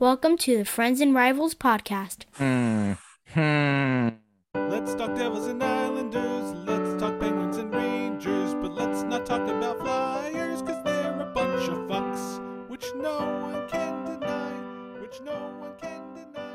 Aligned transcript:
Welcome 0.00 0.36
to 0.38 0.58
the 0.58 0.64
Friends 0.64 1.00
and 1.00 1.12
Rivals 1.12 1.56
podcast. 1.56 2.22
Hmm. 2.34 2.92
Hmm. 3.34 4.10
Let's 4.54 4.94
talk 4.94 5.16
Devils 5.16 5.46
and 5.48 5.60
Islanders. 5.60 6.52
Let's 6.68 7.00
talk 7.00 7.18
Penguins 7.18 7.56
and 7.56 7.74
Rangers. 7.74 8.54
But 8.54 8.74
let's 8.74 9.02
not 9.02 9.26
talk 9.26 9.48
about 9.48 9.80
Flyers, 9.80 10.62
cause 10.62 10.80
they're 10.84 11.20
a 11.20 11.32
bunch 11.34 11.68
of 11.68 11.78
fucks. 11.88 12.68
Which 12.68 12.86
no 12.94 13.18
one 13.42 13.68
can 13.68 14.04
deny. 14.04 15.00
Which 15.00 15.20
no 15.20 15.34
one 15.58 15.72
can 15.80 16.14
deny. 16.14 16.54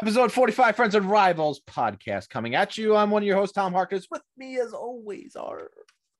Episode 0.00 0.30
45, 0.30 0.76
Friends 0.76 0.94
and 0.94 1.10
Rivals 1.10 1.60
podcast 1.68 2.28
coming 2.30 2.54
at 2.54 2.78
you. 2.78 2.94
I'm 2.94 3.10
one 3.10 3.24
of 3.24 3.26
your 3.26 3.36
hosts, 3.36 3.54
Tom 3.54 3.72
Harkness. 3.72 4.06
With 4.12 4.22
me, 4.36 4.60
as 4.60 4.72
always, 4.72 5.34
are 5.34 5.70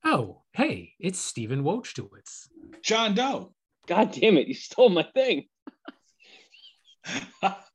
Oh, 0.05 0.43
hey, 0.53 0.95
it's 0.99 1.21
Stephen 1.21 1.63
Wojtowitz. 1.63 2.49
John 2.83 3.15
Doe. 3.15 3.53
God 3.87 4.11
damn 4.11 4.37
it, 4.37 4.49
you 4.49 4.55
stole 4.55 4.89
my 4.89 5.05
thing. 5.15 5.45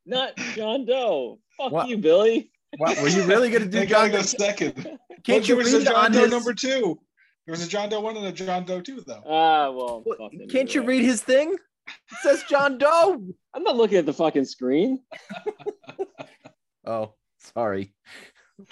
Not 0.05 0.35
John 0.55 0.85
Doe. 0.85 1.39
Fuck 1.57 1.71
What? 1.71 1.87
you, 1.89 1.97
Billy. 1.97 2.51
what 2.77 2.99
were 3.01 3.07
you 3.09 3.23
really 3.23 3.49
gonna 3.49 3.65
do 3.65 3.79
They 3.79 3.85
John 3.85 4.09
gotta 4.09 4.11
go 4.11 4.17
Doe? 4.17 4.23
second. 4.23 4.75
Can't 5.23 5.41
But 5.41 5.47
you 5.47 5.57
read 5.59 5.85
John 5.85 6.11
Doe 6.11 6.21
his 6.21 6.31
number 6.31 6.53
two? 6.53 6.99
There 7.45 7.51
was 7.53 7.65
a 7.65 7.69
John 7.69 7.89
Doe 7.89 7.99
one 8.01 8.17
and 8.17 8.25
a 8.25 8.31
John 8.31 8.65
Doe 8.65 8.81
two, 8.81 9.01
though. 9.05 9.21
Ah, 9.25 9.69
well, 9.71 10.01
What- 10.03 10.17
fuck 10.17 10.33
it, 10.33 10.49
Can't 10.51 10.73
you 10.73 10.81
either 10.81 10.87
way. 10.87 10.97
read 10.97 11.05
his 11.05 11.21
thing? 11.21 11.53
It 11.53 12.17
says 12.21 12.43
John 12.49 12.77
Doe. 12.77 13.23
I'm 13.53 13.63
not 13.63 13.75
looking 13.75 13.97
at 13.97 14.05
the 14.05 14.13
fucking 14.13 14.45
screen. 14.45 15.01
Oh, 16.85 17.13
sorry. 17.39 17.93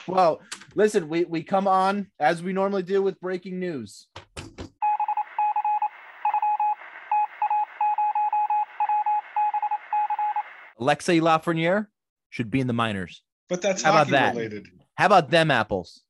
Well, 0.07 0.41
listen, 0.75 1.09
we, 1.09 1.25
we 1.25 1.43
come 1.43 1.67
on 1.67 2.07
as 2.19 2.41
we 2.41 2.53
normally 2.53 2.81
do 2.83 3.01
with 3.03 3.19
breaking 3.19 3.59
news. 3.59 4.07
Alexei 10.79 11.19
Lafreniere 11.19 11.87
should 12.29 12.49
be 12.49 12.59
in 12.59 12.67
the 12.67 12.73
minors. 12.73 13.23
But 13.47 13.61
that's 13.61 13.81
How 13.81 13.91
about 13.91 13.99
hockey 14.07 14.11
that? 14.11 14.35
related. 14.35 14.67
How 14.95 15.05
about 15.07 15.29
them 15.29 15.51
apples? 15.51 16.01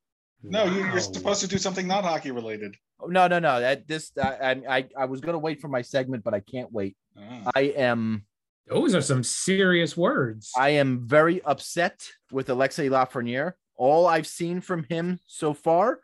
No, 0.44 0.66
you, 0.66 0.82
Wow. 0.82 0.92
you're 0.92 1.00
supposed 1.00 1.42
to 1.42 1.48
do 1.48 1.58
something 1.58 1.88
not 1.88 2.04
hockey 2.04 2.32
related. 2.32 2.76
Oh, 3.00 3.08
No, 3.08 3.28
no, 3.28 3.40
no. 3.40 3.60
That 3.60 3.88
this 3.88 4.12
I 4.22 4.62
I 4.70 4.88
I 4.98 5.06
was 5.06 5.22
gonna 5.22 5.40
wait 5.40 5.60
for 5.62 5.68
my 5.68 5.82
segment, 5.82 6.24
but 6.24 6.34
I 6.34 6.40
can't 6.42 6.72
wait. 6.72 6.96
Ah. 7.18 7.52
I 7.56 7.62
am 7.76 8.26
Those 8.68 8.94
are 8.94 9.02
some 9.02 9.24
serious 9.24 9.98
words. 9.98 10.52
I 10.56 10.70
am 10.70 11.08
very 11.08 11.42
upset 11.44 12.08
with 12.32 12.50
Alexei 12.50 12.88
Lafreniere. 12.90 13.54
All 13.76 14.06
I've 14.06 14.28
seen 14.28 14.62
from 14.62 14.84
him 14.84 15.20
so 15.26 15.54
far 15.54 16.02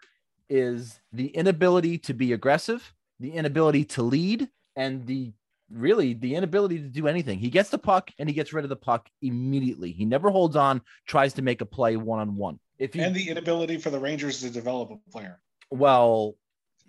is 0.49 0.99
the 1.11 1.27
inability 1.27 1.97
to 1.99 2.13
be 2.13 2.33
aggressive, 2.33 2.93
the 3.19 3.31
inability 3.31 3.83
to 3.86 4.02
lead, 4.03 4.49
and 4.75 5.05
the 5.05 5.33
really 5.71 6.13
the 6.13 6.35
inability 6.35 6.80
to 6.80 6.88
do 6.88 7.08
anything. 7.08 7.39
He 7.39 7.49
gets 7.49 7.69
the 7.69 7.77
puck 7.77 8.11
and 8.19 8.30
he 8.30 8.35
gets 8.35 8.53
rid 8.53 8.66
of 8.66 8.69
the 8.69 8.75
puck 8.75 9.09
immediately. 9.21 9.91
He 9.91 10.05
never 10.05 10.30
holds 10.30 10.55
on, 10.55 10.81
tries 11.08 11.33
to 11.33 11.41
make 11.41 11.61
a 11.61 11.66
play 11.66 11.95
one 11.97 12.19
on 12.19 12.35
one. 12.35 12.59
If 12.77 12.94
he 12.94 13.02
And 13.02 13.16
the 13.16 13.30
inability 13.30 13.77
for 13.77 13.89
the 13.89 13.99
Rangers 13.99 14.41
to 14.41 14.49
develop 14.49 14.91
a 14.91 15.11
player. 15.11 15.39
well, 15.71 16.36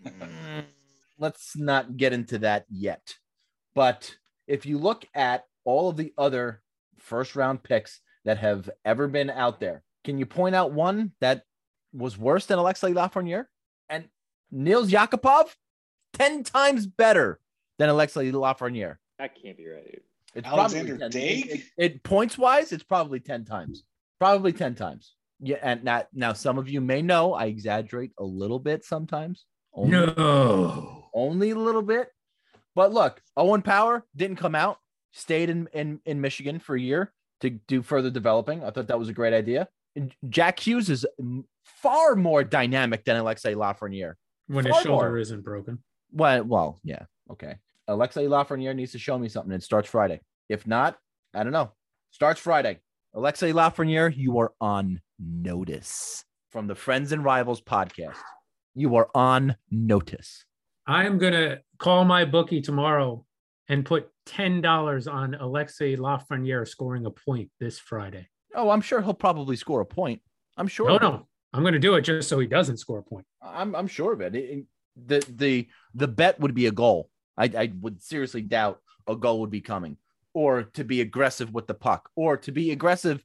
mm, 0.05 0.65
let's 1.19 1.57
not 1.57 1.97
get 1.97 2.13
into 2.13 2.39
that 2.39 2.67
yet. 2.69 3.15
But 3.75 4.15
if 4.47 4.67
you 4.67 4.79
look 4.79 5.05
at 5.15 5.45
all 5.65 5.89
of 5.89 5.97
the 5.97 6.13
other 6.19 6.63
first 6.99 7.37
round 7.37 7.63
picks 7.63 8.01
that 8.25 8.39
have 8.39 8.69
ever 8.85 9.09
been 9.09 9.31
out 9.31 9.61
there, 9.61 9.83
can 10.05 10.19
you 10.19 10.27
point 10.27 10.55
out 10.55 10.73
one 10.73 11.13
that 11.21 11.43
was 11.93 12.19
worse 12.19 12.47
than 12.47 12.59
Alexei 12.59 12.93
Lafreniere? 12.93 13.47
And 13.89 14.09
Nils 14.51 14.91
Yakupov, 14.91 15.55
10 16.15 16.45
times 16.45 16.87
better 16.87 17.41
than 17.79 17.89
Alexei 17.89 18.31
Lafreniere. 18.33 18.97
That 19.19 19.33
can't 19.41 19.57
be 19.57 19.67
right, 19.69 19.85
dude. 19.85 20.01
It's 20.35 20.47
Alexander 20.47 20.97
probably 20.97 21.21
10 21.21 21.23
Daigle? 21.23 21.47
It, 21.55 21.61
it- 21.61 21.65
it- 21.79 22.03
points 22.03 22.37
wise, 22.37 22.73
it's 22.73 22.85
probably 22.85 23.21
10 23.21 23.45
times. 23.45 23.85
Probably 24.19 24.53
10 24.53 24.75
times. 24.75 25.15
Yeah, 25.41 25.59
and 25.63 25.85
now, 25.85 26.05
now 26.15 26.33
some 26.33 26.59
of 26.59 26.69
you 26.69 26.81
may 26.81 27.03
know 27.03 27.35
I 27.35 27.47
exaggerate 27.47 28.13
a 28.19 28.25
little 28.25 28.59
bit 28.59 28.85
sometimes. 28.85 29.45
Only, 29.75 29.91
no. 30.17 31.05
only 31.13 31.51
a 31.51 31.59
little 31.59 31.83
bit. 31.83 32.09
But 32.75 32.93
look, 32.93 33.21
Owen 33.37 33.61
Power 33.63 34.05
didn't 34.15 34.37
come 34.37 34.55
out, 34.55 34.79
stayed 35.13 35.51
in, 35.51 35.69
in, 35.75 36.01
in 36.07 36.21
Michigan 36.23 36.59
for 36.59 36.75
a 36.75 36.81
year 36.81 37.13
to 37.43 37.51
do 37.51 37.83
further 37.83 38.11
developing. 38.11 38.65
I 38.65 38.71
thought 38.71 38.89
that 38.89 38.99
was 38.99 39.11
a 39.11 39.15
great 39.15 39.35
idea. 39.35 39.69
And 39.95 40.15
Jack 40.29 40.61
Hughes 40.61 40.89
is 40.91 41.07
far 41.65 42.15
more 42.17 42.45
dynamic 42.45 43.05
than 43.05 43.17
Alexei 43.17 43.55
Lafreniere. 43.55 44.15
When 44.47 44.65
his 44.65 44.77
shoulder 44.79 45.09
more. 45.09 45.19
isn't 45.19 45.43
broken. 45.43 45.83
Well, 46.13 46.45
well, 46.45 46.81
yeah, 46.85 47.05
okay. 47.31 47.57
Alexei 47.89 48.27
Lafreniere 48.27 48.75
needs 48.75 48.93
to 48.93 48.99
show 48.99 49.19
me 49.19 49.29
something. 49.29 49.53
It 49.53 49.63
starts 49.63 49.89
Friday. 49.89 50.21
If 50.49 50.67
not, 50.67 50.97
I 51.35 51.43
don't 51.43 51.53
know. 51.53 51.73
Starts 52.11 52.41
Friday. 52.41 52.79
Alexei 53.15 53.53
Lafreniere, 53.53 54.15
you 54.15 54.39
are 54.39 54.53
on 54.61 55.01
notice 55.19 56.25
from 56.51 56.67
the 56.67 56.75
Friends 56.75 57.13
and 57.13 57.25
Rivals 57.25 57.61
podcast. 57.61 58.17
You 58.75 58.97
are 58.97 59.09
on 59.15 59.57
notice. 59.71 60.45
I'm 60.87 61.19
gonna 61.19 61.59
call 61.79 62.05
my 62.05 62.25
bookie 62.25 62.61
tomorrow 62.61 63.25
and 63.69 63.85
put 63.85 64.09
ten 64.27 64.61
dollars 64.61 65.09
on 65.09 65.35
Alexei 65.35 65.97
Lafreniere 65.97 66.67
scoring 66.69 67.07
a 67.07 67.11
point 67.11 67.51
this 67.59 67.79
Friday. 67.79 68.29
Oh, 68.55 68.71
I'm 68.71 68.81
sure 68.81 69.01
he'll 69.01 69.15
probably 69.15 69.57
score 69.57 69.81
a 69.81 69.87
point. 69.87 70.21
I'm 70.57 70.69
sure. 70.69 70.89
No, 70.89 70.99
no, 70.99 71.27
I'm 71.53 71.63
gonna 71.65 71.79
do 71.79 71.95
it 71.95 72.03
just 72.03 72.29
so 72.29 72.39
he 72.39 72.47
doesn't 72.47 72.77
score 72.79 72.99
a 72.99 73.03
point. 73.03 73.27
I'm 73.43 73.75
I'm 73.75 73.87
sure 73.89 74.13
of 74.13 74.21
it. 74.21 74.35
It- 74.35 74.51
it- 74.59 74.67
the 74.99 75.23
the 75.29 75.69
the 75.95 76.09
bet 76.09 76.41
would 76.41 76.55
be 76.55 76.65
a 76.67 76.71
goal. 76.73 77.11
I 77.37 77.45
I 77.45 77.73
would 77.81 78.03
seriously 78.03 78.43
doubt 78.43 78.81
a 79.07 79.17
goal 79.17 79.41
would 79.41 79.51
be 79.51 79.61
coming, 79.61 79.97
or 80.35 80.65
to 80.75 80.85
be 80.85 81.01
aggressive 81.01 81.53
with 81.53 81.67
the 81.67 81.75
puck, 81.75 82.11
or 82.17 82.37
to 82.39 82.53
be 82.53 82.71
aggressive. 82.73 83.23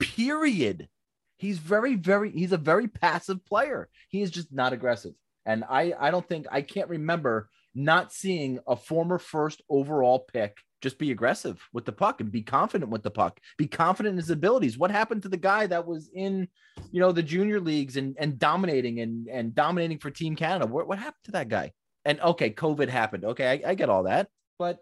Period. 0.00 0.88
He's 1.36 1.58
very 1.58 1.96
very 1.96 2.30
he's 2.30 2.52
a 2.52 2.58
very 2.58 2.88
passive 2.88 3.44
player. 3.44 3.88
He 4.08 4.22
is 4.22 4.30
just 4.30 4.52
not 4.52 4.72
aggressive, 4.72 5.14
and 5.44 5.64
I 5.68 5.94
I 5.98 6.10
don't 6.10 6.28
think 6.28 6.46
I 6.50 6.62
can't 6.62 6.88
remember 6.88 7.48
not 7.74 8.12
seeing 8.12 8.60
a 8.66 8.76
former 8.76 9.18
first 9.18 9.60
overall 9.68 10.20
pick 10.20 10.56
just 10.84 10.98
be 10.98 11.10
aggressive 11.10 11.66
with 11.72 11.86
the 11.86 11.92
puck 11.92 12.20
and 12.20 12.30
be 12.30 12.42
confident 12.42 12.90
with 12.90 13.02
the 13.02 13.10
puck, 13.10 13.40
be 13.56 13.66
confident 13.66 14.12
in 14.12 14.18
his 14.18 14.28
abilities. 14.28 14.76
What 14.76 14.90
happened 14.90 15.22
to 15.22 15.30
the 15.30 15.38
guy 15.38 15.66
that 15.66 15.86
was 15.86 16.10
in 16.14 16.46
you 16.92 17.00
know 17.00 17.10
the 17.10 17.22
junior 17.22 17.58
leagues 17.58 17.96
and 17.96 18.14
and 18.18 18.38
dominating 18.38 19.00
and 19.00 19.26
and 19.28 19.54
dominating 19.54 19.98
for 19.98 20.10
Team 20.10 20.36
Canada. 20.36 20.66
What 20.66 20.86
what 20.86 20.98
happened 20.98 21.24
to 21.24 21.30
that 21.32 21.48
guy? 21.48 21.72
And 22.04 22.20
okay, 22.20 22.50
COVID 22.50 22.88
happened. 22.88 23.24
Okay, 23.24 23.62
I, 23.64 23.70
I 23.70 23.74
get 23.74 23.88
all 23.88 24.04
that, 24.04 24.28
but 24.58 24.78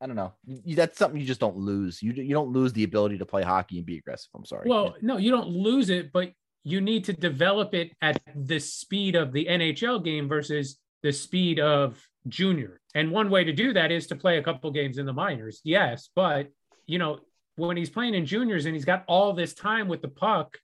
I 0.00 0.06
don't 0.06 0.16
know. 0.16 0.32
You, 0.46 0.76
that's 0.76 0.98
something 0.98 1.20
you 1.20 1.26
just 1.26 1.40
don't 1.40 1.56
lose. 1.56 2.02
You 2.02 2.12
you 2.12 2.34
don't 2.34 2.52
lose 2.52 2.72
the 2.72 2.84
ability 2.84 3.18
to 3.18 3.26
play 3.26 3.42
hockey 3.42 3.78
and 3.78 3.86
be 3.86 3.98
aggressive. 3.98 4.28
I'm 4.34 4.44
sorry. 4.44 4.68
Well, 4.68 4.96
no, 5.00 5.16
you 5.16 5.30
don't 5.30 5.48
lose 5.48 5.90
it, 5.90 6.12
but 6.12 6.32
you 6.64 6.80
need 6.80 7.04
to 7.04 7.12
develop 7.12 7.74
it 7.74 7.92
at 8.02 8.20
the 8.34 8.60
speed 8.60 9.16
of 9.16 9.32
the 9.32 9.46
NHL 9.46 10.04
game 10.04 10.28
versus 10.28 10.78
the 11.02 11.12
speed 11.12 11.58
of 11.58 12.00
junior. 12.28 12.80
And 12.94 13.10
one 13.10 13.30
way 13.30 13.44
to 13.44 13.52
do 13.52 13.72
that 13.72 13.90
is 13.90 14.06
to 14.08 14.16
play 14.16 14.38
a 14.38 14.42
couple 14.42 14.70
games 14.70 14.98
in 14.98 15.06
the 15.06 15.12
minors. 15.12 15.60
Yes, 15.64 16.10
but 16.14 16.48
you 16.86 16.98
know, 16.98 17.20
when 17.56 17.76
he's 17.76 17.90
playing 17.90 18.14
in 18.14 18.26
juniors 18.26 18.66
and 18.66 18.74
he's 18.74 18.84
got 18.84 19.04
all 19.08 19.32
this 19.32 19.54
time 19.54 19.88
with 19.88 20.02
the 20.02 20.08
puck 20.08 20.58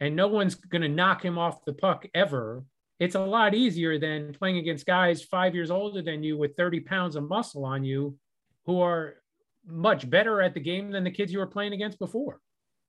and 0.00 0.16
no 0.16 0.28
one's 0.28 0.54
going 0.54 0.82
to 0.82 0.88
knock 0.88 1.24
him 1.24 1.38
off 1.38 1.64
the 1.64 1.72
puck 1.72 2.06
ever, 2.14 2.64
it's 3.00 3.14
a 3.14 3.20
lot 3.20 3.54
easier 3.54 3.98
than 3.98 4.32
playing 4.34 4.58
against 4.58 4.86
guys 4.86 5.22
5 5.22 5.54
years 5.54 5.70
older 5.70 6.02
than 6.02 6.22
you 6.22 6.36
with 6.36 6.56
30 6.56 6.80
pounds 6.80 7.16
of 7.16 7.28
muscle 7.28 7.64
on 7.64 7.84
you 7.84 8.16
who 8.66 8.80
are 8.80 9.14
much 9.66 10.08
better 10.08 10.40
at 10.42 10.54
the 10.54 10.60
game 10.60 10.90
than 10.90 11.04
the 11.04 11.10
kids 11.10 11.32
you 11.32 11.38
were 11.38 11.46
playing 11.46 11.72
against 11.72 11.98
before. 11.98 12.40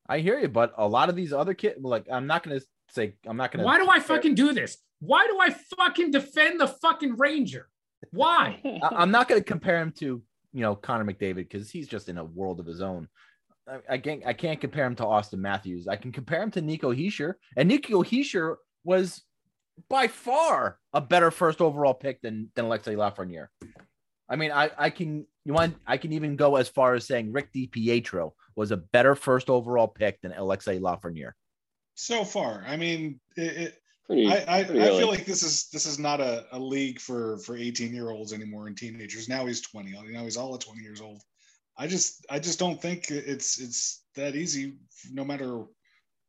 I 0.07 0.19
hear 0.19 0.39
you, 0.39 0.47
but 0.47 0.73
a 0.77 0.87
lot 0.87 1.09
of 1.09 1.15
these 1.15 1.33
other 1.33 1.53
kids, 1.53 1.79
like 1.81 2.07
I'm 2.11 2.25
not 2.25 2.43
gonna 2.43 2.61
say 2.89 3.13
I'm 3.27 3.37
not 3.37 3.51
gonna. 3.51 3.63
Why 3.63 3.77
do 3.77 3.87
I 3.89 3.99
fucking 3.99 4.35
do 4.35 4.53
this? 4.53 4.77
Why 4.99 5.27
do 5.27 5.39
I 5.39 5.51
fucking 5.77 6.11
defend 6.11 6.59
the 6.59 6.67
fucking 6.67 7.17
Ranger? 7.17 7.69
Why? 8.11 8.59
I- 8.83 8.95
I'm 8.95 9.11
not 9.11 9.27
going 9.27 9.39
to 9.39 9.45
compare 9.45 9.79
him 9.79 9.91
to 9.99 10.21
you 10.51 10.61
know 10.61 10.75
Connor 10.75 11.05
McDavid 11.05 11.35
because 11.35 11.69
he's 11.69 11.87
just 11.87 12.09
in 12.09 12.17
a 12.17 12.23
world 12.23 12.59
of 12.59 12.65
his 12.65 12.81
own. 12.81 13.07
I, 13.67 13.93
I 13.93 13.97
can't 13.99 14.23
I 14.25 14.33
can't 14.33 14.59
compare 14.59 14.85
him 14.85 14.95
to 14.95 15.03
Auston 15.03 15.39
Matthews. 15.39 15.87
I 15.87 15.95
can 15.95 16.11
compare 16.11 16.41
him 16.41 16.51
to 16.51 16.61
Nico 16.61 16.93
Hischier, 16.93 17.35
and 17.55 17.69
Nico 17.69 18.03
Hischier 18.03 18.55
was 18.83 19.21
by 19.89 20.07
far 20.07 20.77
a 20.93 21.01
better 21.01 21.31
first 21.31 21.61
overall 21.61 21.93
pick 21.93 22.21
than 22.21 22.51
than 22.55 22.65
Alexei 22.65 22.95
Lafreniere. 22.95 23.47
I 24.27 24.35
mean, 24.35 24.51
I 24.51 24.71
I 24.77 24.89
can 24.89 25.25
you 25.45 25.53
want 25.53 25.75
I 25.87 25.97
can 25.97 26.13
even 26.13 26.35
go 26.35 26.55
as 26.55 26.69
far 26.69 26.93
as 26.95 27.05
saying 27.05 27.31
Rick 27.31 27.53
DiPietro 27.53 28.31
was 28.55 28.71
a 28.71 28.77
better 28.77 29.15
first 29.15 29.49
overall 29.49 29.87
pick 29.87 30.21
than 30.21 30.33
Alexei 30.33 30.79
Lafreniere. 30.79 31.31
So 31.95 32.23
far, 32.23 32.63
I 32.67 32.77
mean, 32.77 33.19
it, 33.35 33.57
it, 33.57 33.81
Pretty, 34.09 34.27
I, 34.27 34.37
I, 34.37 34.59
I 34.59 34.63
pretty 34.63 34.79
early. 34.79 34.97
feel 34.99 35.07
like 35.07 35.25
this 35.25 35.43
is 35.43 35.69
this 35.69 35.85
is 35.85 35.99
not 35.99 36.19
a, 36.19 36.45
a 36.51 36.57
league 36.57 36.99
for 36.99 37.37
for 37.39 37.55
18 37.55 37.93
year 37.93 38.09
olds 38.09 38.33
anymore 38.33 38.65
and 38.65 38.75
teenagers. 38.75 39.29
Now 39.29 39.45
he's 39.45 39.61
20. 39.61 39.91
You 39.91 40.13
know, 40.13 40.23
he's 40.23 40.35
all 40.35 40.55
at 40.55 40.61
20 40.61 40.81
years 40.81 40.99
old. 40.99 41.21
I 41.77 41.85
just 41.85 42.25
I 42.27 42.39
just 42.39 42.57
don't 42.57 42.81
think 42.81 43.11
it's 43.11 43.59
it's 43.59 44.03
that 44.15 44.35
easy. 44.35 44.77
No 45.11 45.23
matter 45.23 45.63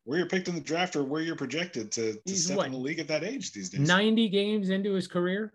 where 0.04 0.18
you're 0.18 0.28
picked 0.28 0.48
in 0.48 0.54
the 0.54 0.60
draft 0.60 0.96
or 0.96 1.04
where 1.04 1.22
you're 1.22 1.36
projected 1.36 1.92
to, 1.92 2.12
to 2.14 2.20
He's 2.24 2.46
step 2.46 2.56
what? 2.56 2.66
in 2.66 2.72
the 2.72 2.78
league 2.78 2.98
at 2.98 3.08
that 3.08 3.24
age 3.24 3.52
these 3.52 3.70
days. 3.70 3.80
90 3.86 4.28
games 4.28 4.70
into 4.70 4.92
his 4.92 5.06
career. 5.06 5.52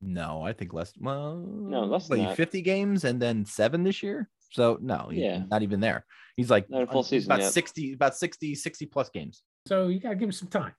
No, 0.00 0.42
I 0.42 0.52
think 0.52 0.72
less. 0.74 0.92
Well, 1.00 1.36
No, 1.36 1.84
less 1.84 2.08
than 2.08 2.24
wait, 2.24 2.36
50 2.36 2.62
games 2.62 3.04
and 3.04 3.20
then 3.20 3.44
seven 3.44 3.82
this 3.82 4.02
year. 4.02 4.28
So 4.50 4.78
no, 4.80 5.08
he's 5.10 5.20
Yeah. 5.22 5.42
not 5.50 5.62
even 5.62 5.80
there. 5.80 6.04
He's 6.36 6.50
like 6.50 6.68
Not 6.70 6.82
a 6.82 6.86
full 6.86 7.02
season 7.02 7.30
about 7.32 7.42
yet. 7.42 7.52
60, 7.52 7.92
about 7.94 8.16
60, 8.16 8.54
60 8.54 8.86
plus 8.86 9.08
games. 9.10 9.42
So 9.66 9.88
you 9.88 9.98
got 10.00 10.10
to 10.10 10.14
give 10.16 10.28
him 10.28 10.32
some 10.32 10.48
time. 10.48 10.72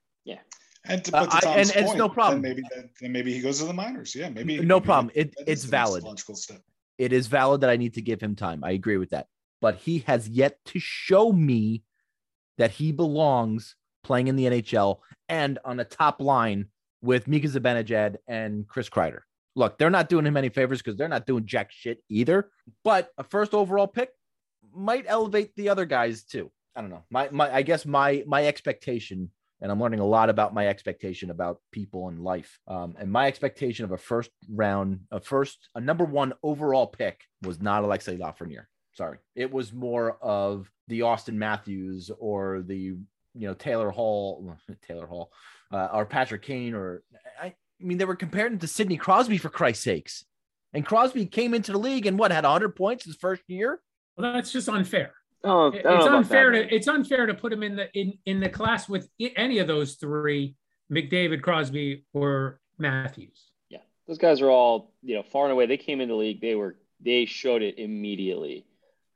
And 0.84 1.04
to 1.04 1.16
Uh, 1.16 1.24
put 1.24 1.30
to 1.32 1.36
I- 1.36 1.40
Tom's 1.40 1.70
and 1.72 1.84
it's 1.86 1.94
no 1.96 2.08
problem. 2.08 2.40
Then 2.40 2.50
maybe 2.52 2.62
that, 2.74 2.90
then 3.00 3.12
maybe 3.12 3.32
he 3.34 3.40
goes 3.40 3.58
to 3.58 3.64
the 3.66 3.72
minors. 3.74 4.14
Yeah, 4.14 4.28
maybe 4.30 4.58
No 4.60 4.76
maybe 4.76 4.86
problem. 4.86 5.10
It, 5.14 5.34
that 5.36 5.48
is 5.50 5.62
it's 5.62 5.64
valid. 5.64 6.04
Logical 6.04 6.36
step. 6.36 6.62
It 6.98 7.12
is 7.12 7.26
valid 7.26 7.60
that 7.62 7.68
I 7.70 7.76
need 7.76 7.94
to 7.94 8.00
give 8.00 8.20
him 8.20 8.36
time. 8.36 8.62
I 8.62 8.70
agree 8.70 8.96
with 8.96 9.10
that. 9.10 9.26
But 9.60 9.76
he 9.76 9.98
has 10.06 10.28
yet 10.28 10.56
to 10.66 10.78
show 10.78 11.32
me 11.32 11.82
that 12.58 12.72
he 12.72 12.92
belongs 12.92 13.74
playing 14.04 14.28
in 14.28 14.36
the 14.36 14.44
NHL 14.44 14.98
and 15.28 15.58
on 15.64 15.80
a 15.80 15.84
top 15.84 16.20
line 16.20 16.66
with 17.00 17.28
Mika 17.28 17.48
Zibanejad 17.48 18.16
and 18.26 18.66
Chris 18.66 18.88
Kreider. 18.88 19.20
Look, 19.54 19.78
they're 19.78 19.90
not 19.90 20.08
doing 20.08 20.26
him 20.26 20.36
any 20.36 20.50
favors 20.50 20.80
because 20.80 20.96
they're 20.96 21.08
not 21.08 21.26
doing 21.26 21.46
jack 21.46 21.72
shit 21.72 22.02
either. 22.08 22.50
But 22.84 23.10
a 23.18 23.24
first 23.24 23.54
overall 23.54 23.86
pick 23.86 24.10
might 24.72 25.04
elevate 25.08 25.54
the 25.56 25.68
other 25.68 25.84
guys 25.84 26.24
too. 26.24 26.50
I 26.76 26.80
don't 26.80 26.90
know. 26.90 27.04
My 27.10 27.28
my 27.32 27.52
I 27.52 27.62
guess 27.62 27.84
my 27.84 28.22
my 28.26 28.46
expectation, 28.46 29.32
and 29.60 29.72
I'm 29.72 29.80
learning 29.80 29.98
a 30.00 30.06
lot 30.06 30.30
about 30.30 30.54
my 30.54 30.68
expectation 30.68 31.30
about 31.30 31.60
people 31.72 32.08
and 32.08 32.22
life. 32.22 32.58
Um, 32.68 32.94
and 33.00 33.10
my 33.10 33.26
expectation 33.26 33.84
of 33.84 33.90
a 33.90 33.98
first 33.98 34.30
round, 34.48 35.00
a 35.10 35.20
first, 35.20 35.70
a 35.74 35.80
number 35.80 36.04
one 36.04 36.34
overall 36.42 36.86
pick 36.86 37.20
was 37.42 37.60
not 37.60 37.82
Alexei 37.82 38.16
Lafreniere. 38.16 38.66
Sorry, 38.94 39.18
it 39.34 39.52
was 39.52 39.72
more 39.72 40.18
of 40.22 40.70
the 40.88 41.00
Auston 41.00 41.34
Matthews 41.34 42.10
or 42.18 42.62
the 42.62 42.76
you 42.76 43.46
know 43.46 43.54
Taylor 43.54 43.90
Hall, 43.90 44.56
Taylor 44.86 45.06
Hall, 45.06 45.30
uh, 45.72 45.88
or 45.92 46.06
Patrick 46.06 46.42
Kane, 46.42 46.74
or 46.74 47.02
I, 47.40 47.46
I 47.46 47.54
mean 47.80 47.98
they 47.98 48.04
were 48.04 48.16
comparing 48.16 48.54
him 48.54 48.58
to 48.60 48.66
Sidney 48.66 48.96
Crosby 48.96 49.38
for 49.38 49.48
Christ's 49.48 49.84
sakes. 49.84 50.24
And 50.74 50.84
Crosby 50.84 51.24
came 51.26 51.54
into 51.54 51.72
the 51.72 51.78
league 51.78 52.04
and 52.04 52.18
what 52.18 52.30
had 52.30 52.44
100 52.44 52.76
points 52.76 53.04
his 53.06 53.16
first 53.16 53.42
year. 53.46 53.80
Well, 54.16 54.34
that's 54.34 54.52
just 54.52 54.68
unfair. 54.68 55.14
Oh, 55.44 55.68
It's 55.72 55.86
unfair 55.86 56.50
to 56.50 56.74
it's 56.74 56.88
unfair 56.88 57.26
to 57.26 57.34
put 57.34 57.52
him 57.52 57.62
in 57.62 57.76
the 57.76 57.90
in 57.92 58.14
in 58.26 58.40
the 58.40 58.48
class 58.48 58.88
with 58.88 59.08
any 59.36 59.58
of 59.58 59.68
those 59.68 59.94
three, 59.94 60.56
McDavid, 60.92 61.42
Crosby, 61.42 62.04
or 62.12 62.60
Matthews. 62.76 63.50
Yeah, 63.70 63.78
those 64.08 64.18
guys 64.18 64.40
are 64.40 64.50
all 64.50 64.92
you 65.02 65.14
know 65.14 65.22
far 65.22 65.44
and 65.44 65.52
away. 65.52 65.66
They 65.66 65.76
came 65.76 66.00
into 66.00 66.14
the 66.14 66.18
league. 66.18 66.40
They 66.40 66.56
were 66.56 66.76
they 67.00 67.24
showed 67.24 67.62
it 67.62 67.78
immediately 67.78 68.66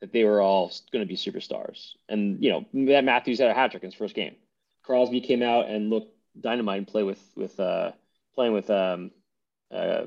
that 0.03 0.13
they 0.13 0.25
were 0.25 0.41
all 0.43 0.71
going 0.93 1.03
to 1.03 1.09
be 1.09 1.17
superstars. 1.17 1.93
And 2.09 2.43
you 2.43 2.51
know 2.51 2.87
that 2.87 3.05
Matthews 3.05 3.39
had 3.39 3.51
a 3.51 3.55
hat 3.55 3.71
trick 3.71 3.85
in 3.85 3.89
his 3.89 3.95
first 3.95 4.15
game. 4.17 4.35
Crosby 4.83 5.21
came 5.21 5.43
out 5.43 5.69
and 5.69 5.91
looked 5.91 6.13
dynamite 6.39 6.79
and 6.79 6.89
play 6.89 7.05
with 7.05 7.23
with 7.37 7.59
uh 7.61 7.93
playing 8.35 8.53
with 8.53 8.69
um 8.69 9.13
uh 9.71 10.07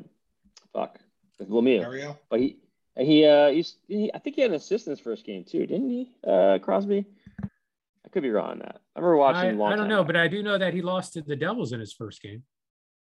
fuck 0.74 1.00
with 1.39 1.50
Lemieux. 1.50 1.81
Mario. 1.81 2.19
But 2.30 2.42
he 2.42 2.57
he 2.97 3.25
uh 3.25 3.50
he's, 3.51 3.77
he 3.88 4.12
I 4.13 4.19
think 4.19 4.36
he 4.36 4.42
had 4.42 4.51
an 4.51 4.57
assist 4.57 4.86
in 4.86 4.92
his 4.92 5.00
first 5.00 5.25
game 5.25 5.45
too, 5.45 5.65
didn't 5.65 5.89
he? 5.89 6.12
Uh 6.27 6.59
Crosby. 6.62 7.06
I 7.42 8.09
could 8.09 8.21
be 8.21 8.31
wrong 8.31 8.51
on 8.51 8.59
that. 8.59 8.81
I 8.95 9.00
remember 9.00 9.18
watching 9.18 9.50
I, 9.50 9.51
long 9.53 9.71
I 9.71 9.75
don't 9.77 9.86
time 9.86 9.89
know, 9.89 10.03
back. 10.03 10.07
but 10.07 10.18
I 10.18 10.27
do 10.27 10.44
know 10.44 10.57
that 10.57 10.74
he 10.74 10.81
lost 10.81 11.13
to 11.13 11.21
the 11.21 11.38
Devils 11.38 11.71
in 11.71 11.80
his 11.80 11.94
first 11.94 12.21
game. 12.21 12.44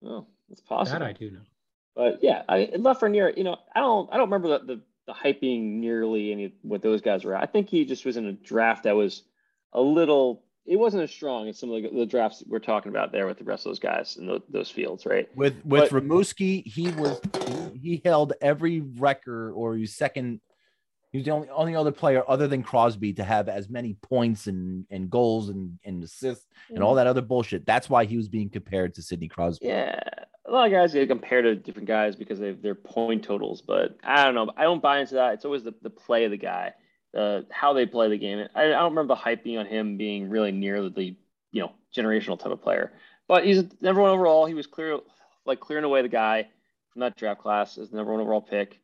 oh, 0.03 0.25
it's 0.51 0.62
possible. 0.62 1.00
That 1.00 1.06
I 1.06 1.13
do 1.13 1.30
know. 1.30 1.41
But 1.95 2.24
yeah, 2.24 2.44
I 2.50 2.71
Lafreniere, 2.75 3.38
you 3.38 3.44
know, 3.44 3.57
I 3.75 3.80
don't 3.80 4.12
I 4.12 4.18
don't 4.18 4.31
remember 4.31 4.57
the, 4.57 4.65
the 4.65 4.81
the 5.09 5.13
hype 5.13 5.41
being 5.41 5.81
nearly 5.81 6.31
any 6.31 6.53
what 6.61 6.83
those 6.83 7.01
guys 7.01 7.25
were. 7.25 7.35
I 7.35 7.47
think 7.47 7.67
he 7.67 7.83
just 7.83 8.06
was 8.06 8.15
in 8.15 8.27
a 8.27 8.31
draft 8.31 8.83
that 8.83 8.95
was 8.95 9.23
a 9.73 9.81
little 9.81 10.44
it 10.67 10.77
wasn't 10.77 11.01
as 11.01 11.09
strong 11.09 11.47
as 11.50 11.57
some 11.57 11.71
of 11.71 11.81
the, 11.81 11.89
the 11.89 12.06
drafts 12.06 12.44
we're 12.47 12.59
talking 12.59 12.91
about 12.91 13.11
there 13.11 13.25
with 13.25 13.39
the 13.39 13.44
rest 13.44 13.65
of 13.65 13.71
those 13.71 13.79
guys 13.79 14.17
in 14.17 14.27
those, 14.27 14.41
those 14.50 14.69
fields, 14.69 15.07
right? 15.07 15.27
With 15.35 15.56
with 15.65 15.89
But- 15.89 16.03
Rimouski, 16.03 16.63
he 16.63 16.91
was 16.91 17.19
he 17.73 18.03
held 18.06 18.33
every 18.39 18.81
record 18.81 19.53
or 19.53 19.73
he 19.73 19.81
was 19.81 19.95
second. 19.95 20.41
He 21.12 21.17
was 21.17 21.25
the 21.25 21.31
only 21.31 21.50
only 21.50 21.75
other 21.75 21.91
player 21.91 22.23
other 22.27 22.47
than 22.47 22.62
Crosby 22.62 23.13
to 23.13 23.23
have 23.23 23.50
as 23.50 23.67
many 23.67 23.95
points 23.95 24.45
and, 24.45 24.85
and 24.91 25.09
goals 25.09 25.50
and, 25.50 25.79
and 25.83 26.03
assists 26.03 26.45
and 26.69 26.83
all 26.83 26.91
mm-hmm. 26.91 26.97
that 26.97 27.07
other 27.07 27.21
bullshit. 27.23 27.65
That's 27.65 27.89
why 27.89 28.05
he 28.05 28.15
was 28.15 28.29
being 28.29 28.51
compared 28.51 28.94
to 28.94 29.01
Sidney 29.01 29.27
Crosby. 29.27 29.65
Yeah, 29.65 30.00
a 30.50 30.51
lot 30.51 30.66
of 30.66 30.72
guys 30.72 30.94
get 30.94 31.07
compared 31.07 31.46
to 31.46 31.56
different 31.56 31.88
guys 31.88 32.16
because 32.16 32.40
they 32.40 32.51
their 32.51 32.75
point 32.75 33.24
totals, 33.24 33.62
but 33.62 33.98
I 34.04 34.25
don't 34.25 34.36
know. 34.36 34.51
I 34.57 34.63
don't 34.63 34.81
buy 34.81 35.00
into 35.00 35.16
that. 35.16 35.36
It's 35.36 35.46
always 35.46 35.63
the, 35.63 35.74
the 35.81 35.90
play 35.90 36.25
of 36.25 36.31
the 36.31 36.38
guy, 36.38 36.74
uh, 37.16 37.42
how 37.51 37.74
they 37.74 37.86
play 37.86 38.10
the 38.10 38.18
game. 38.18 38.48
I, 38.56 38.63
I 38.63 38.69
don't 38.69 38.92
remember 38.92 39.13
the 39.13 39.19
hype 39.19 39.44
being 39.44 39.60
on 39.60 39.68
him 39.68 39.98
being 39.98 40.30
really 40.30 40.51
near 40.51 40.90
the 40.90 41.16
you 41.51 41.62
know 41.62 41.72
generational 41.96 42.40
type 42.40 42.51
of 42.51 42.62
player. 42.62 42.92
But 43.28 43.46
he's 43.46 43.63
number 43.80 44.01
one 44.01 44.12
overall. 44.12 44.48
He 44.48 44.56
was 44.56 44.66
clear 44.66 45.00
like 45.46 45.60
clearing 45.60 45.86
away 45.86 46.01
the 46.01 46.10
guy 46.10 46.48
from 46.92 47.01
that 47.01 47.16
draft 47.16 47.42
class 47.42 47.78
as 47.78 47.92
the 47.92 47.98
number 47.98 48.12
one 48.12 48.22
overall 48.22 48.42
pick. 48.42 48.80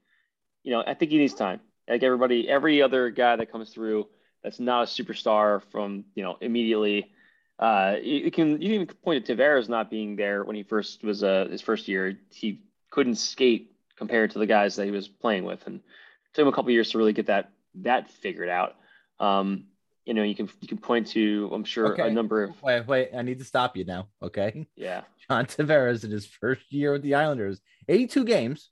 You 0.64 0.72
know, 0.72 0.84
I 0.86 0.94
think 0.94 1.12
he 1.12 1.18
needs 1.18 1.34
time. 1.34 1.62
Like 1.90 2.04
everybody, 2.04 2.48
every 2.48 2.82
other 2.82 3.10
guy 3.10 3.36
that 3.36 3.52
comes 3.52 3.70
through 3.72 4.08
that's 4.44 4.60
not 4.60 4.84
a 4.84 4.86
superstar 4.86 5.64
from 5.72 6.06
you 6.14 6.24
know 6.24 6.38
immediately. 6.42 7.12
Uh, 7.58 7.96
you 8.02 8.32
can 8.32 8.62
you 8.62 8.68
can 8.70 8.72
even 8.82 8.88
point 8.88 9.26
to 9.26 9.36
Tavares 9.36 9.70
not 9.70 9.90
being 9.90 10.16
there 10.16 10.44
when 10.44 10.56
he 10.56 10.64
first 10.64 11.04
was 11.04 11.24
uh 11.24 11.48
his 11.50 11.62
first 11.62 11.88
year. 11.88 12.18
He 12.32 12.62
couldn't 12.92 13.16
skate 13.16 13.72
compared 13.98 14.32
to 14.32 14.40
the 14.40 14.46
guys 14.46 14.76
that 14.76 14.86
he 14.86 14.92
was 14.92 15.08
playing 15.08 15.46
with, 15.46 15.66
and 15.68 15.78
it 15.78 16.34
took 16.34 16.44
him 16.44 16.48
a 16.50 16.52
couple 16.52 16.72
years 16.72 16.92
to 16.92 16.98
really 16.98 17.14
get 17.14 17.28
that 17.28 17.52
that 17.76 18.10
figured 18.10 18.50
out. 18.50 18.76
Um, 19.20 19.68
you 20.06 20.14
know, 20.14 20.24
you 20.24 20.36
can 20.36 20.50
you 20.60 20.68
can 20.68 20.78
point 20.80 21.08
to 21.08 21.50
I'm 21.54 21.64
sure 21.64 21.94
Okay. 21.94 22.08
a 22.08 22.12
number 22.12 22.44
of 22.44 22.62
Wait, 22.62 22.86
wait, 22.88 23.10
I 23.16 23.22
need 23.22 23.40
to 23.40 23.46
stop 23.46 23.78
you 23.78 23.86
now. 23.86 24.10
Okay. 24.22 24.68
yeah. 24.76 25.02
John 25.30 25.46
Tavares 25.46 26.04
in 26.04 26.12
his 26.12 26.26
first 26.28 26.72
year 26.72 26.92
with 26.92 27.02
the 27.04 27.16
Islanders, 27.16 27.60
82 27.88 28.26
games, 28.26 28.70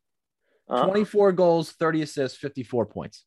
Uh, 0.70 0.86
24 0.86 1.32
goals, 1.32 1.72
30 1.72 2.02
assists, 2.04 2.38
54 2.38 2.86
points. 2.86 3.26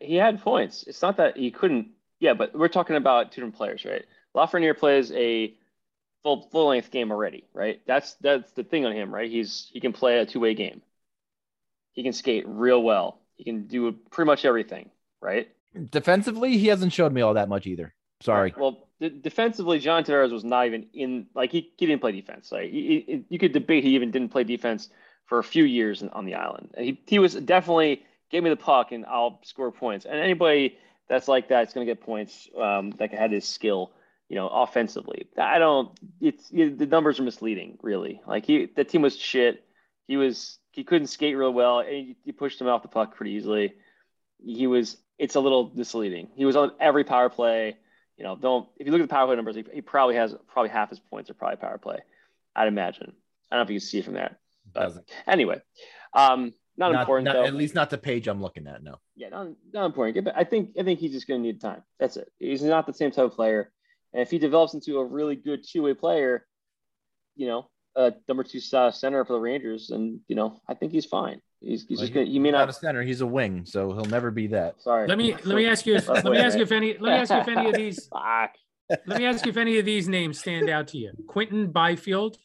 he 0.00 0.16
had 0.16 0.40
points. 0.42 0.84
It's 0.86 1.00
not 1.02 1.16
that 1.16 1.36
he 1.36 1.50
couldn't. 1.50 1.88
Yeah, 2.20 2.34
but 2.34 2.54
we're 2.54 2.68
talking 2.68 2.96
about 2.96 3.32
two 3.32 3.40
different 3.40 3.56
players, 3.56 3.84
right? 3.86 4.04
Lafreniere 4.36 4.76
plays 4.78 5.12
a 5.12 5.54
full 6.22 6.48
full 6.50 6.68
length 6.68 6.90
game 6.90 7.10
already, 7.10 7.44
right? 7.52 7.80
That's 7.86 8.14
that's 8.14 8.52
the 8.52 8.64
thing 8.64 8.86
on 8.86 8.92
him, 8.92 9.14
right? 9.14 9.30
He's 9.30 9.68
he 9.72 9.80
can 9.80 9.92
play 9.92 10.18
a 10.18 10.26
two 10.26 10.40
way 10.40 10.54
game. 10.54 10.82
He 11.92 12.02
can 12.02 12.12
skate 12.12 12.44
real 12.46 12.82
well. 12.82 13.20
He 13.36 13.44
can 13.44 13.66
do 13.66 13.92
pretty 14.10 14.26
much 14.26 14.44
everything, 14.44 14.90
right? 15.20 15.48
Defensively, 15.90 16.58
he 16.58 16.68
hasn't 16.68 16.92
showed 16.92 17.12
me 17.12 17.22
all 17.22 17.34
that 17.34 17.48
much 17.48 17.66
either. 17.66 17.94
Sorry. 18.20 18.54
Well, 18.56 18.88
d- 19.00 19.08
defensively, 19.20 19.78
John 19.78 20.04
Tavares 20.04 20.32
was 20.32 20.44
not 20.44 20.66
even 20.66 20.86
in. 20.92 21.26
Like 21.34 21.50
he, 21.50 21.72
he 21.76 21.86
didn't 21.86 22.00
play 22.00 22.12
defense. 22.12 22.52
Like 22.52 22.70
he, 22.70 23.04
he- 23.06 23.24
you 23.28 23.38
could 23.38 23.52
debate 23.52 23.84
he 23.84 23.94
even 23.94 24.10
didn't 24.10 24.30
play 24.30 24.44
defense 24.44 24.90
for 25.26 25.38
a 25.38 25.44
few 25.44 25.64
years 25.64 26.02
on 26.02 26.24
the 26.24 26.34
island. 26.34 26.70
And 26.74 26.84
he 26.84 27.00
he 27.06 27.18
was 27.18 27.34
definitely 27.34 28.02
give 28.30 28.44
me 28.44 28.50
the 28.50 28.56
puck 28.56 28.92
and 28.92 29.04
I'll 29.06 29.40
score 29.44 29.72
points. 29.72 30.04
And 30.04 30.18
anybody 30.18 30.78
that's 31.08 31.28
like 31.28 31.48
that 31.48 31.66
is 31.68 31.74
going 31.74 31.86
to 31.86 31.90
get 31.90 32.02
points. 32.02 32.48
Um, 32.58 32.90
that 32.92 33.12
had 33.12 33.32
his 33.32 33.46
skill, 33.46 33.92
you 34.32 34.38
know, 34.38 34.48
offensively. 34.48 35.28
I 35.36 35.58
don't. 35.58 35.90
It's 36.22 36.48
it, 36.50 36.78
the 36.78 36.86
numbers 36.86 37.20
are 37.20 37.22
misleading, 37.22 37.78
really. 37.82 38.22
Like 38.26 38.46
he, 38.46 38.64
the 38.64 38.82
team 38.82 39.02
was 39.02 39.14
shit. 39.14 39.62
He 40.08 40.16
was 40.16 40.58
he 40.70 40.84
couldn't 40.84 41.08
skate 41.08 41.36
real 41.36 41.52
well, 41.52 41.80
and 41.80 42.08
you, 42.08 42.14
you 42.24 42.32
pushed 42.32 42.58
him 42.58 42.66
off 42.66 42.80
the 42.80 42.88
puck 42.88 43.14
pretty 43.14 43.32
easily. 43.32 43.74
He 44.42 44.66
was. 44.66 44.96
It's 45.18 45.34
a 45.34 45.40
little 45.40 45.70
misleading. 45.74 46.28
He 46.34 46.46
was 46.46 46.56
on 46.56 46.72
every 46.80 47.04
power 47.04 47.28
play. 47.28 47.76
You 48.16 48.24
know, 48.24 48.34
don't 48.34 48.70
if 48.78 48.86
you 48.86 48.92
look 48.92 49.02
at 49.02 49.08
the 49.10 49.12
power 49.14 49.26
play 49.26 49.36
numbers, 49.36 49.54
he, 49.54 49.66
he 49.70 49.82
probably 49.82 50.14
has 50.14 50.34
probably 50.48 50.70
half 50.70 50.88
his 50.88 50.98
points 50.98 51.28
are 51.28 51.34
probably 51.34 51.56
power 51.56 51.76
play. 51.76 51.98
I'd 52.56 52.68
imagine. 52.68 53.12
I 53.50 53.56
don't 53.56 53.58
know 53.58 53.64
if 53.64 53.70
you 53.70 53.80
can 53.80 53.86
see 53.86 54.00
from 54.00 54.14
there. 54.14 54.38
But 54.72 54.94
anyway, 55.26 55.60
um, 56.14 56.54
not, 56.78 56.92
Not- 56.92 57.00
important 57.02 57.26
not- 57.26 57.44
at 57.44 57.52
least 57.52 57.74
not 57.74 57.90
the 57.90 57.98
page 57.98 58.28
I'm 58.28 58.40
looking 58.40 58.66
at. 58.66 58.82
No. 58.82 58.94
Yeah, 59.14 59.28
not, 59.28 59.48
not 59.74 59.84
important. 59.84 60.24
But 60.24 60.38
I 60.38 60.44
think 60.44 60.70
I 60.80 60.84
think 60.84 61.00
he's 61.00 61.12
just 61.12 61.28
going 61.28 61.42
to 61.42 61.46
need 61.46 61.60
time. 61.60 61.82
That's 62.00 62.16
it. 62.16 62.32
He's 62.38 62.62
not 62.62 62.86
the 62.86 62.94
same 62.94 63.10
type 63.10 63.26
of 63.26 63.32
player. 63.32 63.70
And 64.12 64.22
if 64.22 64.30
he 64.30 64.38
develops 64.38 64.74
into 64.74 64.98
a 64.98 65.04
really 65.04 65.36
good 65.36 65.64
two-way 65.66 65.94
player, 65.94 66.46
you 67.36 67.46
know, 67.46 67.68
uh, 67.96 68.10
number 68.28 68.44
two 68.44 68.60
uh, 68.74 68.90
center 68.90 69.24
for 69.24 69.34
the 69.34 69.38
Rangers, 69.40 69.90
and 69.90 70.20
you 70.28 70.36
know, 70.36 70.60
I 70.68 70.74
think 70.74 70.92
he's 70.92 71.06
fine. 71.06 71.40
He's, 71.60 71.86
he's 71.86 71.98
Well, 71.98 72.06
just 72.06 72.14
going. 72.14 72.26
He 72.26 72.38
may 72.38 72.48
He's 72.48 72.52
not 72.54 72.68
a 72.68 72.72
center. 72.72 73.02
He's 73.02 73.20
a 73.20 73.26
wing, 73.26 73.64
so 73.64 73.92
he'll 73.92 74.04
never 74.06 74.30
be 74.30 74.48
that. 74.48 74.80
Sorry. 74.82 75.06
Let 75.06 75.18
me 75.18 75.34
let 75.44 75.56
me 75.56 75.66
ask 75.66 75.86
you 75.86 75.96
if, 75.96 76.08
let 76.08 76.24
me 76.24 76.38
ask 76.38 76.56
you 76.56 76.62
if 76.62 76.72
any 76.72 76.96
let 76.98 77.02
me 77.02 77.10
ask 77.10 77.30
you 77.30 77.38
if 77.38 77.48
any 77.48 77.68
of 77.68 77.74
these 77.74 78.06
Fuck. 78.12 78.54
let 79.06 79.18
me 79.18 79.26
ask 79.26 79.44
you 79.44 79.50
if 79.50 79.56
any 79.56 79.78
of 79.78 79.84
these 79.84 80.08
names 80.08 80.38
stand 80.38 80.68
out 80.68 80.88
to 80.88 80.98
you. 80.98 81.12
Quinton 81.28 81.70
Byfield, 81.70 82.36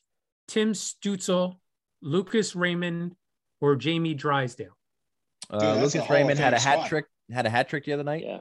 Tim 0.48 0.74
Stützle, 0.74 1.56
Lucas 2.02 2.56
Raymond, 2.56 3.16
or 3.62 3.76
Jamie 3.76 4.14
Drysdale. 4.14 4.78
Uh, 5.50 5.60
Dude, 5.60 5.84
that's 5.84 5.96
a 5.96 5.98
Lucas 6.00 6.10
Raymond 6.12 6.40
had 6.40 6.54
a 6.54 6.60
hat 6.60 6.80
squad. 6.80 6.88
trick. 6.88 7.06
Had 7.32 7.46
a 7.46 7.50
hat 7.50 7.70
trick 7.70 7.86
the 7.86 7.94
other 7.94 8.04
night. 8.04 8.24
Yeah. 8.26 8.40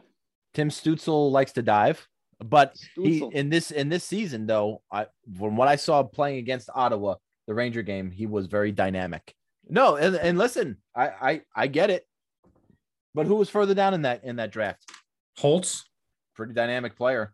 Tim 0.54 0.70
Stützle 0.70 1.30
likes 1.30 1.52
to 1.52 1.62
dive, 1.62 2.06
but 2.44 2.76
he 2.94 3.24
in 3.32 3.48
this 3.50 3.70
in 3.70 3.88
this 3.88 4.04
season 4.04 4.46
though, 4.46 4.82
I 4.92 5.06
from 5.38 5.56
what 5.56 5.68
I 5.68 5.76
saw 5.76 6.02
playing 6.02 6.38
against 6.38 6.68
Ottawa, 6.74 7.16
the 7.46 7.54
Ranger 7.54 7.82
game, 7.82 8.10
he 8.10 8.26
was 8.26 8.46
very 8.46 8.72
dynamic. 8.72 9.34
No, 9.68 9.96
and, 9.96 10.14
and 10.16 10.38
listen, 10.38 10.76
I, 10.94 11.06
I 11.08 11.40
I 11.54 11.66
get 11.66 11.90
it, 11.90 12.06
but 13.14 13.26
who 13.26 13.34
was 13.36 13.48
further 13.50 13.74
down 13.74 13.94
in 13.94 14.02
that 14.02 14.22
in 14.24 14.36
that 14.36 14.52
draft? 14.52 14.84
Holtz 15.38 15.84
Pretty 16.34 16.52
dynamic 16.52 16.96
player. 16.96 17.32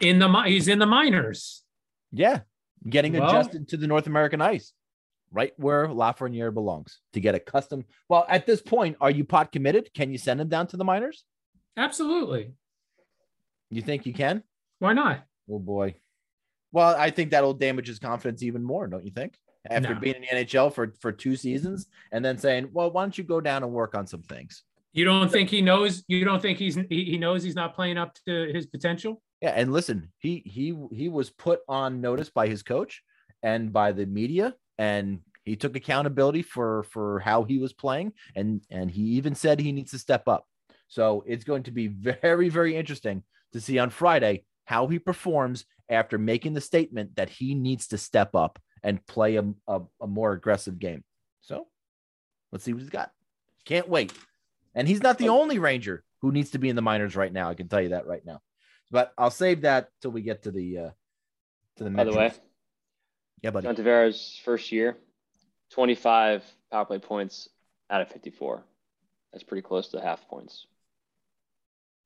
in 0.00 0.18
the 0.20 0.42
he's 0.42 0.68
in 0.68 0.78
the 0.78 0.86
minors. 0.86 1.64
Yeah, 2.12 2.40
getting 2.88 3.12
Well- 3.14 3.28
adjusted 3.28 3.68
to 3.68 3.76
the 3.76 3.86
North 3.88 4.06
American 4.06 4.40
ice. 4.40 4.72
right 5.32 5.52
where 5.58 5.88
Lafreniere 5.88 6.54
belongs 6.54 7.00
to 7.12 7.20
get 7.20 7.34
a 7.34 7.40
custom. 7.40 7.84
Well, 8.08 8.24
at 8.28 8.46
this 8.46 8.62
point, 8.62 8.96
are 9.00 9.10
you 9.10 9.24
pot 9.24 9.52
committed? 9.52 9.92
Can 9.92 10.10
you 10.10 10.16
send 10.18 10.40
him 10.40 10.48
down 10.48 10.68
to 10.68 10.76
the 10.78 10.84
minors? 10.84 11.24
Absolutely. 11.76 12.52
You 13.70 13.82
think 13.82 14.06
you 14.06 14.12
can? 14.12 14.42
Why 14.78 14.92
not? 14.92 15.24
Oh 15.50 15.58
boy. 15.58 15.96
Well, 16.72 16.94
I 16.98 17.10
think 17.10 17.30
that'll 17.30 17.54
damage 17.54 17.86
his 17.88 17.98
confidence 17.98 18.42
even 18.42 18.62
more, 18.62 18.86
don't 18.86 19.04
you 19.04 19.10
think? 19.10 19.34
After 19.68 19.94
No. 19.94 20.00
being 20.00 20.16
in 20.16 20.22
the 20.22 20.28
NHL 20.28 20.72
for 20.72 20.94
for 21.00 21.12
two 21.12 21.36
seasons 21.36 21.86
and 22.12 22.24
then 22.24 22.38
saying, 22.38 22.70
"Well, 22.72 22.90
why 22.90 23.02
don't 23.02 23.16
you 23.18 23.24
go 23.24 23.40
down 23.40 23.62
and 23.62 23.72
work 23.72 23.94
on 23.94 24.06
some 24.06 24.22
things?" 24.22 24.64
You 24.92 25.04
don't 25.04 25.30
think 25.30 25.50
he 25.50 25.60
knows? 25.60 26.04
You 26.08 26.24
don't 26.24 26.40
think 26.40 26.58
he's 26.58 26.76
he, 26.88 27.04
he 27.04 27.18
knows 27.18 27.42
he's 27.42 27.54
not 27.54 27.74
playing 27.74 27.98
up 27.98 28.14
to 28.26 28.50
his 28.52 28.66
potential? 28.66 29.20
Yeah, 29.42 29.50
and 29.50 29.72
listen, 29.72 30.12
he 30.18 30.42
he 30.46 30.74
he 30.92 31.08
was 31.08 31.30
put 31.30 31.60
on 31.68 32.00
notice 32.00 32.30
by 32.30 32.48
his 32.48 32.62
coach 32.62 33.02
and 33.42 33.72
by 33.72 33.92
the 33.92 34.06
media, 34.06 34.54
and 34.78 35.20
he 35.44 35.56
took 35.56 35.76
accountability 35.76 36.42
for 36.42 36.84
for 36.84 37.20
how 37.20 37.42
he 37.44 37.58
was 37.58 37.72
playing, 37.72 38.12
and 38.34 38.62
and 38.70 38.90
he 38.90 39.02
even 39.18 39.34
said 39.34 39.60
he 39.60 39.72
needs 39.72 39.90
to 39.90 39.98
step 39.98 40.28
up. 40.28 40.46
So 40.88 41.22
it's 41.26 41.44
going 41.44 41.64
to 41.64 41.70
be 41.70 41.88
very 41.88 42.48
very 42.48 42.74
interesting 42.76 43.22
to 43.52 43.60
see 43.60 43.78
on 43.78 43.90
Friday 43.90 44.44
how 44.64 44.86
he 44.86 44.98
performs 44.98 45.64
after 45.88 46.18
making 46.18 46.54
the 46.54 46.60
statement 46.60 47.16
that 47.16 47.30
he 47.30 47.54
needs 47.54 47.88
to 47.88 47.98
step 47.98 48.34
up 48.34 48.58
and 48.82 49.04
play 49.06 49.36
a, 49.36 49.44
a, 49.66 49.80
a 50.00 50.06
more 50.06 50.32
aggressive 50.32 50.78
game. 50.78 51.02
So 51.40 51.66
let's 52.52 52.64
see 52.64 52.72
what 52.72 52.82
he's 52.82 52.90
got. 52.90 53.10
Can't 53.64 53.88
wait. 53.88 54.12
And 54.74 54.86
he's 54.86 55.02
not 55.02 55.18
the 55.18 55.30
only 55.30 55.58
Ranger 55.58 56.04
who 56.20 56.32
needs 56.32 56.50
to 56.50 56.58
be 56.58 56.68
in 56.68 56.76
the 56.76 56.82
minors 56.82 57.16
right 57.16 57.32
now. 57.32 57.48
I 57.48 57.54
can 57.54 57.68
tell 57.68 57.80
you 57.80 57.90
that 57.90 58.06
right 58.06 58.24
now. 58.24 58.40
But 58.90 59.12
I'll 59.18 59.30
save 59.30 59.62
that 59.62 59.88
till 60.00 60.10
we 60.10 60.22
get 60.22 60.44
to 60.44 60.50
the 60.50 60.78
uh 60.78 60.90
to 61.76 61.84
the 61.84 61.90
By 61.90 62.04
the 62.04 62.12
way. 62.12 62.32
Yeah, 63.42 63.50
buddy. 63.50 63.66
John 63.66 63.76
Tavares' 63.76 64.40
first 64.40 64.72
year, 64.72 64.96
25 65.70 66.42
power 66.72 66.84
play 66.84 66.98
points 66.98 67.48
out 67.90 68.00
of 68.00 68.08
54. 68.08 68.64
That's 69.32 69.44
pretty 69.44 69.62
close 69.62 69.88
to 69.88 70.00
half 70.00 70.26
points. 70.28 70.66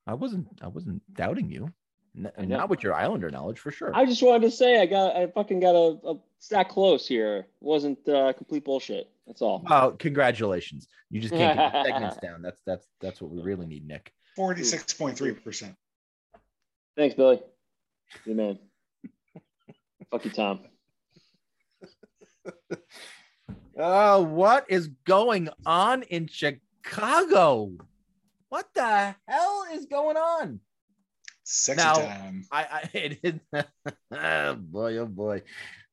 I 0.06 0.14
wasn't 0.14 0.48
I 0.62 0.68
wasn't 0.68 1.02
doubting 1.14 1.50
you. 1.50 1.72
N- 2.16 2.32
I 2.36 2.44
know. 2.44 2.58
not 2.58 2.68
with 2.68 2.82
your 2.82 2.94
Islander 2.94 3.30
knowledge 3.30 3.58
for 3.58 3.70
sure. 3.70 3.94
I 3.94 4.04
just 4.04 4.22
wanted 4.22 4.42
to 4.42 4.50
say 4.50 4.80
I 4.80 4.86
got 4.86 5.16
I 5.16 5.26
fucking 5.28 5.60
got 5.60 5.74
a, 5.74 5.98
a 6.10 6.14
stat 6.38 6.68
close 6.68 7.06
here. 7.06 7.46
Wasn't 7.60 8.06
uh, 8.08 8.32
complete 8.34 8.64
bullshit. 8.64 9.10
That's 9.26 9.40
all. 9.40 9.64
Well, 9.68 9.92
congratulations. 9.92 10.88
You 11.10 11.20
just 11.20 11.32
can't 11.32 11.58
get 11.58 11.72
the 11.72 11.84
segments 11.84 12.16
down. 12.18 12.42
That's 12.42 12.60
that's 12.66 12.86
that's 13.00 13.20
what 13.20 13.30
we 13.30 13.40
really 13.40 13.66
need, 13.66 13.86
Nick. 13.86 14.12
Forty-six 14.36 14.92
point 14.94 15.16
three 15.16 15.32
percent. 15.32 15.74
Thanks, 16.96 17.14
Billy. 17.14 17.40
You 18.26 18.34
man. 18.34 18.58
Fuck 20.10 20.24
you, 20.24 20.30
Tom. 20.30 20.60
Oh, 23.78 24.22
what 24.24 24.66
is 24.68 24.88
going 25.06 25.48
on 25.64 26.02
in 26.02 26.26
Chicago? 26.26 27.70
What 28.52 28.68
the 28.74 29.14
hell 29.26 29.64
is 29.72 29.86
going 29.86 30.18
on? 30.18 30.60
Sexy 31.42 31.82
Now- 31.82 31.94
time. 31.94 32.44
I, 32.52 32.66
I 32.70 32.90
it 33.22 33.40
oh 34.12 34.54
boy, 34.58 34.98
oh 34.98 35.06
boy. 35.06 35.40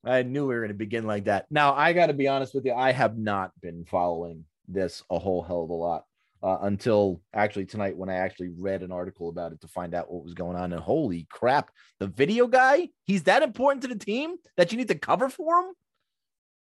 I 0.03 0.23
knew 0.23 0.45
we 0.45 0.55
were 0.55 0.59
going 0.59 0.67
to 0.67 0.73
begin 0.73 1.07
like 1.07 1.23
that. 1.23 1.45
Now, 1.49 1.73
I 1.73 1.93
got 1.93 2.07
to 2.07 2.13
be 2.13 2.27
honest 2.27 2.53
with 2.53 2.65
you. 2.65 2.73
I 2.73 2.91
have 2.91 3.17
not 3.17 3.53
been 3.61 3.85
following 3.85 4.43
this 4.67 5.03
a 5.09 5.17
whole 5.17 5.41
hell 5.41 5.63
of 5.63 5.69
a 5.69 5.73
lot 5.73 6.03
uh, 6.43 6.57
until 6.63 7.21
actually 7.33 7.65
tonight 7.65 7.95
when 7.95 8.09
I 8.09 8.15
actually 8.15 8.49
read 8.49 8.83
an 8.83 8.91
article 8.91 9.29
about 9.29 9.53
it 9.53 9.61
to 9.61 9.69
find 9.69 9.95
out 9.95 10.11
what 10.11 10.25
was 10.25 10.33
going 10.33 10.57
on. 10.57 10.73
And 10.73 10.81
holy 10.81 11.27
crap, 11.31 11.71
the 11.99 12.07
video 12.07 12.45
guy, 12.45 12.89
he's 13.05 13.23
that 13.23 13.41
important 13.41 13.83
to 13.83 13.87
the 13.87 13.95
team 13.95 14.35
that 14.57 14.73
you 14.73 14.77
need 14.77 14.89
to 14.89 14.95
cover 14.95 15.29
for 15.29 15.61
him? 15.61 15.71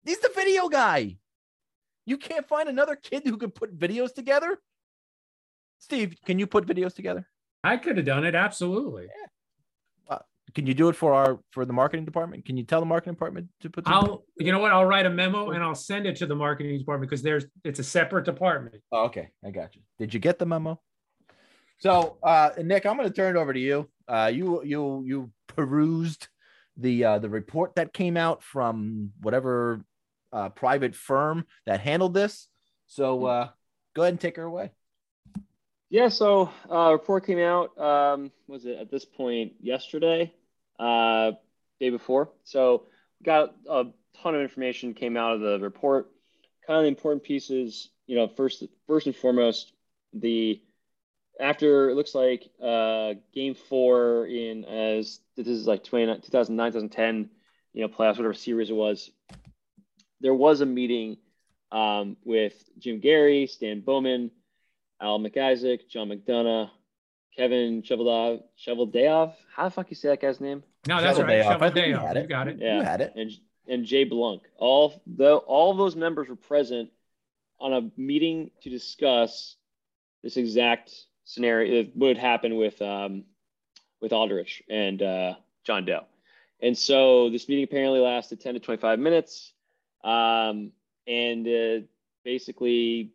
He's 0.04 0.20
the 0.20 0.32
video 0.36 0.68
guy. 0.68 1.16
You 2.04 2.18
can't 2.18 2.46
find 2.46 2.68
another 2.68 2.96
kid 2.96 3.22
who 3.24 3.38
could 3.38 3.54
put 3.54 3.78
videos 3.78 4.12
together? 4.12 4.58
Steve, 5.80 6.14
can 6.24 6.38
you 6.38 6.46
put 6.46 6.66
videos 6.66 6.94
together? 6.94 7.26
I 7.64 7.76
could 7.76 7.96
have 7.96 8.06
done 8.06 8.24
it. 8.24 8.34
Absolutely. 8.34 9.04
Yeah. 9.04 9.26
Can 10.54 10.66
you 10.66 10.74
do 10.74 10.88
it 10.88 10.96
for 10.96 11.14
our 11.14 11.38
for 11.50 11.64
the 11.64 11.72
marketing 11.72 12.04
department? 12.04 12.44
Can 12.44 12.56
you 12.56 12.64
tell 12.64 12.80
the 12.80 12.86
marketing 12.86 13.14
department 13.14 13.48
to 13.60 13.70
put? 13.70 13.84
I'll. 13.86 14.24
You 14.36 14.52
know 14.52 14.58
what? 14.58 14.72
I'll 14.72 14.84
write 14.84 15.06
a 15.06 15.10
memo 15.10 15.50
and 15.50 15.62
I'll 15.62 15.74
send 15.74 16.06
it 16.06 16.16
to 16.16 16.26
the 16.26 16.34
marketing 16.34 16.78
department 16.78 17.08
because 17.08 17.22
there's 17.22 17.44
it's 17.64 17.78
a 17.78 17.84
separate 17.84 18.24
department. 18.24 18.82
Oh, 18.90 19.04
okay, 19.06 19.30
I 19.44 19.50
got 19.50 19.76
you. 19.76 19.82
Did 19.98 20.12
you 20.12 20.20
get 20.20 20.38
the 20.38 20.46
memo? 20.46 20.80
So, 21.78 22.18
uh, 22.22 22.50
Nick, 22.62 22.84
I'm 22.84 22.96
going 22.96 23.08
to 23.08 23.14
turn 23.14 23.36
it 23.36 23.38
over 23.38 23.52
to 23.52 23.60
you. 23.60 23.88
Uh, 24.08 24.30
you 24.32 24.62
you 24.64 25.04
you 25.06 25.32
perused 25.46 26.28
the 26.76 27.04
uh, 27.04 27.18
the 27.18 27.28
report 27.28 27.76
that 27.76 27.92
came 27.92 28.16
out 28.16 28.42
from 28.42 29.12
whatever 29.20 29.84
uh, 30.32 30.48
private 30.48 30.94
firm 30.94 31.46
that 31.66 31.80
handled 31.80 32.14
this. 32.14 32.48
So, 32.86 33.24
uh, 33.24 33.48
go 33.94 34.02
ahead 34.02 34.14
and 34.14 34.20
take 34.20 34.36
her 34.36 34.42
away. 34.42 34.72
Yeah, 35.90 36.08
so 36.08 36.50
uh, 36.70 36.92
report 36.92 37.26
came 37.26 37.40
out. 37.40 37.76
Um, 37.76 38.30
was 38.46 38.64
it 38.64 38.78
at 38.78 38.90
this 38.92 39.04
point 39.04 39.54
yesterday, 39.60 40.32
uh, 40.78 41.32
day 41.80 41.90
before? 41.90 42.30
So 42.44 42.84
got 43.24 43.56
a 43.68 43.86
ton 44.22 44.36
of 44.36 44.40
information 44.40 44.94
came 44.94 45.16
out 45.16 45.34
of 45.34 45.40
the 45.40 45.58
report. 45.58 46.12
Kind 46.64 46.78
of 46.78 46.84
the 46.84 46.88
important 46.88 47.24
pieces, 47.24 47.88
you 48.06 48.14
know, 48.14 48.28
first 48.28 48.62
first 48.86 49.06
and 49.06 49.16
foremost, 49.16 49.72
the 50.12 50.62
after 51.40 51.90
it 51.90 51.96
looks 51.96 52.14
like 52.14 52.48
uh, 52.62 53.14
game 53.34 53.54
four 53.54 54.26
in 54.26 54.64
as 54.66 55.18
this 55.36 55.48
is 55.48 55.66
like 55.66 55.82
20, 55.82 56.20
2009 56.20 56.72
2010 56.72 57.30
you 57.72 57.82
know 57.82 57.88
playoffs 57.88 58.16
whatever 58.16 58.34
series 58.34 58.68
it 58.68 58.74
was 58.74 59.10
there 60.20 60.34
was 60.34 60.60
a 60.60 60.66
meeting 60.66 61.16
um, 61.72 62.16
with 62.24 62.52
jim 62.78 63.00
gary 63.00 63.46
stan 63.46 63.80
bowman 63.80 64.30
Al 65.00 65.18
MacIsaac, 65.18 65.88
John 65.88 66.08
McDonough, 66.08 66.70
Kevin 67.36 67.82
Cheveldav, 67.82 68.42
Cheveldav. 68.58 69.34
How 69.54 69.64
the 69.64 69.70
fuck 69.70 69.90
you 69.90 69.96
say 69.96 70.08
that 70.08 70.20
guy's 70.20 70.40
name? 70.40 70.62
No, 70.88 71.00
that's 71.00 71.16
Shovel 71.16 71.24
right. 71.24 71.30
day 71.34 71.40
off. 71.42 71.62
I 71.62 71.68
Shovel 71.68 71.84
you 71.88 71.96
off. 71.96 72.02
had 72.06 72.16
You 72.16 72.22
it. 72.22 72.28
got 72.28 72.48
it. 72.48 72.56
Yeah, 72.58 72.76
You 72.78 72.82
had 72.82 73.00
it. 73.00 73.12
And 73.16 73.30
and 73.68 73.84
Jay 73.84 74.04
Blunk. 74.04 74.42
All 74.58 75.00
the 75.06 75.36
all 75.36 75.70
of 75.70 75.76
those 75.78 75.94
members 75.96 76.28
were 76.28 76.36
present 76.36 76.90
on 77.60 77.72
a 77.72 77.90
meeting 78.00 78.50
to 78.62 78.70
discuss 78.70 79.56
this 80.22 80.36
exact 80.36 80.92
scenario. 81.24 81.82
that 81.84 81.96
would 81.96 82.18
happen 82.18 82.56
with 82.56 82.80
um, 82.82 83.24
with 84.00 84.12
Aldrich 84.12 84.62
and 84.68 85.00
uh, 85.02 85.34
John 85.64 85.84
Doe. 85.84 86.04
And 86.62 86.76
so 86.76 87.30
this 87.30 87.48
meeting 87.48 87.64
apparently 87.64 88.00
lasted 88.00 88.40
10 88.40 88.54
to 88.54 88.60
25 88.60 88.98
minutes. 88.98 89.52
Um, 90.04 90.72
and 91.06 91.46
uh, 91.46 91.86
basically, 92.24 93.04
Qu- 93.04 93.10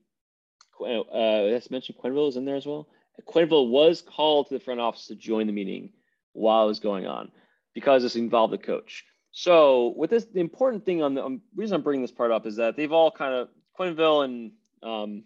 uh, 0.82 1.42
let's 1.52 1.72
mention 1.72 1.96
Quenneville 2.02 2.30
is 2.30 2.38
in 2.38 2.46
there 2.46 2.56
as 2.56 2.66
well. 2.66 2.88
Quenneville 3.28 3.70
was 3.70 4.02
called 4.02 4.48
to 4.48 4.54
the 4.54 4.60
front 4.60 4.80
office 4.80 5.08
to 5.08 5.16
join 5.16 5.48
the 5.48 5.54
meeting 5.54 5.92
while 6.34 6.66
it 6.66 6.68
was 6.68 6.80
going 6.80 7.08
on 7.08 7.32
because 7.74 8.04
this 8.04 8.16
involved 8.16 8.54
the 8.54 8.58
coach. 8.58 9.06
So, 9.32 9.94
with 9.98 10.10
this, 10.10 10.26
the 10.26 10.40
important 10.40 10.86
thing 10.86 11.04
on 11.04 11.14
the 11.14 11.24
um, 11.24 11.42
reason 11.56 11.76
I'm 11.76 11.82
bringing 11.82 12.02
this 12.02 12.12
part 12.12 12.32
up 12.32 12.46
is 12.46 12.56
that 12.58 12.76
they've 12.76 12.92
all 12.92 13.12
kind 13.12 13.34
of 13.34 13.50
Quenneville 13.78 14.26
and 14.26 14.52
um, 14.84 15.24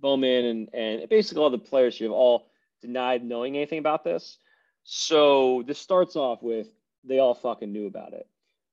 Bowman 0.00 0.44
and 0.44 0.68
and 0.74 1.08
basically 1.08 1.42
all 1.42 1.50
the 1.50 1.58
players 1.58 1.96
here 1.96 2.08
have 2.08 2.12
all 2.12 2.50
denied 2.80 3.24
knowing 3.24 3.56
anything 3.56 3.78
about 3.78 4.04
this. 4.04 4.38
So 4.84 5.62
this 5.66 5.78
starts 5.78 6.16
off 6.16 6.42
with 6.42 6.68
they 7.04 7.18
all 7.18 7.34
fucking 7.34 7.72
knew 7.72 7.86
about 7.86 8.12
it, 8.12 8.26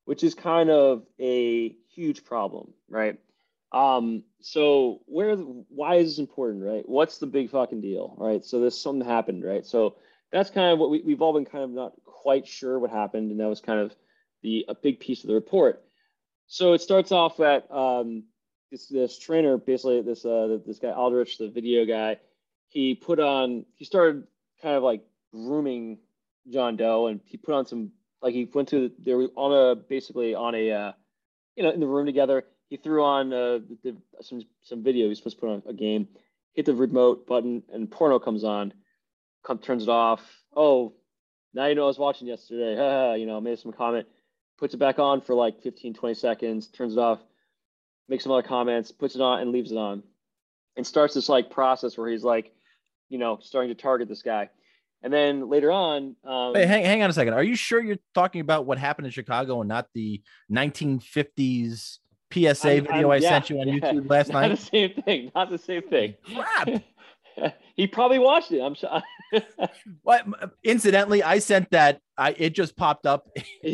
which 0.06 0.24
is 0.24 0.34
kind 0.34 0.70
of 0.70 1.04
a 1.20 1.75
huge 1.94 2.24
problem, 2.25 2.74
right? 2.89 3.20
Um, 3.71 4.24
so 4.39 5.01
where, 5.05 5.36
why 5.36 5.95
is 5.95 6.12
this 6.12 6.19
important, 6.19 6.63
right? 6.63 6.88
What's 6.88 7.17
the 7.17 7.27
big 7.27 7.50
fucking 7.50 7.81
deal, 7.81 8.15
right? 8.17 8.43
So 8.43 8.62
this 8.62 8.81
something 8.81 9.07
happened, 9.07 9.43
right? 9.43 9.65
So 9.65 9.95
that's 10.31 10.50
kind 10.50 10.71
of 10.71 10.79
what 10.79 10.89
we, 10.89 11.01
we've 11.01 11.21
all 11.21 11.33
been 11.33 11.45
kind 11.45 11.63
of 11.63 11.69
not 11.71 11.93
quite 12.05 12.47
sure 12.47 12.79
what 12.79 12.91
happened, 12.91 13.31
and 13.31 13.39
that 13.39 13.47
was 13.47 13.62
kind 13.62 13.79
of 13.79 13.95
the 14.43 14.65
a 14.67 14.75
big 14.75 15.00
piece 15.00 15.24
of 15.24 15.27
the 15.27 15.33
report. 15.33 15.83
So 16.47 16.74
it 16.74 16.81
starts 16.81 17.12
off 17.12 17.39
at 17.39 17.69
um, 17.71 18.24
this 18.71 18.88
this 18.88 19.19
trainer, 19.19 19.57
basically 19.57 20.01
this 20.01 20.25
uh, 20.25 20.57
this 20.65 20.79
guy 20.79 20.91
Aldrich, 20.91 21.38
the 21.38 21.50
video 21.50 21.86
guy. 21.86 22.17
He 22.69 22.95
put 22.95 23.19
on, 23.19 23.65
he 23.75 23.86
started 23.86 24.24
kind 24.62 24.75
of 24.75 24.83
like 24.83 25.01
grooming 25.33 26.00
John 26.50 26.75
Doe, 26.75 27.07
and 27.07 27.21
he 27.25 27.38
put 27.38 27.53
on 27.53 27.65
some 27.65 27.91
like 28.21 28.33
he 28.33 28.45
went 28.45 28.69
to 28.69 28.91
they 29.00 29.13
were 29.13 29.29
on 29.36 29.53
a 29.53 29.75
basically 29.75 30.36
on 30.36 30.55
a 30.55 30.71
uh, 30.71 30.91
you 31.55 31.63
know 31.63 31.71
in 31.71 31.79
the 31.79 31.88
room 31.88 32.05
together. 32.05 32.45
He 32.69 32.77
threw 32.77 33.03
on 33.03 33.31
uh, 33.31 33.59
the, 33.83 33.95
some 34.21 34.41
some 34.62 34.83
video. 34.83 35.07
He's 35.07 35.17
supposed 35.19 35.38
to 35.38 35.41
put 35.41 35.50
on 35.50 35.63
a 35.67 35.74
game. 35.74 36.07
Hit 36.53 36.65
the 36.65 36.74
remote 36.75 37.27
button, 37.27 37.63
and 37.71 37.89
porno 37.89 38.19
comes 38.19 38.43
on. 38.43 38.74
Come, 39.45 39.59
turns 39.59 39.83
it 39.83 39.89
off. 39.89 40.21
Oh, 40.55 40.93
now 41.53 41.67
you 41.67 41.75
know 41.75 41.83
I 41.83 41.88
was 41.88 42.00
watching 42.00 42.27
yesterday. 42.27 43.19
you 43.19 43.25
know, 43.25 43.39
made 43.39 43.59
some 43.59 43.71
comment. 43.71 44.07
Puts 44.57 44.74
it 44.74 44.77
back 44.77 45.00
on 45.00 45.21
for 45.21 45.36
like 45.36 45.62
15, 45.62 45.93
20 45.93 46.15
seconds. 46.15 46.67
Turns 46.67 46.93
it 46.93 47.00
off. 47.00 47.19
Makes 48.09 48.24
some 48.24 48.33
other 48.33 48.47
comments. 48.47 48.91
Puts 48.91 49.15
it 49.15 49.21
on 49.21 49.39
and 49.39 49.51
leaves 49.51 49.71
it 49.71 49.77
on. 49.77 50.03
And 50.75 50.86
starts 50.86 51.13
this 51.13 51.29
like 51.29 51.50
process 51.50 51.97
where 51.97 52.09
he's 52.09 52.24
like, 52.24 52.53
you 53.09 53.17
know, 53.17 53.39
starting 53.41 53.69
to 53.69 53.81
target 53.81 54.09
this 54.09 54.21
guy. 54.21 54.50
And 55.03 55.13
then 55.13 55.47
later 55.50 55.71
on, 55.71 56.15
um, 56.25 56.55
Hey, 56.55 56.65
hang, 56.65 56.83
hang 56.83 57.03
on 57.03 57.09
a 57.09 57.13
second. 57.13 57.33
Are 57.33 57.43
you 57.43 57.55
sure 57.55 57.81
you're 57.81 58.00
talking 58.13 58.41
about 58.41 58.65
what 58.65 58.77
happened 58.77 59.05
in 59.05 59.12
Chicago 59.12 59.62
and 59.62 59.69
not 59.69 59.88
the 59.93 60.21
1950s 60.51 62.00
PSA 62.34 62.69
I'm- 62.69 62.84
video 62.84 63.10
I'm- 63.10 63.12
I 63.12 63.15
yeah, 63.17 63.29
sent 63.29 63.50
you 63.50 63.60
on 63.62 63.67
yeah. 63.67 63.74
YouTube 63.93 64.10
last 64.10 64.31
Not 64.31 64.41
night? 64.41 64.48
the 64.50 64.57
same 64.57 64.93
thing. 65.03 65.31
Not 65.36 65.50
the 65.50 65.57
same 65.57 65.81
thing. 65.84 66.15
Crap. 66.34 66.84
he 67.75 67.88
probably 67.88 68.19
watched 68.19 68.51
it. 68.51 68.62
I'm 68.62 68.75
sure. 68.75 69.01
What? 70.03 70.25
Incidentally, 70.63 71.22
I 71.22 71.39
sent 71.39 71.69
that. 71.72 72.00
I 72.17 72.31
it 72.38 72.51
just 72.51 72.77
popped 72.77 73.05
up. 73.05 73.27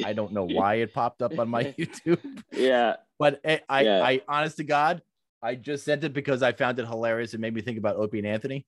I 0.03 0.13
don't 0.13 0.33
know 0.33 0.45
why 0.45 0.75
it 0.75 0.93
popped 0.93 1.21
up 1.21 1.37
on 1.37 1.47
my 1.47 1.65
YouTube, 1.65 2.19
yeah. 2.51 2.95
but 3.19 3.39
I, 3.45 3.61
I, 3.69 3.81
Yeah. 3.83 4.03
I, 4.03 4.21
honest 4.27 4.57
to 4.57 4.63
God, 4.63 5.03
I 5.43 5.55
just 5.55 5.85
sent 5.85 6.03
it 6.05 6.13
because 6.13 6.41
I 6.41 6.53
found 6.53 6.79
it 6.79 6.87
hilarious. 6.87 7.33
It 7.33 7.39
made 7.39 7.53
me 7.53 7.61
think 7.61 7.77
about 7.77 7.97
Opie 7.97 8.17
and 8.19 8.27
Anthony. 8.27 8.65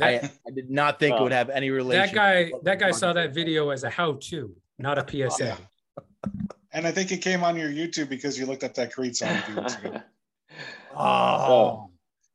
I, 0.00 0.30
I 0.46 0.50
did 0.54 0.70
not 0.70 1.00
think 1.00 1.16
it 1.16 1.22
would 1.22 1.32
oh. 1.32 1.36
have 1.36 1.50
any 1.50 1.70
relation. 1.70 2.06
That 2.06 2.14
guy, 2.14 2.52
that 2.62 2.78
guy 2.78 2.90
saw 2.90 3.12
that 3.14 3.34
video 3.34 3.70
as 3.70 3.82
a 3.82 3.90
how-to, 3.90 4.54
not 4.78 4.98
a 4.98 5.30
PSA. 5.30 5.56
Yeah. 6.72 6.78
And 6.78 6.86
I 6.86 6.92
think 6.92 7.12
it 7.12 7.18
came 7.18 7.44
on 7.44 7.56
your 7.56 7.70
YouTube 7.70 8.08
because 8.08 8.38
you 8.38 8.46
looked 8.46 8.64
up 8.64 8.74
that 8.74 8.92
Creed 8.94 9.16
song 9.16 9.30
a 9.30 9.42
few 9.42 9.56
weeks 9.56 9.76
ago. 9.76 10.00
Oh, 10.94 11.88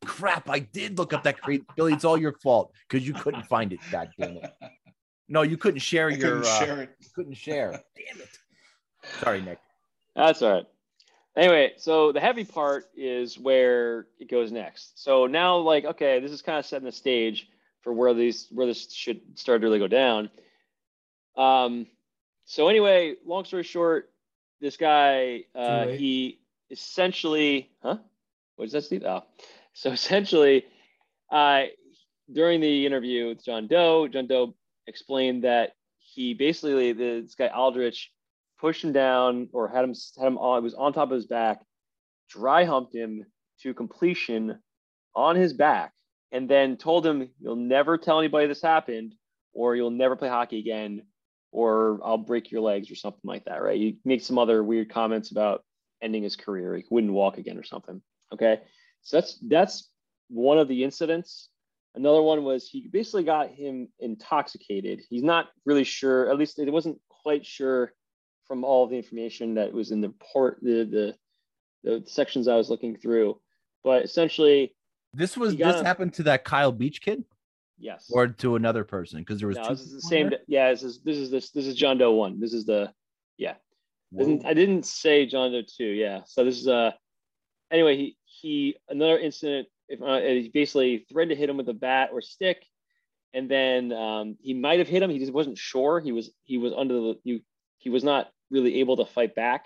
crap! 0.04 0.50
I 0.50 0.58
did 0.60 0.98
look 0.98 1.14
up 1.14 1.22
that 1.24 1.40
Creed. 1.40 1.64
Billy, 1.76 1.94
it's 1.94 2.04
all 2.04 2.18
your 2.18 2.34
fault 2.34 2.72
because 2.90 3.08
you 3.08 3.14
couldn't 3.14 3.46
find 3.46 3.72
it. 3.72 3.80
God 3.92 4.10
damn 4.20 4.38
it! 4.38 4.52
No, 5.30 5.44
you 5.44 5.58
couldn't 5.58 5.82
share 5.82 6.08
I 6.08 6.14
your. 6.14 6.20
couldn't 6.40 6.46
uh, 6.46 6.60
share 6.60 6.82
it. 6.82 6.90
you 7.00 7.08
couldn't 7.14 7.36
share. 7.36 7.72
Damn 7.96 8.22
it! 8.22 8.40
Sorry, 9.22 9.42
Nick. 9.42 9.60
That's 10.16 10.42
all 10.42 10.52
right. 10.54 10.66
Anyway, 11.36 11.74
so 11.78 12.12
the 12.12 12.20
heavy 12.20 12.44
part 12.44 12.86
is 12.96 13.38
where 13.38 14.08
it 14.20 14.28
goes 14.32 14.52
next. 14.52 15.04
So 15.04 15.28
now, 15.28 15.58
like, 15.58 15.86
okay, 15.86 16.20
this 16.20 16.32
is 16.32 16.42
kind 16.42 16.58
of 16.58 16.66
setting 16.66 16.86
the 16.88 16.92
stage 16.92 17.48
for 17.82 17.94
where 17.94 18.16
these 18.16 18.48
where 18.50 18.66
this 18.66 18.92
should 18.92 19.22
start 19.36 19.62
to 19.62 19.68
really 19.68 19.78
go 19.78 19.88
down. 19.88 20.32
Um, 21.36 21.86
so 22.46 22.68
anyway, 22.68 23.16
long 23.24 23.46
story 23.46 23.62
short, 23.62 24.10
this 24.62 24.78
guy 24.78 25.44
uh, 25.56 25.88
he 25.88 26.40
essentially, 26.70 27.70
huh? 27.82 27.98
What 28.56 28.66
is 28.66 28.72
that, 28.72 28.84
Steve? 28.84 29.04
Oh, 29.04 29.24
so 29.74 29.92
essentially, 29.92 30.66
uh, 31.32 31.64
during 32.32 32.62
the 32.62 32.86
interview 32.86 33.30
with 33.30 33.44
John 33.44 33.68
Doe, 33.68 34.08
John 34.08 34.28
Doe 34.28 34.56
explained 34.88 35.44
that 35.44 35.72
he 36.00 36.34
basically 36.34 36.94
this 36.94 37.36
guy 37.36 37.48
Aldrich 37.48 38.12
pushed 38.60 38.84
him 38.84 38.92
down 38.92 39.50
or 39.54 39.68
had 39.68 39.84
him 39.84 39.94
had 40.18 40.28
him 40.28 40.38
on. 40.38 40.64
Was 40.64 40.74
on 40.74 40.94
top 40.94 41.12
of 41.12 41.16
his 41.16 41.28
back, 41.28 41.62
dry 42.30 42.64
humped 42.64 42.94
him 42.94 43.26
to 43.62 43.74
completion 43.74 44.60
on 45.16 45.36
his 45.36 45.54
back, 45.54 45.94
and 46.32 46.50
then 46.50 46.78
told 46.78 47.06
him, 47.06 47.30
"You'll 47.40 47.56
never 47.56 47.98
tell 47.98 48.20
anybody 48.20 48.48
this 48.48 48.62
happened, 48.62 49.16
or 49.54 49.76
you'll 49.76 49.92
never 49.92 50.16
play 50.16 50.30
hockey 50.30 50.60
again, 50.60 51.04
or 51.58 52.00
I'll 52.04 52.18
break 52.32 52.52
your 52.52 52.62
legs 52.62 52.92
or 52.92 52.96
something 52.96 53.28
like 53.34 53.46
that." 53.46 53.62
Right? 53.64 53.80
He 53.80 53.98
makes 54.06 54.26
some 54.26 54.38
other 54.38 54.64
weird 54.64 54.90
comments 54.90 55.32
about 55.32 55.64
ending 56.02 56.24
his 56.24 56.36
career. 56.36 56.76
He 56.78 56.86
wouldn't 56.90 57.14
walk 57.14 57.38
again 57.38 57.58
or 57.58 57.64
something. 57.64 58.02
Okay, 58.34 58.62
so 59.02 59.18
that's 59.18 59.40
that's 59.48 59.90
one 60.30 60.60
of 60.60 60.68
the 60.68 60.84
incidents. 60.84 61.50
Another 61.96 62.22
one 62.22 62.44
was 62.44 62.70
he 62.70 62.88
basically 62.88 63.24
got 63.24 63.50
him 63.50 63.88
intoxicated. 64.00 65.02
He's 65.10 65.24
not 65.24 65.48
really 65.66 65.84
sure, 65.84 66.30
at 66.30 66.38
least 66.38 66.60
it 66.60 66.72
wasn't 66.72 67.00
quite 67.10 67.44
sure 67.44 67.94
from 68.48 68.64
all 68.64 68.86
the 68.88 68.96
information 68.96 69.56
that 69.56 69.74
was 69.74 69.92
in 69.92 70.02
the 70.02 70.10
report, 70.10 70.60
the 70.62 70.84
the, 70.96 71.16
the 71.84 72.04
sections 72.06 72.48
I 72.48 72.56
was 72.56 72.70
looking 72.70 72.96
through. 72.98 73.40
But 73.84 74.04
essentially, 74.04 74.76
This 75.14 75.36
was 75.36 75.54
You 75.54 75.66
this 75.66 75.82
happened 75.82 76.14
to 76.16 76.24
that 76.24 76.44
Kyle 76.44 76.72
Beach 76.72 77.02
kid 77.02 77.24
yes. 77.80 78.10
or 78.12 78.28
to 78.28 78.56
another 78.56 78.84
person 78.84 79.20
because 79.20 79.40
there 79.40 79.48
was 79.48 79.58
no, 79.58 79.64
two. 79.64 79.70
this 79.70 79.82
is 79.82 79.94
the 79.94 80.02
same. 80.02 80.30
there? 80.30 80.40
Yeah, 80.48 80.72
this 80.72 80.84
is 80.84 81.02
this 81.02 81.18
is 81.18 81.32
this 81.32 81.52
this 81.52 81.66
is 81.66 81.76
John 81.76 81.98
Doe 81.98 82.14
one. 82.14 82.40
This 82.40 82.54
is 82.54 82.66
the 82.66 82.92
yeah. 83.38 83.56
Didn't- 84.16 84.46
I 84.46 84.54
didn't 84.54 84.86
say 84.86 85.26
John 85.26 85.52
Doe 85.52 85.62
two. 85.62 85.86
Yeah. 85.86 86.22
So 86.26 86.44
this 86.44 86.60
is 86.60 86.68
uh 86.68 86.92
anyway 87.72 87.98
he 87.98 88.18
he 88.26 88.76
another 88.90 89.18
incident. 89.18 89.68
If 89.90 90.02
uh, 90.02 90.20
he 90.20 90.52
basically 90.54 91.06
threatened 91.10 91.32
to 91.32 91.36
hit 91.38 91.50
him 91.50 91.58
with 91.58 91.70
a 91.70 91.74
bat 91.74 92.10
or 92.12 92.22
stick, 92.22 92.66
and 93.34 93.50
then 93.50 93.94
um, 93.94 94.36
he 94.42 94.54
might 94.54 94.80
have 94.80 94.88
hit 94.88 95.02
him. 95.02 95.10
He 95.10 95.20
just 95.20 95.32
wasn't 95.32 95.58
sure. 95.58 96.00
He 96.00 96.12
was 96.12 96.32
he 96.44 96.58
was 96.58 96.74
under 96.76 96.94
the 96.96 97.16
you 97.24 97.42
he 97.78 97.90
was 97.90 98.04
not 98.04 98.30
really 98.50 98.80
able 98.80 98.98
to 98.98 99.06
fight 99.06 99.36
back. 99.36 99.66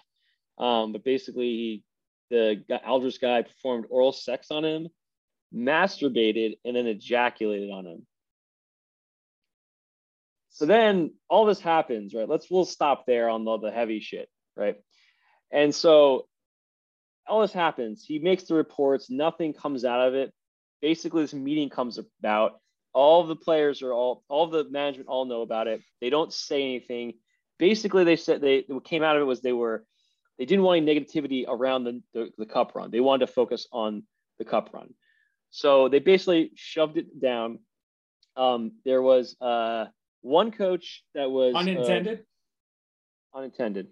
Um, 0.58 0.92
but 0.92 1.04
basically 1.04 1.46
he 1.46 1.84
the 2.30 2.64
Aldrich 2.86 3.20
guy 3.20 3.42
performed 3.42 3.86
oral 3.90 4.12
sex 4.12 4.52
on 4.52 4.64
him, 4.64 4.88
masturbated, 5.54 6.58
and 6.66 6.76
then 6.76 6.88
ejaculated 6.88 7.72
on 7.72 7.86
him. 7.86 8.08
So 10.50 10.66
then 10.66 11.14
all 11.30 11.46
this 11.46 11.60
happens, 11.60 12.14
right? 12.14 12.28
Let's 12.28 12.50
we'll 12.52 12.66
stop 12.66 13.06
there 13.06 13.30
on 13.30 13.46
the, 13.46 13.58
the 13.58 13.72
heavy 13.72 14.00
shit, 14.00 14.30
right? 14.56 14.76
And 15.52 15.74
so 15.74 16.28
all 17.28 17.42
this 17.42 17.54
happens. 17.54 18.04
He 18.06 18.20
makes 18.20 18.44
the 18.44 18.56
reports, 18.56 19.10
nothing 19.10 19.54
comes 19.54 19.86
out 19.86 20.08
of 20.08 20.14
it. 20.14 20.34
Basically, 20.82 21.24
this 21.24 21.34
meeting 21.34 21.70
comes 21.70 21.98
about. 21.98 22.60
All 22.94 23.26
the 23.26 23.38
players 23.38 23.82
are 23.82 23.94
all 23.94 24.24
all 24.28 24.48
the 24.48 24.66
management 24.70 25.08
all 25.08 25.24
know 25.24 25.42
about 25.42 25.68
it. 25.68 25.82
They 26.02 26.10
don't 26.10 26.34
say 26.34 26.64
anything. 26.64 27.14
Basically, 27.58 28.04
they 28.04 28.18
said 28.18 28.42
they 28.42 28.66
what 28.68 28.84
came 28.84 29.04
out 29.04 29.16
of 29.16 29.22
it 29.22 29.26
was 29.26 29.40
they 29.40 29.54
were 29.54 29.86
they 30.38 30.46
didn't 30.46 30.66
want 30.66 30.82
any 30.82 31.00
negativity 31.00 31.46
around 31.48 31.86
the, 31.86 32.02
the, 32.14 32.32
the 32.38 32.46
cup 32.46 32.76
run. 32.76 32.92
They 32.92 33.00
wanted 33.00 33.28
to 33.28 33.32
focus 33.32 33.68
on 33.72 34.04
the 34.40 34.46
cup 34.46 34.72
run. 34.74 34.94
So 35.52 35.90
they 35.90 36.00
basically 36.00 36.52
shoved 36.56 36.98
it 36.98 37.22
down. 37.22 37.60
Um, 38.36 38.72
there 38.86 39.02
was 39.02 39.36
uh, 39.42 39.86
one 40.22 40.52
coach 40.52 41.04
that 41.14 41.30
was 41.30 41.54
uh, 41.54 41.60
Unintended. 41.60 42.26
unintended. 43.36 43.88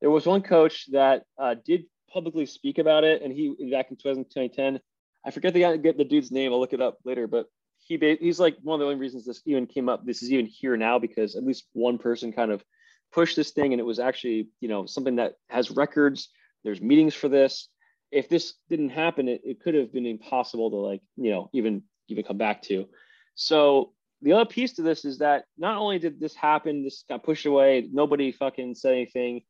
There 0.00 0.10
was 0.10 0.26
one 0.26 0.42
coach 0.42 0.86
that 0.92 1.24
uh, 1.38 1.56
did 1.64 1.84
publicly 2.12 2.46
speak 2.46 2.78
about 2.78 3.04
it, 3.04 3.22
and 3.22 3.32
he 3.32 3.70
back 3.70 3.90
in 3.90 3.96
2010. 3.96 4.80
I 5.24 5.30
forget 5.30 5.54
the 5.54 5.60
guy, 5.60 5.76
get 5.76 5.98
the 5.98 6.04
dude's 6.04 6.30
name. 6.30 6.52
I'll 6.52 6.60
look 6.60 6.72
it 6.72 6.80
up 6.80 6.98
later, 7.04 7.26
but 7.26 7.46
he 7.78 7.98
he's 8.20 8.40
like 8.40 8.56
one 8.62 8.74
of 8.74 8.80
the 8.80 8.86
only 8.86 8.98
reasons 8.98 9.24
this 9.24 9.42
even 9.44 9.66
came 9.66 9.88
up. 9.88 10.04
This 10.04 10.22
is 10.22 10.30
even 10.30 10.46
here 10.46 10.76
now 10.76 10.98
because 10.98 11.36
at 11.36 11.44
least 11.44 11.66
one 11.72 11.98
person 11.98 12.32
kind 12.32 12.52
of 12.52 12.64
pushed 13.12 13.36
this 13.36 13.50
thing, 13.50 13.72
and 13.72 13.80
it 13.80 13.84
was 13.84 13.98
actually 13.98 14.48
you 14.60 14.68
know 14.68 14.86
something 14.86 15.16
that 15.16 15.34
has 15.48 15.70
records. 15.70 16.28
There's 16.64 16.80
meetings 16.80 17.14
for 17.14 17.28
this. 17.28 17.68
If 18.12 18.28
this 18.28 18.54
didn't 18.68 18.90
happen, 18.90 19.26
it, 19.28 19.40
it 19.44 19.60
could 19.60 19.74
have 19.74 19.92
been 19.92 20.06
impossible 20.06 20.70
to 20.70 20.76
like 20.76 21.00
you 21.16 21.30
know 21.30 21.50
even 21.52 21.82
even 22.08 22.24
come 22.24 22.38
back 22.38 22.62
to. 22.62 22.86
So 23.34 23.92
the 24.20 24.32
other 24.34 24.44
piece 24.44 24.74
to 24.74 24.82
this 24.82 25.04
is 25.04 25.18
that 25.18 25.46
not 25.58 25.78
only 25.78 25.98
did 25.98 26.20
this 26.20 26.34
happen, 26.34 26.84
this 26.84 27.04
got 27.08 27.24
pushed 27.24 27.46
away, 27.46 27.88
nobody 27.92 28.30
fucking 28.30 28.76
said 28.76 28.92
anything. 28.92 29.42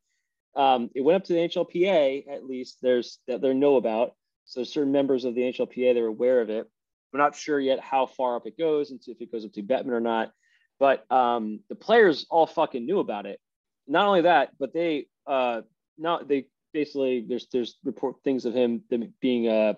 Um, 0.55 0.89
it 0.95 1.01
went 1.01 1.17
up 1.17 1.23
to 1.25 1.33
the 1.33 1.39
NHLPA, 1.39 2.31
at 2.31 2.45
least 2.45 2.79
there's 2.81 3.19
that 3.27 3.41
they 3.41 3.53
know 3.53 3.75
about. 3.75 4.13
So 4.45 4.63
certain 4.63 4.91
members 4.91 5.25
of 5.25 5.35
the 5.35 5.41
NHLPA, 5.41 5.93
they're 5.93 6.05
aware 6.05 6.41
of 6.41 6.49
it. 6.49 6.67
We're 7.11 7.19
not 7.19 7.35
sure 7.35 7.59
yet 7.59 7.79
how 7.79 8.07
far 8.07 8.35
up 8.35 8.47
it 8.47 8.57
goes 8.57 8.91
and 8.91 8.99
if 9.05 9.21
it 9.21 9.31
goes 9.31 9.45
up 9.45 9.53
to 9.53 9.63
Bettman 9.63 9.91
or 9.91 9.99
not. 9.99 10.31
But 10.79 11.09
um, 11.11 11.59
the 11.69 11.75
players 11.75 12.25
all 12.29 12.47
fucking 12.47 12.85
knew 12.85 12.99
about 12.99 13.25
it. 13.25 13.39
Not 13.87 14.07
only 14.07 14.21
that, 14.21 14.49
but 14.59 14.73
they 14.73 15.07
uh, 15.27 15.61
not 15.97 16.27
they 16.27 16.47
basically 16.73 17.25
there's 17.27 17.47
there's 17.51 17.77
report 17.83 18.15
things 18.23 18.45
of 18.45 18.53
him 18.53 18.81
them 18.89 19.13
being 19.21 19.47
uh, 19.47 19.73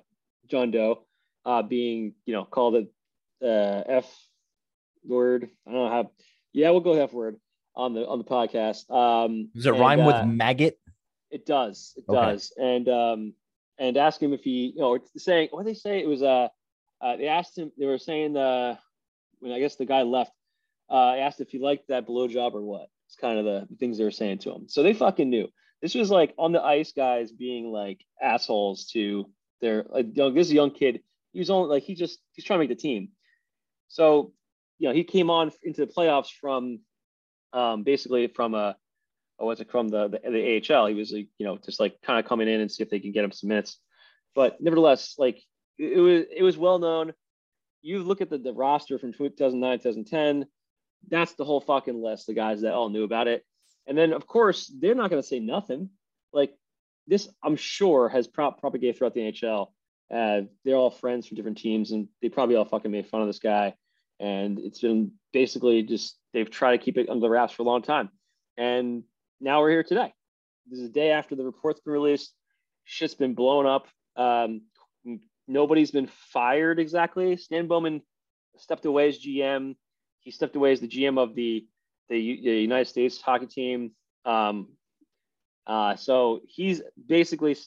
John 0.47 0.71
Doe 0.71 1.03
uh, 1.45 1.61
being 1.61 2.13
you 2.25 2.33
know 2.33 2.45
called 2.45 2.75
a 2.75 3.45
uh, 3.45 3.83
F 3.87 4.11
word. 5.03 5.49
I 5.67 5.71
don't 5.71 5.79
know 5.83 5.89
how. 5.89 6.11
Yeah, 6.53 6.71
we'll 6.71 6.79
go 6.81 6.93
F 6.93 7.13
word 7.13 7.37
on 7.75 7.93
the 7.93 8.07
on 8.07 8.17
the 8.17 8.23
podcast. 8.23 8.89
Um, 8.89 9.49
Does 9.53 9.65
it 9.65 9.71
and, 9.71 9.79
rhyme 9.79 9.99
uh, 10.01 10.07
with 10.07 10.25
maggot? 10.25 10.79
It 11.31 11.45
does. 11.45 11.93
It 11.97 12.05
Okay. 12.07 12.31
does. 12.31 12.53
And 12.57 12.87
um, 12.89 13.33
and 13.77 13.97
ask 13.97 14.21
him 14.21 14.33
if 14.33 14.41
he, 14.41 14.73
you 14.75 14.81
know, 14.81 14.97
saying 15.17 15.49
what 15.51 15.65
they 15.65 15.73
say? 15.73 15.99
It 15.99 16.07
was 16.07 16.23
uh, 16.23 16.47
uh, 17.01 17.17
they 17.17 17.27
asked 17.27 17.57
him. 17.57 17.71
They 17.77 17.85
were 17.85 17.97
saying 17.97 18.37
uh, 18.37 18.77
when 19.39 19.51
I 19.51 19.59
guess 19.59 19.75
the 19.75 19.85
guy 19.85 20.03
left. 20.03 20.31
Uh, 20.87 21.15
asked 21.15 21.41
if 21.41 21.49
he 21.49 21.57
liked 21.57 21.87
that 21.87 22.07
blowjob 22.07 22.53
or 22.53 22.61
what. 22.61 22.89
It's 23.07 23.15
kind 23.15 23.39
of 23.39 23.45
the 23.45 23.67
things 23.77 23.97
they 23.97 24.03
were 24.03 24.11
saying 24.11 24.37
to 24.39 24.51
him. 24.53 24.69
So 24.69 24.83
they 24.83 24.93
fucking 24.93 25.31
knew. 25.31 25.47
This 25.81 25.95
was 25.95 26.09
like 26.09 26.33
on 26.37 26.51
the 26.51 26.63
ice 26.63 26.91
guys 26.91 27.31
being 27.31 27.71
like 27.71 28.03
assholes 28.21 28.87
to 28.87 29.29
their 29.61 29.85
like, 29.89 30.07
you 30.07 30.23
know, 30.23 30.31
this 30.31 30.51
young 30.51 30.71
kid. 30.71 31.01
He 31.33 31.39
was 31.39 31.49
only 31.49 31.69
like 31.69 31.83
he 31.83 31.95
just 31.95 32.19
he's 32.33 32.45
trying 32.45 32.59
to 32.59 32.61
make 32.61 32.69
the 32.69 32.81
team. 32.81 33.09
So 33.87 34.33
you 34.79 34.87
know 34.87 34.93
he 34.93 35.03
came 35.03 35.29
on 35.29 35.51
into 35.63 35.85
the 35.85 35.91
playoffs 35.91 36.29
from 36.39 36.79
um, 37.53 37.83
basically 37.83 38.27
from 38.27 38.53
a 38.53 38.75
oh, 39.39 39.45
what's 39.45 39.61
it 39.61 39.71
from 39.71 39.89
the, 39.89 40.07
the 40.07 40.19
the 40.29 40.75
AHL. 40.75 40.87
He 40.87 40.95
was 40.95 41.11
like, 41.11 41.27
you 41.37 41.45
know 41.45 41.57
just 41.57 41.79
like 41.79 42.01
kind 42.01 42.19
of 42.19 42.25
coming 42.25 42.47
in 42.47 42.61
and 42.61 42.71
see 42.71 42.83
if 42.83 42.89
they 42.89 42.99
can 42.99 43.11
get 43.11 43.23
him 43.23 43.31
some 43.31 43.49
minutes. 43.49 43.77
But 44.33 44.61
nevertheless, 44.61 45.15
like 45.17 45.41
it, 45.77 45.93
it 45.93 45.99
was 45.99 46.23
it 46.35 46.43
was 46.43 46.57
well 46.57 46.79
known. 46.79 47.13
You 47.81 48.01
look 48.01 48.21
at 48.21 48.29
the, 48.29 48.37
the 48.37 48.53
roster 48.53 48.97
from 48.97 49.13
2009 49.13 49.79
2010. 49.79 50.45
That's 51.07 51.33
the 51.33 51.45
whole 51.45 51.61
fucking 51.61 52.01
list. 52.01 52.27
The 52.27 52.33
guys 52.33 52.61
that 52.61 52.73
all 52.73 52.89
knew 52.89 53.03
about 53.03 53.27
it, 53.27 53.45
and 53.87 53.97
then 53.97 54.13
of 54.13 54.27
course 54.27 54.71
they're 54.79 54.95
not 54.95 55.09
going 55.09 55.21
to 55.21 55.27
say 55.27 55.39
nothing. 55.39 55.89
Like 56.33 56.53
this, 57.07 57.29
I'm 57.43 57.55
sure 57.55 58.09
has 58.09 58.27
prop 58.27 58.59
propagated 58.59 58.97
throughout 58.97 59.13
the 59.13 59.21
NHL. 59.21 59.67
Uh, 60.13 60.41
they're 60.63 60.75
all 60.75 60.91
friends 60.91 61.27
from 61.27 61.35
different 61.35 61.57
teams, 61.57 61.91
and 61.91 62.07
they 62.21 62.29
probably 62.29 62.55
all 62.55 62.65
fucking 62.65 62.91
made 62.91 63.07
fun 63.07 63.21
of 63.21 63.27
this 63.27 63.39
guy. 63.39 63.73
And 64.19 64.59
it's 64.59 64.79
been 64.79 65.11
basically 65.33 65.83
just 65.83 66.17
they've 66.33 66.49
tried 66.49 66.77
to 66.77 66.83
keep 66.83 66.97
it 66.97 67.09
under 67.09 67.29
wraps 67.29 67.53
for 67.53 67.63
a 67.63 67.65
long 67.65 67.81
time. 67.81 68.09
And 68.57 69.03
now 69.41 69.61
we're 69.61 69.71
here 69.71 69.83
today. 69.83 70.13
This 70.67 70.79
is 70.79 70.87
the 70.87 70.93
day 70.93 71.11
after 71.11 71.35
the 71.35 71.43
report's 71.43 71.81
been 71.81 71.93
released, 71.93 72.33
shit's 72.85 73.15
been 73.15 73.35
blown 73.35 73.65
up. 73.65 73.87
Um, 74.15 74.61
nobody's 75.47 75.91
been 75.91 76.09
fired 76.31 76.79
exactly. 76.79 77.37
Stan 77.37 77.67
Bowman 77.67 78.01
stepped 78.57 78.85
away 78.85 79.09
as 79.09 79.19
GM. 79.19 79.75
He 80.21 80.31
stepped 80.31 80.55
away 80.55 80.71
as 80.71 80.79
the 80.79 80.87
GM 80.87 81.19
of 81.19 81.35
the 81.35 81.67
the, 82.09 82.41
the 82.43 82.61
United 82.61 82.87
States 82.87 83.21
hockey 83.21 83.47
team. 83.47 83.91
Um, 84.25 84.69
uh, 85.67 85.95
so 85.95 86.41
he's 86.47 86.81
basically, 87.07 87.57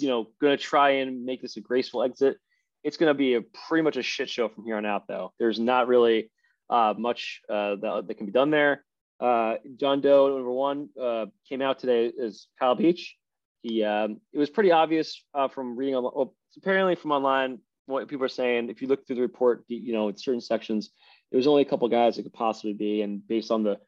you 0.00 0.08
know, 0.08 0.28
going 0.40 0.56
to 0.56 0.62
try 0.62 0.90
and 0.90 1.24
make 1.24 1.42
this 1.42 1.56
a 1.56 1.60
graceful 1.60 2.02
exit. 2.02 2.36
It's 2.84 2.96
going 2.96 3.10
to 3.10 3.14
be 3.14 3.34
a 3.34 3.42
pretty 3.68 3.82
much 3.82 3.96
a 3.96 4.02
shit 4.02 4.28
show 4.28 4.48
from 4.48 4.64
here 4.64 4.76
on 4.76 4.84
out, 4.84 5.06
though. 5.06 5.32
There's 5.38 5.58
not 5.58 5.88
really 5.88 6.30
uh, 6.68 6.94
much 6.96 7.40
uh, 7.48 7.76
that, 7.76 8.04
that 8.08 8.14
can 8.16 8.26
be 8.26 8.32
done 8.32 8.50
there. 8.50 8.84
Uh, 9.20 9.54
John 9.76 10.00
Doe, 10.00 10.34
number 10.34 10.50
one, 10.50 10.88
uh, 11.00 11.26
came 11.48 11.62
out 11.62 11.78
today 11.78 12.12
as 12.22 12.48
Kyle 12.58 12.74
Beach. 12.74 13.16
He, 13.62 13.84
um, 13.84 14.20
it 14.32 14.38
was 14.38 14.50
pretty 14.50 14.72
obvious 14.72 15.22
uh, 15.32 15.46
from 15.46 15.76
reading 15.76 15.94
well, 15.94 16.34
apparently 16.56 16.96
from 16.96 17.12
online, 17.12 17.60
what 17.86 18.08
people 18.08 18.24
are 18.24 18.28
saying. 18.28 18.68
If 18.68 18.82
you 18.82 18.88
look 18.88 19.06
through 19.06 19.16
the 19.16 19.22
report, 19.22 19.64
you 19.68 19.92
know, 19.92 20.08
in 20.08 20.16
certain 20.16 20.40
sections, 20.40 20.90
it 21.32 21.36
was 21.36 21.46
only 21.46 21.62
a 21.62 21.64
couple 21.66 21.88
guys 21.88 22.18
it 22.18 22.24
could 22.24 22.32
possibly 22.32 22.74
be, 22.74 23.00
and 23.00 23.26
based 23.26 23.50
on 23.50 23.62
the, 23.62 23.78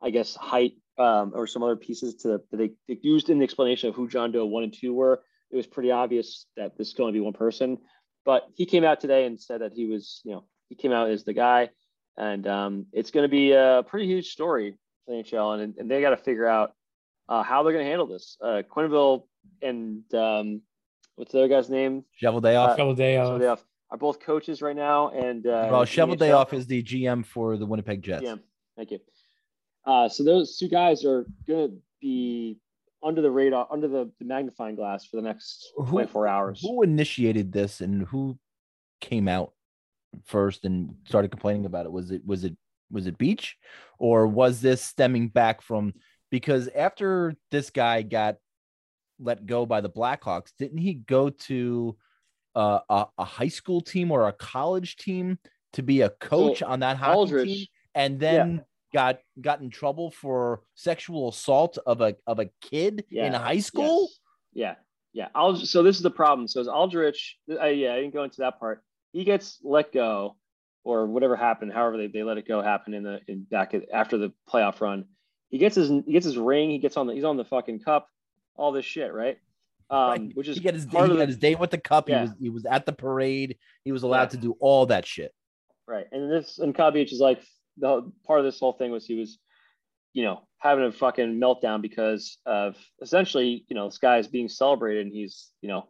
I 0.00 0.10
guess, 0.10 0.36
height 0.36 0.74
um, 0.96 1.32
or 1.34 1.48
some 1.48 1.64
other 1.64 1.76
pieces 1.76 2.14
to 2.16 2.28
that 2.28 2.50
they, 2.52 2.70
they, 2.86 2.98
used 3.02 3.28
in 3.28 3.38
the 3.38 3.44
explanation 3.44 3.88
of 3.88 3.96
who 3.96 4.08
John 4.08 4.30
Doe 4.30 4.46
one 4.46 4.62
and 4.62 4.72
two 4.72 4.94
were, 4.94 5.22
it 5.50 5.56
was 5.56 5.66
pretty 5.66 5.90
obvious 5.90 6.46
that 6.56 6.78
this 6.78 6.88
is 6.88 6.94
going 6.94 7.12
to 7.12 7.16
be 7.16 7.20
one 7.20 7.32
person. 7.32 7.78
But 8.24 8.46
he 8.54 8.66
came 8.66 8.84
out 8.84 9.00
today 9.00 9.26
and 9.26 9.40
said 9.40 9.60
that 9.62 9.72
he 9.72 9.86
was, 9.86 10.20
you 10.24 10.32
know, 10.32 10.44
he 10.68 10.76
came 10.76 10.92
out 10.92 11.10
as 11.10 11.24
the 11.24 11.32
guy, 11.34 11.70
and 12.16 12.46
um, 12.46 12.86
it's 12.92 13.10
going 13.10 13.24
to 13.24 13.28
be 13.28 13.52
a 13.52 13.84
pretty 13.86 14.06
huge 14.06 14.30
story 14.30 14.76
for 15.04 15.16
the 15.16 15.22
NHL, 15.22 15.60
and, 15.60 15.74
and 15.76 15.90
they 15.90 16.00
got 16.00 16.10
to 16.10 16.16
figure 16.16 16.46
out 16.46 16.72
uh, 17.28 17.42
how 17.42 17.64
they're 17.64 17.72
going 17.72 17.84
to 17.84 17.90
handle 17.90 18.06
this. 18.06 18.36
Uh, 18.40 18.62
Quenneville 18.70 19.24
and 19.60 20.02
um, 20.14 20.62
what's 21.16 21.32
the 21.32 21.38
other 21.38 21.48
guy's 21.48 21.68
name? 21.68 22.04
Cheveldayoff. 23.18 23.58
Uh. 23.58 23.62
Are 23.94 23.96
both 23.96 24.18
coaches 24.18 24.60
right 24.60 24.74
now, 24.74 25.10
and 25.10 25.46
uh, 25.46 25.68
well, 25.70 25.82
in 25.82 25.86
the 25.86 26.16
Cheveldayoff 26.16 26.48
NHL. 26.48 26.54
is 26.54 26.66
the 26.66 26.82
GM 26.82 27.24
for 27.24 27.56
the 27.56 27.64
Winnipeg 27.64 28.02
Jets. 28.02 28.24
Yeah, 28.24 28.34
thank 28.76 28.90
you. 28.90 28.98
Uh, 29.86 30.08
so 30.08 30.24
those 30.24 30.56
two 30.58 30.66
guys 30.66 31.04
are 31.04 31.24
going 31.46 31.70
to 31.70 31.76
be 32.00 32.58
under 33.04 33.22
the 33.22 33.30
radar, 33.30 33.68
under 33.70 33.86
the, 33.86 34.10
the 34.18 34.24
magnifying 34.24 34.74
glass 34.74 35.04
for 35.04 35.14
the 35.14 35.22
next 35.22 35.70
Who- 35.76 35.86
24 35.86 36.26
hours. 36.26 36.60
Who 36.60 36.82
initiated 36.82 37.52
this 37.52 37.80
and 37.80 38.02
who 38.08 38.36
came 39.00 39.28
out 39.28 39.52
first 40.24 40.64
and 40.64 40.96
started 41.04 41.30
complaining 41.30 41.64
about 41.64 41.86
it? 41.86 41.92
Was 41.92 42.10
it 42.10 42.26
was 42.26 42.42
it 42.42 42.56
was 42.90 43.06
it 43.06 43.16
Beach 43.16 43.56
or 44.00 44.26
was 44.26 44.60
this 44.60 44.82
stemming 44.82 45.28
back 45.28 45.62
from 45.62 45.94
because 46.32 46.68
after 46.74 47.36
this 47.52 47.70
guy 47.70 48.02
got 48.02 48.38
let 49.20 49.46
go 49.46 49.64
by 49.66 49.80
the 49.80 49.88
Blackhawks, 49.88 50.50
didn't 50.58 50.78
he 50.78 50.94
go 50.94 51.30
to 51.30 51.96
uh, 52.54 52.80
a, 52.88 53.06
a 53.18 53.24
high 53.24 53.48
school 53.48 53.80
team 53.80 54.10
or 54.10 54.28
a 54.28 54.32
college 54.32 54.96
team 54.96 55.38
to 55.72 55.82
be 55.82 56.02
a 56.02 56.10
coach 56.10 56.62
on 56.62 56.80
that 56.80 56.96
hockey 56.96 57.18
Aldrich, 57.18 57.48
team 57.48 57.66
and 57.94 58.20
then 58.20 58.64
got 58.92 59.18
got 59.40 59.60
in 59.60 59.70
trouble 59.70 60.10
for 60.10 60.62
sexual 60.74 61.28
assault 61.28 61.78
of 61.86 62.00
a 62.00 62.14
of 62.26 62.38
a 62.38 62.46
kid 62.60 63.04
in 63.10 63.32
high 63.32 63.58
school? 63.58 64.08
Yes. 64.52 64.78
Yeah, 65.12 65.28
yeah. 65.34 65.54
So 65.64 65.82
this 65.82 65.96
is 65.96 66.02
the 66.02 66.10
problem. 66.10 66.46
So 66.46 66.60
as 66.60 66.68
Aldrich, 66.68 67.38
uh, 67.50 67.66
yeah, 67.66 67.92
I 67.92 68.00
didn't 68.00 68.14
go 68.14 68.24
into 68.24 68.38
that 68.38 68.60
part. 68.60 68.82
He 69.12 69.24
gets 69.24 69.58
let 69.62 69.92
go, 69.92 70.36
or 70.84 71.06
whatever 71.06 71.36
happened, 71.36 71.72
however 71.72 71.96
they, 71.96 72.06
they 72.06 72.22
let 72.22 72.38
it 72.38 72.46
go 72.46 72.62
happen 72.62 72.94
in 72.94 73.02
the 73.02 73.20
in 73.26 73.42
back 73.42 73.74
at, 73.74 73.90
after 73.92 74.16
the 74.16 74.32
playoff 74.48 74.80
run. 74.80 75.06
He 75.50 75.58
gets 75.58 75.76
his 75.76 75.88
he 75.88 76.12
gets 76.12 76.24
his 76.26 76.38
ring. 76.38 76.70
He 76.70 76.78
gets 76.78 76.96
on 76.96 77.06
the 77.06 77.14
he's 77.14 77.24
on 77.24 77.36
the 77.36 77.44
fucking 77.44 77.80
cup. 77.80 78.08
All 78.56 78.70
this 78.70 78.84
shit, 78.84 79.12
right? 79.12 79.38
Um, 79.90 80.08
Right. 80.08 80.30
which 80.36 80.48
is 80.48 80.56
he 80.56 80.62
got 80.64 80.74
his 80.74 80.86
part 80.86 81.06
he 81.06 81.12
of 81.12 81.18
got 81.18 81.20
the- 81.22 81.26
his 81.26 81.36
date 81.38 81.58
with 81.58 81.70
the 81.70 81.78
cup. 81.78 82.08
Yeah. 82.08 82.16
He 82.16 82.22
was 82.22 82.32
he 82.40 82.48
was 82.50 82.64
at 82.66 82.86
the 82.86 82.92
parade. 82.92 83.58
He 83.84 83.92
was 83.92 84.02
allowed 84.02 84.22
Yeah. 84.24 84.28
to 84.28 84.36
do 84.38 84.56
all 84.60 84.86
that 84.86 85.06
shit. 85.06 85.32
Right. 85.86 86.06
And 86.12 86.30
this 86.30 86.58
and 86.58 86.74
Kyle 86.74 86.94
is 86.96 87.20
like 87.20 87.42
the 87.76 88.10
part 88.26 88.38
of 88.40 88.44
this 88.46 88.58
whole 88.60 88.72
thing 88.72 88.90
was 88.90 89.04
he 89.06 89.14
was, 89.14 89.38
you 90.14 90.22
know, 90.24 90.46
having 90.58 90.84
a 90.84 90.92
fucking 90.92 91.38
meltdown 91.38 91.82
because 91.82 92.38
of 92.46 92.76
essentially, 93.02 93.64
you 93.68 93.74
know, 93.74 93.86
this 93.88 93.98
guy 93.98 94.18
is 94.18 94.26
being 94.28 94.48
celebrated 94.48 95.06
and 95.06 95.12
he's, 95.14 95.50
you 95.60 95.68
know, 95.68 95.86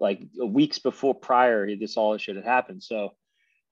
like 0.00 0.22
weeks 0.42 0.78
before 0.78 1.14
prior 1.14 1.76
this 1.76 1.96
all 1.96 2.12
this 2.12 2.22
shit 2.22 2.36
had 2.36 2.44
happened. 2.44 2.82
So 2.82 3.14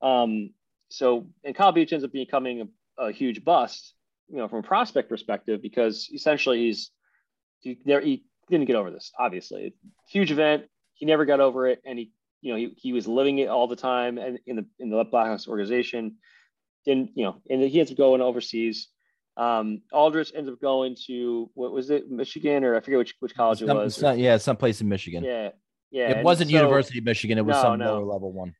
um 0.02 0.50
so 0.90 1.26
and 1.44 1.54
Kyle 1.54 1.72
Beach 1.72 1.92
ends 1.92 2.04
up 2.04 2.12
becoming 2.12 2.68
a, 2.98 3.04
a 3.06 3.12
huge 3.12 3.42
bust, 3.42 3.94
you 4.28 4.36
know, 4.36 4.48
from 4.48 4.58
a 4.58 4.62
prospect 4.62 5.08
perspective, 5.08 5.62
because 5.62 6.10
essentially 6.12 6.58
he's 6.66 6.90
he 7.60 7.78
there 7.86 8.00
he 8.02 8.24
didn't 8.50 8.66
get 8.66 8.76
over 8.76 8.90
this, 8.90 9.12
obviously. 9.18 9.74
Huge 10.08 10.30
event. 10.30 10.64
He 10.94 11.06
never 11.06 11.24
got 11.24 11.40
over 11.40 11.66
it 11.66 11.80
and 11.84 11.98
he 11.98 12.12
you 12.40 12.52
know, 12.52 12.58
he, 12.58 12.74
he 12.76 12.92
was 12.92 13.06
living 13.06 13.38
it 13.38 13.48
all 13.48 13.68
the 13.68 13.76
time 13.76 14.18
and 14.18 14.38
in 14.46 14.56
the 14.56 14.66
in 14.80 14.90
the 14.90 15.04
Blackhawks 15.04 15.46
organization. 15.48 16.16
Didn't 16.84 17.10
you 17.14 17.24
know? 17.24 17.36
And 17.48 17.62
he 17.62 17.78
ends 17.78 17.92
up 17.92 17.96
going 17.98 18.20
overseas. 18.20 18.88
Um, 19.36 19.82
Aldrich 19.92 20.32
ends 20.34 20.50
up 20.50 20.60
going 20.60 20.96
to 21.06 21.50
what 21.54 21.72
was 21.72 21.88
it, 21.90 22.10
Michigan 22.10 22.64
or 22.64 22.76
I 22.76 22.80
forget 22.80 22.98
which 22.98 23.14
which 23.20 23.34
college 23.34 23.62
it 23.62 23.68
Some- 23.68 23.76
was. 23.76 23.94
some- 23.96 24.18
yeah, 24.18 24.36
someplace 24.36 24.80
in 24.80 24.88
Michigan. 24.88 25.22
yeah, 25.24 25.50
yeah. 25.90 26.10
it 26.10 26.24
wasn't 26.24 26.50
so- 26.50 26.56
University 26.56 26.98
of 26.98 27.04
Michigan. 27.04 27.38
It 27.38 27.46
was 27.46 27.56
No, 27.56 27.62
some 27.62 27.78
no. 27.78 27.94
lower 27.94 28.04
level 28.04 28.32
one. 28.32 28.54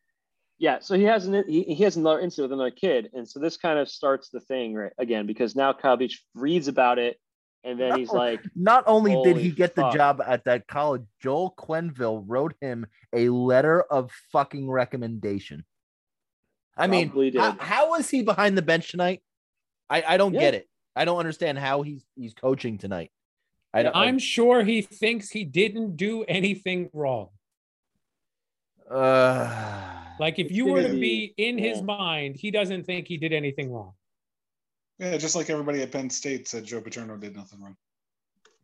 Yeah, 0.58 0.78
so 0.78 0.94
he 0.96 1.02
has 1.02 1.26
an 1.26 1.42
he, 1.48 1.64
he 1.64 1.82
has 1.82 1.96
another 1.96 2.20
incident 2.20 2.50
with 2.50 2.58
another 2.60 2.70
kid, 2.70 3.10
and 3.14 3.28
so 3.28 3.40
this 3.40 3.56
kind 3.56 3.80
of 3.80 3.88
starts 3.88 4.28
the 4.28 4.38
thing 4.40 4.74
right 4.74 4.92
again 4.96 5.26
because 5.26 5.56
now 5.56 5.72
Kyle 5.72 5.96
Beach 5.96 6.24
reads 6.34 6.68
about 6.68 7.00
it, 7.00 7.16
and 7.64 7.78
then 7.78 7.98
he's 7.98 8.12
No. 8.12 8.18
like, 8.18 8.40
Not 8.56 8.84
only 8.86 9.20
did 9.22 9.36
he 9.36 9.50
get 9.50 9.74
the 9.74 9.88
job 9.90 10.20
at 10.26 10.44
that 10.44 10.66
college, 10.66 11.02
Joel 11.20 11.54
Quenneville 11.56 12.24
wrote 12.26 12.54
him 12.60 12.86
a 13.12 13.28
letter 13.28 13.82
of 13.82 14.10
fucking 14.32 14.68
recommendation. 14.70 15.64
I 16.76 16.86
mean, 16.86 17.08
Probably 17.10 17.30
did. 17.30 17.40
how, 17.40 17.52
how 17.60 17.94
is 17.96 18.08
he 18.10 18.22
behind 18.22 18.56
the 18.58 18.62
bench 18.62 18.90
tonight? 18.90 19.22
I, 19.90 20.02
I 20.08 20.16
don't 20.16 20.34
Yeah. 20.34 20.40
get 20.40 20.54
it. 20.54 20.68
I 20.96 21.04
don't 21.04 21.18
understand 21.18 21.58
how 21.58 21.82
he's 21.82 22.04
he's 22.16 22.34
coaching 22.34 22.78
tonight. 22.78 23.10
I 23.74 23.82
don't. 23.82 23.96
I'm 23.96 24.18
sure 24.18 24.62
he 24.64 24.82
thinks 24.82 25.30
he 25.30 25.44
didn't 25.44 25.96
do 25.96 26.24
anything 26.24 26.90
wrong. 26.92 27.28
uh, 28.90 30.14
Like 30.18 30.38
if 30.38 30.50
you 30.50 30.66
were 30.66 30.82
gonna 30.82 30.94
be- 30.94 31.28
be 31.28 31.34
in 31.38 31.58
his 31.58 31.80
mind, 31.82 32.36
he 32.36 32.50
doesn't 32.50 32.84
think 32.84 33.08
he 33.08 33.16
did 33.16 33.32
anything 33.32 33.70
wrong. 33.72 33.94
Yeah, 34.98 35.16
just 35.16 35.34
like 35.34 35.50
everybody 35.50 35.82
at 35.82 35.90
Penn 35.90 36.10
State 36.10 36.48
said 36.48 36.64
Joe 36.64 36.80
Paterno 36.80 37.16
did 37.16 37.34
nothing 37.34 37.60
wrong. 37.60 37.76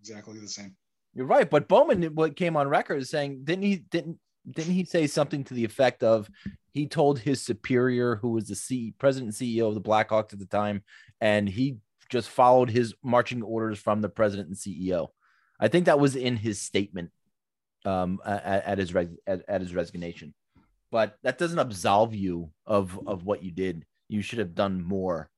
Exactly 0.00 0.38
the 0.38 0.48
same. 0.48 0.76
You're 1.14 1.26
right, 1.26 1.48
but 1.48 1.68
Bowman 1.68 2.02
what 2.14 2.36
came 2.36 2.56
on 2.56 2.68
record 2.68 3.02
is 3.02 3.10
saying 3.10 3.40
didn't 3.44 3.64
he 3.64 3.76
didn't 3.76 4.18
didn't 4.50 4.74
he 4.74 4.84
say 4.84 5.06
something 5.06 5.44
to 5.44 5.54
the 5.54 5.64
effect 5.64 6.02
of 6.02 6.28
he 6.72 6.86
told 6.86 7.18
his 7.18 7.42
superior 7.42 8.16
who 8.16 8.30
was 8.30 8.48
the 8.48 8.54
C, 8.54 8.94
president 8.98 9.32
and 9.32 9.48
CEO 9.48 9.68
of 9.68 9.74
the 9.74 9.80
Blackhawks 9.80 10.32
at 10.32 10.38
the 10.38 10.46
time 10.46 10.82
and 11.20 11.48
he 11.48 11.78
just 12.08 12.28
followed 12.28 12.70
his 12.70 12.94
marching 13.02 13.42
orders 13.42 13.78
from 13.78 14.00
the 14.00 14.08
president 14.08 14.48
and 14.48 14.56
CEO. 14.56 15.08
I 15.60 15.68
think 15.68 15.86
that 15.86 16.00
was 16.00 16.16
in 16.16 16.36
his 16.36 16.60
statement 16.60 17.10
um 17.84 18.20
at, 18.24 18.64
at 18.64 18.78
his 18.78 18.94
reg, 18.94 19.10
at, 19.26 19.42
at 19.48 19.60
his 19.60 19.74
resignation. 19.74 20.34
But 20.90 21.16
that 21.22 21.38
doesn't 21.38 21.58
absolve 21.58 22.14
you 22.14 22.50
of 22.66 22.98
of 23.06 23.24
what 23.24 23.42
you 23.42 23.50
did. 23.50 23.84
You 24.08 24.22
should 24.22 24.38
have 24.38 24.54
done 24.54 24.82
more. 24.82 25.30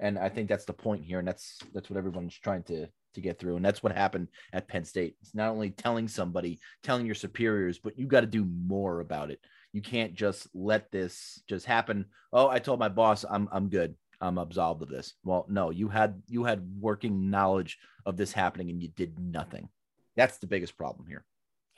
And 0.00 0.18
I 0.18 0.28
think 0.28 0.48
that's 0.48 0.64
the 0.64 0.72
point 0.72 1.04
here 1.04 1.18
and 1.18 1.28
that's 1.28 1.58
that's 1.72 1.90
what 1.90 1.96
everyone's 1.96 2.36
trying 2.36 2.62
to 2.64 2.86
to 3.12 3.20
get 3.20 3.38
through 3.38 3.56
and 3.56 3.64
that's 3.64 3.82
what 3.82 3.94
happened 3.96 4.28
at 4.52 4.68
Penn 4.68 4.84
State. 4.84 5.16
It's 5.20 5.34
not 5.34 5.50
only 5.50 5.70
telling 5.70 6.08
somebody, 6.08 6.58
telling 6.82 7.06
your 7.06 7.14
superiors, 7.14 7.78
but 7.78 7.98
you 7.98 8.06
got 8.06 8.20
to 8.20 8.26
do 8.26 8.44
more 8.44 9.00
about 9.00 9.30
it. 9.30 9.40
You 9.72 9.82
can't 9.82 10.14
just 10.14 10.48
let 10.54 10.90
this 10.90 11.42
just 11.48 11.66
happen. 11.66 12.06
Oh, 12.32 12.48
I 12.48 12.58
told 12.58 12.80
my 12.80 12.88
boss 12.88 13.24
I'm 13.28 13.48
I'm 13.52 13.68
good. 13.68 13.94
I'm 14.20 14.38
absolved 14.38 14.82
of 14.82 14.88
this. 14.88 15.14
Well, 15.24 15.46
no, 15.48 15.70
you 15.70 15.88
had 15.88 16.22
you 16.28 16.44
had 16.44 16.66
working 16.80 17.30
knowledge 17.30 17.78
of 18.06 18.16
this 18.16 18.32
happening 18.32 18.70
and 18.70 18.82
you 18.82 18.88
did 18.88 19.18
nothing. 19.18 19.68
That's 20.16 20.38
the 20.38 20.46
biggest 20.46 20.76
problem 20.76 21.06
here. 21.06 21.24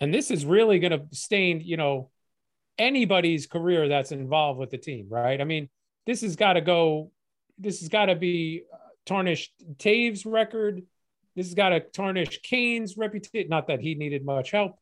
And 0.00 0.12
this 0.12 0.30
is 0.30 0.44
really 0.44 0.78
going 0.80 0.92
to 0.92 1.06
stain, 1.12 1.60
you 1.60 1.76
know, 1.76 2.10
anybody's 2.78 3.46
career 3.46 3.88
that's 3.88 4.10
involved 4.10 4.58
with 4.58 4.70
the 4.70 4.78
team, 4.78 5.06
right? 5.08 5.40
I 5.40 5.44
mean, 5.44 5.68
this 6.06 6.22
has 6.22 6.36
got 6.36 6.54
to 6.54 6.60
go. 6.60 7.12
This 7.62 7.80
has 7.80 7.88
got 7.88 8.06
to 8.06 8.16
be 8.16 8.64
uh, 8.72 8.76
tarnished 9.06 9.52
Toews' 9.76 10.24
record. 10.26 10.82
This 11.36 11.46
has 11.46 11.54
got 11.54 11.70
to 11.70 11.80
tarnish 11.80 12.40
Kane's 12.42 12.96
reputation. 12.96 13.48
Not 13.48 13.68
that 13.68 13.80
he 13.80 13.94
needed 13.94 14.24
much 14.24 14.50
help, 14.50 14.78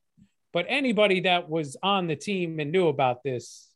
but 0.53 0.67
anybody 0.69 1.21
that 1.21 1.49
was 1.49 1.77
on 1.83 2.07
the 2.07 2.17
team 2.17 2.59
and 2.59 2.73
knew 2.73 2.89
about 2.89 3.23
this 3.23 3.69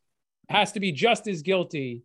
has 0.49 0.73
to 0.73 0.81
be 0.81 0.91
just 0.91 1.29
as 1.29 1.43
guilty 1.43 2.03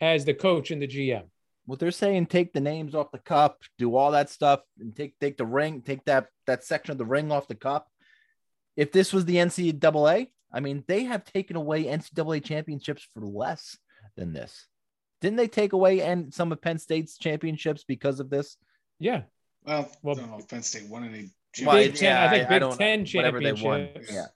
as 0.00 0.24
the 0.24 0.34
coach 0.34 0.70
and 0.70 0.82
the 0.82 0.88
GM. 0.88 1.24
What 1.66 1.78
they're 1.78 1.92
saying, 1.92 2.26
take 2.26 2.52
the 2.52 2.60
names 2.60 2.94
off 2.94 3.12
the 3.12 3.18
cup, 3.18 3.62
do 3.78 3.96
all 3.96 4.10
that 4.10 4.28
stuff, 4.28 4.60
and 4.78 4.94
take 4.94 5.18
take 5.18 5.38
the 5.38 5.46
ring, 5.46 5.80
take 5.80 6.04
that 6.04 6.26
that 6.46 6.64
section 6.64 6.92
of 6.92 6.98
the 6.98 7.06
ring 7.06 7.32
off 7.32 7.48
the 7.48 7.54
cup. 7.54 7.88
If 8.76 8.90
this 8.90 9.12
was 9.12 9.24
the 9.24 9.36
NCAA, 9.36 10.28
I 10.52 10.60
mean, 10.60 10.84
they 10.88 11.04
have 11.04 11.24
taken 11.24 11.56
away 11.56 11.84
NCAA 11.84 12.44
championships 12.44 13.06
for 13.14 13.20
less 13.20 13.78
than 14.16 14.32
this. 14.32 14.66
Didn't 15.24 15.38
they 15.38 15.48
take 15.48 15.72
away 15.72 16.02
and 16.02 16.34
some 16.34 16.52
of 16.52 16.60
Penn 16.60 16.76
State's 16.78 17.16
championships 17.16 17.82
because 17.82 18.20
of 18.20 18.28
this? 18.28 18.58
Yeah. 18.98 19.22
Well, 19.64 19.90
Well- 20.02 20.16
I 20.16 20.20
don't 20.20 20.30
know 20.32 20.38
if 20.38 20.46
Penn 20.48 20.62
State 20.62 20.86
won 20.86 21.02
any 21.08 21.30
Well, 21.64 21.76
Big 21.76 21.94
Ten, 21.94 22.04
yeah, 22.04 22.26
I 22.26 22.28
think 22.28 22.46
I 22.46 22.48
Big 22.50 22.60
don't- 22.60 22.76
Ten 22.76 23.06
whatever 23.14 23.40
they 23.40 23.52
won. 23.54 23.86
championships. 23.86 24.12
Yeah. 24.12 24.26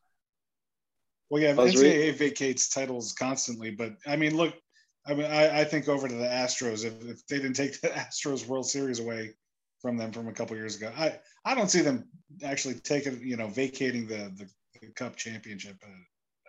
Well, 1.29 1.43
yeah, 1.43 1.51
I 1.51 1.55
was 1.57 1.75
NCAA 1.75 2.13
vacates 2.17 2.71
titles 2.71 3.13
constantly, 3.13 3.71
but 3.71 3.97
I 4.07 4.17
mean, 4.17 4.35
look, 4.35 4.55
I 5.05 5.13
mean, 5.13 5.27
I, 5.27 5.61
I 5.61 5.65
think 5.65 5.89
over 5.91 6.09
to 6.09 6.15
the 6.15 6.25
Astros. 6.25 6.87
If, 6.87 7.07
if 7.07 7.27
they 7.27 7.37
didn't 7.37 7.53
take 7.57 7.79
the 7.83 7.89
Astros 7.89 8.47
World 8.47 8.67
Series 8.67 8.99
away 8.99 9.35
from 9.83 9.99
them 9.99 10.11
from 10.11 10.27
a 10.29 10.33
couple 10.33 10.57
years 10.57 10.75
ago, 10.77 10.91
I 10.97 11.21
I 11.45 11.55
don't 11.55 11.69
see 11.71 11.83
them 11.83 12.09
actually 12.43 12.77
taking, 12.77 13.21
you 13.21 13.37
know, 13.37 13.49
vacating 13.49 14.07
the 14.07 14.33
the, 14.39 14.49
the 14.81 14.87
Cup 14.95 15.17
championship. 15.17 15.77
Uh, 15.85 15.91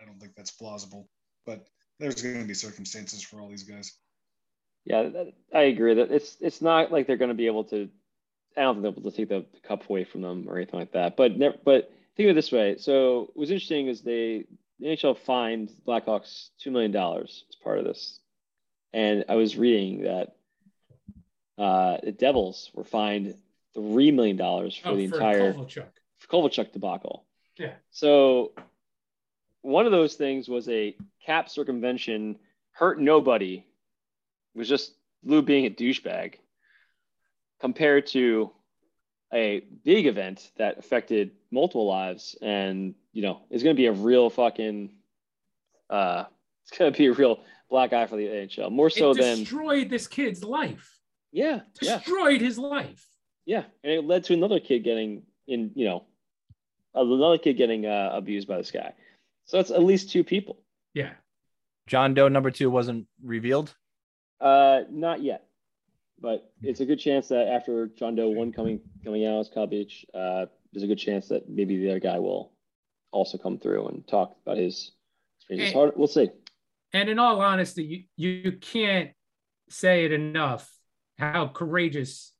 I 0.00 0.06
don't 0.06 0.18
think 0.18 0.34
that's 0.34 0.52
plausible, 0.52 1.10
but 1.44 1.66
there's 1.98 2.22
going 2.22 2.40
to 2.40 2.48
be 2.48 2.54
circumstances 2.54 3.22
for 3.22 3.38
all 3.42 3.50
these 3.50 3.64
guys. 3.64 3.98
Yeah, 4.84 5.02
that, 5.04 5.32
I 5.54 5.62
agree 5.62 5.94
that 5.94 6.10
it's 6.10 6.36
it's 6.40 6.62
not 6.62 6.90
like 6.90 7.06
they're 7.06 7.16
going 7.16 7.28
to 7.28 7.34
be 7.34 7.46
able 7.46 7.64
to. 7.64 7.88
I 8.56 8.62
don't 8.62 8.76
think 8.76 8.82
they'll 8.82 8.92
be 8.92 9.00
able 9.00 9.10
to 9.10 9.16
take 9.16 9.28
the, 9.28 9.44
the 9.52 9.60
cup 9.66 9.88
away 9.88 10.04
from 10.04 10.22
them 10.22 10.46
or 10.48 10.56
anything 10.56 10.80
like 10.80 10.92
that. 10.92 11.16
But 11.16 11.36
never, 11.36 11.56
but 11.64 11.92
think 12.16 12.26
of 12.28 12.32
it 12.32 12.34
this 12.34 12.50
way. 12.50 12.76
So 12.78 13.30
what's 13.34 13.50
interesting 13.50 13.86
is 13.88 14.00
they 14.00 14.44
the 14.80 14.86
NHL 14.86 15.18
fined 15.18 15.70
Blackhawks 15.86 16.48
two 16.58 16.70
million 16.70 16.90
dollars 16.90 17.44
as 17.50 17.56
part 17.56 17.78
of 17.78 17.84
this, 17.84 18.18
and 18.92 19.24
I 19.28 19.36
was 19.36 19.56
reading 19.56 20.02
that 20.04 20.34
uh, 21.58 21.98
the 22.02 22.12
Devils 22.12 22.70
were 22.74 22.84
fined 22.84 23.34
three 23.74 24.10
million 24.10 24.36
dollars 24.36 24.76
for 24.76 24.90
Oh, 24.90 24.96
the 24.96 25.06
for 25.08 25.16
entire 25.16 25.52
Kovalchuk. 25.52 25.86
Kovalchuk 26.28 26.72
debacle. 26.72 27.24
Yeah. 27.58 27.74
So 27.90 28.52
one 29.62 29.84
of 29.86 29.92
those 29.92 30.14
things 30.14 30.48
was 30.48 30.68
a 30.68 30.96
cap 31.24 31.48
circumvention, 31.50 32.38
hurt 32.72 32.98
nobody. 33.00 33.66
It 34.54 34.58
was 34.58 34.68
just 34.68 34.94
Lou 35.24 35.42
being 35.42 35.66
a 35.66 35.70
douchebag 35.70 36.34
compared 37.60 38.06
to 38.08 38.50
a 39.32 39.60
big 39.84 40.06
event 40.06 40.50
that 40.56 40.78
affected 40.78 41.30
multiple 41.52 41.86
lives 41.86 42.36
and 42.42 42.94
you 43.12 43.22
know 43.22 43.42
is 43.50 43.62
going 43.62 43.74
to 43.76 43.80
be 43.80 43.86
a 43.86 43.92
real 43.92 44.28
fucking 44.30 44.90
uh 45.88 46.24
it's 46.66 46.76
going 46.76 46.92
to 46.92 46.96
be 46.98 47.06
a 47.06 47.12
real 47.12 47.40
black 47.68 47.92
eye 47.92 48.06
for 48.06 48.16
the 48.16 48.24
NHL 48.26 48.70
more 48.72 48.90
so 48.90 49.10
it 49.12 49.18
than 49.18 49.38
destroyed 49.40 49.88
this 49.88 50.08
kid's 50.08 50.42
life. 50.42 50.98
yeah 51.32 51.60
yeah 51.80 51.98
Destroyed 51.98 52.40
his 52.40 52.58
life. 52.58 53.06
yeah 53.46 53.64
and 53.84 53.92
it 53.92 54.04
led 54.04 54.24
to 54.24 54.32
another 54.34 54.58
kid 54.58 54.82
getting 54.82 55.22
in 55.46 55.70
you 55.76 55.84
know 55.84 56.04
another 56.94 57.38
kid 57.38 57.54
getting 57.56 57.86
uh, 57.86 58.10
abused 58.12 58.48
by 58.48 58.56
this 58.56 58.70
guy 58.72 58.92
so 59.44 59.58
that's 59.58 59.70
at 59.70 59.82
least 59.84 60.10
two 60.10 60.24
people 60.24 60.58
Yeah. 60.94 61.10
John 61.86 62.14
Doe 62.14 62.28
number 62.28 62.50
two 62.52 62.70
wasn't 62.70 63.06
revealed. 63.22 63.74
Uh, 64.40 64.82
not 64.90 65.22
yet, 65.22 65.46
but 66.20 66.52
it's 66.62 66.80
a 66.80 66.86
good 66.86 66.98
chance 66.98 67.28
that 67.28 67.48
after 67.48 67.88
John 67.88 68.14
Doe 68.14 68.28
one 68.30 68.52
coming 68.52 68.80
coming 69.04 69.26
out 69.26 69.40
as 69.40 69.48
Kyle 69.48 69.66
Beach, 69.66 70.04
uh, 70.14 70.46
there's 70.72 70.82
a 70.82 70.86
good 70.86 70.98
chance 70.98 71.28
that 71.28 71.48
maybe 71.48 71.76
the 71.78 71.90
other 71.90 72.00
guy 72.00 72.18
will 72.18 72.52
also 73.10 73.36
come 73.38 73.58
through 73.58 73.88
and 73.88 74.06
talk 74.06 74.36
about 74.44 74.56
his 74.56 74.92
experience. 75.40 75.64
It's 75.68 75.72
Hey. 75.72 75.78
hard. 75.78 75.92
We'll 75.96 76.06
see. 76.08 76.30
And 76.92 77.08
in 77.08 77.18
all 77.18 77.40
honesty, 77.40 78.08
you, 78.16 78.30
you 78.30 78.52
can't 78.52 79.10
say 79.68 80.04
it 80.04 80.12
enough 80.12 80.70
how 81.18 81.48
courageous 81.48 82.32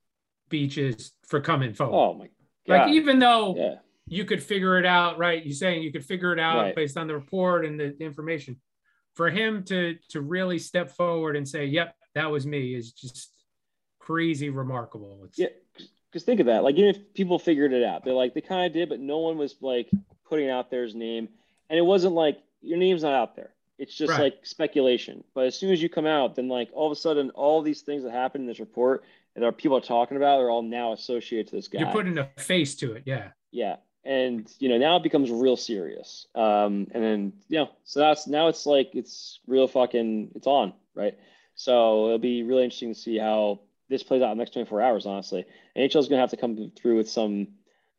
Beach 0.49 0.77
is 0.77 1.11
for 1.27 1.39
coming 1.39 1.73
forward. 1.73 1.95
Oh 1.95 2.13
my 2.15 2.25
god! 2.25 2.33
like 2.67 2.87
even 2.89 3.19
though 3.19 3.55
yeah, 3.55 3.75
you 4.07 4.25
could 4.25 4.43
figure 4.43 4.77
it 4.79 4.85
out, 4.85 5.17
right? 5.17 5.45
You're 5.45 5.53
saying 5.53 5.83
you 5.83 5.91
could 5.91 6.03
figure 6.05 6.33
it 6.33 6.39
out 6.39 6.57
Right. 6.63 6.75
based 6.75 6.97
on 6.97 7.07
the 7.07 7.13
report 7.15 7.65
and 7.65 7.79
the, 7.79 7.95
the 7.97 8.03
information. 8.03 8.59
For 9.13 9.29
him 9.29 9.63
to 9.65 9.97
to 10.09 10.21
really 10.21 10.57
step 10.59 10.91
forward 10.91 11.35
and 11.35 11.47
say, 11.47 11.65
"Yep, 11.65 11.95
that 12.15 12.31
was 12.31 12.45
me," 12.45 12.75
is 12.75 12.91
just 12.93 13.29
crazy 13.99 14.49
remarkable. 14.49 15.21
It's, 15.25 15.37
yeah. 15.39 15.47
Because 16.09 16.23
think 16.23 16.39
of 16.39 16.47
that. 16.47 16.63
Like 16.63 16.75
even 16.75 16.89
if 16.89 17.13
people 17.13 17.39
figured 17.39 17.71
it 17.73 17.83
out, 17.83 18.03
they're 18.03 18.13
like 18.13 18.33
they 18.33 18.41
kind 18.41 18.65
of 18.65 18.73
did, 18.73 18.89
but 18.89 18.99
no 18.99 19.19
one 19.19 19.37
was 19.37 19.55
like 19.61 19.89
putting 20.25 20.49
out 20.49 20.69
their 20.69 20.87
name, 20.93 21.29
and 21.69 21.77
it 21.77 21.83
wasn't 21.83 22.13
like 22.13 22.39
your 22.61 22.77
name's 22.77 23.03
not 23.03 23.13
out 23.13 23.35
there. 23.35 23.53
It's 23.77 23.95
just 23.95 24.11
Right. 24.11 24.19
like 24.19 24.45
speculation. 24.45 25.23
But 25.33 25.45
as 25.47 25.57
soon 25.57 25.71
as 25.71 25.81
you 25.81 25.89
come 25.89 26.05
out, 26.05 26.35
then 26.35 26.47
like 26.47 26.69
all 26.73 26.85
of 26.85 26.91
a 26.91 26.95
sudden, 26.99 27.31
all 27.31 27.61
these 27.61 27.81
things 27.81 28.03
that 28.03 28.11
happened 28.11 28.43
in 28.43 28.47
this 28.47 28.59
report 28.59 29.03
and 29.35 29.43
our 29.43 29.51
people 29.51 29.77
are 29.77 29.81
talking 29.81 30.17
about 30.17 30.39
are 30.39 30.49
all 30.49 30.61
now 30.61 30.93
associated 30.93 31.47
to 31.47 31.55
this 31.55 31.67
guy. 31.67 31.79
You're 31.79 31.91
putting 31.91 32.17
a 32.17 32.29
face 32.37 32.75
to 32.75 32.93
it. 32.93 33.03
Yeah. 33.05 33.29
yeah 33.51 33.77
and 34.03 34.51
you 34.59 34.67
know 34.69 34.77
now 34.77 34.95
it 34.97 35.03
becomes 35.03 35.29
real 35.29 35.55
serious 35.55 36.25
um 36.35 36.87
and 36.91 37.03
then 37.03 37.33
you 37.49 37.59
know 37.59 37.69
so 37.83 37.99
that's 37.99 38.25
now 38.27 38.47
it's 38.47 38.65
like 38.65 38.89
it's 38.93 39.39
real 39.47 39.67
fucking 39.67 40.31
it's 40.35 40.47
on 40.47 40.73
right 40.95 41.17
so 41.55 42.07
it'll 42.07 42.17
be 42.17 42.41
really 42.43 42.63
interesting 42.63 42.93
to 42.93 42.99
see 42.99 43.17
how 43.17 43.59
this 43.89 44.01
plays 44.03 44.21
out 44.23 44.31
in 44.31 44.37
the 44.37 44.41
next 44.41 44.53
24 44.53 44.81
hours 44.81 45.05
honestly 45.05 45.45
nhl 45.77 45.85
is 45.99 46.07
going 46.07 46.17
to 46.17 46.21
have 46.21 46.31
to 46.31 46.37
come 46.37 46.71
through 46.75 46.97
with 46.97 47.09
some 47.09 47.47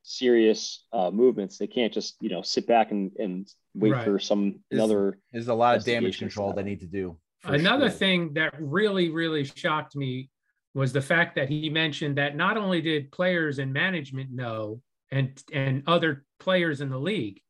serious 0.03 0.85
uh 0.93 1.11
movements 1.11 1.59
they 1.59 1.67
can't 1.69 1.93
just 1.93 2.17
you 2.21 2.29
know 2.29 2.43
sit 2.43 2.67
back 2.67 2.91
and 2.91 3.13
and 3.19 3.49
wait 3.75 3.93
Right. 3.93 4.05
for 4.05 4.19
some 4.19 4.61
Is- 4.71 4.79
another 4.79 5.19
There's 5.33 5.49
a 5.49 5.55
lot 5.55 5.77
of 5.77 5.85
damage 5.85 6.17
Investigations 6.21 6.35
control 6.35 6.53
they 6.53 6.63
need 6.65 6.81
to 6.81 6.87
do. 6.87 7.17
Another 7.45 7.89
sure. 7.89 7.99
thing 7.99 8.35
that 8.35 8.55
really, 8.61 9.09
really 9.09 9.45
shocked 9.45 9.97
me 9.97 10.31
was 10.75 10.93
the 10.93 11.01
fact 11.01 11.35
that 11.37 11.49
he 11.49 11.69
mentioned 11.71 12.17
that 12.19 12.37
not 12.37 12.57
only 12.57 12.81
did 12.83 13.11
players 13.11 13.59
and 13.59 13.73
management 13.73 14.31
know, 14.31 14.81
and 15.13 15.41
and 15.53 15.85
other 15.87 16.25
players 16.41 16.81
in 16.81 16.89
the 16.89 16.99
league, 16.99 17.41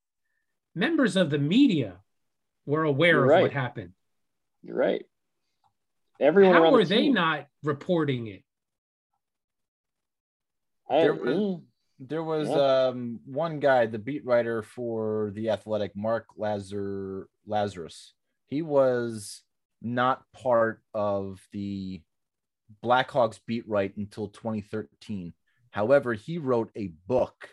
members 0.74 1.16
of 1.16 1.30
the 1.30 1.38
media 1.38 2.00
were 2.66 2.84
aware 2.84 3.12
You're 3.12 3.24
of 3.24 3.30
right. 3.30 3.42
what 3.42 3.52
happened. 3.52 3.92
you're 4.62 4.76
right 4.76 5.04
everyone 6.20 6.54
How 6.54 6.62
around 6.62 6.74
are 6.74 6.84
the 6.84 6.88
they 6.88 7.02
team. 7.02 7.14
not 7.14 7.46
reporting 7.64 8.28
it? 8.28 8.44
I, 10.88 11.00
There 11.00 11.14
was- 11.14 11.36
mm, 11.36 11.62
There 11.98 12.22
was 12.24 12.48
Yeah. 12.48 12.86
um 12.88 13.20
one 13.24 13.60
guy, 13.60 13.86
the 13.86 13.98
beat 13.98 14.24
writer 14.24 14.62
for 14.62 15.30
the 15.34 15.50
Athletic, 15.50 15.94
Mark 15.96 16.26
Lazar 16.36 17.28
Lazerus. 17.46 18.12
He 18.48 18.60
was 18.62 19.42
not 19.80 20.24
part 20.32 20.82
of 20.94 21.40
the 21.52 22.02
Blackhawks 22.84 23.40
beat 23.46 23.68
right 23.68 23.96
until 23.96 24.28
2013. 24.28 25.32
However, 25.72 26.14
he 26.14 26.38
wrote 26.38 26.70
a 26.76 26.92
book 27.08 27.48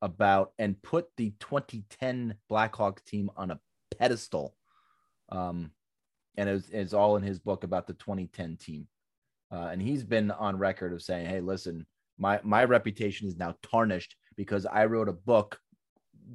about 0.00 0.52
and 0.58 0.80
put 0.82 1.06
the 1.16 1.32
2010 1.40 2.34
Blackhawks 2.50 3.04
team 3.04 3.30
on 3.36 3.50
a 3.50 3.60
pedestal. 3.98 4.56
Um, 5.28 5.70
and 6.36 6.48
it's, 6.48 6.70
it's 6.70 6.94
all 6.94 7.16
in 7.16 7.22
his 7.22 7.38
book 7.38 7.64
about 7.64 7.86
the 7.86 7.92
2010 7.92 8.56
team. 8.56 8.88
Uh, 9.52 9.68
and 9.72 9.80
he's 9.80 10.04
been 10.04 10.30
on 10.30 10.58
record 10.58 10.92
of 10.92 11.02
saying, 11.02 11.26
"Hey, 11.26 11.40
listen, 11.40 11.86
my 12.18 12.40
my 12.42 12.64
reputation 12.64 13.28
is 13.28 13.36
now 13.36 13.54
tarnished 13.62 14.14
because 14.36 14.66
I 14.66 14.84
wrote 14.86 15.08
a 15.08 15.12
book 15.12 15.58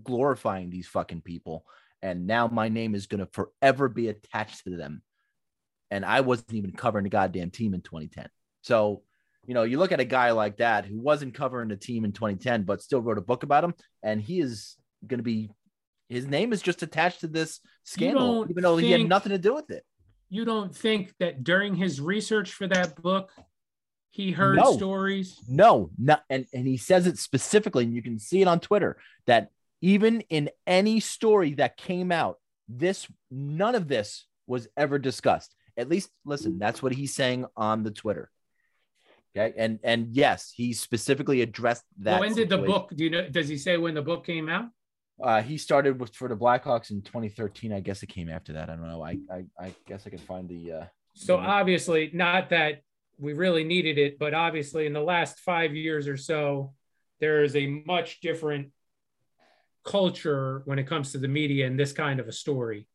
glorifying 0.04 0.70
these 0.70 0.88
fucking 0.88 1.22
people, 1.22 1.66
and 2.02 2.26
now 2.26 2.48
my 2.48 2.70
name 2.70 2.96
is 2.96 3.06
going 3.06 3.20
to 3.20 3.30
forever 3.32 3.88
be 3.88 4.10
attached 4.10 4.64
to 4.64 4.78
them." 4.78 5.04
And 5.92 6.04
I 6.04 6.22
wasn't 6.22 6.54
even 6.54 6.72
covering 6.72 7.04
the 7.04 7.10
goddamn 7.10 7.52
team 7.52 7.76
in 7.76 7.82
2010. 7.82 8.28
So, 8.62 9.04
you 9.46 9.54
know, 9.54 9.64
you 9.64 9.78
look 9.78 9.92
at 9.92 10.00
a 10.00 10.06
guy 10.06 10.32
like 10.32 10.58
that 10.58 10.86
who 10.86 11.00
wasn't 11.00 11.34
covering 11.34 11.70
the 11.70 11.76
team 11.76 12.06
in 12.06 12.12
2010, 12.12 12.64
but 12.64 12.82
still 12.82 13.02
wrote 13.02 13.18
a 13.18 13.22
book 13.22 13.44
about 13.44 13.64
him, 13.64 13.74
and 14.02 14.22
he 14.22 14.40
is 14.40 14.78
going 15.06 15.20
to 15.20 15.24
be. 15.24 15.50
His 16.10 16.28
name 16.28 16.54
is 16.54 16.62
just 16.62 16.84
attached 16.84 17.22
to 17.22 17.28
this 17.28 17.60
scandal, 17.84 18.46
even 18.50 18.64
though 18.64 18.78
he 18.78 18.92
had 18.92 19.08
nothing 19.08 19.32
to 19.32 19.38
do 19.38 19.54
with 19.54 19.70
it. 19.72 19.84
You 20.30 20.46
don't 20.46 20.76
think 20.76 21.14
that 21.20 21.44
during 21.44 21.76
his 21.76 22.00
research 22.00 22.52
for 22.54 22.68
that 22.68 23.02
book, 23.02 23.32
he 24.12 24.32
heard 24.32 24.58
No. 24.58 24.74
stories? 24.74 25.40
No, 25.48 25.90
not 25.98 26.24
and 26.30 26.46
and 26.54 26.68
he 26.68 26.78
says 26.78 27.08
it 27.08 27.18
specifically, 27.18 27.84
and 27.84 27.94
you 27.94 28.02
can 28.04 28.20
see 28.20 28.42
it 28.42 28.48
on 28.48 28.60
Twitter 28.60 28.98
that 29.26 29.50
even 29.82 30.22
in 30.30 30.50
any 30.68 31.00
story 31.00 31.56
that 31.56 31.78
came 31.78 32.12
out, 32.12 32.38
this 32.70 33.08
none 33.32 33.76
of 33.76 33.88
this 33.88 34.26
was 34.48 34.68
ever 34.78 35.00
discussed. 35.00 35.56
At 35.76 35.90
least, 35.90 36.10
listen, 36.26 36.60
that's 36.60 36.84
what 36.84 36.94
he's 36.94 37.16
saying 37.16 37.46
on 37.58 37.84
the 37.84 37.92
Twitter. 37.92 38.30
Okay, 39.36 39.54
and 39.58 39.80
and 39.84 40.10
yes, 40.12 40.52
he 40.56 40.74
specifically 40.74 41.42
addressed 41.42 41.84
that. 42.00 42.20
when 42.20 42.34
did 42.36 42.50
the 42.50 42.60
book? 42.60 42.92
Do 42.96 43.04
you 43.04 43.10
know? 43.10 43.28
Does 43.28 43.48
he 43.48 43.58
say 43.58 43.78
when 43.78 43.96
the 43.96 44.02
book 44.02 44.26
came 44.26 44.48
out? 44.48 44.66
Uh, 45.22 45.42
he 45.42 45.58
started 45.58 46.00
with 46.00 46.14
for 46.14 46.28
the 46.28 46.36
Blackhawks 46.36 46.92
in 46.92 47.02
2013. 47.02 47.74
I 47.74 47.80
guess 47.80 48.04
it 48.04 48.08
came 48.08 48.30
after 48.30 48.54
that. 48.54 48.70
I 48.70 48.76
don't 48.76 48.88
know. 48.88 49.04
I 49.04 49.18
I, 49.32 49.46
I 49.60 49.76
guess 49.88 50.06
I 50.06 50.12
can 50.12 50.20
find 50.20 50.48
the. 50.48 50.72
uh 50.72 50.86
So 51.14 51.38
Mhm. 51.38 51.48
obviously, 51.48 52.12
not 52.14 52.50
that 52.50 52.82
we 53.18 53.34
really 53.34 53.64
needed 53.64 53.98
it, 53.98 54.20
but 54.20 54.34
obviously, 54.34 54.86
in 54.86 54.94
the 54.94 55.02
last 55.02 55.40
five 55.40 55.76
years 55.76 56.08
or 56.08 56.18
so, 56.18 56.74
there 57.20 57.44
is 57.44 57.56
a 57.56 57.66
much 57.68 58.22
different 58.22 58.72
culture 59.84 60.62
when 60.66 60.80
it 60.80 60.88
comes 60.88 61.12
to 61.12 61.18
the 61.18 61.28
media 61.28 61.68
and 61.68 61.80
this 61.80 61.92
kind 61.92 62.20
of 62.20 62.28
a 62.28 62.32
story. 62.32 62.88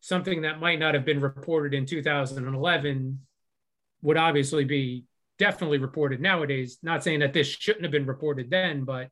Something 0.00 0.42
that 0.42 0.60
might 0.60 0.78
not 0.78 0.94
have 0.94 1.04
been 1.04 1.20
reported 1.20 1.74
in 1.74 1.86
2011 1.86 3.20
would 4.02 4.16
obviously 4.16 4.64
be 4.64 5.04
definitely 5.38 5.78
reported 5.78 6.20
nowadays. 6.20 6.78
Not 6.82 7.02
saying 7.02 7.20
that 7.20 7.32
this 7.32 7.46
shouldn't 7.46 7.84
have 7.84 7.92
been 7.92 8.06
reported 8.06 8.50
then, 8.50 8.84
but 8.84 9.08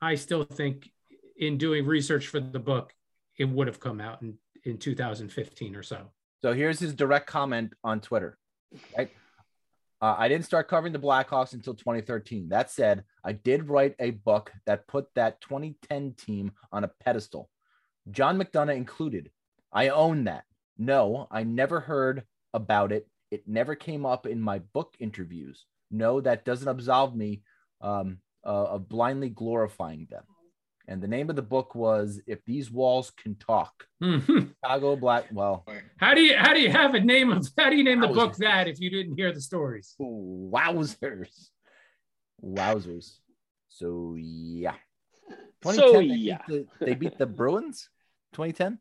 I 0.00 0.14
still 0.14 0.44
think 0.44 0.90
in 1.36 1.58
doing 1.58 1.86
research 1.86 2.26
for 2.26 2.40
the 2.40 2.58
book, 2.58 2.92
it 3.38 3.44
would 3.44 3.66
have 3.66 3.80
come 3.80 4.00
out 4.00 4.22
in, 4.22 4.36
in 4.64 4.78
2015 4.78 5.76
or 5.76 5.82
so. 5.82 6.10
So 6.42 6.52
here's 6.52 6.78
his 6.78 6.94
direct 6.94 7.26
comment 7.26 7.72
on 7.84 8.00
Twitter. 8.00 8.38
Right? 8.96 9.10
Uh, 10.02 10.14
I 10.16 10.28
didn't 10.28 10.46
start 10.46 10.68
covering 10.68 10.94
the 10.94 10.98
Blackhawks 10.98 11.52
until 11.52 11.74
2013. 11.74 12.48
That 12.48 12.70
said, 12.70 13.04
I 13.22 13.32
did 13.32 13.68
write 13.68 13.94
a 13.98 14.10
book 14.12 14.50
that 14.64 14.88
put 14.88 15.06
that 15.14 15.40
2010 15.42 16.14
team 16.14 16.52
on 16.72 16.84
a 16.84 16.90
pedestal. 17.04 17.50
John 18.10 18.38
McDonough 18.40 18.76
included. 18.76 19.30
I 19.72 19.88
own 19.88 20.24
that. 20.24 20.44
No, 20.78 21.28
I 21.30 21.42
never 21.44 21.80
heard 21.80 22.24
about 22.54 22.92
it. 22.92 23.06
It 23.30 23.46
never 23.46 23.74
came 23.74 24.04
up 24.06 24.26
in 24.26 24.40
my 24.40 24.58
book 24.58 24.94
interviews. 24.98 25.66
No, 25.90 26.20
that 26.20 26.44
doesn't 26.44 26.68
absolve 26.68 27.14
me 27.16 27.42
um, 27.80 28.18
uh, 28.44 28.48
of 28.74 28.88
blindly 28.88 29.28
glorifying 29.30 30.06
them. 30.10 30.24
And 30.88 31.00
the 31.00 31.08
name 31.08 31.30
of 31.30 31.36
the 31.36 31.42
book 31.42 31.74
was 31.74 32.20
"If 32.26 32.44
These 32.44 32.70
Walls 32.70 33.10
Can 33.10 33.36
Talk." 33.36 33.86
Mhm. 34.02 34.54
Chicago 34.64 34.96
Black. 34.96 35.26
Well, 35.32 35.64
How 35.98 36.14
do 36.14 36.20
you 36.20 36.36
how 36.36 36.52
do 36.54 36.60
you 36.60 36.70
have 36.70 36.94
a 36.94 37.00
name 37.00 37.30
of 37.30 37.46
how 37.56 37.70
do 37.70 37.76
you 37.76 37.84
name 37.84 38.00
the 38.00 38.08
book 38.08 38.34
that 38.38 38.66
if 38.66 38.80
you 38.80 38.90
didn't 38.90 39.16
hear 39.16 39.32
the 39.32 39.40
stories? 39.40 39.94
wowzers, 40.00 41.50
wowzers. 42.42 43.18
So 43.68 44.16
yeah. 44.18 44.74
So, 45.62 46.00
2010, 46.00 46.00
they 46.00 46.08
beat 46.08 46.24
yeah. 46.24 46.38
the- 46.48 46.66
they 46.80 46.94
beat 46.94 47.18
the 47.18 47.26
Bruins. 47.26 47.90
2010, 48.32 48.78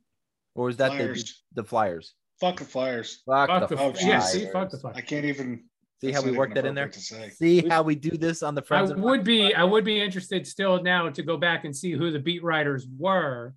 or 0.55 0.65
was 0.67 0.77
that 0.77 0.97
they 0.97 1.11
beat 1.11 1.29
the 1.53 1.63
Flyers? 1.65 2.13
Fuck 2.39 2.59
the 2.59 2.65
Flyers. 2.65 3.21
Fuck, 3.25 3.49
Fuck 3.49 3.69
the, 3.69 3.75
the, 3.75 3.81
Oh, 3.81 3.87
yeah, 3.99 4.19
Flyers. 4.19 4.31
see, 4.31 4.45
fuck 4.51 4.69
the 4.69 4.77
Flyers. 4.77 4.97
I 4.97 5.01
can't 5.01 5.25
even. 5.25 5.63
See 6.01 6.13
how 6.13 6.21
we 6.21 6.31
work 6.31 6.53
that 6.53 6.65
in 6.65 6.75
there. 6.75 6.85
appropriate 6.85 6.93
To 6.93 6.99
say. 7.01 7.29
See 7.31 7.67
how 7.67 7.83
we 7.83 7.93
do 7.95 8.11
this 8.11 8.41
on 8.41 8.55
the 8.55 8.61
I 8.61 8.65
Friends. 8.65 8.91
and 8.91 9.03
would 9.03 9.25
be 9.25 9.53
I 9.53 9.65
would 9.65 9.83
be 9.83 9.99
interested 10.01 10.47
still 10.47 10.81
now 10.81 11.09
to 11.09 11.21
go 11.23 11.35
back 11.35 11.65
and 11.65 11.75
see 11.75 11.91
who 11.91 12.09
the 12.09 12.19
beat 12.19 12.41
writers 12.41 12.87
were 12.97 13.53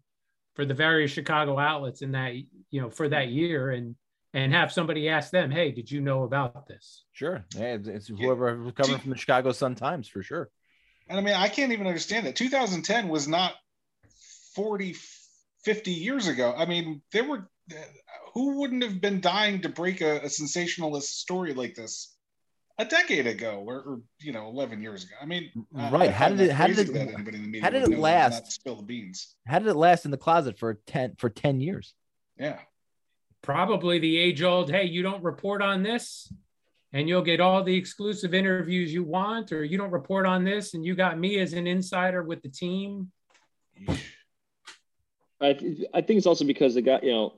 for 0.56 0.64
the 0.64 0.74
various 0.74 1.12
Chicago 1.12 1.56
outlets 1.56 2.02
in 2.02 2.12
that 2.12 2.32
you 2.70 2.80
know 2.80 2.90
for 2.90 3.08
that 3.10 3.28
year 3.28 3.70
and 3.70 3.94
and 4.34 4.52
have 4.52 4.72
somebody 4.72 5.08
ask 5.08 5.30
them, 5.30 5.52
hey, 5.52 5.70
did 5.70 5.88
you 5.88 6.00
know 6.00 6.24
about 6.24 6.66
this? 6.66 7.04
Sure. 7.12 7.44
Yeah, 7.54 7.74
it's, 7.74 7.86
it's 7.86 8.08
whoever 8.08 8.56
was 8.56 8.72
covering 8.72 8.98
from 8.98 9.10
the 9.10 9.16
Chicago 9.18 9.52
Sun 9.52 9.76
Times 9.76 10.08
for 10.08 10.22
sure. 10.24 10.50
And 11.08 11.18
I 11.18 11.22
mean, 11.22 11.34
I 11.34 11.48
can't 11.48 11.70
even 11.70 11.86
understand 11.86 12.26
that. 12.26 12.34
2010 12.34 13.08
was 13.08 13.28
not 13.28 13.52
40, 14.54 14.96
50 15.64 15.90
years 15.92 16.26
ago. 16.28 16.54
I 16.56 16.64
mean, 16.66 17.02
there 17.12 17.24
were 17.24 17.48
who 18.34 18.58
wouldn't 18.60 18.82
have 18.82 19.00
been 19.00 19.20
dying 19.20 19.60
to 19.62 19.68
break 19.68 20.00
a, 20.00 20.20
a 20.20 20.28
sensationalist 20.28 21.20
story 21.20 21.52
like 21.54 21.74
this 21.74 22.16
a 22.78 22.84
decade 22.86 23.26
ago, 23.26 23.62
or, 23.66 23.76
or 23.80 24.00
you 24.20 24.32
know, 24.32 24.48
11 24.48 24.80
years 24.80 25.04
ago. 25.04 25.14
I 25.20 25.26
mean, 25.26 25.50
Right. 25.70 26.08
I 26.08 26.10
How 26.10 26.26
find 26.28 26.38
did 26.38 26.48
it- 26.48 26.52
how 26.52 26.66
did 26.66 26.78
it- 26.78 26.92
that 26.94 27.08
anybody 27.14 27.36
in 27.36 27.42
the 27.42 27.48
media 27.48 27.62
how 27.62 27.70
did 27.70 27.82
it 27.82 27.88
know 27.90 27.92
and 27.94 27.96
not 27.96 28.00
last? 28.02 28.52
Spill 28.52 28.76
the 28.76 28.82
beans. 28.82 29.34
How 29.46 29.58
did 29.58 29.68
it 29.68 29.74
last 29.74 30.04
in 30.06 30.10
the 30.10 30.16
closet 30.16 30.58
for 30.58 30.74
10 30.86 31.16
for 31.18 31.28
10 31.28 31.60
years? 31.60 31.94
Yeah. 32.38 32.58
Probably 33.42 33.98
the 33.98 34.16
age 34.16 34.42
old, 34.42 34.70
hey, 34.70 34.84
you 34.84 35.02
don't 35.02 35.22
report 35.22 35.60
on 35.62 35.82
this 35.82 36.32
and 36.94 37.08
you'll 37.08 37.22
get 37.22 37.40
all 37.40 37.62
the 37.62 37.74
exclusive 37.76 38.32
interviews 38.34 38.92
you 38.92 39.02
want, 39.04 39.50
or 39.52 39.64
you 39.64 39.76
don't 39.78 39.90
report 39.90 40.26
on 40.26 40.44
this 40.44 40.74
and 40.74 40.84
you 40.84 40.94
got 40.94 41.18
me 41.18 41.38
as 41.40 41.52
an 41.52 41.66
insider 41.66 42.22
with 42.22 42.40
the 42.42 42.48
team. 42.48 43.10
I, 45.40 45.48
I 45.92 46.00
think 46.02 46.18
it's 46.18 46.26
also 46.26 46.44
because 46.44 46.74
the 46.74 46.82
guy, 46.82 47.00
you 47.02 47.10
know, 47.12 47.34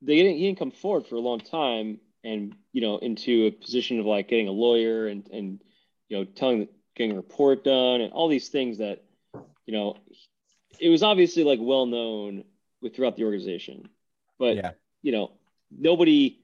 they 0.00 0.16
didn't, 0.16 0.36
he 0.36 0.46
didn't 0.46 0.58
come 0.58 0.70
forward 0.70 1.06
for 1.06 1.16
a 1.16 1.20
long 1.20 1.40
time 1.40 1.98
and, 2.24 2.54
you 2.72 2.80
know, 2.80 2.98
into 2.98 3.46
a 3.46 3.50
position 3.50 4.00
of 4.00 4.06
like 4.06 4.28
getting 4.28 4.48
a 4.48 4.52
lawyer 4.52 5.06
and, 5.06 5.28
and, 5.30 5.62
you 6.08 6.18
know, 6.18 6.24
telling, 6.24 6.68
getting 6.94 7.12
a 7.12 7.16
report 7.16 7.64
done 7.64 8.00
and 8.00 8.12
all 8.12 8.28
these 8.28 8.48
things 8.48 8.78
that, 8.78 9.04
you 9.66 9.72
know, 9.72 9.96
it 10.80 10.88
was 10.88 11.02
obviously 11.02 11.44
like 11.44 11.58
well 11.60 11.86
known 11.86 12.44
with 12.80 12.94
throughout 12.94 13.16
the 13.16 13.24
organization, 13.24 13.88
but, 14.38 14.56
Yeah. 14.56 14.72
you 15.02 15.12
know, 15.12 15.32
nobody, 15.70 16.40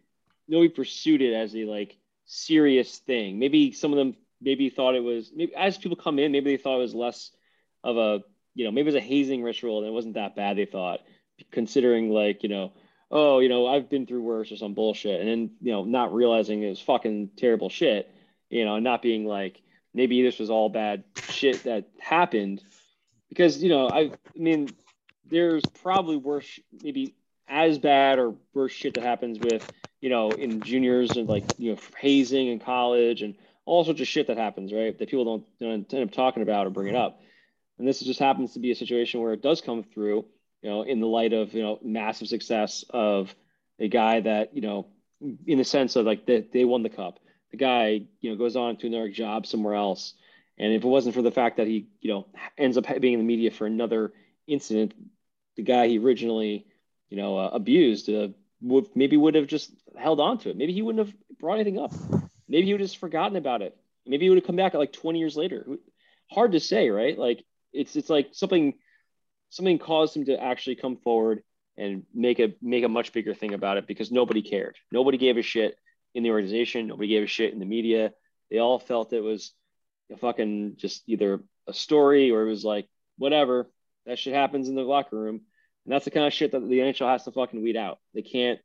nobody 0.46 0.68
pursued 0.68 1.22
it 1.22 1.34
as 1.34 1.54
a 1.54 1.64
like 1.64 1.96
serious 2.26 2.98
thing. 2.98 3.38
Maybe 3.38 3.72
some 3.72 3.92
of 3.92 3.98
them 3.98 4.16
maybe 4.40 4.70
thought 4.70 4.94
it 4.94 5.02
was, 5.02 5.32
maybe 5.34 5.54
as 5.54 5.78
people 5.78 5.96
come 5.96 6.18
in, 6.18 6.32
maybe 6.32 6.56
they 6.56 6.62
thought 6.62 6.76
it 6.76 6.82
was 6.82 6.94
less 6.94 7.30
of 7.82 7.96
a, 7.96 8.22
you 8.54 8.64
know, 8.64 8.70
maybe 8.70 8.88
it 8.88 8.94
was 8.94 9.02
a 9.02 9.06
hazing 9.06 9.42
ritual 9.42 9.78
and 9.78 9.86
it 9.86 9.92
wasn't 9.92 10.14
that 10.14 10.36
bad, 10.36 10.56
they 10.56 10.64
thought, 10.64 11.00
considering 11.50 12.10
like, 12.10 12.42
you 12.42 12.48
know, 12.48 12.72
oh, 13.10 13.38
you 13.38 13.48
know, 13.48 13.66
I've 13.66 13.88
been 13.88 14.06
through 14.06 14.22
worse 14.22 14.52
or 14.52 14.56
some 14.56 14.74
bullshit. 14.74 15.20
And 15.20 15.28
then, 15.28 15.50
you 15.60 15.72
know, 15.72 15.84
not 15.84 16.14
realizing 16.14 16.62
it 16.62 16.68
was 16.68 16.80
fucking 16.80 17.30
terrible 17.36 17.70
shit, 17.70 18.10
you 18.50 18.64
know, 18.64 18.74
and 18.76 18.84
not 18.84 19.02
being 19.02 19.26
like, 19.26 19.62
maybe 19.94 20.22
this 20.22 20.38
was 20.38 20.50
all 20.50 20.68
bad 20.68 21.04
shit 21.30 21.64
that 21.64 21.88
happened. 21.98 22.62
Because, 23.28 23.62
you 23.62 23.70
know, 23.70 23.88
I, 23.88 24.00
I 24.00 24.12
mean, 24.34 24.68
there's 25.26 25.64
probably 25.82 26.16
worse, 26.16 26.60
maybe 26.82 27.14
as 27.48 27.78
bad 27.78 28.18
or 28.18 28.34
worse 28.52 28.72
shit 28.72 28.94
that 28.94 29.04
happens 29.04 29.38
with, 29.38 29.70
you 30.00 30.10
know, 30.10 30.30
in 30.30 30.60
juniors 30.60 31.16
and 31.16 31.28
like, 31.28 31.44
you 31.58 31.72
know, 31.72 31.78
hazing 31.98 32.48
in 32.48 32.58
college 32.58 33.22
and 33.22 33.34
all 33.64 33.84
sorts 33.84 34.00
of 34.00 34.06
shit 34.06 34.26
that 34.26 34.36
happens, 34.36 34.72
right? 34.72 34.98
That 34.98 35.08
people 35.08 35.24
don't, 35.24 35.58
don't 35.58 35.92
end 35.92 36.08
up 36.08 36.14
talking 36.14 36.42
about 36.42 36.66
or 36.66 36.70
bring 36.70 36.88
it 36.88 36.94
up. 36.94 37.20
And 37.78 37.86
this 37.86 38.00
just 38.00 38.20
happens 38.20 38.52
to 38.52 38.58
be 38.58 38.70
a 38.70 38.74
situation 38.74 39.20
where 39.20 39.32
it 39.32 39.42
does 39.42 39.60
come 39.60 39.82
through, 39.82 40.24
you 40.62 40.70
know, 40.70 40.82
in 40.82 41.00
the 41.00 41.06
light 41.06 41.32
of, 41.32 41.54
you 41.54 41.62
know, 41.62 41.78
massive 41.82 42.28
success 42.28 42.84
of 42.90 43.34
a 43.78 43.88
guy 43.88 44.20
that, 44.20 44.54
you 44.54 44.62
know, 44.62 44.86
in 45.46 45.58
the 45.58 45.64
sense 45.64 45.96
of 45.96 46.06
like 46.06 46.26
that 46.26 46.52
they 46.52 46.64
won 46.64 46.82
the 46.82 46.88
cup. 46.88 47.18
The 47.50 47.56
guy, 47.56 48.02
you 48.20 48.30
know, 48.30 48.36
goes 48.36 48.56
on 48.56 48.76
to 48.78 48.86
another 48.86 49.08
job 49.08 49.46
somewhere 49.46 49.74
else. 49.74 50.14
And 50.58 50.72
if 50.72 50.84
it 50.84 50.88
wasn't 50.88 51.14
for 51.14 51.22
the 51.22 51.30
fact 51.30 51.56
that 51.58 51.66
he, 51.66 51.86
you 52.00 52.10
know, 52.10 52.26
ends 52.56 52.76
up 52.76 52.86
being 53.00 53.14
in 53.14 53.20
the 53.20 53.24
media 53.24 53.50
for 53.50 53.66
another 53.66 54.12
incident, 54.46 54.94
the 55.56 55.62
guy 55.62 55.88
he 55.88 55.98
originally, 55.98 56.66
you 57.08 57.16
know, 57.16 57.38
uh, 57.38 57.50
abused, 57.52 58.10
uh, 58.10 58.28
would 58.60 58.88
maybe 58.94 59.16
would 59.16 59.34
have 59.34 59.46
just 59.46 59.70
held 59.96 60.20
on 60.20 60.38
to 60.38 60.50
it. 60.50 60.56
Maybe 60.56 60.72
he 60.72 60.82
wouldn't 60.82 61.06
have 61.06 61.14
brought 61.38 61.54
anything 61.54 61.78
up. 61.78 61.92
Maybe 62.48 62.66
he 62.66 62.72
would 62.72 62.80
have 62.80 62.90
just 62.90 62.98
forgotten 62.98 63.36
about 63.36 63.62
it. 63.62 63.76
Maybe 64.06 64.24
he 64.24 64.30
would 64.30 64.38
have 64.38 64.46
come 64.46 64.56
back 64.56 64.74
like 64.74 64.92
20 64.92 65.18
years 65.18 65.36
later. 65.36 65.66
Hard 66.30 66.52
to 66.52 66.60
say, 66.60 66.90
right? 66.90 67.16
Like 67.16 67.44
it's 67.72 67.94
it's 67.94 68.10
like 68.10 68.30
something 68.32 68.74
something 69.50 69.78
caused 69.78 70.16
him 70.16 70.24
to 70.26 70.42
actually 70.42 70.76
come 70.76 70.96
forward 70.96 71.42
and 71.76 72.04
make 72.14 72.38
a 72.40 72.54
make 72.60 72.84
a 72.84 72.88
much 72.88 73.12
bigger 73.12 73.34
thing 73.34 73.54
about 73.54 73.76
it 73.76 73.86
because 73.86 74.10
nobody 74.10 74.42
cared. 74.42 74.76
Nobody 74.90 75.18
gave 75.18 75.36
a 75.36 75.42
shit 75.42 75.76
in 76.14 76.22
the 76.22 76.30
organization. 76.30 76.88
Nobody 76.88 77.08
gave 77.08 77.22
a 77.22 77.26
shit 77.26 77.52
in 77.52 77.58
the 77.58 77.64
media. 77.66 78.12
They 78.50 78.58
all 78.58 78.78
felt 78.78 79.12
it 79.12 79.20
was 79.20 79.52
a 80.12 80.16
fucking 80.16 80.74
just 80.76 81.02
either 81.06 81.40
a 81.66 81.72
story 81.74 82.30
or 82.30 82.42
it 82.46 82.48
was 82.50 82.64
like 82.64 82.88
whatever. 83.18 83.70
That 84.06 84.18
shit 84.18 84.34
happens 84.34 84.68
in 84.68 84.74
the 84.74 84.82
locker 84.82 85.16
room, 85.16 85.42
and 85.84 85.92
that's 85.92 86.06
the 86.06 86.10
kind 86.10 86.26
of 86.26 86.32
shit 86.32 86.52
that 86.52 86.60
the 86.60 86.78
NHL 86.78 87.10
has 87.10 87.24
to 87.24 87.32
fucking 87.32 87.62
weed 87.62 87.76
out. 87.76 87.98
They 88.14 88.22
can't. 88.22 88.58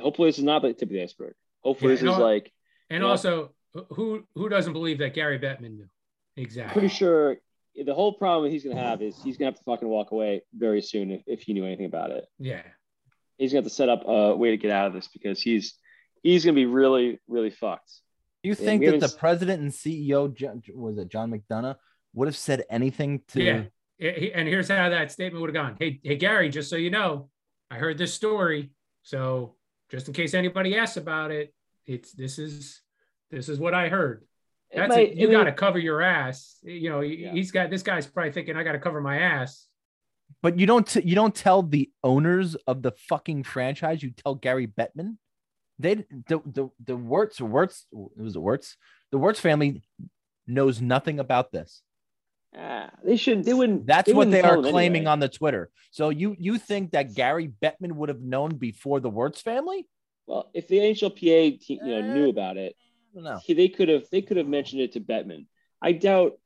Hopefully, 0.00 0.28
this 0.28 0.38
is 0.38 0.44
not 0.44 0.62
the 0.62 0.72
tip 0.72 0.88
of 0.88 0.92
the 0.92 1.02
iceberg. 1.02 1.34
Hopefully, 1.62 1.92
Yeah, 1.94 2.00
this 2.02 2.12
is 2.12 2.18
like 2.18 2.52
And 2.90 3.02
Yeah. 3.02 3.08
also, 3.08 3.54
who 3.90 4.26
who 4.34 4.48
doesn't 4.48 4.72
believe 4.72 4.98
that 4.98 5.14
Gary 5.14 5.38
Bettman 5.38 5.76
knew? 5.76 5.88
Exactly. 6.36 6.80
pretty 6.80 6.94
sure 6.94 7.38
the 7.84 7.94
whole 7.94 8.12
problem 8.12 8.50
he's 8.50 8.64
gonna 8.64 8.80
have 8.80 9.02
is 9.02 9.20
he's 9.22 9.36
gonna 9.36 9.50
have 9.50 9.58
to 9.58 9.64
fucking 9.64 9.88
walk 9.88 10.10
away 10.10 10.42
very 10.54 10.82
soon 10.82 11.10
if, 11.10 11.22
if 11.26 11.42
he 11.42 11.52
knew 11.52 11.64
anything 11.64 11.86
about 11.86 12.10
it. 12.10 12.24
Yeah. 12.38 12.62
He's 13.36 13.52
gonna 13.52 13.62
have 13.62 13.70
to 13.70 13.74
set 13.74 13.88
up 13.88 14.02
a 14.06 14.34
way 14.36 14.50
to 14.50 14.56
get 14.56 14.70
out 14.70 14.86
of 14.86 14.92
this 14.92 15.08
because 15.08 15.40
he's 15.40 15.74
he's 16.22 16.44
gonna 16.44 16.54
be 16.54 16.66
really 16.66 17.20
really 17.28 17.50
fucked. 17.50 17.90
Do 18.42 18.48
you 18.48 18.56
Yeah, 18.58 18.64
think 18.66 18.84
that 18.84 19.00
the 19.00 19.16
president 19.16 19.62
and 19.62 19.70
CEO, 19.72 20.32
was 20.74 20.98
it 20.98 21.08
John 21.08 21.30
McDonough, 21.32 21.76
would 22.14 22.28
have 22.28 22.36
said 22.36 22.64
anything 22.70 23.22
to? 23.28 23.42
Yeah. 23.42 23.62
Yeah, 23.98 24.10
And 24.10 24.46
here's 24.46 24.68
how 24.68 24.88
that 24.90 25.10
statement 25.10 25.40
would 25.40 25.52
have 25.54 25.60
gone. 25.60 25.76
Hey, 25.78 25.98
hey, 26.04 26.14
Gary, 26.14 26.50
just 26.50 26.70
so 26.70 26.76
you 26.76 26.88
know, 26.90 27.30
I 27.68 27.78
heard 27.78 27.98
this 27.98 28.14
story. 28.14 28.70
So 29.02 29.56
just 29.90 30.06
in 30.06 30.14
case 30.14 30.34
anybody 30.34 30.76
asks 30.76 30.96
about 30.96 31.32
it, 31.32 31.52
it's 31.84 32.12
this 32.12 32.38
is 32.38 32.80
this 33.32 33.48
is 33.48 33.58
what 33.58 33.74
I 33.74 33.88
heard. 33.88 34.24
It 34.70 34.76
That's 34.76 34.88
might- 34.90 35.12
it. 35.12 35.16
You 35.16 35.30
got 35.30 35.44
to 35.44 35.52
cover 35.52 35.78
your 35.78 36.02
ass. 36.02 36.58
You 36.62 36.90
know, 36.90 37.00
he- 37.00 37.22
Yeah. 37.22 37.32
he's 37.32 37.50
got 37.50 37.70
this 37.70 37.82
guy's 37.82 38.06
probably 38.06 38.32
thinking 38.32 38.56
I 38.56 38.62
got 38.64 38.72
to 38.72 38.78
cover 38.78 39.00
my 39.00 39.18
ass. 39.18 39.66
But 40.42 40.58
you 40.58 40.66
don't. 40.66 40.86
T- 40.86 41.02
you 41.02 41.14
don't 41.14 41.34
tell 41.34 41.62
the 41.62 41.90
owners 42.04 42.54
of 42.66 42.82
the 42.82 42.92
fucking 42.92 43.44
franchise. 43.44 44.02
You 44.02 44.10
tell 44.10 44.34
Gary 44.34 44.66
Bettman. 44.66 45.16
They 45.78 45.94
the 45.94 46.40
the 46.44 46.68
the 46.84 46.96
Wirtz 46.96 47.40
Wirtz 47.40 47.86
it 47.92 48.20
was 48.22 48.34
the 48.34 48.40
Wirtz. 48.40 48.76
The 49.10 49.16
Wirtz 49.18 49.40
family 49.40 49.82
knows 50.46 50.82
nothing 50.82 51.18
about 51.18 51.50
this. 51.52 51.82
ah, 52.56 52.90
they 53.04 53.16
should 53.16 53.44
they 53.44 53.54
wouldn't. 53.54 53.86
That's 53.86 54.06
they 54.06 54.12
what 54.12 54.26
wouldn't 54.28 54.32
they 54.32 54.46
are 54.48 54.60
claiming 54.60 55.02
anyway. 55.02 55.12
on 55.12 55.20
the 55.20 55.28
Twitter. 55.30 55.70
So 55.92 56.10
you 56.10 56.36
you 56.38 56.58
think 56.58 56.90
that 56.90 57.14
Gary 57.14 57.48
Bettman 57.62 57.92
would 57.92 58.08
have 58.10 58.20
known 58.20 58.56
before 58.56 59.00
the 59.00 59.08
Wirtz 59.10 59.40
family? 59.40 59.86
Well, 60.26 60.50
if 60.52 60.68
the 60.68 60.76
NHLPA 60.78 61.58
te- 61.64 61.80
you 61.82 61.86
know 61.86 62.10
Eh. 62.10 62.14
knew 62.14 62.28
about 62.28 62.58
it, 62.58 62.76
I 62.76 62.87
don't 63.14 63.24
know. 63.24 63.40
he, 63.42 63.54
they 63.54 63.68
could 63.68 63.88
have 63.88 64.04
they 64.10 64.22
could 64.22 64.36
have 64.36 64.46
mentioned 64.46 64.82
it 64.82 64.92
to 64.92 65.00
Bettman. 65.00 65.46
I 65.80 65.92
doubt 65.92 66.38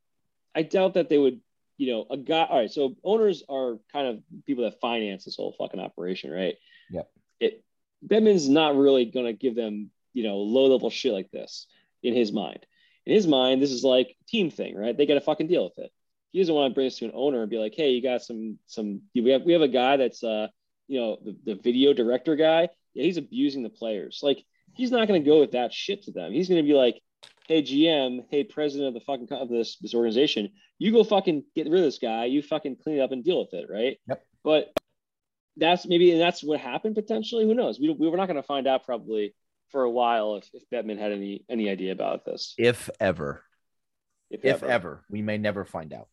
I 0.55 0.63
doubt 0.63 0.95
that 0.95 1.09
they 1.09 1.19
would. 1.19 1.41
You 1.79 1.91
know, 1.91 2.07
a 2.11 2.17
guy. 2.17 2.45
All 2.45 2.59
right, 2.61 2.71
so 2.71 2.95
owners 3.03 3.43
are 3.49 3.79
kind 3.93 4.07
of 4.07 4.23
people 4.47 4.65
that 4.65 4.79
finance 4.81 5.25
this 5.25 5.35
whole 5.37 5.57
fucking 5.59 5.81
operation, 5.81 6.31
right? 6.31 6.55
Yeah. 6.91 7.03
It 7.41 7.65
Bettman's 8.07 8.49
not 8.49 8.77
really 8.77 9.07
going 9.07 9.27
to 9.27 9.33
give 9.33 9.57
them 9.57 9.91
you 10.13 10.23
know 10.23 10.37
low 10.37 10.67
level 10.67 10.91
shit 10.91 11.13
like 11.13 11.31
this 11.31 11.67
in 12.03 12.15
his 12.15 12.31
mind. 12.31 12.67
In 13.07 13.15
his 13.15 13.27
mind, 13.27 13.61
this 13.61 13.73
is 13.73 13.83
like 13.83 14.17
team 14.29 14.51
thing, 14.51 14.77
right? 14.77 14.97
They 14.97 15.07
got 15.07 15.15
to 15.15 15.21
fucking 15.21 15.49
deal 15.49 15.65
with 15.65 15.79
it. 15.79 15.91
He 16.31 16.39
doesn't 16.39 16.55
want 16.55 16.71
to 16.71 16.75
bring 16.75 16.87
this 16.87 16.99
to 16.99 17.07
an 17.07 17.13
owner 17.15 17.41
and 17.41 17.51
be 17.51 17.59
like, 17.59 17.75
"Hey, 17.75 17.91
you 17.91 18.03
got 18.03 18.23
some 18.23 18.59
some 18.67 19.01
we 19.15 19.31
have 19.31 19.43
we 19.43 19.53
have 19.53 19.63
a 19.63 19.69
guy 19.69 19.97
that's 19.97 20.23
uh 20.23 20.49
you 20.89 21.01
know 21.01 21.19
the, 21.25 21.37
the 21.45 21.55
video 21.55 21.93
director 21.93 22.37
guy. 22.37 22.69
Yeah, 22.95 23.05
he's 23.05 23.17
abusing 23.17 23.63
the 23.63 23.71
players. 23.71 24.21
Like 24.23 24.45
he's 24.75 24.91
not 24.91 25.09
going 25.09 25.23
to 25.23 25.29
go 25.29 25.41
with 25.41 25.53
that 25.53 25.73
shit 25.73 26.03
to 26.05 26.13
them. 26.13 26.33
He's 26.33 26.49
going 26.49 26.63
to 26.63 26.69
be 26.69 26.75
like, 26.75 27.01
hey 27.47 27.63
GM, 27.63 28.25
hey 28.31 28.45
president 28.45 28.89
of 28.89 28.95
the 28.95 29.01
fucking 29.01 29.29
of 29.31 29.49
this 29.49 29.77
this 29.79 29.95
organization, 29.95 30.51
you 30.79 30.93
go 30.93 31.05
fucking 31.05 31.45
get 31.55 31.69
rid 31.69 31.81
of 31.81 31.85
this 31.85 31.99
guy. 31.99 32.27
You 32.27 32.43
fucking 32.43 32.77
clean 32.83 32.99
it 32.99 33.01
up 33.01 33.13
and 33.13 33.25
deal 33.25 33.41
with 33.41 33.55
it, 33.55 33.67
right? 33.71 33.99
Yep. 34.09 34.25
But 34.45 34.73
that's 35.57 35.87
maybe 35.87 36.13
and 36.13 36.21
that's 36.21 36.43
what 36.43 36.61
happened 36.61 36.95
potentially. 36.95 37.45
Who 37.45 37.55
knows? 37.55 37.79
We 37.79 37.91
we 37.91 38.09
were 38.09 38.17
not 38.17 38.27
going 38.27 38.37
to 38.37 38.43
find 38.43 38.67
out 38.67 38.85
probably 38.85 39.35
for 39.71 39.83
a 39.83 39.91
while 39.91 40.37
if, 40.37 40.49
if 40.53 40.63
Bettman 40.71 40.99
had 40.99 41.13
any 41.13 41.45
any 41.51 41.69
idea 41.69 41.93
about 41.93 42.25
this. 42.25 42.55
If 42.59 42.89
ever. 43.01 43.43
if 44.31 44.63
ever. 44.63 45.05
We 45.11 45.23
may 45.23 45.39
never 45.39 45.65
find 45.65 45.93
out. 45.93 46.09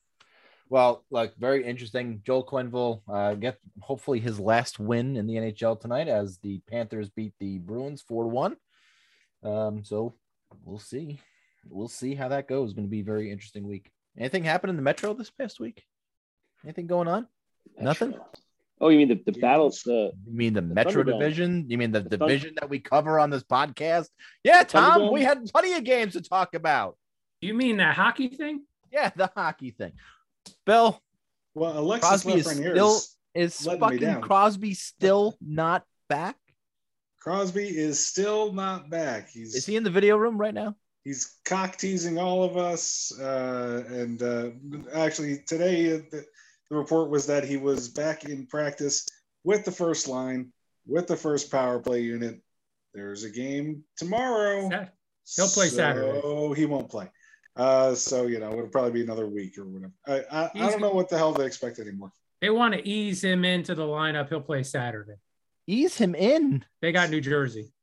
Well, 0.69 1.03
like 1.09 1.35
very 1.37 1.65
interesting. 1.65 2.21
Joel 2.23 2.45
Quenneville 2.45 3.01
uh, 3.11 3.33
get 3.33 3.57
hopefully 3.81 4.19
his 4.19 4.39
last 4.39 4.79
win 4.79 5.17
in 5.17 5.25
the 5.25 5.35
NHL 5.35 5.79
tonight 5.79 6.07
as 6.07 6.37
the 6.37 6.61
Panthers 6.69 7.09
beat 7.09 7.33
the 7.39 7.57
Bruins 7.57 8.01
four 8.01 8.23
to 8.23 8.29
one. 8.29 8.55
Um, 9.43 9.83
so 9.83 10.13
we'll 10.63 10.79
see. 10.79 11.19
We'll 11.67 11.87
see 11.87 12.13
how 12.13 12.27
that 12.29 12.47
goes. 12.47 12.73
Going 12.73 12.87
to 12.87 12.91
be 12.91 13.01
a 13.01 13.03
very 13.03 13.31
interesting 13.31 13.67
week. 13.67 13.89
Anything 14.17 14.43
happened 14.43 14.69
in 14.69 14.75
the 14.75 14.81
Metro 14.81 15.13
this 15.13 15.31
past 15.31 15.59
week? 15.59 15.83
Anything 16.63 16.87
going 16.87 17.07
on? 17.07 17.27
Nothing? 17.79 18.15
Oh, 18.81 18.89
you 18.89 18.97
mean 18.97 19.09
the, 19.09 19.21
the 19.31 19.39
battles? 19.39 19.81
The 19.83 20.11
You 20.25 20.37
mean 20.37 20.53
the, 20.53 20.61
Metro 20.61 21.03
division? 21.03 21.65
You 21.67 21.77
mean 21.77 21.91
the 21.91 22.01
The 22.01 22.17
Thun- 22.17 22.27
division 22.27 22.55
that 22.59 22.69
we 22.69 22.79
cover 22.79 23.19
on 23.19 23.29
this 23.29 23.43
podcast? 23.43 24.07
Yeah, 24.43 24.63
Tom, 24.63 25.11
we 25.11 25.23
had 25.23 25.45
plenty 25.51 25.73
of 25.73 25.83
games 25.83 26.13
to 26.13 26.21
talk 26.21 26.53
about. 26.53 26.97
You 27.41 27.53
mean 27.53 27.77
that 27.77 27.95
hockey 27.95 28.29
thing? 28.29 28.63
Yeah, 28.91 29.11
the 29.15 29.31
hockey 29.35 29.71
thing. 29.71 29.93
Bill, 30.65 31.01
Well, 31.55 31.77
Alexis 31.79 32.09
Crosby 32.09 32.33
is 32.33 32.47
Lafreniere 32.47 32.71
still- 32.73 32.95
is- 32.97 33.15
is 33.35 33.65
fucking. 33.79 34.21
Crosby 34.21 34.73
still 34.73 35.37
not 35.41 35.85
back? 36.09 36.37
Crosby 37.19 37.67
is 37.67 38.03
still 38.05 38.53
not 38.53 38.89
back. 38.89 39.29
He's 39.29 39.53
Is 39.55 39.65
he 39.65 39.75
in 39.75 39.83
the 39.83 39.89
video 39.91 40.17
room 40.17 40.37
right 40.37 40.53
now? 40.53 40.75
he's 41.05 41.37
cock 41.45 41.77
teasing 41.77 42.17
all 42.17 42.43
of 42.43 42.55
us. 42.57 43.11
Uh, 43.19 43.83
and 43.89 44.21
uh, 44.21 44.49
actually, 44.93 45.39
today 45.47 45.95
uh, 45.95 45.97
the, 46.11 46.25
the 46.69 46.75
report 46.75 47.09
was 47.09 47.25
that 47.27 47.43
he 47.43 47.57
was 47.57 47.87
back 47.89 48.25
in 48.25 48.45
practice 48.47 49.07
with 49.43 49.63
the 49.65 49.71
first 49.71 50.07
line, 50.07 50.51
with 50.85 51.07
the 51.07 51.15
first 51.15 51.49
power 51.51 51.79
play 51.79 52.01
unit. 52.01 52.39
There's 52.93 53.23
a 53.23 53.29
game 53.29 53.83
tomorrow. 53.97 54.69
Sat- 54.69 54.93
He'll 55.35 55.47
play 55.47 55.67
Saturday. 55.69 56.19
So 56.21 56.53
he 56.53 56.65
won't 56.65 56.89
play. 56.89 57.09
Uh, 57.59 57.93
so 57.93 58.25
you 58.25 58.39
know 58.39 58.51
it'll 58.53 58.67
probably 58.69 58.91
be 58.91 59.01
another 59.03 59.27
week 59.27 59.57
or 59.57 59.65
whatever. 59.65 59.93
I 60.07 60.23
I, 60.31 60.51
I 60.65 60.69
don't 60.71 60.79
know 60.81 60.91
what 60.91 61.09
the 61.09 61.17
hell 61.17 61.33
they 61.33 61.45
expect 61.45 61.77
anymore. 61.79 62.11
They 62.41 62.49
want 62.49 62.73
to 62.73 62.87
ease 62.87 63.21
him 63.23 63.43
into 63.43 63.75
the 63.75 63.83
lineup. 63.83 64.29
He'll 64.29 64.39
play 64.39 64.63
Saturday. 64.63 65.15
Ease 65.67 65.97
him 65.97 66.15
in. 66.15 66.63
They 66.81 66.91
got 66.93 67.09
New 67.09 67.19
Jersey. 67.21 67.73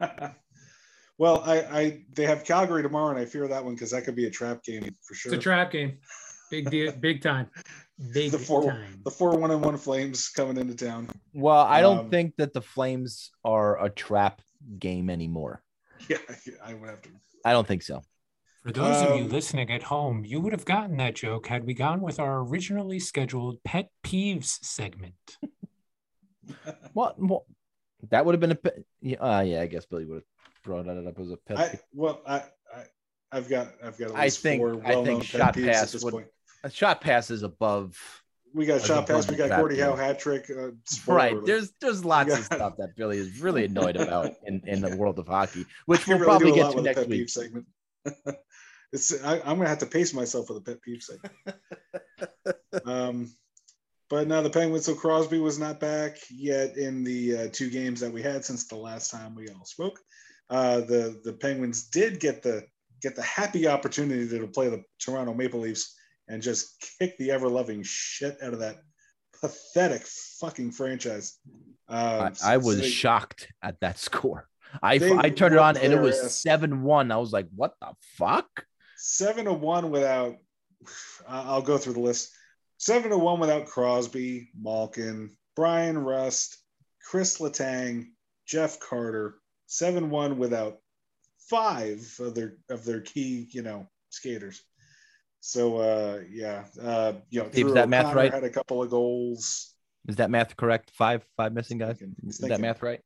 well, 1.18 1.42
I, 1.44 1.60
I 1.60 2.02
they 2.12 2.24
have 2.26 2.44
Calgary 2.44 2.82
tomorrow, 2.82 3.10
and 3.10 3.18
I 3.18 3.24
fear 3.24 3.46
that 3.48 3.64
one 3.64 3.74
because 3.74 3.90
that 3.92 4.04
could 4.04 4.16
be 4.16 4.26
a 4.26 4.30
trap 4.30 4.62
game 4.64 4.82
for 5.02 5.14
sure. 5.14 5.32
It's 5.32 5.38
a 5.40 5.42
trap 5.42 5.70
game. 5.70 5.98
Big 6.50 6.70
deal. 6.70 6.92
Big 7.00 7.22
time. 7.22 7.48
Big 8.12 8.30
the 8.32 8.38
four 8.38 8.70
time. 8.70 9.00
the 9.04 9.10
four 9.10 9.36
one 9.38 9.50
and 9.50 9.64
one 9.64 9.76
Flames 9.76 10.28
coming 10.28 10.56
into 10.56 10.74
town. 10.74 11.08
Well, 11.34 11.58
I 11.64 11.80
don't 11.80 11.98
Um, 11.98 12.10
think 12.10 12.34
that 12.38 12.52
the 12.52 12.62
Flames 12.62 13.30
are 13.44 13.82
a 13.84 13.90
trap 13.90 14.42
game 14.78 15.10
anymore. 15.10 15.62
Yeah, 16.08 16.18
I 16.64 16.74
would 16.74 16.88
have 16.88 17.02
to. 17.02 17.08
I 17.44 17.52
don't 17.52 17.66
think 17.66 17.82
so. 17.82 18.02
For 18.62 18.72
those 18.72 19.02
of 19.02 19.16
you 19.16 19.24
Um, 19.24 19.28
listening 19.30 19.70
at 19.70 19.84
home, 19.84 20.24
you 20.24 20.40
would 20.40 20.52
have 20.52 20.64
gotten 20.64 20.96
that 20.98 21.14
joke 21.14 21.46
had 21.46 21.64
we 21.64 21.74
gone 21.74 22.00
with 22.00 22.18
our 22.18 22.40
originally 22.40 22.98
scheduled 22.98 23.62
pet 23.64 23.90
peeves 24.04 24.58
segment. 24.64 25.14
Well, 26.94 27.14
well 27.18 27.46
that 28.10 28.24
would 28.24 28.32
have 28.32 28.40
been 28.40 28.52
a 28.52 28.54
pe- 28.54 28.82
yeah, 29.02 29.18
uh, 29.18 29.40
yeah, 29.42 29.60
I 29.60 29.66
guess 29.66 29.84
Billy 29.84 30.06
would 30.06 30.14
have 30.16 30.24
brought 30.64 30.86
that 30.86 31.06
up 31.06 31.18
as 31.18 31.30
a 31.30 31.36
pet. 31.36 31.58
I 31.58 31.78
well, 31.92 32.22
I, 32.26 32.36
I 32.74 32.84
I've 33.30 33.48
got 33.50 33.68
I've 33.84 33.98
got. 33.98 34.10
At 34.12 34.16
I 34.16 34.30
think- 34.30 34.60
four 34.62 34.70
I 34.70 34.72
think 34.74 34.86
well-known 34.86 35.16
pet 35.20 35.26
shot 35.26 35.54
pass 35.54 35.92
this 35.92 36.02
would- 36.04 36.24
a 36.64 36.70
shot 36.70 37.00
pass 37.02 37.30
is 37.30 37.42
above 37.42 37.98
We 38.54 38.64
got 38.64 38.80
shot 38.80 39.06
pass. 39.06 39.28
We 39.30 39.36
got 39.36 39.48
trap 39.48 39.60
Gordie 39.60 39.78
Howe 39.78 39.90
game. 39.90 39.98
hat 39.98 40.18
trick. 40.18 40.50
Uh, 40.50 40.70
right. 41.06 41.34
alert. 41.34 41.44
There's 41.46 41.72
there's 41.82 42.02
lots 42.04 42.32
of 42.36 42.44
stuff 42.44 42.76
that 42.78 42.96
Billy 42.96 43.18
is 43.18 43.40
really 43.40 43.64
annoyed 43.66 43.96
about 43.96 44.32
in, 44.46 44.62
in 44.66 44.80
the 44.80 44.96
world 44.96 45.18
of 45.18 45.28
hockey, 45.28 45.66
which 45.86 46.06
we'll 46.06 46.16
really 46.18 46.26
probably 46.30 46.52
get 46.52 46.70
to 46.70 46.76
with 46.76 46.86
a 46.86 46.88
next 46.88 47.00
week. 47.00 47.08
peeve 47.10 47.30
segment. 47.30 47.66
it's 48.92 49.22
I, 49.22 49.40
I'm 49.40 49.56
gonna 49.58 49.68
have 49.68 49.78
to 49.78 49.86
pace 49.86 50.14
myself 50.14 50.48
with 50.48 50.58
a 50.58 50.60
pet 50.62 50.80
peeve 50.82 51.02
segment. 51.02 51.34
um, 52.84 53.30
but 54.10 54.26
now 54.26 54.40
the 54.40 54.50
Penguins. 54.50 54.86
So 54.86 54.94
Crosby 54.94 55.38
was 55.38 55.58
not 55.58 55.80
back 55.80 56.16
yet 56.30 56.76
in 56.76 57.04
the 57.04 57.36
uh, 57.36 57.48
two 57.52 57.70
games 57.70 58.00
that 58.00 58.12
we 58.12 58.22
had 58.22 58.44
since 58.44 58.66
the 58.66 58.76
last 58.76 59.10
time 59.10 59.34
we 59.34 59.48
all 59.48 59.64
spoke. 59.64 59.98
Uh, 60.50 60.80
the 60.80 61.20
the 61.24 61.34
Penguins 61.34 61.88
did 61.88 62.20
get 62.20 62.42
the 62.42 62.64
get 63.02 63.14
the 63.14 63.22
happy 63.22 63.68
opportunity 63.68 64.26
to 64.28 64.46
play 64.48 64.68
the 64.68 64.82
Toronto 64.98 65.34
Maple 65.34 65.60
Leafs 65.60 65.94
and 66.28 66.42
just 66.42 66.86
kick 66.98 67.16
the 67.18 67.30
ever 67.30 67.48
loving 67.48 67.82
shit 67.84 68.36
out 68.42 68.52
of 68.54 68.58
that 68.60 68.76
pathetic 69.40 70.02
fucking 70.40 70.72
franchise. 70.72 71.38
I, 71.88 72.16
Um, 72.18 72.32
I 72.44 72.58
so 72.58 72.58
was 72.66 72.80
they- 72.80 72.88
shocked 72.88 73.48
at 73.62 73.78
that 73.80 73.98
score. 73.98 74.48
I 74.82 74.94
I 74.94 75.30
turned 75.30 75.54
it 75.54 75.58
on 75.58 75.76
and 75.78 75.92
it 75.94 76.00
was 76.00 76.38
seven 76.38 76.82
one. 76.82 77.10
I 77.10 77.16
was 77.16 77.32
like, 77.32 77.46
what 77.54 77.72
the 77.80 77.88
fuck? 78.16 78.64
Seven 78.98 79.44
to 79.46 79.52
one 79.52 79.90
without. 79.90 80.36
I- 81.26 81.42
I'll 81.42 81.62
go 81.62 81.78
through 81.78 81.94
the 81.94 82.00
list. 82.00 82.32
Seven 82.78 83.10
to 83.10 83.18
one 83.18 83.40
without 83.40 83.66
Crosby, 83.66 84.50
Malkin, 84.60 85.30
Bryan 85.56 85.96
Rust, 85.98 86.58
Chris 87.08 87.38
Letang, 87.38 88.06
Jeff 88.46 88.78
Carter. 88.80 89.38
Seven 89.66 90.10
one 90.10 90.38
without 90.38 90.78
five 91.50 92.00
of 92.20 92.34
their 92.34 92.56
of 92.70 92.84
their 92.84 93.00
key, 93.00 93.48
you 93.50 93.62
know, 93.62 93.88
skaters. 94.10 94.62
So 95.40 95.76
uh 95.78 96.20
yeah, 96.30 96.64
uh 96.82 97.14
you 97.30 97.40
know, 97.42 97.48
Steve, 97.50 97.66
is 97.66 97.72
Drew 97.72 97.74
that 97.74 97.88
math 97.88 98.14
right? 98.14 98.32
Had 98.32 98.44
a 98.44 98.50
couple 98.50 98.82
of 98.82 98.90
goals. 98.90 99.74
Is 100.08 100.16
that 100.16 100.30
math 100.30 100.56
correct? 100.56 100.90
Five 100.94 101.24
five 101.36 101.52
missing 101.52 101.78
guys. 101.78 101.98
Thinking- 101.98 102.16
Is 102.28 102.38
that 102.38 102.60
math 102.60 102.82
right? 102.82 103.00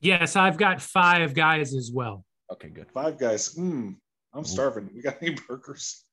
Yes, 0.00 0.36
I've 0.36 0.56
got 0.58 0.80
five 0.82 1.34
guys 1.34 1.74
as 1.74 1.90
well. 1.92 2.24
Okay, 2.52 2.68
good. 2.68 2.90
Five 2.92 3.18
guys. 3.18 3.54
Mm, 3.54 3.96
I'm 4.34 4.44
starving. 4.44 4.90
We 4.94 5.02
got 5.02 5.18
any 5.22 5.36
burgers? 5.48 6.04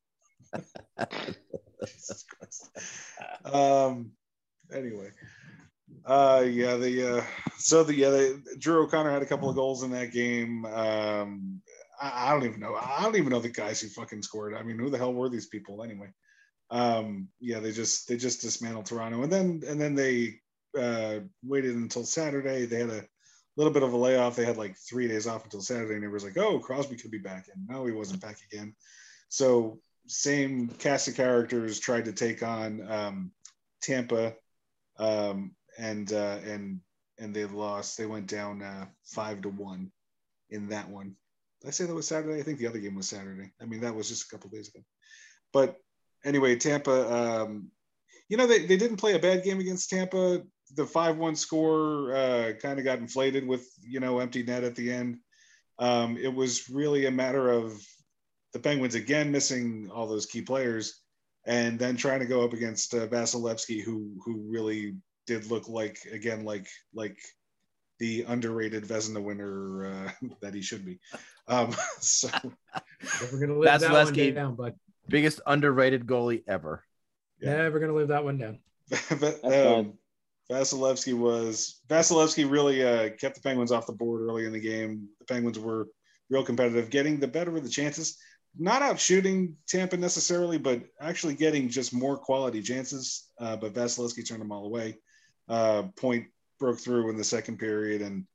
Jesus 1.86 2.26
Christ. 2.30 2.70
Um. 3.46 4.12
Anyway. 4.72 5.10
Uh. 6.06 6.46
Yeah. 6.48 6.78
The. 6.78 7.18
Uh. 7.18 7.24
So 7.58 7.84
the. 7.84 7.96
Yeah. 7.96 8.10
The, 8.12 8.42
Drew 8.60 8.84
O'Connor 8.84 9.12
had 9.12 9.24
a 9.24 9.28
couple 9.28 9.50
of 9.50 9.56
goals 9.56 9.84
in 9.84 9.92
that 9.92 10.12
game. 10.12 10.66
Um. 10.66 11.62
I, 12.00 12.28
I 12.30 12.32
don't 12.32 12.46
even 12.46 12.60
know. 12.60 12.76
I 12.76 13.02
don't 13.04 13.16
even 13.16 13.30
know 13.30 13.40
the 13.40 13.50
guys 13.50 13.82
who 13.82 13.88
fucking 13.88 14.22
scored. 14.22 14.54
I 14.54 14.64
mean, 14.64 14.78
who 14.78 14.90
the 14.90 14.98
hell 14.98 15.14
were 15.14 15.30
these 15.30 15.48
people 15.48 15.84
anyway? 15.84 16.12
Um. 16.70 17.30
Yeah. 17.40 17.60
They 17.60 17.72
just. 17.72 18.08
They 18.08 18.18
just 18.18 18.42
dismantled 18.42 18.86
Toronto, 18.86 19.24
and 19.24 19.32
then 19.32 19.64
and 19.68 19.82
then 19.82 19.96
they 19.96 20.36
uh 20.78 21.20
waited 21.44 21.76
until 21.76 22.06
Saturday. 22.06 22.66
They 22.66 22.80
had 22.80 22.90
a 22.90 23.04
little 23.58 23.74
bit 23.74 23.84
of 23.84 23.94
a 23.94 23.98
layoff. 23.98 24.36
They 24.36 24.46
had 24.46 24.58
like 24.58 24.76
three 24.78 25.08
days 25.08 25.28
off 25.28 25.44
until 25.44 25.62
Saturday, 25.62 25.96
and 25.96 26.04
it 26.04 26.10
was 26.10 26.24
like, 26.24 26.38
oh, 26.38 26.60
Crosby 26.60 26.96
could 26.96 27.12
be 27.12 27.18
back, 27.18 27.48
and 27.54 27.68
no, 27.68 27.86
he 27.86 27.92
wasn't 27.92 28.22
back 28.22 28.38
again. 28.52 28.74
So 29.30 29.80
same 30.08 30.68
cast 30.68 31.08
of 31.08 31.16
characters 31.16 31.80
tried 31.80 32.06
to 32.06 32.14
take 32.14 32.44
on 32.44 32.92
um, 32.92 33.32
Tampa, 33.82 34.34
um, 34.98 35.56
and 35.78 36.12
uh, 36.12 36.40
and 36.46 36.80
and 37.20 37.34
they 37.34 37.46
lost. 37.46 37.98
They 37.98 38.06
went 38.06 38.28
down 38.28 38.62
uh, 38.62 38.86
five 39.06 39.42
to 39.42 39.50
one 39.50 39.92
in 40.50 40.70
that 40.70 40.90
one. 40.90 41.16
Did 41.62 41.68
I 41.68 41.72
say 41.72 41.86
that 41.86 41.94
was 41.94 42.08
Saturday? 42.08 42.40
I 42.40 42.44
think 42.44 42.60
the 42.60 42.68
other 42.68 42.80
game 42.80 42.96
was 42.96 43.08
Saturday. 43.08 43.52
I 43.62 43.66
mean, 43.66 43.82
that 43.82 43.96
was 43.96 44.10
just 44.10 44.26
a 44.26 44.30
couple 44.30 44.50
days 44.50 44.70
ago. 44.70 44.84
But 45.54 45.78
anyway, 46.26 46.56
Tampa. 46.56 47.14
Um, 47.14 47.72
you 48.28 48.38
know, 48.38 48.48
they, 48.48 48.66
they 48.66 48.78
didn't 48.78 48.96
play 48.96 49.14
a 49.14 49.20
bad 49.20 49.44
game 49.44 49.60
against 49.60 49.90
Tampa 49.90 50.42
the 50.76 50.86
five 50.86 51.18
one 51.18 51.36
score 51.36 52.16
uh, 52.16 52.54
kind 52.62 52.80
of 52.80 52.86
got 52.86 53.00
inflated 53.00 53.48
with 53.48 53.68
you 53.82 54.00
know 54.00 54.20
empty 54.20 54.44
net 54.44 54.64
at 54.64 54.76
the 54.76 54.92
end. 54.92 55.18
Um, 55.80 56.18
it 56.18 56.34
was 56.34 56.70
really 56.70 57.06
a 57.06 57.12
matter 57.12 57.50
of 57.50 57.74
the 58.54 58.60
Penguins 58.60 58.96
again 58.96 59.32
missing 59.32 59.90
all 59.94 60.08
those 60.08 60.26
key 60.26 60.42
players, 60.42 61.02
and 61.46 61.80
then 61.80 61.98
trying 61.98 62.20
to 62.20 62.26
go 62.26 62.44
up 62.44 62.54
against 62.54 62.94
uh, 62.94 63.08
Vasilevskiy, 63.08 63.84
who 63.84 64.12
who 64.24 64.46
really 64.48 64.96
did 65.28 65.50
look 65.50 65.68
like 65.68 65.98
again 66.12 66.44
like 66.44 66.68
like 66.94 67.18
the 68.00 68.24
underrated 68.28 68.84
Vezina 68.84 69.22
winner 69.22 69.86
uh, 69.86 70.28
that 70.42 70.54
he 70.54 70.62
should 70.62 70.86
be. 70.86 71.00
Um, 71.48 71.76
so 72.00 72.30
Never 73.22 73.40
gonna 73.40 73.60
live 73.60 73.80
that 73.80 73.92
one 73.92 74.14
Vasilevskiy- 74.14 74.36
down, 74.36 74.56
but 74.56 74.76
Biggest 75.08 75.42
underrated 75.46 76.06
goalie 76.06 76.44
ever. 76.48 76.84
Yeah. 77.40 77.58
never 77.58 77.80
gonna 77.80 77.94
live 77.94 78.10
that 78.10 78.24
one 78.24 78.38
down. 78.38 78.60
but, 78.90 79.42
That's 79.42 79.68
um, 79.68 79.94
Vasilevskiy 80.52 81.18
was 81.18 81.80
Vasilevskiy 81.88 82.50
really 82.50 82.84
uh, 82.84 83.10
kept 83.12 83.36
the 83.36 83.42
Penguins 83.42 83.72
off 83.72 83.88
the 83.88 83.94
board 83.94 84.22
early 84.22 84.46
in 84.46 84.52
the 84.52 84.60
game. 84.60 85.08
The 85.20 85.26
Penguins 85.26 85.58
were 85.58 85.88
real 86.30 86.44
competitive, 86.44 86.90
getting 86.90 87.20
the 87.20 87.28
better 87.28 87.56
of 87.56 87.64
the 87.64 87.70
chances, 87.70 88.18
not 88.58 88.82
out 88.82 89.00
shooting 89.00 89.56
Tampa 89.68 89.96
necessarily, 89.96 90.58
but 90.58 90.84
actually 91.00 91.36
getting 91.36 91.70
just 91.70 91.94
more 91.94 92.18
quality 92.18 92.62
chances. 92.62 93.30
Uh, 93.40 93.56
but 93.56 93.74
Vasilevskiy 93.74 94.28
turned 94.28 94.42
them 94.42 94.52
all 94.52 94.66
away. 94.66 94.98
Uh, 95.48 95.84
point 95.96 96.26
broke 96.60 96.80
through 96.80 97.10
in 97.10 97.18
the 97.18 97.24
second 97.24 97.58
period, 97.58 98.02
and 98.02 98.26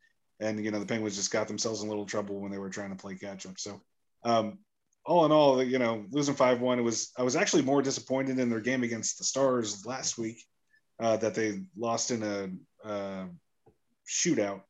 and 0.41 0.65
you 0.65 0.71
know 0.71 0.81
the 0.81 0.87
Penguins 0.87 1.17
just 1.17 1.31
got 1.31 1.49
themselves 1.49 1.83
in 1.83 1.87
a 1.87 1.91
little 1.91 2.07
trouble 2.07 2.41
when 2.41 2.51
they 2.51 2.59
were 2.59 2.71
trying 2.71 2.91
to 2.91 2.97
play 2.97 3.15
catch 3.15 3.45
up. 3.47 3.59
So 3.59 3.83
Um, 4.25 4.59
all 5.05 5.25
in 5.25 5.33
all, 5.33 5.63
you 5.63 5.79
know, 5.79 6.05
losing 6.11 6.35
five 6.35 6.61
one, 6.61 6.79
it 6.79 6.83
was 6.83 7.13
I 7.19 7.23
was 7.23 7.37
actually 7.37 7.63
more 7.63 7.83
disappointed 7.83 8.39
in 8.39 8.49
their 8.49 8.61
game 8.61 8.85
against 8.85 9.19
the 9.19 9.25
Stars 9.25 9.85
last 9.85 10.17
week 10.17 10.39
uh, 10.99 11.17
that 11.19 11.35
they 11.35 11.61
lost 11.77 12.11
in 12.11 12.23
a 12.23 12.87
uh, 12.87 13.27
shootout 14.09 14.63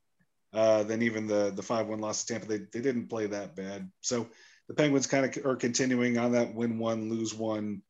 uh, 0.53 0.83
than 0.83 1.03
even 1.03 1.27
the 1.27 1.53
the 1.55 1.62
five 1.62 1.87
one 1.87 2.01
loss 2.01 2.24
to 2.24 2.33
Tampa. 2.33 2.47
They 2.47 2.59
they 2.72 2.81
didn't 2.81 3.09
play 3.09 3.27
that 3.27 3.57
bad, 3.57 3.91
so 4.01 4.29
the 4.68 4.74
Penguins 4.74 5.07
kind 5.07 5.24
of 5.24 5.47
are 5.47 5.57
continuing 5.57 6.18
on 6.18 6.33
that 6.33 6.55
win 6.55 6.79
one 6.79 7.09
lose 7.09 7.35
one, 7.35 7.83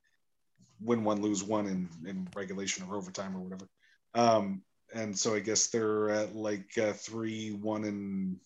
win 0.80 1.04
one 1.04 1.22
lose 1.22 1.42
one 1.42 1.66
in 1.66 1.88
in 2.06 2.28
regulation 2.34 2.86
or 2.88 2.96
overtime 2.96 3.36
or 3.36 3.40
whatever. 3.40 3.68
Um, 4.14 4.62
and 4.94 5.16
so 5.16 5.34
I 5.34 5.40
guess 5.40 5.68
they're 5.68 6.10
at 6.10 6.34
like 6.34 6.76
uh, 6.78 6.92
three 6.92 7.52
one 7.52 7.84
and 7.84 8.36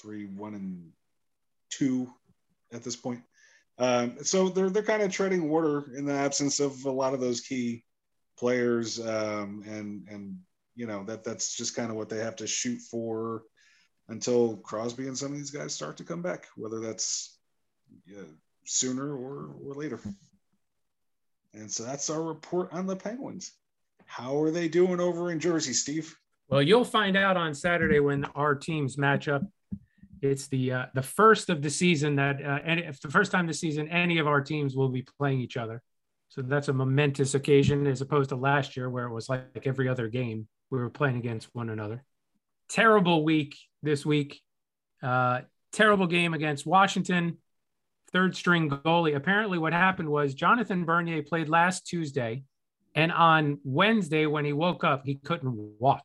three 0.00 0.26
one 0.26 0.54
and 0.54 0.90
two 1.70 2.12
at 2.72 2.82
this 2.82 2.96
point. 2.96 3.22
Um, 3.78 4.24
so 4.24 4.48
they're 4.48 4.70
they're 4.70 4.82
kind 4.82 5.02
of 5.02 5.12
treading 5.12 5.48
water 5.48 5.92
in 5.96 6.04
the 6.04 6.14
absence 6.14 6.60
of 6.60 6.84
a 6.84 6.90
lot 6.90 7.14
of 7.14 7.20
those 7.20 7.40
key 7.40 7.84
players, 8.38 9.00
um, 9.00 9.64
and 9.66 10.06
and 10.08 10.38
you 10.74 10.86
know 10.86 11.04
that 11.04 11.24
that's 11.24 11.56
just 11.56 11.74
kind 11.74 11.90
of 11.90 11.96
what 11.96 12.08
they 12.08 12.18
have 12.18 12.36
to 12.36 12.46
shoot 12.46 12.78
for 12.78 13.42
until 14.08 14.56
Crosby 14.56 15.06
and 15.06 15.18
some 15.18 15.32
of 15.32 15.38
these 15.38 15.50
guys 15.50 15.74
start 15.74 15.96
to 15.98 16.04
come 16.04 16.22
back, 16.22 16.46
whether 16.56 16.80
that's 16.80 17.38
sooner 18.64 19.16
or 19.16 19.50
or 19.64 19.74
later. 19.74 20.00
And 21.54 21.70
so 21.70 21.82
that's 21.82 22.10
our 22.10 22.22
report 22.22 22.72
on 22.72 22.86
the 22.86 22.96
Penguins. 22.96 23.52
How 24.06 24.40
are 24.40 24.50
they 24.50 24.68
doing 24.68 25.00
over 25.00 25.30
in 25.30 25.40
Jersey, 25.40 25.72
Steve? 25.72 26.16
Well, 26.48 26.62
you'll 26.62 26.84
find 26.84 27.16
out 27.16 27.36
on 27.36 27.54
Saturday 27.54 28.00
when 28.00 28.24
our 28.34 28.54
teams 28.54 28.96
match 28.96 29.28
up. 29.28 29.42
It's 30.22 30.48
the 30.48 30.72
uh, 30.72 30.86
the 30.94 31.02
first 31.02 31.50
of 31.50 31.62
the 31.62 31.70
season 31.70 32.16
that 32.16 32.44
uh, 32.44 32.58
if 32.64 33.00
the 33.00 33.10
first 33.10 33.30
time 33.30 33.46
this 33.46 33.60
season 33.60 33.88
any 33.88 34.18
of 34.18 34.26
our 34.26 34.40
teams 34.40 34.74
will 34.74 34.88
be 34.88 35.06
playing 35.18 35.40
each 35.40 35.56
other. 35.56 35.82
So 36.28 36.42
that's 36.42 36.68
a 36.68 36.72
momentous 36.72 37.34
occasion 37.34 37.86
as 37.86 38.00
opposed 38.00 38.30
to 38.30 38.36
last 38.36 38.76
year 38.76 38.90
where 38.90 39.06
it 39.06 39.12
was 39.12 39.28
like, 39.28 39.66
every 39.66 39.88
other 39.88 40.08
game 40.08 40.46
we 40.70 40.78
were 40.78 40.90
playing 40.90 41.16
against 41.16 41.48
one 41.54 41.70
another. 41.70 42.04
Terrible 42.68 43.24
week 43.24 43.56
this 43.82 44.04
week. 44.04 44.40
Uh, 45.02 45.40
terrible 45.72 46.06
game 46.06 46.34
against 46.34 46.66
Washington. 46.66 47.38
Third 48.12 48.36
string 48.36 48.68
goalie. 48.70 49.16
Apparently, 49.16 49.58
what 49.58 49.72
happened 49.72 50.08
was 50.08 50.34
Jonathan 50.34 50.84
Bernier 50.84 51.22
played 51.22 51.48
last 51.48 51.86
Tuesday, 51.86 52.42
and 52.94 53.12
on 53.12 53.58
Wednesday 53.64 54.26
when 54.26 54.44
he 54.44 54.52
woke 54.52 54.82
up, 54.84 55.02
he 55.04 55.16
couldn't 55.16 55.74
walk. 55.78 56.04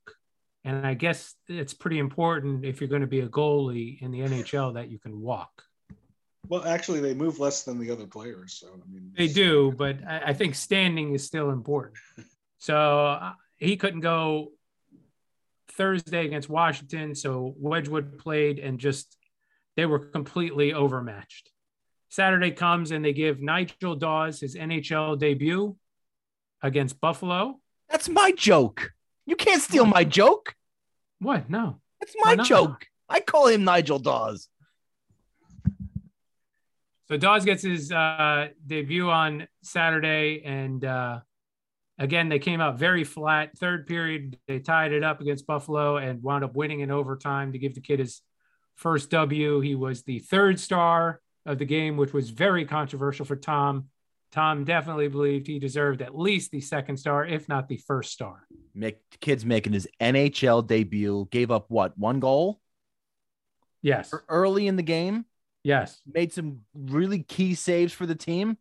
And 0.66 0.86
I 0.86 0.94
guess 0.94 1.36
it's 1.48 1.74
pretty 1.74 2.00
important 2.00 2.66
if 2.66 2.80
you're 2.80 2.90
going 2.90 3.02
to 3.02 3.08
be 3.08 3.22
a 3.22 3.28
goalie 3.28 4.02
in 4.02 4.12
the 4.12 4.20
NHL 4.20 4.76
that 4.76 4.90
you 4.90 5.00
can 5.00 5.20
walk. 5.20 5.64
Well, 6.50 6.66
actually, 6.66 7.00
they 7.00 7.14
move 7.14 7.40
less 7.40 7.64
than 7.64 7.80
the 7.80 7.90
other 7.92 8.06
players. 8.06 8.54
So 8.54 8.68
I 8.68 8.94
mean, 8.94 9.14
They 9.18 9.28
do, 9.28 9.74
but 9.78 9.98
I, 10.08 10.22
I 10.28 10.34
think 10.34 10.56
standing 10.56 11.14
is 11.14 11.26
still 11.26 11.50
important. 11.50 11.98
So 12.60 13.08
uh, 13.08 13.34
he 13.58 13.76
couldn't 13.76 14.00
go 14.00 14.54
Thursday 15.72 16.26
against 16.26 16.48
Washington. 16.48 17.14
So 17.14 17.54
Wedgewood 17.58 18.18
played 18.20 18.58
and 18.58 18.80
just 18.80 19.18
they 19.76 19.86
were 19.86 20.00
completely 20.00 20.74
overmatched. 20.74 21.52
Saturday 22.08 22.52
comes 22.52 22.92
and 22.92 23.04
they 23.04 23.12
give 23.12 23.42
Nigel 23.42 23.96
Dawes 23.96 24.40
his 24.40 24.56
NHL 24.56 25.20
debut 25.20 25.76
against 26.62 27.02
Buffalo. 27.02 27.60
That's 27.90 28.08
my 28.08 28.32
joke. 28.32 28.94
You 29.26 29.36
can't 29.36 29.62
steal 29.62 29.86
my 29.86 30.04
joke. 30.04 30.56
What? 31.20 31.50
No. 31.50 31.82
That's 32.00 32.16
my 32.20 32.36
joke. 32.38 32.88
I 33.10 33.20
call 33.20 33.48
him 33.48 33.64
Nigel 33.64 34.00
Dawes. 34.00 34.48
So 37.14 37.18
Dawes 37.18 37.46
gets 37.46 37.62
his 37.62 37.92
uh, 37.92 38.48
debut 38.66 39.08
on 39.08 39.48
Saturday, 39.62 40.42
and 40.44 40.84
uh, 40.84 41.20
again 42.00 42.28
they 42.28 42.40
came 42.40 42.60
out 42.60 42.80
very 42.80 43.04
flat. 43.04 43.56
Third 43.56 43.86
period, 43.86 44.40
they 44.48 44.58
tied 44.58 44.94
it 44.94 45.04
up 45.04 45.22
against 45.22 45.46
Buffalo 45.46 45.98
and 45.98 46.24
wound 46.24 46.44
up 46.44 46.56
winning 46.56 46.80
in 46.80 46.90
overtime 46.90 47.52
to 47.52 47.60
give 47.60 47.76
the 47.76 47.82
kid 47.82 48.00
his 48.00 48.24
first 48.74 49.12
W. 49.12 49.60
He 49.60 49.76
was 49.76 50.02
the 50.02 50.18
third 50.18 50.60
star 50.60 51.22
of 51.46 51.60
the 51.60 51.66
game, 51.66 51.98
which 51.98 52.14
was 52.14 52.32
very 52.32 52.66
controversial 52.66 53.28
for 53.28 53.36
Tom. 53.36 53.90
Tom 54.32 54.64
definitely 54.64 55.08
believed 55.08 55.46
he 55.46 55.60
deserved 55.60 56.02
at 56.02 56.18
least 56.18 56.50
the 56.50 56.62
second 56.62 56.98
star, 56.98 57.24
if 57.24 57.48
not 57.48 57.68
the 57.68 57.78
first 57.78 58.12
star. 58.12 58.48
Make 58.74 58.98
kid's 59.20 59.46
making 59.46 59.74
his 59.74 59.88
NHL 60.02 60.66
debut. 60.66 61.28
Gave 61.30 61.52
up 61.52 61.70
what 61.70 61.96
one 61.96 62.20
goal 62.20 62.60
Yes, 63.84 64.12
early 64.30 64.66
in 64.66 64.78
the 64.78 64.82
game. 64.82 65.26
Yes. 65.64 66.02
Made 66.12 66.34
some 66.34 66.62
really 66.74 67.24
key 67.24 67.56
saves 67.56 67.94
for 67.94 68.06
the 68.06 68.16
team, 68.16 68.58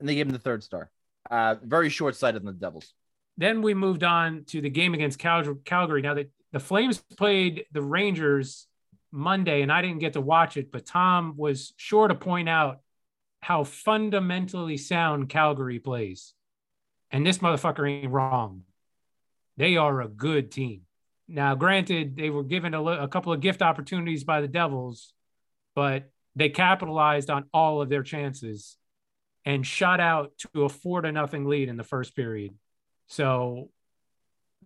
and 0.00 0.08
they 0.08 0.14
gave 0.14 0.26
him 0.26 0.32
the 0.32 0.38
third 0.38 0.62
star. 0.62 0.90
Uh, 1.30 1.56
very 1.62 1.88
short 1.88 2.16
sighted 2.16 2.42
on 2.42 2.46
the 2.46 2.52
Devils. 2.52 2.92
then 3.36 3.62
we 3.62 3.74
moved 3.74 4.02
on 4.02 4.44
to 4.44 4.60
the 4.60 4.70
game 4.70 4.94
against 4.94 5.18
Cal- 5.18 5.54
Calgary. 5.64 6.02
Now 6.02 6.14
that 6.14 6.30
the 6.52 6.60
Flames 6.60 6.98
played 7.16 7.66
the 7.72 7.82
Rangers 7.82 8.66
Monday, 9.12 9.62
and 9.62 9.70
I 9.72 9.82
didn't 9.82 9.98
get 10.00 10.14
to 10.14 10.20
watch 10.20 10.56
it, 10.56 10.70
but 10.72 10.86
Tom 10.86 11.34
was 11.36 11.72
sure 11.76 12.08
to 12.08 12.14
point 12.14 12.48
out 12.48 12.80
how 13.40 13.64
fundamentally 13.64 14.76
sound 14.76 15.28
Calgary 15.28 15.78
plays. 15.78 16.34
And 17.10 17.26
this 17.26 17.38
motherfucker 17.38 17.88
ain't 17.88 18.12
wrong. 18.12 18.62
They 19.56 19.76
are 19.76 20.00
a 20.00 20.08
good 20.08 20.50
team. 20.50 20.82
Now, 21.26 21.54
granted, 21.54 22.16
they 22.16 22.30
were 22.30 22.42
given 22.42 22.74
a, 22.74 22.82
a 22.82 23.08
couple 23.08 23.32
of 23.32 23.40
gift 23.40 23.62
opportunities 23.62 24.24
by 24.24 24.40
the 24.40 24.48
Devils, 24.48 25.12
but 25.78 26.10
they 26.34 26.48
capitalized 26.48 27.30
on 27.30 27.44
all 27.54 27.80
of 27.80 27.88
their 27.88 28.02
chances 28.02 28.76
and 29.44 29.64
shot 29.64 30.00
out 30.00 30.32
to 30.38 30.64
a 30.64 30.68
four 30.68 31.02
to 31.02 31.12
nothing 31.12 31.44
lead 31.44 31.68
in 31.68 31.76
the 31.76 31.84
first 31.84 32.16
period. 32.16 32.52
So 33.06 33.70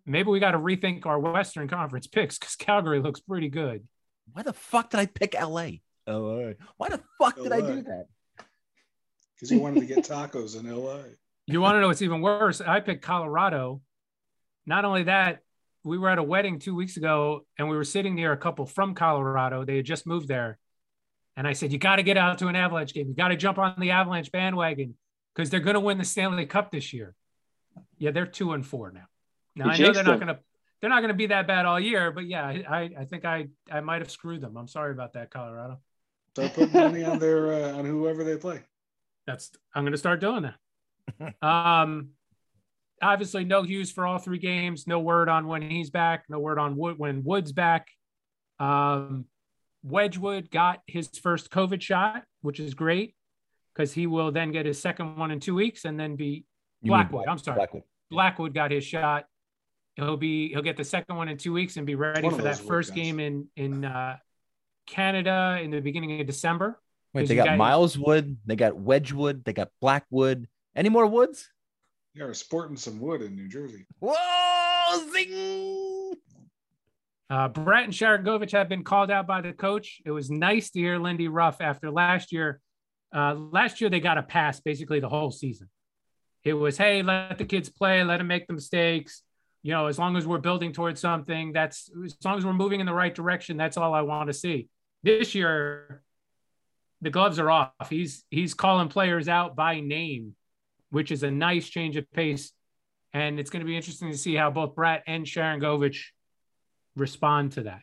maybe 0.06 0.30
we 0.30 0.40
got 0.40 0.52
to 0.52 0.58
rethink 0.58 1.04
our 1.04 1.18
Western 1.18 1.68
Conference 1.68 2.06
picks 2.06 2.38
because 2.38 2.56
Calgary 2.56 3.00
looks 3.00 3.20
pretty 3.20 3.50
good. 3.50 3.86
Why 4.32 4.42
the 4.42 4.54
fuck 4.54 4.88
did 4.88 5.00
I 5.00 5.04
pick 5.04 5.34
LA? 5.34 5.80
LA. 6.06 6.52
Why 6.78 6.88
the 6.88 7.02
fuck 7.20 7.36
did 7.36 7.52
I 7.52 7.60
do 7.60 7.82
that? 7.82 8.06
because 9.34 9.50
you 9.50 9.60
wanted 9.60 9.80
to 9.80 9.94
get 9.94 9.98
tacos 9.98 10.58
in 10.58 10.74
LA. 10.74 11.00
You 11.46 11.60
want 11.60 11.76
to 11.76 11.82
know 11.82 11.88
what's 11.88 12.00
even 12.00 12.22
worse? 12.22 12.62
I 12.62 12.80
picked 12.80 13.04
Colorado. 13.04 13.82
Not 14.64 14.86
only 14.86 15.02
that, 15.02 15.40
we 15.84 15.98
were 15.98 16.08
at 16.08 16.16
a 16.16 16.22
wedding 16.22 16.58
two 16.58 16.74
weeks 16.74 16.96
ago 16.96 17.44
and 17.58 17.68
we 17.68 17.76
were 17.76 17.84
sitting 17.84 18.14
near 18.14 18.32
a 18.32 18.38
couple 18.38 18.64
from 18.64 18.94
Colorado. 18.94 19.66
They 19.66 19.76
had 19.76 19.84
just 19.84 20.06
moved 20.06 20.26
there. 20.26 20.58
And 21.36 21.46
I 21.46 21.52
said, 21.52 21.72
You 21.72 21.78
got 21.78 21.96
to 21.96 22.02
get 22.02 22.16
out 22.16 22.38
to 22.38 22.48
an 22.48 22.56
Avalanche 22.56 22.94
game. 22.94 23.08
You 23.08 23.14
got 23.14 23.28
to 23.28 23.36
jump 23.36 23.58
on 23.58 23.74
the 23.78 23.90
Avalanche 23.90 24.30
bandwagon 24.32 24.94
because 25.34 25.50
they're 25.50 25.60
going 25.60 25.74
to 25.74 25.80
win 25.80 25.98
the 25.98 26.04
Stanley 26.04 26.46
Cup 26.46 26.70
this 26.70 26.92
year. 26.92 27.14
Yeah, 27.98 28.10
they're 28.10 28.26
two 28.26 28.52
and 28.52 28.66
four 28.66 28.92
now. 28.92 29.06
Now 29.56 29.66
You 29.66 29.70
I 29.70 29.78
know 29.78 29.92
they're 29.92 30.04
not 30.04 30.20
going 30.20 30.34
to. 30.34 30.38
They're 30.80 30.90
not 30.90 30.98
going 30.98 31.10
to 31.10 31.14
be 31.14 31.26
that 31.26 31.46
bad 31.46 31.64
all 31.64 31.78
year, 31.78 32.10
but 32.10 32.26
yeah, 32.26 32.44
I, 32.44 32.90
I 32.98 33.04
think 33.04 33.24
I, 33.24 33.46
I 33.70 33.78
might 33.82 34.00
have 34.00 34.10
screwed 34.10 34.40
them. 34.40 34.56
I'm 34.56 34.66
sorry 34.66 34.90
about 34.90 35.12
that, 35.12 35.30
Colorado. 35.30 35.78
Start 36.34 36.54
putting 36.54 36.72
money 36.72 37.04
on 37.04 37.20
their 37.20 37.52
uh, 37.52 37.78
on 37.78 37.84
whoever 37.84 38.24
they 38.24 38.36
play. 38.36 38.62
That's 39.26 39.52
I'm 39.74 39.84
going 39.84 39.92
to 39.92 39.98
start 39.98 40.20
doing 40.20 40.42
that. 40.42 41.34
um, 41.46 42.08
obviously, 43.00 43.44
no 43.44 43.62
Hughes 43.62 43.92
for 43.92 44.06
all 44.06 44.18
three 44.18 44.38
games. 44.38 44.88
No 44.88 44.98
word 44.98 45.28
on 45.28 45.46
when 45.46 45.62
he's 45.62 45.90
back. 45.90 46.24
No 46.28 46.40
word 46.40 46.58
on 46.58 46.76
Wood 46.76 46.98
when 46.98 47.22
Wood's 47.22 47.52
back. 47.52 47.88
Um, 48.58 49.26
Wedgewood 49.82 50.50
got 50.50 50.80
his 50.86 51.08
first 51.08 51.50
COVID 51.50 51.80
shot, 51.80 52.24
which 52.40 52.60
is 52.60 52.74
great 52.74 53.14
because 53.74 53.92
he 53.92 54.06
will 54.06 54.30
then 54.30 54.52
get 54.52 54.66
his 54.66 54.80
second 54.80 55.16
one 55.16 55.30
in 55.30 55.40
two 55.40 55.54
weeks 55.54 55.84
and 55.84 55.98
then 55.98 56.16
be 56.16 56.44
You 56.82 56.90
mean 56.92 57.00
Blackwood. 57.00 57.28
I'm 57.28 57.38
sorry. 57.38 57.56
Blackwood. 57.56 57.82
Blackwood 58.10 58.54
got 58.54 58.70
his 58.70 58.84
shot. 58.84 59.24
He'll 59.96 60.16
be 60.16 60.48
he'll 60.48 60.62
get 60.62 60.76
the 60.76 60.84
second 60.84 61.16
one 61.16 61.28
in 61.28 61.36
two 61.36 61.52
weeks 61.52 61.76
and 61.76 61.86
be 61.86 61.94
ready 61.94 62.22
one 62.22 62.34
for 62.34 62.42
that 62.42 62.58
first 62.58 62.90
guys. 62.90 62.96
game 62.96 63.20
in 63.20 63.48
in 63.56 63.84
uh, 63.84 64.16
Canada 64.86 65.58
in 65.62 65.70
the 65.70 65.80
beginning 65.80 66.20
of 66.20 66.26
December. 66.26 66.80
Wait, 67.14 67.28
they 67.28 67.34
got 67.34 67.44
got- 67.44 67.58
Miles 67.58 67.98
Wood, 67.98 68.38
they 68.46 68.56
got 68.56 68.74
Wedgewood, 68.76 69.44
they 69.44 69.52
got 69.52 69.68
Blackwood. 69.80 70.48
Any 70.74 70.88
more 70.88 71.06
woods? 71.06 71.50
You're 72.14 72.32
sporting 72.34 72.76
some 72.76 73.00
wood 73.00 73.22
in 73.22 73.36
New 73.36 73.48
Jersey. 73.48 73.86
Whoa, 74.00 75.10
zing! 75.12 75.91
Uh, 77.32 77.48
Bratt 77.48 77.84
and 77.84 77.94
Sharangovich 77.94 78.52
have 78.52 78.68
been 78.68 78.84
called 78.84 79.10
out 79.10 79.26
by 79.26 79.40
the 79.40 79.54
coach. 79.54 80.02
It 80.04 80.10
was 80.10 80.30
nice 80.30 80.70
to 80.72 80.78
hear 80.78 80.98
Lindy 80.98 81.28
Ruff 81.28 81.62
after 81.62 81.90
last 81.90 82.30
year. 82.30 82.60
Uh, 83.10 83.32
last 83.32 83.80
year, 83.80 83.88
they 83.88 84.00
got 84.00 84.18
a 84.18 84.22
pass 84.22 84.60
basically 84.60 85.00
the 85.00 85.08
whole 85.08 85.30
season. 85.30 85.70
It 86.44 86.52
was, 86.52 86.76
hey, 86.76 87.02
let 87.02 87.38
the 87.38 87.46
kids 87.46 87.70
play, 87.70 88.04
let 88.04 88.18
them 88.18 88.26
make 88.26 88.46
the 88.46 88.52
mistakes. 88.52 89.22
You 89.62 89.72
know, 89.72 89.86
as 89.86 89.98
long 89.98 90.18
as 90.18 90.26
we're 90.26 90.40
building 90.40 90.74
towards 90.74 91.00
something, 91.00 91.52
that's 91.52 91.88
as 92.04 92.14
long 92.22 92.36
as 92.36 92.44
we're 92.44 92.52
moving 92.52 92.80
in 92.80 92.86
the 92.86 92.92
right 92.92 93.14
direction, 93.14 93.56
that's 93.56 93.78
all 93.78 93.94
I 93.94 94.02
want 94.02 94.26
to 94.26 94.34
see. 94.34 94.68
This 95.02 95.34
year, 95.34 96.02
the 97.00 97.08
gloves 97.08 97.38
are 97.38 97.50
off. 97.50 97.88
He's 97.88 98.26
he's 98.28 98.52
calling 98.52 98.88
players 98.88 99.26
out 99.26 99.56
by 99.56 99.80
name, 99.80 100.34
which 100.90 101.10
is 101.10 101.22
a 101.22 101.30
nice 101.30 101.66
change 101.66 101.96
of 101.96 102.04
pace. 102.12 102.52
And 103.14 103.40
it's 103.40 103.48
going 103.48 103.60
to 103.60 103.66
be 103.66 103.76
interesting 103.76 104.10
to 104.10 104.18
see 104.18 104.34
how 104.34 104.50
both 104.50 104.74
Bratt 104.74 105.00
and 105.06 105.24
Sharangovich 105.24 106.08
respond 106.96 107.52
to 107.52 107.62
that. 107.64 107.82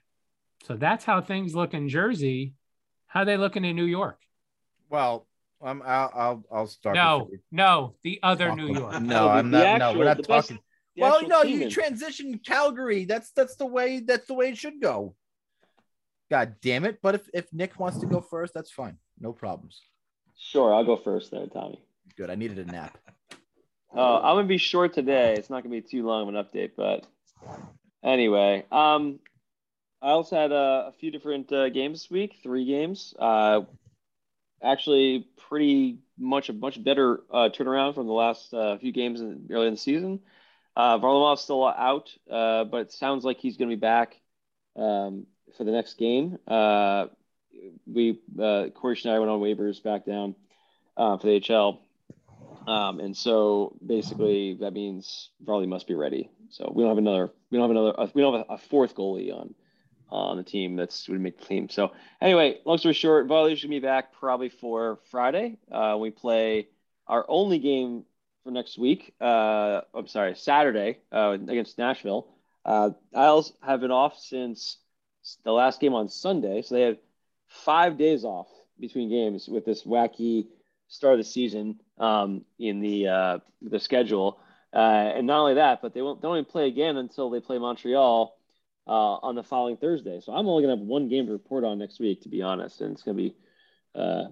So 0.66 0.76
that's 0.76 1.06
how 1.06 1.22
things 1.22 1.56
look 1.56 1.74
in 1.74 1.90
Jersey. 1.90 2.54
How 3.08 3.24
they 3.24 3.38
looking 3.38 3.66
in 3.66 3.76
New 3.76 3.86
York? 3.86 4.20
Well, 4.90 5.26
I'm, 5.62 5.82
I'll, 5.82 6.12
I'll, 6.14 6.44
I'll 6.52 6.68
start. 6.68 6.96
No, 6.96 7.30
no, 7.52 7.96
the 8.04 8.20
other 8.24 8.56
New 8.56 8.74
York. 8.74 9.02
No, 9.02 9.30
I'm 9.30 9.50
not. 9.50 9.66
actual- 9.66 9.94
no, 9.94 10.00
we're 10.00 10.06
not 10.06 10.18
the 10.18 10.24
best- 10.24 10.50
talking. 10.50 10.64
Well, 10.98 11.26
no, 11.28 11.44
you 11.44 11.62
in- 11.64 11.70
transition 11.70 12.40
Calgary. 12.46 13.06
That's 13.06 13.32
that's 13.32 13.56
the 13.56 13.66
way. 13.66 14.02
That's 14.02 14.28
the 14.28 14.34
way 14.34 14.50
it 14.50 14.58
should 14.58 14.82
go. 14.82 15.16
God 16.30 16.56
damn 16.62 16.84
it! 16.86 17.00
But 17.02 17.16
if 17.16 17.30
if 17.34 17.54
Nick 17.54 17.80
wants 17.80 18.00
to 18.00 18.06
go 18.06 18.20
first, 18.20 18.54
that's 18.54 18.70
fine. 18.70 18.98
No 19.20 19.32
problems. 19.32 19.82
Sure, 20.38 20.74
I'll 20.74 20.84
go 20.84 20.98
first 20.98 21.32
there, 21.32 21.48
Tommy. 21.48 21.82
Good. 22.18 22.30
I 22.30 22.36
needed 22.36 22.60
a 22.60 22.66
nap. 22.66 22.98
Uh, 23.96 24.20
I'm 24.20 24.36
gonna 24.36 24.48
be 24.48 24.58
short 24.58 24.94
today. 24.94 25.36
It's 25.38 25.50
not 25.50 25.64
gonna 25.64 25.74
be 25.74 25.82
too 25.82 26.06
long 26.06 26.28
of 26.28 26.36
an 26.36 26.44
update, 26.44 26.72
but 26.76 27.08
anyway, 28.04 28.66
um, 28.72 29.20
I 30.02 30.10
also 30.10 30.36
had 30.36 30.52
uh, 30.52 30.86
a 30.88 30.94
few 31.00 31.12
different 31.12 31.52
uh, 31.52 31.70
games 31.70 32.04
this 32.04 32.12
week. 32.12 32.38
Three 32.42 32.66
games. 32.66 33.14
Uh, 33.20 33.62
actually, 34.64 35.28
pretty 35.50 36.00
much 36.18 36.50
a 36.50 36.54
much 36.54 36.82
better 36.84 37.22
uh, 37.32 37.50
turnaround 37.50 37.96
from 37.96 38.08
the 38.08 38.14
last 38.14 38.54
uh, 38.54 38.78
few 38.78 38.92
games 38.92 39.22
in, 39.22 39.48
early 39.52 39.68
in 39.68 39.74
the 39.74 39.80
season. 39.80 40.20
Uh, 40.76 40.98
Varlamov's 40.98 41.42
still 41.42 41.66
out, 41.68 42.10
uh, 42.32 42.64
but 42.64 42.82
it 42.82 42.92
sounds 42.92 43.26
like 43.26 43.40
he's 43.40 43.58
gonna 43.58 43.70
be 43.70 43.76
back 43.76 44.20
um, 44.76 45.26
for 45.58 45.64
the 45.64 45.72
next 45.72 45.96
game. 45.96 46.38
Uh, 46.48 47.08
we 47.86 48.20
Corey 48.38 48.98
I 49.06 49.20
went 49.20 49.30
on 49.30 49.42
waivers 49.42 49.84
back 49.84 50.06
down 50.06 50.36
uh, 50.96 51.18
for 51.18 51.28
the 51.28 51.40
HL. 51.42 51.80
Um, 52.70 53.00
and 53.00 53.18
so 53.18 53.76
basically 53.84 54.54
that 54.62 54.74
means 54.74 55.32
Varley 55.42 55.66
must 55.66 55.88
be 55.88 55.96
ready. 55.96 56.30
So 56.50 56.72
we 56.74 56.84
don't 56.84 56.92
have 56.92 57.00
another, 57.00 57.32
we 57.50 57.58
don't 57.58 57.64
have 57.64 57.72
another, 57.72 58.00
uh, 58.00 58.08
we 58.14 58.22
don't 58.22 58.38
have 58.38 58.46
a, 58.48 58.54
a 58.54 58.58
fourth 58.60 58.94
goalie 58.96 59.34
on 59.34 59.56
on 60.12 60.38
the 60.38 60.44
team 60.44 60.76
that's 60.76 61.08
would 61.10 61.20
make 61.20 61.40
the 61.40 61.46
team. 61.46 61.70
So 61.70 61.92
anyway, 62.22 62.60
long 62.66 62.78
story 62.78 62.94
short, 62.94 63.28
Varley 63.28 63.56
should 63.56 63.72
be 63.72 63.80
back 63.80 64.14
probably 64.14 64.50
for 64.50 65.00
Friday. 65.10 65.58
Uh, 65.72 65.98
we 66.00 66.12
play 66.12 66.68
our 67.08 67.26
only 67.28 67.58
game 67.58 68.06
for 68.44 68.52
next 68.52 68.78
week. 68.78 69.16
Uh, 69.20 69.82
I'm 69.94 70.08
sorry, 70.08 70.36
Saturday 70.36 71.00
uh, 71.12 71.32
against 71.32 71.78
Nashville. 71.78 72.28
Uh, 72.66 72.92
Isles 73.16 73.54
have 73.62 73.82
been 73.82 73.92
off 73.92 74.18
since 74.20 74.78
the 75.44 75.52
last 75.52 75.80
game 75.80 75.96
on 75.96 76.08
Sunday, 76.08 76.62
so 76.62 76.76
they 76.76 76.82
have 76.82 76.98
five 77.48 77.98
days 77.98 78.24
off 78.24 78.48
between 78.80 79.10
games 79.10 79.48
with 79.48 79.66
this 79.66 79.84
wacky 79.84 80.48
start 80.90 81.14
of 81.14 81.20
the 81.20 81.24
season 81.24 81.80
um, 81.98 82.44
in 82.60 82.82
the 82.82 83.08
uh, 83.08 83.40
the 83.62 83.80
schedule. 83.80 84.40
Uh, 84.74 85.14
and 85.16 85.26
not 85.26 85.40
only 85.40 85.54
that, 85.56 85.82
but 85.82 85.94
they 85.94 86.02
won't 86.02 86.22
don't 86.22 86.36
even 86.36 86.46
play 86.46 86.68
again 86.68 86.98
until 86.98 87.30
they 87.30 87.40
play 87.40 87.58
Montreal 87.58 88.38
uh, 88.88 88.92
on 88.92 89.36
the 89.36 89.44
following 89.44 89.78
Thursday. 89.78 90.20
So 90.20 90.34
I'm 90.34 90.48
only 90.48 90.64
gonna 90.64 90.78
have 90.78 90.86
one 90.86 91.08
game 91.08 91.28
to 91.28 91.32
report 91.32 91.64
on 91.64 91.80
next 91.80 92.00
week, 92.00 92.22
to 92.24 92.30
be 92.30 92.42
honest, 92.42 92.82
and 92.82 92.94
it's 92.94 93.04
gonna 93.04 93.18
be, 93.18 93.36
uh, 93.96 94.26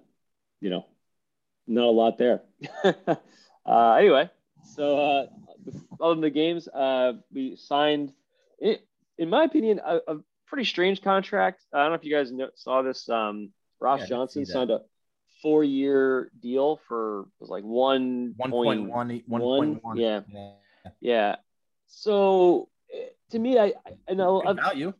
you 0.59 0.69
know, 0.69 0.85
not 1.65 1.85
a 1.85 1.91
lot 1.91 2.17
there. 2.17 2.41
uh, 2.83 3.93
anyway, 3.93 4.29
so 4.75 4.97
uh, 4.99 5.27
other 5.99 6.15
than 6.15 6.21
the 6.21 6.29
games, 6.29 6.67
uh, 6.67 7.13
we 7.31 7.55
signed, 7.55 8.13
it, 8.59 8.85
in 9.17 9.29
my 9.29 9.43
opinion, 9.43 9.79
a, 9.83 9.99
a 10.07 10.17
pretty 10.47 10.65
strange 10.65 11.01
contract. 11.01 11.63
I 11.73 11.79
don't 11.79 11.89
know 11.91 11.95
if 11.95 12.03
you 12.03 12.13
guys 12.15 12.31
know, 12.31 12.49
saw 12.55 12.81
this. 12.81 13.09
Um, 13.09 13.51
Ross 13.79 14.01
Yeah, 14.01 14.07
Johnson 14.07 14.45
signed 14.45 14.71
a 14.71 14.81
four-year 15.41 16.31
deal 16.39 16.79
for 16.87 17.21
it 17.21 17.27
was 17.41 17.49
like 17.49 17.63
one 17.63 18.33
One 18.37 18.51
point 18.51 18.89
one. 18.89 19.21
One 19.27 19.41
point 19.41 19.83
one. 19.83 19.97
yeah. 19.97 20.21
yeah. 20.99 21.35
So 21.87 22.69
eh, 22.93 23.09
to 23.31 23.39
me, 23.39 23.57
I 23.59 23.73
I 24.09 24.13
know 24.13 24.41
Good 24.41 24.49
I've, 24.49 24.55
value. 24.57 24.93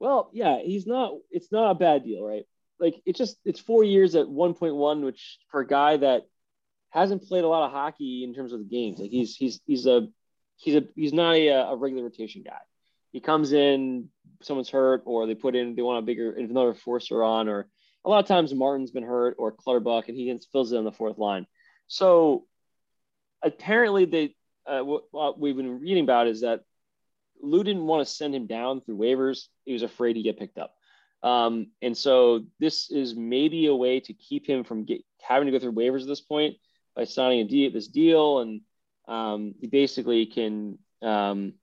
well, 0.00 0.30
yeah, 0.32 0.58
he's 0.62 0.86
not. 0.86 1.12
It's 1.30 1.50
not 1.52 1.70
a 1.70 1.74
bad 1.74 2.04
deal, 2.04 2.24
right? 2.24 2.44
Like 2.80 3.00
it's 3.06 3.18
just 3.18 3.36
it's 3.44 3.60
four 3.60 3.84
years 3.84 4.14
at 4.14 4.28
one 4.28 4.54
point 4.54 4.74
one, 4.74 5.04
which 5.04 5.38
for 5.50 5.60
a 5.60 5.66
guy 5.66 5.96
that 5.98 6.22
hasn't 6.90 7.22
played 7.26 7.44
a 7.44 7.48
lot 7.48 7.64
of 7.66 7.72
hockey 7.72 8.24
in 8.24 8.34
terms 8.34 8.52
of 8.52 8.58
the 8.60 8.64
games, 8.64 8.98
like 8.98 9.10
he's 9.10 9.36
he's 9.36 9.60
he's 9.66 9.86
a 9.86 10.08
he's 10.56 10.74
a 10.76 10.84
he's 10.96 11.12
not 11.12 11.34
a, 11.36 11.48
a 11.48 11.76
regular 11.76 12.04
rotation 12.04 12.42
guy. 12.44 12.58
He 13.12 13.20
comes 13.20 13.52
in, 13.52 14.08
someone's 14.42 14.70
hurt, 14.70 15.02
or 15.06 15.26
they 15.26 15.34
put 15.36 15.54
in 15.54 15.76
they 15.76 15.82
want 15.82 16.00
a 16.00 16.06
bigger 16.06 16.32
another 16.32 16.74
forcer 16.74 17.22
on, 17.22 17.48
or 17.48 17.68
a 18.04 18.10
lot 18.10 18.18
of 18.18 18.26
times 18.26 18.54
Martin's 18.54 18.90
been 18.90 19.04
hurt 19.04 19.36
or 19.38 19.52
Clutterbuck, 19.52 20.08
and 20.08 20.16
he 20.16 20.38
fills 20.52 20.72
it 20.72 20.76
on 20.76 20.84
the 20.84 20.92
fourth 20.92 21.18
line. 21.18 21.46
So 21.86 22.46
apparently, 23.42 24.04
they 24.04 24.34
uh, 24.66 24.80
what, 24.80 25.38
we've 25.38 25.56
been 25.56 25.80
reading 25.80 26.04
about 26.04 26.26
is 26.26 26.40
that 26.40 26.60
Lou 27.42 27.62
didn't 27.62 27.86
want 27.86 28.06
to 28.06 28.12
send 28.12 28.34
him 28.34 28.46
down 28.46 28.80
through 28.80 28.96
waivers. 28.96 29.48
He 29.64 29.72
was 29.72 29.82
afraid 29.82 30.16
he'd 30.16 30.22
get 30.22 30.38
picked 30.38 30.58
up. 30.58 30.74
Um, 31.22 31.68
and 31.82 31.96
so 31.96 32.44
this 32.60 32.90
is 32.90 33.14
maybe 33.14 33.66
a 33.66 33.74
way 33.74 34.00
to 34.00 34.12
keep 34.12 34.46
him 34.46 34.64
from 34.64 34.84
get, 34.84 35.02
having 35.22 35.46
to 35.46 35.52
go 35.52 35.58
through 35.58 35.72
waivers 35.72 36.02
at 36.02 36.08
this 36.08 36.20
point 36.20 36.56
by 36.94 37.04
signing 37.04 37.40
a 37.40 37.44
deal, 37.44 37.72
this 37.72 37.88
deal. 37.88 38.40
And 38.40 38.60
um, 39.08 39.54
he 39.60 39.66
basically 39.66 40.26
can 40.26 40.78
um, 41.02 41.54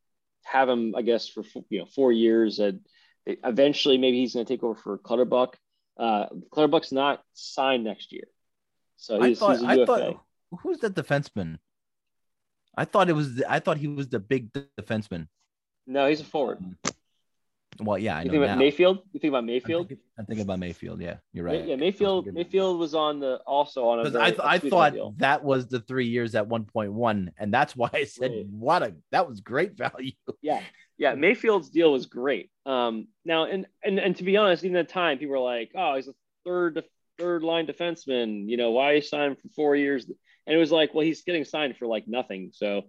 have 0.43 0.69
him, 0.69 0.95
I 0.95 1.01
guess, 1.03 1.27
for 1.27 1.43
you 1.69 1.79
know 1.79 1.85
four 1.85 2.11
years. 2.11 2.59
And 2.59 2.81
eventually, 3.25 3.97
maybe 3.97 4.19
he's 4.19 4.33
going 4.33 4.45
to 4.45 4.51
take 4.51 4.63
over 4.63 4.75
for 4.75 4.97
Clutterbuck. 4.97 5.57
Uh, 6.01 6.25
Clutterbuck's 6.51 6.91
not 6.91 7.21
signed 7.33 7.83
next 7.83 8.11
year, 8.11 8.23
so 8.97 9.21
I 9.21 9.27
he's, 9.29 9.39
thought. 9.39 9.59
he's 9.59 9.63
a 9.77 9.83
I 9.83 9.85
thought. 9.85 10.19
Who's 10.63 10.79
that 10.79 10.95
defenseman? 10.95 11.59
I 12.75 12.85
thought 12.85 13.07
it 13.09 13.13
was. 13.13 13.35
The, 13.35 13.51
I 13.51 13.59
thought 13.59 13.77
he 13.77 13.87
was 13.87 14.09
the 14.09 14.19
big 14.19 14.51
defenseman. 14.51 15.27
no, 15.85 16.07
he's 16.09 16.19
a 16.21 16.23
forward. 16.23 16.57
Well, 17.79 17.97
yeah, 17.97 18.17
I 18.17 18.23
You 18.23 18.29
think 18.31 18.43
about 18.43 18.53
now. 18.55 18.59
Mayfield? 18.59 18.99
You 19.13 19.19
think 19.19 19.29
about 19.31 19.37
I'm 19.39 19.45
Mayfield? 19.45 19.87
thinking, 19.87 20.05
I'm 20.17 20.25
thinking 20.25 20.43
about 20.43 20.59
Mayfield. 20.59 21.01
Yeah, 21.01 21.15
you're 21.33 21.45
right. 21.45 21.65
Yeah, 21.65 21.75
Mayfield. 21.77 22.27
Mayfield 22.33 22.79
was 22.79 22.93
on 22.95 23.19
the 23.19 23.37
also 23.47 23.85
on 23.87 23.99
a. 24.05 24.09
Very 24.09 24.23
I, 24.23 24.29
th- 24.29 24.41
I 24.43 24.57
thought 24.59 24.93
deal. 24.93 25.13
that 25.17 25.43
was 25.43 25.67
the 25.67 25.79
three 25.81 26.07
years 26.07 26.33
at 26.35 26.47
1.1, 26.49 27.29
and 27.37 27.53
that's 27.53 27.75
why 27.75 27.89
I 27.93 28.03
said, 28.05 28.31
Right. 28.31 28.45
"What 28.49 28.83
a 28.83 28.95
that 29.11 29.27
was 29.29 29.39
great 29.41 29.77
value." 29.77 30.11
Yeah, 30.41 30.61
yeah. 31.01 31.15
Mayfield's 31.15 31.71
deal 31.71 31.91
was 31.91 32.05
great. 32.05 32.51
Um, 32.67 33.07
now 33.25 33.45
and 33.45 33.65
and 33.83 33.97
and 33.97 34.15
to 34.17 34.23
be 34.23 34.37
honest, 34.37 34.63
even 34.63 34.77
at 34.77 34.87
the 34.87 34.93
time, 34.93 35.17
people 35.17 35.31
were 35.31 35.39
like, 35.39 35.71
"Oh, 35.75 35.95
he's 35.95 36.07
a 36.07 36.13
third 36.45 36.83
third 37.17 37.41
line 37.41 37.65
defenseman. 37.65 38.47
You 38.47 38.55
know, 38.55 38.69
why 38.69 38.93
he 38.93 39.01
signed 39.01 39.39
for 39.39 39.49
four 39.55 39.75
years?" 39.75 40.05
And 40.05 40.55
it 40.55 40.59
was 40.59 40.71
like, 40.71 40.93
well, 40.93 41.03
he's 41.03 41.23
getting 41.23 41.43
signed 41.43 41.77
for 41.77 41.87
like 41.87 42.07
nothing, 42.07 42.51
so 42.53 42.83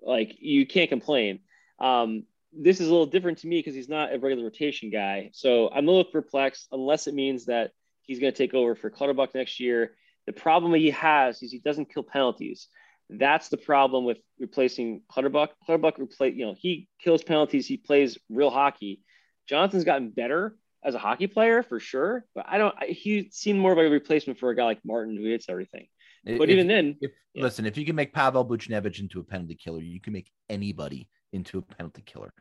like 0.00 0.34
you 0.40 0.66
can't 0.66 0.88
complain. 0.88 1.40
Um, 1.78 2.24
this 2.54 2.80
is 2.80 2.88
a 2.88 2.90
little 2.90 3.04
different 3.04 3.36
to 3.38 3.46
me 3.46 3.58
because 3.58 3.74
he's 3.74 3.88
not 3.88 4.14
a 4.14 4.18
regular 4.18 4.44
rotation 4.44 4.88
guy. 4.88 5.30
So 5.34 5.68
I'm 5.68 5.86
a 5.86 5.90
little 5.90 6.10
perplexed, 6.10 6.68
unless 6.72 7.06
it 7.06 7.12
means 7.12 7.44
that 7.46 7.72
he's 8.02 8.18
going 8.18 8.32
to 8.32 8.36
take 8.38 8.54
over 8.54 8.76
for 8.76 8.88
Clutterbuck 8.88 9.34
next 9.34 9.60
year. 9.60 9.92
The 10.26 10.32
problem 10.32 10.72
he 10.72 10.90
has 10.90 11.42
is 11.42 11.52
he 11.52 11.58
doesn't 11.58 11.92
kill 11.92 12.02
penalties. 12.02 12.68
That's 13.10 13.48
the 13.48 13.56
problem 13.56 14.04
with 14.04 14.18
replacing 14.38 15.02
Clutterbuck. 15.10 15.50
Clutterbuck 15.64 15.98
replace, 15.98 16.34
you 16.36 16.46
know, 16.46 16.54
he 16.58 16.88
kills 17.02 17.22
penalties. 17.22 17.66
He 17.66 17.76
plays 17.78 18.18
real 18.28 18.50
hockey. 18.50 19.00
Johnson's 19.48 19.84
gotten 19.84 20.10
better 20.10 20.56
as 20.84 20.94
a 20.94 20.98
hockey 20.98 21.26
player 21.26 21.62
for 21.62 21.80
sure, 21.80 22.24
but 22.34 22.44
I 22.46 22.58
don't. 22.58 22.74
He 22.84 23.30
seemed 23.32 23.58
more 23.60 23.72
of 23.72 23.78
a 23.78 23.88
replacement 23.88 24.38
for 24.38 24.50
a 24.50 24.56
guy 24.56 24.64
like 24.64 24.80
Martin 24.84 25.16
who 25.16 25.24
hits 25.24 25.46
everything. 25.48 25.86
But 26.24 26.42
If- 26.42 26.50
even 26.50 26.66
then, 26.66 26.96
if 27.00 27.12
yeah. 27.32 27.44
listen, 27.44 27.64
if 27.64 27.78
you 27.78 27.86
can 27.86 27.96
make 27.96 28.12
Pavel 28.12 28.44
Buchnevich 28.44 29.00
into 29.00 29.20
a 29.20 29.24
penalty 29.24 29.54
killer, 29.54 29.80
you 29.80 30.00
can 30.00 30.12
make 30.12 30.30
anybody 30.50 31.08
into 31.32 31.58
a 31.58 31.62
penalty 31.62 32.02
killer. 32.04 32.32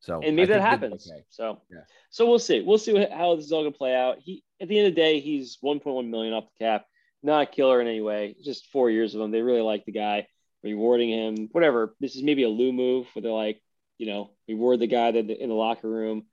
So 0.00 0.20
and 0.22 0.36
maybe 0.36 0.52
I 0.54 0.58
that 0.58 0.62
happens. 0.62 1.10
okay. 1.10 1.22
So, 1.30 1.62
Yeah. 1.70 1.78
so 2.10 2.26
we'll 2.26 2.38
see. 2.38 2.60
We'll 2.62 2.78
see 2.78 2.94
how 3.06 3.36
this 3.36 3.46
is 3.46 3.52
all 3.52 3.64
to 3.64 3.70
play 3.70 3.94
out. 3.94 4.18
He, 4.20 4.44
at 4.60 4.68
the 4.68 4.78
end 4.78 4.88
of 4.88 4.94
the 4.94 5.00
day, 5.00 5.20
he's 5.20 5.58
1.1 5.62 6.08
million 6.10 6.34
off 6.34 6.44
the 6.58 6.64
cap. 6.64 6.86
Not 7.24 7.42
a 7.42 7.46
killer 7.46 7.80
in 7.80 7.88
any 7.88 8.02
way. 8.02 8.36
Just 8.44 8.70
four 8.70 8.90
years 8.90 9.14
of 9.14 9.20
him. 9.22 9.30
They 9.30 9.40
really 9.40 9.62
like 9.62 9.86
the 9.86 9.92
guy, 9.92 10.26
rewarding 10.62 11.08
him. 11.08 11.48
Whatever. 11.52 11.96
This 11.98 12.16
is 12.16 12.22
maybe 12.22 12.42
a 12.42 12.50
Lou 12.50 12.70
move 12.70 13.06
where 13.14 13.22
they're 13.22 13.32
like, 13.32 13.62
you 13.96 14.06
know, 14.06 14.30
reward 14.46 14.80
the 14.80 14.86
guy 14.86 15.10
that 15.10 15.30
in 15.30 15.48
the 15.48 15.54
locker 15.54 15.88
room. 15.88 16.26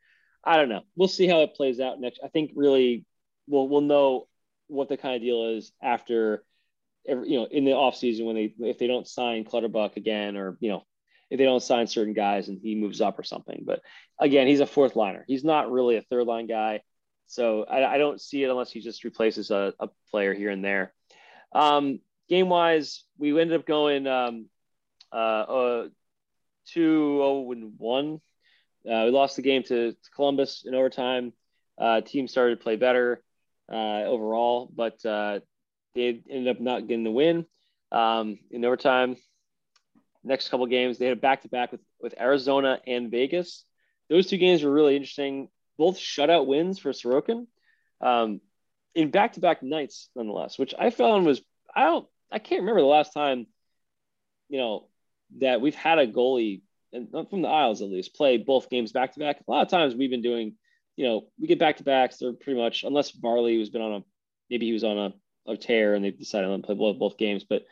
I 0.43 0.57
don't 0.57 0.67
know. 0.67 0.81
We'll 0.97 1.07
see 1.07 1.27
how 1.27 1.43
it 1.43 1.55
plays 1.55 1.79
out 1.79 2.01
next. 2.01 2.19
I 2.21 2.27
think 2.27 2.51
really, 2.55 3.05
we'll 3.47 3.69
we'll 3.69 3.81
know 3.81 4.27
what 4.67 4.89
the 4.89 4.97
kind 4.97 5.15
of 5.15 5.21
deal 5.21 5.55
is 5.55 5.71
after, 5.81 6.43
every, 7.07 7.29
you 7.29 7.39
know, 7.39 7.45
in 7.45 7.63
the 7.63 7.73
off 7.73 7.95
season 7.95 8.25
when 8.25 8.35
they 8.35 8.53
if 8.59 8.77
they 8.77 8.87
don't 8.87 9.07
sign 9.07 9.45
Clutterbuck 9.45 9.95
again 9.95 10.35
or 10.35 10.57
you 10.59 10.71
know 10.71 10.83
if 11.29 11.37
they 11.37 11.45
don't 11.45 11.63
sign 11.63 11.87
certain 11.87 12.13
guys 12.13 12.49
and 12.49 12.59
he 12.61 12.75
moves 12.75 12.99
up 12.99 13.17
or 13.17 13.23
something. 13.23 13.63
But 13.65 13.81
again, 14.19 14.47
he's 14.47 14.59
a 14.59 14.65
fourth 14.65 14.97
liner. 14.97 15.23
He's 15.25 15.45
not 15.45 15.71
really 15.71 15.95
a 15.95 16.01
third 16.01 16.27
line 16.27 16.47
guy. 16.47 16.81
So 17.31 17.63
I, 17.63 17.95
I 17.95 17.97
don't 17.97 18.19
see 18.19 18.43
it 18.43 18.49
unless 18.49 18.71
he 18.71 18.81
just 18.81 19.03
replaces 19.03 19.51
a, 19.51 19.73
a 19.79 19.87
player 20.09 20.33
here 20.33 20.49
and 20.49 20.63
there. 20.63 20.93
Um, 21.53 21.99
game 22.27 22.49
wise, 22.49 23.05
we 23.17 23.39
ended 23.39 23.59
up 23.59 23.65
going 23.65 24.05
um, 24.05 24.47
uh, 25.13 25.15
uh, 25.15 25.87
2 26.73 27.17
0 27.17 27.51
and 27.51 27.73
1. 27.77 28.21
Uh, 28.85 29.03
we 29.05 29.11
lost 29.11 29.37
the 29.37 29.41
game 29.41 29.63
to, 29.63 29.91
to 29.93 30.11
Columbus 30.15 30.63
in 30.65 30.75
overtime. 30.75 31.31
Uh, 31.77 32.01
team 32.01 32.27
started 32.27 32.57
to 32.57 32.63
play 32.63 32.75
better 32.75 33.23
uh, 33.71 34.03
overall, 34.03 34.69
but 34.75 35.03
uh, 35.05 35.39
they 35.95 36.21
ended 36.29 36.49
up 36.49 36.59
not 36.59 36.87
getting 36.87 37.03
the 37.03 37.11
win 37.11 37.45
um, 37.91 38.39
in 38.49 38.65
overtime 38.65 39.15
next 40.23 40.49
couple 40.49 40.65
games. 40.65 40.97
They 40.97 41.05
had 41.05 41.17
a 41.17 41.21
back 41.21 41.43
to 41.43 41.49
back 41.49 41.71
with 41.71 41.81
with 42.01 42.13
Arizona 42.19 42.79
and 42.85 43.09
Vegas. 43.09 43.63
Those 44.09 44.27
two 44.27 44.37
games 44.37 44.63
were 44.63 44.71
really 44.71 44.95
interesting. 44.95 45.49
Both 45.77 45.97
shutout 45.97 46.47
wins 46.47 46.79
for 46.79 46.91
Sorokin. 46.91 47.47
Um, 48.01 48.41
in 48.93 49.11
back 49.11 49.33
to 49.33 49.39
back 49.39 49.63
nights, 49.63 50.09
nonetheless, 50.15 50.59
which 50.59 50.73
I 50.77 50.89
found 50.89 51.25
was 51.25 51.41
I 51.73 51.85
don't 51.85 52.07
I 52.31 52.39
can't 52.39 52.61
remember 52.61 52.81
the 52.81 52.87
last 52.87 53.13
time, 53.13 53.47
you 54.49 54.57
know, 54.57 54.87
that 55.39 55.61
we've 55.61 55.75
had 55.75 55.99
a 55.99 56.07
goalie 56.07 56.61
and 56.93 57.11
not 57.11 57.29
from 57.29 57.41
the 57.41 57.47
Isles 57.47 57.81
at 57.81 57.89
least 57.89 58.15
play 58.15 58.37
both 58.37 58.69
games 58.69 58.91
back 58.91 59.13
to 59.13 59.19
back. 59.19 59.39
A 59.39 59.51
lot 59.51 59.61
of 59.61 59.69
times 59.69 59.95
we've 59.95 60.09
been 60.09 60.21
doing, 60.21 60.55
you 60.97 61.05
know, 61.05 61.27
we 61.39 61.47
get 61.47 61.59
back 61.59 61.77
to 61.77 61.83
backs. 61.83 62.17
They're 62.17 62.33
pretty 62.33 62.59
much 62.59 62.83
unless 62.83 63.11
Varley 63.11 63.57
has 63.59 63.69
been 63.69 63.81
on 63.81 63.93
a 63.93 64.03
maybe 64.49 64.65
he 64.65 64.73
was 64.73 64.83
on 64.83 64.97
a, 64.97 65.51
a 65.51 65.57
tear 65.57 65.93
and 65.93 66.03
they 66.03 66.11
decided 66.11 66.47
to 66.47 66.59
play 66.63 66.75
both, 66.75 66.99
both 66.99 67.17
games, 67.17 67.45
but 67.45 67.63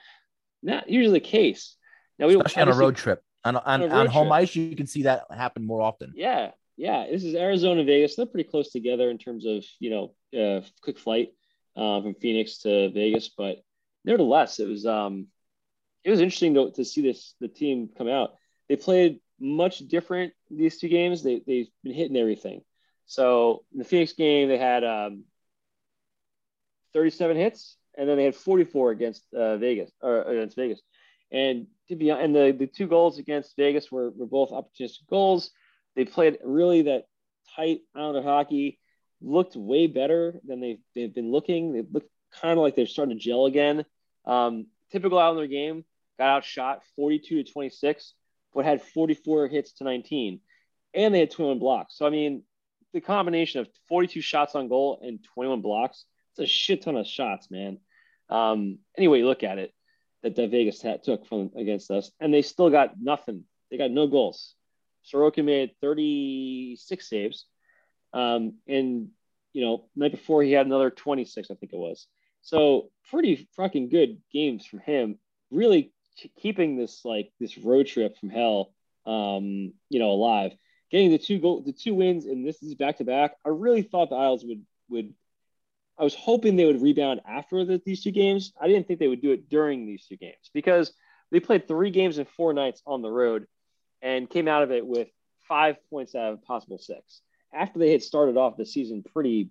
not 0.64 0.90
usually 0.90 1.20
the 1.20 1.26
case. 1.26 1.76
Now 2.18 2.28
we 2.28 2.36
especially 2.36 2.62
on 2.62 2.70
a 2.70 2.76
road 2.76 2.96
trip. 2.96 3.24
On, 3.46 3.56
on, 3.56 3.84
On 3.84 3.92
on 3.92 4.08
home 4.08 4.28
trip. 4.28 4.34
ice, 4.34 4.56
you 4.56 4.76
can 4.76 4.88
see 4.88 5.04
that 5.04 5.24
happen 5.32 5.66
more 5.66 5.82
often. 5.82 6.14
Yeah, 6.16 6.52
yeah. 6.80 7.06
This 7.12 7.26
is 7.26 7.36
Arizona, 7.36 7.84
Vegas. 7.84 8.16
They're 8.16 8.26
pretty 8.26 8.50
close 8.50 8.72
together 8.72 9.10
in 9.10 9.18
terms 9.18 9.46
of 9.46 9.66
you 9.82 9.90
know 9.90 10.40
uh, 10.40 10.62
quick 10.82 10.98
flight 10.98 11.34
uh, 11.76 12.02
from 12.02 12.16
Phoenix 12.16 12.60
to 12.60 12.90
Vegas, 12.92 13.30
but 13.38 13.58
nevertheless, 14.06 14.60
it 14.60 14.68
was 14.68 14.86
um 14.86 15.28
it 16.06 16.10
was 16.10 16.22
interesting 16.22 16.54
to, 16.54 16.72
to 16.72 16.86
see 16.86 17.02
this 17.02 17.36
the 17.42 17.50
team 17.50 17.90
come 17.98 18.08
out. 18.08 18.36
They 18.70 18.78
played 18.78 19.20
much 19.42 19.80
different 19.80 20.32
these 20.50 20.78
two 20.78 20.88
games. 20.88 21.22
They 21.22 21.42
they've 21.46 21.68
been 21.84 21.94
hitting 21.94 22.16
everything. 22.16 22.62
So 23.08 23.66
in 23.74 23.80
the 23.80 23.86
Phoenix 23.86 24.14
game, 24.14 24.48
they 24.48 24.58
had 24.58 24.86
um, 24.86 25.26
37 26.94 27.36
hits, 27.36 27.76
and 27.98 28.08
then 28.08 28.16
they 28.16 28.24
had 28.24 28.36
44 28.36 28.92
against 28.92 29.24
uh, 29.34 29.58
Vegas 29.58 29.92
or 30.02 30.22
against 30.22 30.56
Vegas. 30.56 30.80
And 31.30 31.68
to 31.90 31.98
be 31.98 32.10
and 32.10 32.34
the, 32.34 32.56
the 32.58 32.68
two 32.68 32.88
goals 32.88 33.20
against 33.20 33.58
Vegas 33.58 33.92
were, 33.92 34.12
were 34.12 34.28
both 34.28 34.52
opportunistic 34.52 35.08
goals. 35.10 35.52
They 36.00 36.06
played 36.06 36.38
really 36.46 36.84
that 36.84 37.08
tight 37.58 37.82
Islander 37.94 38.22
hockey, 38.22 38.80
looked 39.22 39.58
way 39.58 39.86
better 39.88 40.40
than 40.48 40.62
they've, 40.62 40.80
they've 40.96 41.14
been 41.14 41.30
looking. 41.30 41.74
They 41.74 41.84
looked 41.92 42.10
kind 42.40 42.58
of 42.58 42.60
like 42.60 42.78
they're 42.78 42.86
starting 42.86 43.18
to 43.18 43.22
gel 43.22 43.48
again. 43.48 43.84
Um, 44.24 44.68
typical 44.94 45.20
Islander 45.20 45.48
game, 45.48 45.84
got 46.18 46.38
outshot 46.38 46.84
42 46.96 47.44
to 47.44 47.52
26, 47.52 48.14
but 48.54 48.64
had 48.64 48.82
44 48.82 49.50
hits 49.50 49.74
to 49.74 49.84
19. 49.84 50.40
And 50.94 51.14
they 51.14 51.20
had 51.20 51.32
21 51.32 51.60
blocks. 51.60 51.98
So, 51.98 52.08
I 52.08 52.12
mean, 52.12 52.44
the 52.94 53.02
combination 53.02 53.60
of 53.60 53.68
42 53.90 54.22
shots 54.22 54.56
on 54.56 54.70
goal 54.70 55.02
and 55.04 55.22
21 55.34 55.60
blocks, 55.60 56.06
it's 56.32 56.40
a 56.40 56.48
shit 56.48 56.84
ton 56.84 56.96
of 56.96 57.08
shots, 57.08 57.52
man. 57.52 57.78
Um, 58.30 58.80
anyway, 58.98 59.24
look 59.24 59.44
at 59.44 59.58
it 59.58 59.74
that, 60.24 60.38
Vegas 60.38 60.82
had, 60.82 61.04
took 61.04 61.28
from 61.28 61.52
against 61.58 61.92
us, 61.92 62.10
and 62.22 62.34
they 62.34 62.42
still 62.42 62.70
got 62.70 62.94
nothing. 62.98 63.44
They 63.70 63.78
got 63.78 63.92
no 63.92 64.08
goals. 64.08 64.56
Sorokin 65.12 65.46
made 65.46 65.72
36 65.82 67.10
saves. 67.10 67.46
Um, 68.14 68.56
and, 68.68 69.10
you 69.54 69.66
know, 69.66 69.86
night 69.96 70.12
before 70.12 70.44
he 70.44 70.52
had 70.52 70.66
another 70.66 70.90
26, 70.90 71.50
I 71.50 71.56
think 71.56 71.74
it 71.74 71.78
was. 71.78 72.08
So 72.42 72.92
pretty 73.10 73.48
fucking 73.56 73.90
good 73.90 74.22
games 74.32 74.66
from 74.66 74.80
him. 74.80 75.20
Really 75.52 75.92
keeping 76.42 76.78
this 76.78 77.04
like 77.06 77.32
this 77.40 77.58
road 77.58 77.88
trip 77.88 78.18
from 78.18 78.30
hell, 78.30 78.74
um, 79.06 79.74
you 79.90 80.00
know, 80.00 80.12
alive. 80.12 80.54
Getting 80.92 81.12
the 81.12 81.18
two 81.18 81.40
goal, 81.40 81.62
the 81.62 81.74
two 81.74 81.94
wins, 81.94 82.26
and 82.26 82.46
this 82.46 82.64
is 82.64 82.76
back 82.76 82.98
to 82.98 83.04
back. 83.04 83.36
I 83.46 83.50
really 83.50 83.84
thought 83.84 84.10
the 84.10 84.16
Isles 84.16 84.44
would 84.46 84.66
would. 84.90 85.14
I 85.98 86.04
was 86.04 86.16
hoping 86.16 86.56
they 86.56 86.66
would 86.66 86.82
rebound 86.82 87.22
after 87.28 87.66
the, 87.66 87.82
these 87.86 88.02
two 88.02 88.12
games. 88.12 88.54
I 88.60 88.68
didn't 88.68 88.88
think 88.88 89.00
they 89.00 89.08
would 89.08 89.22
do 89.22 89.32
it 89.32 89.50
during 89.50 89.86
these 89.86 90.06
two 90.06 90.16
games 90.16 90.50
because 90.54 90.94
they 91.30 91.40
played 91.40 91.68
three 91.68 91.92
games 91.92 92.18
in 92.18 92.26
four 92.26 92.54
nights 92.54 92.82
on 92.88 93.02
the 93.02 93.12
road 93.12 93.46
and 94.02 94.30
came 94.30 94.48
out 94.48 94.64
of 94.64 94.72
it 94.72 94.86
with 94.86 95.08
five 95.48 95.78
points 95.90 96.16
out 96.16 96.34
of 96.34 96.44
possible 96.44 96.78
six. 96.78 97.22
After 97.54 97.80
they 97.80 97.92
had 97.92 98.04
started 98.04 98.38
off 98.38 98.58
the 98.58 98.66
season 98.66 99.04
pretty, 99.04 99.50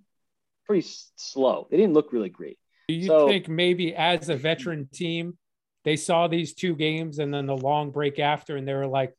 pretty 0.67 0.87
slow, 1.17 1.67
they 1.71 1.77
didn't 1.77 1.95
look 1.95 2.13
really 2.13 2.29
great. 2.29 2.59
Do 2.89 2.95
you 2.95 3.07
So- 3.07 3.29
think 3.29 3.49
maybe 3.49 3.95
as 3.95 4.29
a 4.29 4.37
veteran 4.37 4.89
team, 4.93 5.37
they 5.85 5.97
saw 5.97 6.29
these 6.29 6.55
two 6.55 6.75
games 6.75 7.19
and 7.19 7.33
then 7.33 7.47
the 7.47 7.57
long 7.57 7.91
break 7.91 8.19
after, 8.19 8.57
and 8.57 8.67
they 8.67 8.75
were 8.75 8.87
like, 8.87 9.15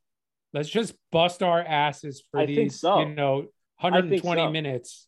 let's 0.54 0.70
just 0.70 0.94
bust 1.12 1.44
our 1.44 1.62
asses 1.62 2.24
for 2.32 2.42
I 2.42 2.46
these, 2.46 2.80
so. 2.80 3.00
you 3.00 3.14
know, 3.14 3.48
120 3.80 4.42
so. 4.42 4.52
minutes. 4.52 5.08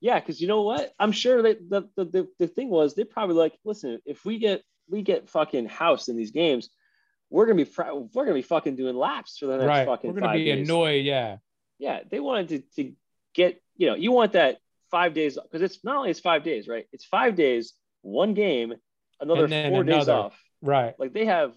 Yeah, 0.00 0.20
because 0.20 0.40
you 0.40 0.48
know 0.48 0.62
what? 0.62 0.92
I'm 0.98 1.12
sure 1.12 1.42
that 1.42 1.68
the, 1.68 1.88
the 1.96 2.04
the 2.04 2.28
the 2.38 2.46
thing 2.46 2.68
was 2.68 2.94
they 2.94 3.04
probably 3.04 3.36
like, 3.36 3.58
listen, 3.64 4.00
if 4.04 4.24
we 4.24 4.38
get 4.38 4.62
we 4.88 5.02
get 5.02 5.28
fucking 5.30 5.66
housed 5.66 6.08
in 6.08 6.16
these 6.16 6.30
games, 6.30 6.68
we're 7.30 7.46
gonna 7.46 7.64
be 7.64 7.70
we're 8.12 8.24
gonna 8.24 8.34
be 8.34 8.42
fucking 8.42 8.76
doing 8.76 8.96
laps 8.96 9.38
for 9.38 9.46
the 9.46 9.56
next 9.58 9.66
Right. 9.68 9.86
fucking 9.86 10.10
We're 10.10 10.20
going 10.20 10.22
to 10.22 10.28
five 10.28 10.38
be 10.38 10.44
days. 10.44 10.68
annoyed. 10.68 11.04
Yeah. 11.04 11.38
yeah, 11.78 12.00
they 12.10 12.20
wanted 12.20 12.48
to, 12.48 12.58
to 12.84 12.92
get, 13.34 13.60
you 13.76 13.88
know, 13.88 13.94
you 13.94 14.12
want 14.12 14.32
that 14.32 14.58
five 14.90 15.14
days 15.14 15.36
because 15.42 15.62
it's 15.62 15.82
not 15.84 15.96
only 15.96 16.10
it's 16.10 16.20
five 16.20 16.44
days, 16.44 16.68
right? 16.68 16.86
It's 16.92 17.04
five 17.04 17.34
days, 17.34 17.72
one 18.02 18.34
game, 18.34 18.74
another 19.20 19.48
four 19.48 19.82
days 19.84 20.08
off. 20.08 20.40
Right. 20.62 20.94
Like 20.98 21.12
they 21.12 21.24
have 21.26 21.54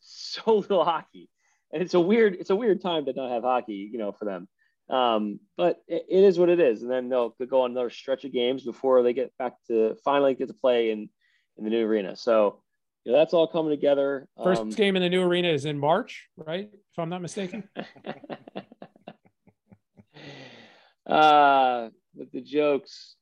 so 0.00 0.56
little 0.56 0.84
hockey, 0.84 1.28
and 1.72 1.82
it's 1.82 1.94
a 1.94 2.00
weird, 2.00 2.34
it's 2.34 2.50
a 2.50 2.56
weird 2.56 2.80
time 2.80 3.06
to 3.06 3.12
not 3.12 3.30
have 3.32 3.42
hockey, 3.42 3.88
you 3.90 3.98
know, 3.98 4.12
for 4.12 4.24
them. 4.24 4.48
Um, 4.88 5.40
but 5.56 5.82
it, 5.88 6.06
it 6.08 6.22
is 6.22 6.38
what 6.38 6.48
it 6.48 6.60
is, 6.60 6.82
and 6.82 6.90
then 6.90 7.08
they'll 7.08 7.30
go 7.50 7.62
on 7.62 7.72
another 7.72 7.90
stretch 7.90 8.24
of 8.24 8.32
games 8.32 8.62
before 8.62 9.02
they 9.02 9.12
get 9.12 9.36
back 9.36 9.54
to 9.66 9.96
finally 10.04 10.34
get 10.34 10.46
to 10.48 10.54
play 10.54 10.92
in 10.92 11.08
in 11.58 11.64
the 11.64 11.70
new 11.70 11.84
arena. 11.84 12.14
So, 12.14 12.62
you 13.06 13.12
know, 13.12 13.18
that's 13.18 13.32
all 13.32 13.46
coming 13.46 13.70
together. 13.70 14.26
First 14.42 14.62
Um, 14.62 14.70
game 14.70 14.96
in 14.96 15.02
the 15.02 15.08
new 15.08 15.22
arena 15.22 15.46
is 15.48 15.64
in 15.64 15.78
March, 15.78 16.28
right? 16.36 16.68
If 16.72 16.98
I'm 16.98 17.08
not 17.08 17.22
mistaken. 17.22 17.68
uh, 21.06 21.90
with 22.16 22.32
the 22.32 22.40
jokes, 22.40 23.14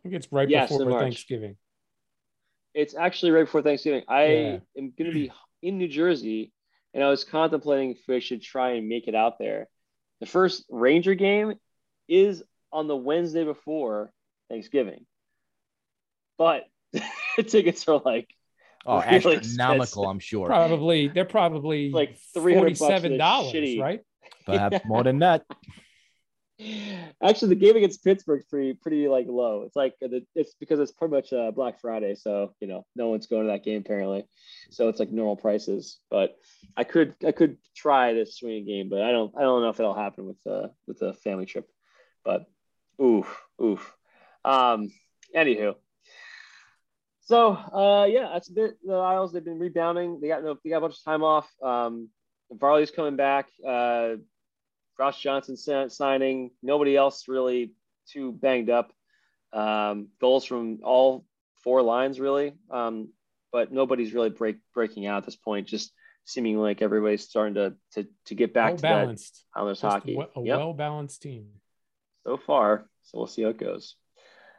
I 0.00 0.02
think 0.02 0.16
it's 0.16 0.32
right 0.32 0.48
Yes, 0.50 0.68
before. 0.68 0.98
Thanksgiving. 0.98 1.56
It's 2.74 2.96
actually 2.96 3.30
right 3.30 3.44
before 3.44 3.62
Thanksgiving. 3.62 4.02
I 4.08 4.24
Yeah. 4.26 4.58
am 4.76 4.92
going 4.98 5.12
to 5.12 5.12
be 5.12 5.30
in 5.62 5.78
New 5.78 5.86
Jersey, 5.86 6.52
and 6.92 7.04
I 7.04 7.08
was 7.08 7.22
contemplating 7.22 7.92
if 7.92 8.10
I 8.10 8.18
should 8.18 8.42
try 8.42 8.72
and 8.72 8.88
make 8.88 9.06
it 9.06 9.14
out 9.14 9.38
there. 9.38 9.68
The 10.18 10.26
first 10.26 10.66
Ranger 10.68 11.14
game 11.14 11.54
is 12.08 12.42
on 12.72 12.88
the 12.88 12.96
Wednesday 12.96 13.44
before 13.44 14.12
Thanksgiving, 14.48 15.06
but 16.36 16.64
tickets 17.46 17.86
are 17.86 18.02
like 18.04 18.34
Oh, 18.86 19.00
Really 19.10 19.36
astronomical, 19.36 19.82
expensive. 19.82 20.10
I'm 20.10 20.18
sure. 20.18 20.46
Probably 20.46 21.08
they're 21.08 21.24
probably 21.24 21.90
Like 21.90 22.18
300 22.34 22.76
forty-seven 22.78 23.18
dollars, 23.18 23.78
right? 23.78 24.00
Perhaps 24.46 24.80
more 24.84 25.02
than 25.02 25.20
that. 25.20 25.44
Actually, 27.22 27.48
the 27.48 27.54
game 27.56 27.74
against 27.76 28.04
Pittsburgh's 28.04 28.44
pretty 28.44 28.74
pretty 28.74 29.08
like 29.08 29.26
low. 29.28 29.62
It's 29.62 29.74
like 29.74 29.94
the, 30.00 30.24
it's 30.36 30.54
because 30.54 30.78
it's 30.78 30.92
pretty 30.92 31.12
much 31.12 31.32
uh, 31.32 31.50
Black 31.50 31.80
Friday, 31.80 32.14
so 32.14 32.54
you 32.60 32.68
know 32.68 32.86
no 32.94 33.08
one's 33.08 33.26
going 33.26 33.46
to 33.46 33.52
that 33.52 33.64
game 33.64 33.80
apparently. 33.80 34.24
So 34.70 34.88
it's 34.88 35.00
like 35.00 35.10
normal 35.10 35.36
prices. 35.36 35.98
But 36.10 36.36
I 36.76 36.84
could 36.84 37.16
I 37.26 37.32
could 37.32 37.56
try 37.74 38.12
this 38.12 38.36
swing 38.36 38.66
game, 38.66 38.88
but 38.88 39.02
I 39.02 39.10
don't 39.10 39.34
I 39.36 39.40
don't 39.40 39.62
know 39.62 39.70
if 39.70 39.80
it'll 39.80 39.94
happen 39.94 40.26
with 40.26 40.36
uh 40.46 40.68
with 40.86 41.02
a 41.02 41.12
family 41.12 41.46
trip. 41.46 41.68
But 42.24 42.46
oof 43.02 43.42
oof. 43.60 43.92
Um. 44.44 44.92
Anywho. 45.34 45.74
So 47.24 47.52
uh 47.54 48.06
yeah, 48.10 48.28
that's 48.32 48.50
a 48.50 48.52
bit 48.52 48.76
the 48.84 48.94
Isles. 48.94 49.32
They've 49.32 49.44
been 49.44 49.58
rebounding. 49.58 50.20
They 50.20 50.28
got 50.28 50.44
no 50.44 50.58
they 50.62 50.70
got 50.70 50.78
a 50.78 50.80
bunch 50.82 50.94
of 50.98 51.04
time 51.04 51.22
off. 51.22 51.50
Um, 51.62 52.08
Varley's 52.52 52.90
coming 52.90 53.16
back. 53.16 53.48
Uh, 53.66 54.16
Ross 54.98 55.18
Johnson 55.20 55.56
signing. 55.88 56.50
Nobody 56.62 56.96
else 56.96 57.26
really 57.26 57.72
too 58.08 58.30
banged 58.32 58.68
up. 58.70 58.92
Um, 59.52 60.08
goals 60.20 60.44
from 60.44 60.80
all 60.84 61.24
four 61.62 61.80
lines 61.82 62.20
really, 62.20 62.52
um, 62.70 63.08
but 63.52 63.72
nobody's 63.72 64.12
really 64.12 64.30
break 64.30 64.58
breaking 64.74 65.06
out 65.06 65.18
at 65.18 65.24
this 65.24 65.36
point. 65.36 65.66
Just 65.66 65.92
seeming 66.26 66.58
like 66.58 66.82
everybody's 66.82 67.26
starting 67.26 67.54
to 67.54 67.74
to, 67.94 68.06
to 68.26 68.34
get 68.34 68.52
back 68.52 68.70
Well 68.72 68.76
to 68.76 68.82
that 68.82 68.88
balanced. 69.00 69.44
Islanders 69.54 69.80
Just 69.80 69.92
hockey. 69.94 70.14
A 70.14 70.40
Yep, 70.42 70.58
well 70.58 70.74
balanced 70.74 71.22
team. 71.22 71.46
so 72.26 72.36
far. 72.36 72.86
So 73.04 73.18
we'll 73.18 73.26
see 73.28 73.42
how 73.42 73.48
it 73.48 73.58
goes. 73.58 73.96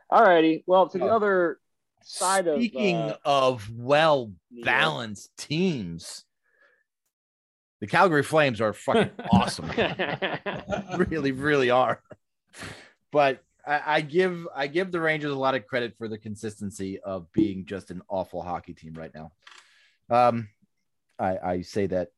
All 0.09 0.24
righty. 0.24 0.63
Well, 0.66 0.89
to 0.89 0.97
the 0.97 1.05
Oh. 1.09 1.16
other 1.16 1.59
side 2.03 2.47
of 2.47 2.59
Speaking 2.59 2.97
uh, 2.97 3.17
of 3.25 3.69
well 3.73 4.31
New 4.51 4.59
York. 4.59 4.65
balanced 4.65 5.31
teams, 5.37 6.23
the 7.81 7.87
Calgary 7.87 8.23
Flames 8.23 8.61
are 8.61 8.73
fucking 8.73 9.11
awesome. 9.31 9.71
really, 10.97 11.31
really 11.31 11.69
are. 11.69 12.01
But 13.11 13.43
I, 13.65 13.81
I 13.85 14.01
give 14.01 14.47
I 14.55 14.67
give 14.67 14.91
the 14.91 14.99
Rangers 14.99 15.31
a 15.31 15.37
lot 15.37 15.55
of 15.55 15.65
credit 15.65 15.95
for 15.97 16.07
the 16.07 16.17
consistency 16.17 16.99
of 16.99 17.31
being 17.31 17.65
just 17.65 17.91
an 17.91 18.01
awful 18.07 18.41
hockey 18.41 18.73
team 18.73 18.93
right 18.93 19.11
now. 19.13 19.31
Um, 20.09 20.49
I, 21.17 21.37
I 21.37 21.61
say 21.61 21.87
that 21.87 22.09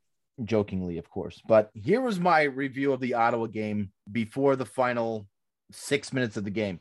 jokingly, 0.43 0.97
of 0.97 1.09
course. 1.09 1.41
But 1.47 1.71
here 1.73 2.01
was 2.01 2.19
my 2.19 2.43
review 2.43 2.93
of 2.93 2.99
the 2.99 3.15
Ottawa 3.15 3.47
game 3.47 3.91
before 4.11 4.55
the 4.55 4.65
final 4.65 5.27
six 5.71 6.13
minutes 6.13 6.37
of 6.37 6.43
the 6.43 6.49
game. 6.49 6.79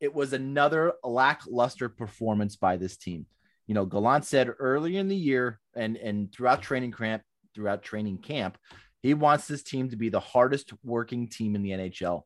It 0.00 0.14
was 0.14 0.32
another 0.32 0.94
lackluster 1.02 1.88
performance 1.88 2.56
by 2.56 2.76
this 2.76 2.96
team. 2.96 3.26
You 3.66 3.74
know, 3.74 3.86
Gallant 3.86 4.24
said 4.24 4.52
earlier 4.58 5.00
in 5.00 5.08
the 5.08 5.16
year 5.16 5.60
and 5.74 5.96
and 5.96 6.32
throughout 6.32 6.62
training 6.62 6.92
camp, 6.92 7.22
throughout 7.54 7.82
training 7.82 8.18
camp, 8.18 8.58
he 9.02 9.14
wants 9.14 9.46
this 9.46 9.62
team 9.62 9.90
to 9.90 9.96
be 9.96 10.08
the 10.08 10.20
hardest 10.20 10.72
working 10.84 11.28
team 11.28 11.54
in 11.54 11.62
the 11.62 11.70
NHL. 11.70 12.22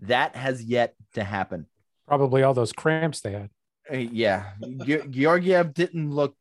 That 0.00 0.34
has 0.34 0.62
yet 0.62 0.94
to 1.14 1.22
happen. 1.22 1.66
Probably 2.08 2.42
all 2.42 2.54
those 2.54 2.72
cramps 2.72 3.20
they 3.20 3.32
had. 3.32 3.50
Uh, 3.92 3.96
yeah, 3.96 4.52
Ge- 4.84 5.06
Georgiev 5.10 5.74
didn't 5.74 6.10
look 6.10 6.34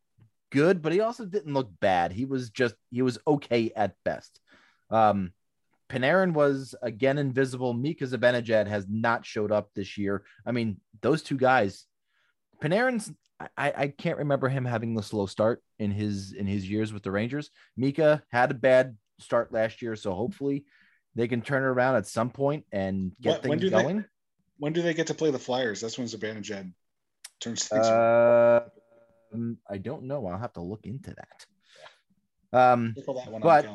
good, 0.52 0.82
but 0.82 0.92
he 0.92 1.02
also 1.02 1.26
didn't 1.26 1.54
look 1.54 1.72
bad. 1.80 2.12
He 2.12 2.26
was 2.26 2.50
just 2.50 2.76
he 2.90 3.02
was 3.02 3.20
okay 3.28 3.72
at 3.76 3.94
best. 4.04 4.40
Um, 4.90 5.34
Panarin 5.90 6.34
was 6.34 6.76
again 6.82 7.18
invisible. 7.18 7.74
Mika 7.74 8.06
Zibanejad 8.06 8.68
has 8.68 8.86
not 8.88 9.26
showed 9.26 9.52
up 9.52 9.72
this 9.74 9.98
year. 9.98 10.24
I 10.46 10.52
mean, 10.52 10.80
those 11.02 11.24
two 11.24 11.38
guys, 11.38 11.86
Panarin's. 12.62 13.12
I, 13.58 13.74
I 13.78 13.88
can't 13.88 14.18
remember 14.18 14.50
him 14.50 14.66
having 14.66 14.94
the 14.94 15.02
slow 15.02 15.26
start 15.26 15.64
in 15.80 15.92
his 15.92 16.34
in 16.34 16.46
his 16.46 16.70
years 16.70 16.92
with 16.92 17.04
the 17.04 17.12
Rangers. 17.12 17.52
Mika 17.78 18.22
had 18.32 18.52
a 18.52 18.54
bad 18.54 18.98
start 19.20 19.54
last 19.54 19.82
year, 19.82 19.96
so 19.96 20.14
hopefully 20.14 20.66
they 21.16 21.28
can 21.28 21.42
turn 21.42 21.64
it 21.64 21.68
around 21.68 21.96
at 21.96 22.06
some 22.06 22.30
point 22.32 22.66
and 22.74 23.14
get 23.22 23.42
When- 23.42 23.50
when 23.52 23.60
things 23.60 23.72
they- 23.72 23.82
going. 23.82 24.06
When 24.58 24.74
do 24.74 24.82
they 24.82 24.94
get 24.94 25.08
to 25.08 25.14
play 25.14 25.32
the 25.32 25.40
Flyers? 25.40 25.80
That's 25.80 25.98
when 25.98 26.06
Zibanejad 26.08 26.74
turns 27.40 27.66
things 27.66 27.88
around. 27.88 28.62
Uh, 28.62 28.70
um, 29.34 29.58
I 29.70 29.78
don't 29.78 30.04
know. 30.04 30.28
I'll 30.28 30.38
have 30.38 30.54
to 30.54 30.62
look 30.62 30.86
into 30.86 31.16
that. 31.16 31.46
Um, 32.52 32.94
that 32.94 33.40
but-. 33.42 33.66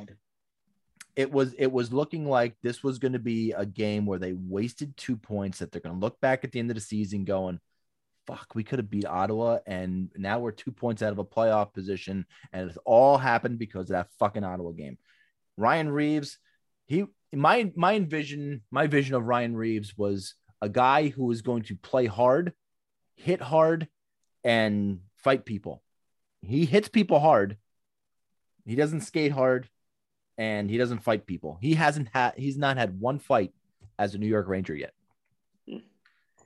It 1.17 1.31
was 1.31 1.55
it 1.55 1.71
was 1.71 1.93
looking 1.93 2.29
like 2.29 2.57
this 2.63 2.83
was 2.83 2.99
going 2.99 3.13
to 3.13 3.19
be 3.19 3.53
a 3.53 3.65
game 3.65 4.07
where 4.07 4.19
they 4.19 4.33
wasted 4.33 4.97
two 4.97 5.17
points 5.17 5.59
that 5.59 5.71
they're 5.71 5.81
going 5.81 5.95
to 5.95 6.01
look 6.01 6.21
back 6.21 6.45
at 6.45 6.53
the 6.53 6.59
end 6.59 6.71
of 6.71 6.75
the 6.75 6.81
season 6.81 7.25
going 7.25 7.61
fuck 8.27 8.55
we 8.55 8.65
could 8.65 8.79
have 8.79 8.89
beat 8.89 9.05
ottawa 9.05 9.59
and 9.67 10.11
now 10.17 10.39
we're 10.39 10.51
two 10.51 10.73
points 10.73 11.03
out 11.03 11.13
of 11.13 11.19
a 11.19 11.25
playoff 11.25 11.75
position 11.75 12.25
and 12.55 12.71
it's 12.71 12.79
all 12.87 13.19
happened 13.19 13.59
because 13.59 13.91
of 13.91 13.97
that 13.97 14.09
fucking 14.19 14.43
ottawa 14.45 14.71
game. 14.71 14.97
Ryan 15.57 15.91
reaves 15.91 16.39
he 16.87 17.05
my 17.33 17.71
my 17.77 17.99
vision 17.99 18.63
my 18.71 18.87
vision 18.87 19.15
of 19.15 19.25
ryan 19.25 19.57
reaves 19.57 19.97
was 19.97 20.35
a 20.63 20.69
guy 20.69 21.09
who 21.09 21.27
was 21.27 21.43
going 21.43 21.63
to 21.63 21.77
play 21.77 22.07
hard 22.07 22.53
hit 23.17 23.41
hard 23.41 23.89
and 24.43 25.01
fight 25.17 25.45
people. 25.45 25.83
He 26.43 26.67
hits 26.67 26.89
people 26.89 27.21
hard. 27.21 27.57
He 28.67 28.77
doesn't 28.77 29.01
skate 29.01 29.33
hard 29.33 29.69
and 30.39 30.71
he 30.71 30.79
doesn't 30.79 31.03
fight 31.03 31.27
people. 31.27 31.59
He 31.61 31.75
hasn't 31.75 32.09
had 32.13 32.35
he's 32.37 32.57
not 32.57 32.77
had 32.77 32.99
one 32.99 33.19
fight 33.19 33.53
as 33.99 34.15
a 34.15 34.19
New 34.19 34.27
York 34.27 34.49
Ranger 34.49 34.75
yet. 34.75 34.93
Hmm. 35.69 35.79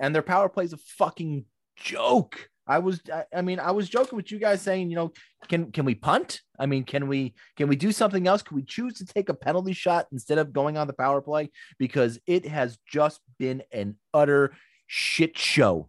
And 0.01 0.15
their 0.15 0.23
power 0.23 0.49
play 0.49 0.65
is 0.65 0.73
a 0.73 0.79
fucking 0.79 1.45
joke. 1.77 2.49
I 2.67 2.79
was 2.79 3.01
I, 3.13 3.25
I 3.35 3.43
mean 3.43 3.59
I 3.61 3.71
was 3.71 3.89
joking 3.89 4.17
with 4.17 4.31
you 4.31 4.39
guys 4.39 4.61
saying, 4.61 4.91
you 4.91 4.97
know, 4.97 5.13
can 5.49 5.73
can 5.73 5.85
we 5.85 5.95
punt? 5.95 6.43
I 6.59 6.67
mean, 6.67 6.85
can 6.85 7.09
we 7.09 7.35
can 7.57 7.69
we 7.69 7.77
do 7.77 7.93
something 7.93 8.27
else? 8.27 8.43
Can 8.43 8.57
we 8.57 8.63
choose 8.63 8.95
to 8.95 9.07
take 9.07 9.31
a 9.31 9.35
penalty 9.35 9.73
shot 9.73 10.07
instead 10.13 10.39
of 10.39 10.53
going 10.53 10.77
on 10.77 10.87
the 10.87 10.93
power 10.93 11.23
play 11.23 11.51
because 11.79 12.19
it 12.27 12.47
has 12.47 12.79
just 12.87 13.21
been 13.39 13.63
an 13.73 13.97
utter 14.13 14.53
shit 14.87 15.39
show. 15.39 15.89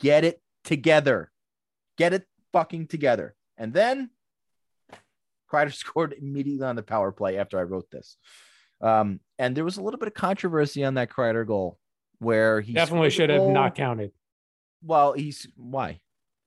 Get 0.00 0.24
it 0.24 0.42
together. 0.64 1.30
Get 1.96 2.12
it 2.12 2.26
fucking 2.52 2.88
together. 2.88 3.34
And 3.56 3.72
then 3.72 4.10
Kreider 5.52 5.72
scored 5.74 6.14
immediately 6.14 6.66
on 6.66 6.76
the 6.76 6.82
power 6.82 7.12
play 7.12 7.38
after 7.38 7.58
I 7.58 7.62
wrote 7.62 7.90
this. 7.90 8.16
Um, 8.80 9.20
and 9.38 9.56
there 9.56 9.64
was 9.64 9.76
a 9.76 9.82
little 9.82 9.98
bit 9.98 10.08
of 10.08 10.14
controversy 10.14 10.84
on 10.84 10.94
that 10.94 11.10
Kreider 11.10 11.46
goal 11.46 11.78
where 12.18 12.60
he 12.60 12.72
Definitely 12.72 13.10
should 13.10 13.30
have 13.30 13.48
not 13.48 13.74
counted. 13.74 14.12
Well, 14.82 15.12
he's 15.12 15.46
why 15.56 16.00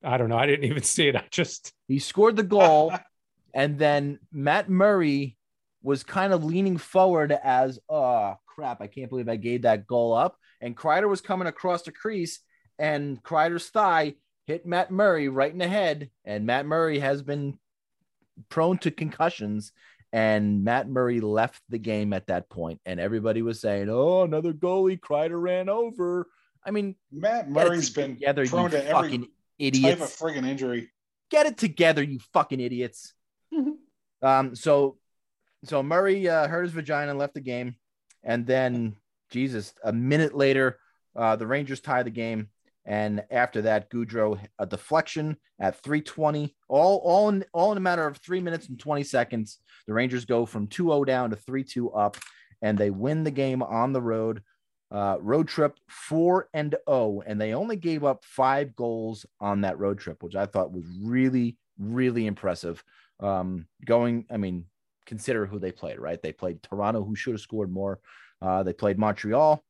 I 0.04 0.18
don't 0.18 0.30
know. 0.30 0.38
I 0.38 0.46
didn't 0.46 0.66
even 0.66 0.84
see 0.84 1.08
it. 1.08 1.16
I 1.16 1.24
just 1.30 1.74
he 1.88 2.00
scored 2.00 2.36
the 2.36 2.44
goal, 2.44 2.94
and 3.54 3.78
then 3.78 4.20
Matt 4.32 4.70
Murray 4.70 5.38
was 5.82 6.04
kind 6.04 6.34
of 6.34 6.44
leaning 6.44 6.78
forward 6.78 7.32
as, 7.32 7.80
oh 7.90 8.36
crap, 8.46 8.82
I 8.82 8.88
can't 8.88 9.10
believe 9.10 9.30
I 9.30 9.36
gave 9.36 9.62
that 9.62 9.88
goal 9.88 10.14
up. 10.14 10.38
And 10.60 10.76
Kreider 10.76 11.08
was 11.08 11.22
coming 11.22 11.48
across 11.48 11.84
the 11.84 11.92
crease, 11.92 12.40
and 12.80 13.22
Kreider's 13.24 13.70
thigh 13.70 14.16
hit 14.46 14.66
Matt 14.66 14.92
Murray 14.92 15.30
right 15.30 15.52
in 15.52 15.60
the 15.60 15.68
head. 15.68 16.10
And 16.26 16.46
Matt 16.46 16.66
Murray 16.66 17.00
has 17.00 17.22
been 17.22 17.60
prone 18.50 18.78
to 18.80 18.92
concussions. 18.92 19.72
And 20.14 20.64
Matt 20.64 20.88
Murray 20.88 21.20
left 21.20 21.62
the 21.70 21.78
game 21.78 22.14
at 22.14 22.28
that 22.28 22.50
point, 22.50 22.80
and 22.86 23.00
everybody 23.00 23.42
was 23.42 23.60
saying, 23.60 23.90
"Oh, 23.90 24.24
another 24.24 24.54
goalie, 24.54 25.00
Kreider 25.00 25.42
ran 25.42 25.68
over." 25.68 26.28
I 26.66 26.72
mean, 26.72 26.96
Matt 27.12 27.50
Murray's 27.50 27.90
been 27.90 28.16
together, 28.16 28.44
you 28.44 28.50
prone 28.50 28.72
to 28.72 28.84
every 28.86 29.28
fucking 29.60 29.82
type 29.82 30.02
of 30.02 30.10
friggin' 30.10 30.48
injury. 30.48 30.90
get 31.30 31.46
it 31.46 31.58
together, 31.58 32.02
you 32.02 32.20
fucking 32.34 32.62
idiots. 32.62 33.14
um, 34.22 34.56
so 34.56 34.98
so 35.66 35.84
Murray 35.84 36.28
uh, 36.30 36.48
hurt 36.48 36.64
his 36.64 36.72
vagina 36.72 37.12
and 37.12 37.20
left 37.20 37.34
the 37.34 37.42
game, 37.42 37.76
and 38.24 38.48
then 38.48 38.96
Jesus, 39.30 39.74
a 39.84 39.92
minute 39.92 40.36
later, 40.36 40.80
uh, 41.16 41.36
the 41.36 41.48
Rangers 41.48 41.82
tie 41.82 42.04
the 42.04 42.10
game, 42.10 42.50
and 42.88 43.26
after 43.30 43.64
that, 43.64 43.92
Goodrow 43.92 44.40
a 44.58 44.66
deflection 44.66 45.36
at 45.60 45.82
320, 45.82 46.56
all 46.70 47.02
all 47.04 47.28
in 47.28 47.44
all 47.52 47.74
in 47.74 47.78
a 47.78 47.82
matter 47.82 48.08
of 48.08 48.18
three 48.18 48.40
minutes 48.40 48.70
and 48.70 48.80
20 48.80 49.04
seconds. 49.04 49.60
The 49.88 49.94
Rangers 49.94 50.24
go 50.24 50.46
from 50.46 50.68
2-0 50.68 51.06
down 51.06 51.30
to 51.30 51.36
3-2 51.36 51.92
up, 51.94 52.18
and 52.62 52.78
they 52.78 52.90
win 52.90 53.26
the 53.26 53.32
game 53.32 53.62
on 53.62 53.92
the 53.92 54.02
road. 54.02 54.42
Uh, 54.90 55.18
road 55.20 55.50
trip 55.50 55.78
four 55.90 56.48
and 56.54 56.76
oh, 56.88 57.22
and 57.28 57.42
they 57.42 57.54
only 57.54 57.76
gave 57.76 58.06
up 58.06 58.24
five 58.24 58.74
goals 58.74 59.26
on 59.42 59.62
that 59.62 59.78
road 59.78 60.00
trip, 60.00 60.24
which 60.24 60.36
I 60.36 60.46
thought 60.46 60.72
was 60.72 60.86
really, 61.02 61.58
really 61.78 62.26
impressive. 62.26 62.82
Um, 63.20 63.68
going, 63.86 64.28
I 64.32 64.38
mean, 64.38 64.64
consider 65.06 65.46
who 65.46 65.60
they 65.60 65.74
played, 65.74 66.00
right? 66.00 66.22
They 66.22 66.32
played 66.32 66.64
Toronto, 66.64 67.04
who 67.04 67.18
should 67.18 67.34
have 67.34 67.42
scored 67.42 67.70
more. 67.70 68.00
Uh, 68.42 68.64
they 68.64 68.72
played 68.72 68.98
Montreal, 68.98 69.62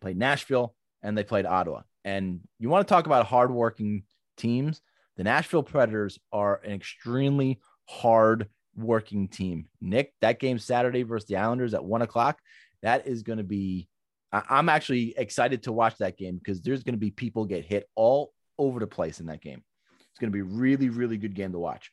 played 0.00 0.16
Nashville, 0.16 0.74
and 1.02 1.18
they 1.18 1.24
played 1.24 1.44
Ottawa. 1.44 1.82
And 2.04 2.40
you 2.58 2.68
want 2.68 2.86
to 2.86 2.92
talk 2.92 3.06
about 3.06 3.26
hardworking 3.26 4.04
teams? 4.36 4.80
The 5.16 5.24
Nashville 5.24 5.62
Predators 5.62 6.18
are 6.32 6.60
an 6.64 6.72
extremely 6.72 7.60
hard 7.86 8.48
working 8.76 9.28
team. 9.28 9.68
Nick, 9.80 10.14
that 10.20 10.40
game 10.40 10.58
Saturday 10.58 11.02
versus 11.02 11.28
the 11.28 11.36
Islanders 11.36 11.74
at 11.74 11.84
one 11.84 12.02
o'clock, 12.02 12.38
that 12.82 13.06
is 13.06 13.22
going 13.22 13.38
to 13.38 13.44
be. 13.44 13.88
I'm 14.32 14.68
actually 14.68 15.12
excited 15.16 15.64
to 15.64 15.72
watch 15.72 15.96
that 15.98 16.16
game 16.16 16.36
because 16.36 16.62
there's 16.62 16.84
going 16.84 16.94
to 16.94 17.00
be 17.00 17.10
people 17.10 17.44
get 17.44 17.64
hit 17.64 17.88
all 17.96 18.32
over 18.58 18.78
the 18.78 18.86
place 18.86 19.18
in 19.18 19.26
that 19.26 19.42
game. 19.42 19.64
It's 19.90 20.20
going 20.20 20.30
to 20.30 20.36
be 20.36 20.42
really, 20.42 20.88
really 20.88 21.16
good 21.16 21.34
game 21.34 21.50
to 21.50 21.58
watch. 21.58 21.90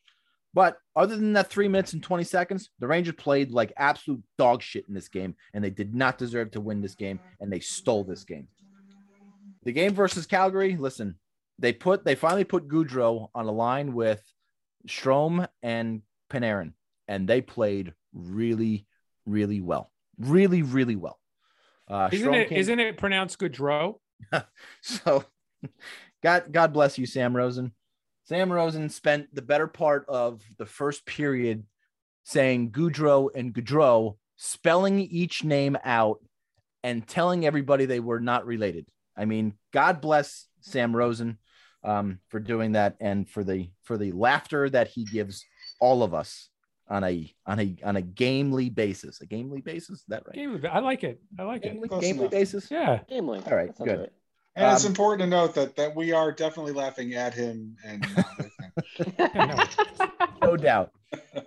But 0.54 0.78
other 0.96 1.16
than 1.16 1.34
that, 1.34 1.50
three 1.50 1.68
minutes 1.68 1.94
and 1.94 2.02
20 2.02 2.24
seconds, 2.24 2.70
the 2.80 2.88
Rangers 2.88 3.16
played 3.16 3.52
like 3.52 3.74
absolute 3.78 4.24
dog 4.38 4.62
shit 4.62 4.86
in 4.88 4.94
this 4.94 5.08
game, 5.08 5.36
and 5.54 5.64
they 5.64 5.70
did 5.70 5.94
not 5.94 6.18
deserve 6.18 6.52
to 6.52 6.62
win 6.62 6.82
this 6.82 6.96
game, 6.96 7.20
and 7.40 7.52
they 7.52 7.60
stole 7.60 8.04
this 8.04 8.24
game. 8.24 8.48
The 9.68 9.74
game 9.74 9.94
versus 9.94 10.26
Calgary, 10.26 10.78
listen, 10.78 11.16
they 11.60 11.74
put 11.74 12.06
they 12.06 12.16
finally 12.16 12.46
put 12.46 12.70
Goodrow 12.70 13.28
on 13.36 13.48
a 13.48 13.52
line 13.52 13.92
with 13.92 14.24
Strome 14.88 15.46
and 15.62 16.04
Panarin, 16.32 16.72
and 17.10 17.28
they 17.28 17.42
played 17.42 17.92
really, 18.14 18.88
really 19.26 19.60
well. 19.60 19.92
Really, 20.18 20.62
really 20.62 20.96
well. 20.96 21.20
Uh, 21.86 22.08
isn't 22.14 22.34
it 22.34 22.48
came- 22.48 22.58
not 22.60 22.80
it 22.80 22.98
pronounced 22.98 23.40
Goudreau? 23.40 23.96
so 24.82 25.26
God 26.24 26.46
God 26.50 26.72
bless 26.72 26.98
you, 26.98 27.06
Sam 27.06 27.36
Rosen. 27.36 27.74
Sam 28.24 28.50
Rosen 28.50 28.88
spent 28.88 29.36
the 29.36 29.42
better 29.42 29.68
part 29.68 30.06
of 30.08 30.42
the 30.58 30.66
first 30.66 31.06
period 31.06 31.66
saying 32.24 32.72
Goudreau 32.72 33.36
and 33.36 33.54
Goudreau, 33.54 34.16
spelling 34.38 35.02
each 35.02 35.44
name 35.44 35.78
out 35.84 36.24
and 36.86 37.06
telling 37.06 37.46
everybody 37.46 37.86
they 37.86 38.00
were 38.00 38.22
not 38.22 38.46
related. 38.46 38.86
I 39.18 39.26
mean, 39.26 39.54
God 39.74 40.00
bless 40.02 40.48
Sam 40.62 40.96
Rosen 40.96 41.38
um, 41.84 42.20
for 42.30 42.40
doing 42.40 42.74
that 42.74 42.96
and 43.00 43.30
for 43.30 43.44
the 43.44 43.70
for 43.84 43.98
the 43.98 44.12
laughter 44.12 44.70
that 44.70 44.88
he 44.90 45.06
gives 45.06 45.44
all 45.80 46.04
of 46.04 46.14
us 46.14 46.50
on 46.90 47.04
a 47.04 47.34
on 47.46 47.60
a 47.60 47.76
on 47.84 47.96
a 47.98 48.02
gamely 48.02 48.70
basis. 48.70 49.22
A 49.22 49.26
gamely 49.26 49.62
basis, 49.62 50.00
is 50.00 50.06
that 50.08 50.24
right? 50.26 50.36
Game- 50.36 50.66
I 50.72 50.80
like 50.80 51.04
it. 51.04 51.20
I 51.40 51.44
like 51.44 51.66
it. 51.66 51.74
Gamely, 51.74 51.88
Close 51.90 52.02
gamely 52.02 52.22
enough. 52.22 52.32
basis. 52.32 52.70
Yeah. 52.72 53.00
Game 53.10 53.28
link. 53.28 53.46
All 53.48 53.56
right, 53.58 53.76
good. 53.78 54.00
right. 54.00 54.10
And 54.56 54.74
it's 54.74 54.86
Um, 54.86 54.92
important 54.92 55.22
to 55.22 55.28
note 55.28 55.54
that 55.56 55.76
that 55.76 55.96
we 55.96 56.12
are 56.14 56.32
definitely 56.32 56.74
laughing 56.74 57.14
at 57.14 57.34
him 57.34 57.76
and 57.86 58.04
him. 58.06 58.26
no 60.42 60.58
doubt. 60.58 60.92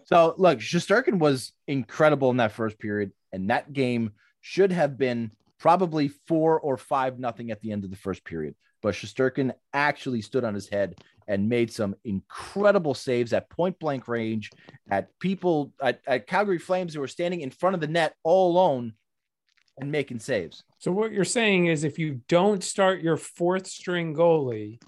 So 0.04 0.34
look, 0.38 0.58
Shesterkin 0.58 1.18
was 1.18 1.52
incredible 1.66 2.30
in 2.30 2.36
that 2.38 2.52
first 2.52 2.78
period, 2.78 3.12
and 3.32 3.50
that 3.50 3.72
game 3.72 4.12
should 4.40 4.72
have 4.72 4.96
been 4.96 5.30
probably 5.60 6.08
four 6.26 6.58
or 6.58 6.76
five 6.76 7.18
nothing 7.20 7.50
at 7.52 7.60
the 7.60 7.70
end 7.70 7.84
of 7.84 7.90
the 7.90 7.96
first 7.96 8.24
period. 8.24 8.54
But 8.82 8.94
Shesterkin 8.94 9.52
actually 9.74 10.22
stood 10.22 10.42
on 10.42 10.54
his 10.54 10.66
head 10.68 10.94
and 11.28 11.48
made 11.48 11.70
some 11.70 11.94
incredible 12.02 12.94
saves 12.94 13.32
at 13.34 13.50
point 13.50 13.78
blank 13.78 14.08
range 14.08 14.50
at 14.90 15.16
people 15.20 15.72
at, 15.80 16.00
at 16.06 16.26
Calgary 16.26 16.58
Flames 16.58 16.94
who 16.94 17.00
were 17.00 17.06
standing 17.06 17.42
in 17.42 17.50
front 17.50 17.74
of 17.74 17.80
the 17.80 17.86
net 17.86 18.14
all 18.24 18.50
alone 18.50 18.94
and 19.78 19.92
making 19.92 20.18
saves. 20.18 20.64
So 20.78 20.90
what 20.92 21.12
you're 21.12 21.24
saying 21.24 21.66
is 21.66 21.84
if 21.84 21.98
you 21.98 22.22
don't 22.26 22.64
start 22.64 23.02
your 23.02 23.18
fourth 23.18 23.66
string 23.66 24.14
goalie, 24.14 24.80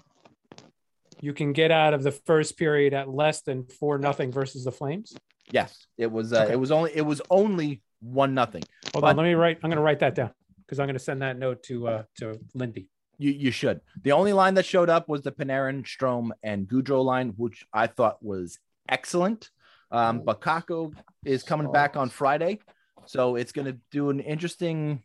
you 1.21 1.33
can 1.33 1.53
get 1.53 1.71
out 1.71 1.93
of 1.93 2.03
the 2.03 2.11
first 2.11 2.57
period 2.57 2.93
at 2.93 3.07
less 3.07 3.41
than 3.43 3.65
four 3.67 3.97
nothing 3.99 4.31
versus 4.31 4.65
the 4.65 4.71
Flames. 4.71 5.15
Yes, 5.51 5.85
it 5.97 6.11
was. 6.11 6.33
Uh, 6.33 6.41
Okay. 6.43 6.53
It 6.53 6.59
was 6.59 6.71
only. 6.71 6.91
It 6.95 7.05
was 7.05 7.21
only 7.29 7.81
one 8.01 8.33
nothing. 8.33 8.63
Hold 8.93 9.03
But- 9.03 9.09
on, 9.11 9.17
let 9.17 9.23
me 9.23 9.33
write. 9.35 9.59
I'm 9.63 9.69
going 9.69 9.77
to 9.77 9.83
write 9.83 9.99
that 9.99 10.15
down 10.15 10.31
because 10.73 10.79
I'm 10.79 10.87
going 10.87 10.97
to 10.97 11.03
send 11.03 11.21
that 11.21 11.37
note 11.37 11.61
to 11.63 11.87
uh 11.87 12.03
to 12.17 12.39
Lindy. 12.55 12.87
You 13.19 13.31
you 13.31 13.51
should. 13.51 13.81
The 14.01 14.11
only 14.11 14.33
line 14.33 14.55
that 14.55 14.65
showed 14.65 14.89
up 14.89 15.07
was 15.07 15.21
the 15.21 15.31
Panarin, 15.31 15.83
Strome, 15.83 16.31
and 16.41 16.67
Goodrow 16.67 17.05
line, 17.05 17.33
which 17.37 17.65
I 17.71 17.85
thought 17.85 18.23
was 18.23 18.57
excellent. 18.89 19.51
Um, 19.91 20.21
but 20.25 20.41
Kakko 20.41 20.93
is 21.23 21.43
coming 21.43 21.71
back 21.71 21.95
on 21.95 22.09
Friday, 22.09 22.59
so 23.05 23.35
it's 23.35 23.51
going 23.51 23.67
to 23.67 23.77
do 23.91 24.09
an 24.09 24.19
interesting 24.19 25.03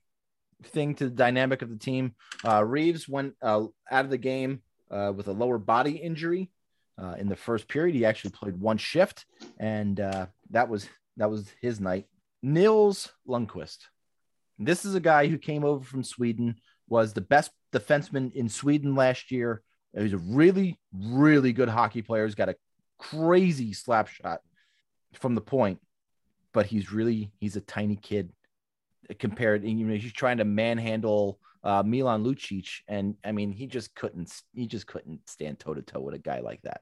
thing 0.64 0.94
to 0.94 1.04
the 1.04 1.14
dynamic 1.14 1.60
of 1.60 1.68
the 1.68 1.76
team. 1.76 2.14
Uh, 2.42 2.64
Reaves 2.64 3.06
went 3.06 3.34
uh, 3.42 3.64
out 3.90 4.04
of 4.06 4.10
the 4.10 4.16
game 4.16 4.62
uh, 4.90 5.12
with 5.14 5.28
a 5.28 5.32
lower 5.32 5.58
body 5.58 5.96
injury 5.96 6.50
uh, 6.96 7.16
in 7.18 7.28
the 7.28 7.36
first 7.36 7.68
period. 7.68 7.94
He 7.94 8.06
actually 8.06 8.30
played 8.30 8.58
one 8.58 8.78
shift, 8.78 9.26
and 9.58 10.00
uh, 10.00 10.26
that 10.48 10.70
was 10.70 10.88
that 11.18 11.30
was 11.30 11.52
his 11.60 11.78
night. 11.78 12.06
Nils 12.42 13.12
Lundqvist. 13.28 13.80
This 14.58 14.84
is 14.84 14.94
a 14.94 15.00
guy 15.00 15.28
who 15.28 15.38
came 15.38 15.64
over 15.64 15.84
from 15.84 16.02
Sweden, 16.02 16.56
was 16.88 17.12
the 17.12 17.20
best 17.20 17.50
defenseman 17.72 18.32
in 18.34 18.48
Sweden 18.48 18.94
last 18.94 19.30
year. 19.30 19.62
He's 19.96 20.12
a 20.12 20.18
really, 20.18 20.78
really 20.92 21.52
good 21.52 21.68
hockey 21.68 22.02
player. 22.02 22.24
He's 22.24 22.34
got 22.34 22.48
a 22.48 22.56
crazy 22.98 23.72
slap 23.72 24.08
shot 24.08 24.40
from 25.14 25.34
the 25.34 25.40
point, 25.40 25.80
but 26.52 26.66
he's 26.66 26.92
really 26.92 27.32
he's 27.40 27.56
a 27.56 27.60
tiny 27.60 27.96
kid 27.96 28.32
compared. 29.18 29.64
You 29.64 29.86
know, 29.86 29.94
he's 29.94 30.12
trying 30.12 30.38
to 30.38 30.44
manhandle 30.44 31.38
uh, 31.64 31.82
Milan 31.84 32.24
Lucic, 32.24 32.80
and 32.88 33.14
I 33.24 33.32
mean, 33.32 33.52
he 33.52 33.66
just 33.66 33.94
couldn't. 33.94 34.32
He 34.54 34.66
just 34.66 34.86
couldn't 34.86 35.28
stand 35.28 35.58
toe 35.58 35.74
to 35.74 35.82
toe 35.82 36.00
with 36.00 36.14
a 36.14 36.18
guy 36.18 36.40
like 36.40 36.62
that. 36.62 36.80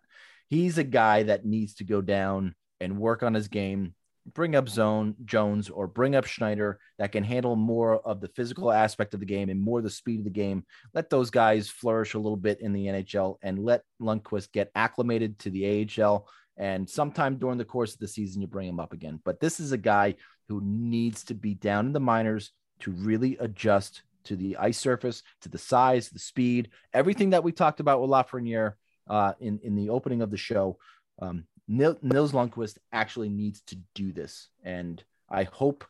He's 0.48 0.78
a 0.78 0.84
guy 0.84 1.24
that 1.24 1.44
needs 1.44 1.74
to 1.76 1.84
go 1.84 2.00
down 2.00 2.54
and 2.80 2.98
work 2.98 3.22
on 3.22 3.34
his 3.34 3.48
game. 3.48 3.94
Bring 4.32 4.56
up 4.56 4.68
Zone 4.68 5.14
Jones 5.24 5.70
or 5.70 5.86
bring 5.86 6.16
up 6.16 6.24
Schneider 6.24 6.80
that 6.98 7.12
can 7.12 7.22
handle 7.22 7.54
more 7.54 8.00
of 8.00 8.20
the 8.20 8.28
physical 8.28 8.72
aspect 8.72 9.14
of 9.14 9.20
the 9.20 9.26
game 9.26 9.48
and 9.48 9.60
more 9.60 9.80
the 9.80 9.90
speed 9.90 10.18
of 10.18 10.24
the 10.24 10.30
game. 10.30 10.64
Let 10.94 11.10
those 11.10 11.30
guys 11.30 11.68
flourish 11.68 12.14
a 12.14 12.18
little 12.18 12.36
bit 12.36 12.60
in 12.60 12.72
the 12.72 12.86
NHL 12.86 13.36
and 13.42 13.58
let 13.58 13.82
Lundkvist 14.00 14.52
get 14.52 14.72
acclimated 14.74 15.38
to 15.40 15.50
the 15.50 15.88
AHL. 16.00 16.28
And 16.56 16.88
sometime 16.88 17.36
during 17.36 17.58
the 17.58 17.64
course 17.64 17.94
of 17.94 18.00
the 18.00 18.08
season, 18.08 18.40
you 18.40 18.46
bring 18.46 18.68
him 18.68 18.80
up 18.80 18.92
again. 18.92 19.20
But 19.24 19.40
this 19.40 19.60
is 19.60 19.72
a 19.72 19.78
guy 19.78 20.16
who 20.48 20.60
needs 20.64 21.24
to 21.24 21.34
be 21.34 21.54
down 21.54 21.86
in 21.86 21.92
the 21.92 22.00
minors 22.00 22.52
to 22.80 22.90
really 22.90 23.36
adjust 23.38 24.02
to 24.24 24.36
the 24.36 24.56
ice 24.56 24.78
surface, 24.78 25.22
to 25.42 25.48
the 25.48 25.58
size, 25.58 26.08
the 26.08 26.18
speed, 26.18 26.70
everything 26.92 27.30
that 27.30 27.44
we 27.44 27.52
talked 27.52 27.80
about 27.80 28.00
with 28.00 28.10
Lafreniere 28.10 28.74
uh, 29.08 29.32
in 29.40 29.60
in 29.62 29.76
the 29.76 29.90
opening 29.90 30.22
of 30.22 30.30
the 30.30 30.36
show. 30.36 30.78
Um, 31.20 31.44
Nils 31.68 32.32
Lundkvist 32.32 32.78
actually 32.92 33.28
needs 33.28 33.60
to 33.62 33.76
do 33.94 34.12
this, 34.12 34.48
and 34.62 35.02
I 35.28 35.44
hope, 35.44 35.84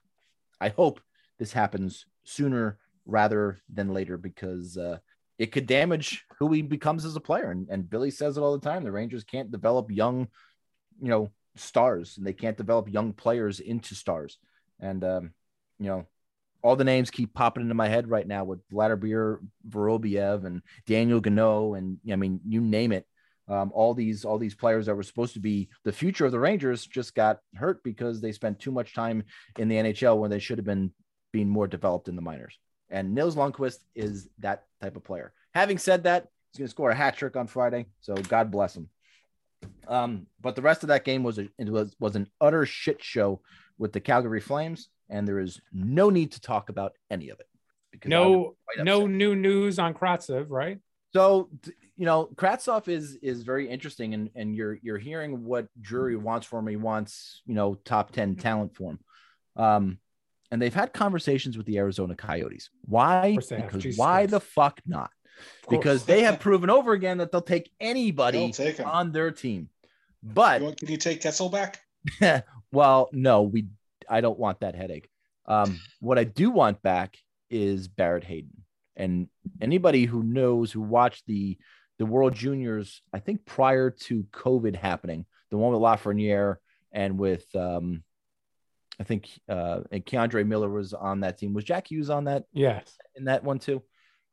I 0.61 0.68
hope 0.68 1.01
this 1.39 1.53
happens 1.53 2.07
sooner 2.24 2.79
rather 3.05 3.61
than 3.72 3.93
later 3.93 4.16
because 4.16 4.77
uh, 4.79 4.99
it 5.39 5.53
could 5.53 5.66
damage 5.66 6.24
who 6.39 6.51
he 6.53 6.62
becomes 6.62 7.05
as 7.05 7.16
a 7.16 7.20
player. 7.20 7.51
And, 7.51 7.68
and 7.68 7.89
Billy 7.89 8.11
says 8.11 8.37
it 8.37 8.41
all 8.41 8.57
the 8.57 8.66
time: 8.66 8.85
the 8.85 8.93
Rangers 8.93 9.24
can't 9.24 9.51
develop 9.51 9.91
young, 9.91 10.29
you 11.01 11.09
know, 11.09 11.31
stars, 11.57 12.16
and 12.16 12.27
they 12.27 12.33
can't 12.33 12.57
develop 12.57 12.91
young 12.91 13.12
players 13.12 13.61
into 13.61 13.95
stars. 13.95 14.39
And 14.81 15.05
um, 15.05 15.33
you 15.79 15.87
know, 15.89 16.07
all 16.62 16.77
the 16.77 16.85
names 16.85 17.11
keep 17.11 17.35
popping 17.35 17.62
into 17.62 17.74
my 17.74 17.89
head 17.89 18.09
right 18.09 18.27
now 18.27 18.45
with 18.45 18.66
Vladimir 18.70 19.41
Vorobiev 19.68 20.45
and 20.45 20.62
Daniel 20.87 21.20
Gano, 21.20 21.74
and 21.74 21.99
I 22.11 22.16
mean, 22.16 22.41
you 22.47 22.61
name 22.61 22.93
it. 22.93 23.07
Um, 23.49 23.71
all 23.75 23.95
these 23.95 24.25
all 24.25 24.39
these 24.39 24.55
players 24.55 24.87
that 24.87 24.95
were 24.95 25.05
supposed 25.05 25.35
to 25.35 25.41
be 25.41 25.69
the 25.85 25.93
future 25.93 26.27
of 26.27 26.33
the 26.33 26.41
Rangers 26.41 26.85
just 26.85 27.15
got 27.15 27.39
hurt 27.55 27.83
because 27.85 28.21
they 28.21 28.33
spent 28.33 28.59
too 28.59 28.73
much 28.73 28.95
time 28.95 29.23
in 29.59 29.69
the 29.69 29.77
NHL 29.77 30.19
when 30.19 30.31
they 30.31 30.41
should 30.41 30.59
have 30.59 30.65
been 30.65 30.93
being 31.33 31.49
more 31.49 31.69
developed 31.69 32.09
in 32.09 32.17
the 32.17 32.23
minors. 32.23 32.59
And 32.91 33.15
Nils 33.15 33.37
Lundkvist 33.37 33.79
is 33.95 34.29
that 34.39 34.65
type 34.81 34.97
of 34.97 35.05
player. 35.05 35.33
Having 35.55 35.79
said 35.79 36.05
that, 36.05 36.29
he's 36.53 36.59
going 36.59 36.67
to 36.67 36.71
score 36.71 36.91
a 36.91 36.95
hat 36.95 37.17
trick 37.17 37.37
on 37.37 37.47
Friday, 37.47 37.87
so 38.01 38.15
God 38.15 38.51
bless 38.51 38.77
him. 38.77 38.89
Um, 39.89 40.27
but 40.41 40.57
the 40.57 40.63
rest 40.63 40.83
of 40.83 40.89
that 40.89 41.05
game 41.05 41.23
was 41.23 41.39
a, 41.39 41.49
it 41.59 41.69
was 41.69 41.95
was 41.99 42.17
an 42.17 42.29
utter 42.41 42.67
shit 42.67 43.03
show 43.03 43.41
with 43.79 43.93
the 43.93 44.01
Calgary 44.01 44.41
Flames, 44.41 44.89
and 45.09 45.27
there 45.27 45.39
is 45.39 45.61
no 45.73 46.11
need 46.11 46.33
to 46.33 46.41
talk 46.41 46.69
about 46.69 46.93
any 47.11 47.31
of 47.31 47.41
it. 47.41 47.47
Because 47.93 48.11
No, 48.11 48.57
no 48.79 49.07
new 49.07 49.35
news 49.35 49.79
on 49.79 49.95
Kravtsov, 49.95 50.47
right? 50.51 50.79
So 51.17 51.51
you 51.97 52.05
know, 52.05 52.29
Kravtsov 52.35 52.89
is 52.89 53.17
is 53.23 53.43
very 53.43 53.69
interesting, 53.69 54.12
and 54.14 54.31
and 54.35 54.55
you're 54.55 54.79
you're 54.83 54.99
hearing 54.99 55.45
what 55.45 55.69
Drury 55.81 56.17
wants 56.17 56.47
for 56.47 56.59
him. 56.59 56.67
He 56.69 56.77
wants 56.77 57.43
you 57.47 57.55
know 57.55 57.75
top 57.75 58.12
ten 58.12 58.37
talent 58.37 58.77
for 58.77 58.93
him. 58.93 58.99
Um, 59.57 59.99
and 60.51 60.61
they've 60.61 60.75
had 60.75 60.93
conversations 60.93 61.57
with 61.57 61.67
the 61.67 61.79
Arizona 61.79 62.14
Coyotes. 62.14 62.69
Why? 62.85 63.33
course 63.33 63.49
they 63.49 63.57
have. 63.57 63.67
Because 63.67 63.83
Jesus 63.83 63.99
why 63.99 64.21
Christ. 64.21 64.31
the 64.31 64.41
fuck 64.41 64.81
not? 64.87 65.11
Because 65.69 66.05
they 66.05 66.23
have 66.23 66.39
proven 66.39 66.71
over 66.71 66.93
again 66.93 67.19
that 67.19 67.33
they'll 67.33 67.41
take 67.41 67.71
They'll 67.81 67.91
anybody 67.91 68.53
take 68.53 68.85
on 68.87 69.12
their 69.12 69.31
team. 69.31 69.71
But 70.23 70.61
You 70.61 70.67
want- 70.67 70.79
Can 70.79 70.89
you 70.89 70.97
take 70.99 71.23
Kessel 71.23 71.49
back? 71.49 71.81
well, 72.73 73.09
no, 73.12 73.43
we 73.43 73.67
I 74.09 74.21
don't 74.21 74.39
want 74.39 74.61
that 74.61 74.75
headache. 74.75 75.09
Um, 75.47 75.81
what 76.01 76.19
I 76.19 76.25
do 76.25 76.51
want 76.51 76.83
back 76.83 77.17
is 77.51 77.89
Barrett 77.89 78.25
Hayton. 78.25 78.64
And 78.97 79.29
anybody 79.61 80.05
who 80.05 80.23
knows 80.23 80.73
who 80.73 80.81
watched 80.81 81.27
the 81.27 81.59
the 81.99 82.07
World 82.07 82.35
Juniors, 82.35 83.01
I 83.13 83.21
think 83.21 83.47
prior 83.47 83.91
to 83.91 84.25
COVID 84.33 84.77
happening, 84.77 85.25
the 85.51 85.57
one 85.57 85.73
with 85.73 85.81
Lafreniere 85.81 86.57
and 86.93 87.19
with 87.19 87.45
um 87.55 88.03
I 89.01 89.05
think 89.05 89.29
uh 89.49 89.81
and 89.91 90.05
K'Andre 90.05 90.47
Miller 90.47 90.69
was 90.71 90.93
on 90.95 91.21
that 91.21 91.39
team. 91.39 91.55
Was 91.55 91.65
Jack 91.65 91.91
Hughes 91.91 92.11
on 92.11 92.25
that 92.25 92.45
Yes. 92.53 92.97
in 93.15 93.25
that 93.25 93.45
one 93.45 93.59
too. 93.59 93.83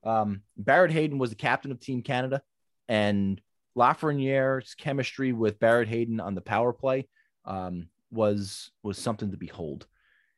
Um, 0.03 0.41
Barrett 0.57 0.91
Hayton 0.91 1.17
was 1.17 1.29
the 1.29 1.35
captain 1.37 1.71
of 1.71 1.79
Team 1.79 2.01
Canada, 2.01 2.41
and 2.89 3.41
Lafreniere's 3.77 4.75
chemistry 4.75 5.31
with 5.33 5.59
Barrett 5.59 5.87
Hayton 5.87 6.19
on 6.19 6.35
the 6.35 6.41
power 6.41 6.73
play 6.73 7.07
um, 7.45 7.87
was 8.11 8.71
was 8.83 8.97
something 8.97 9.31
to 9.31 9.37
behold. 9.37 9.87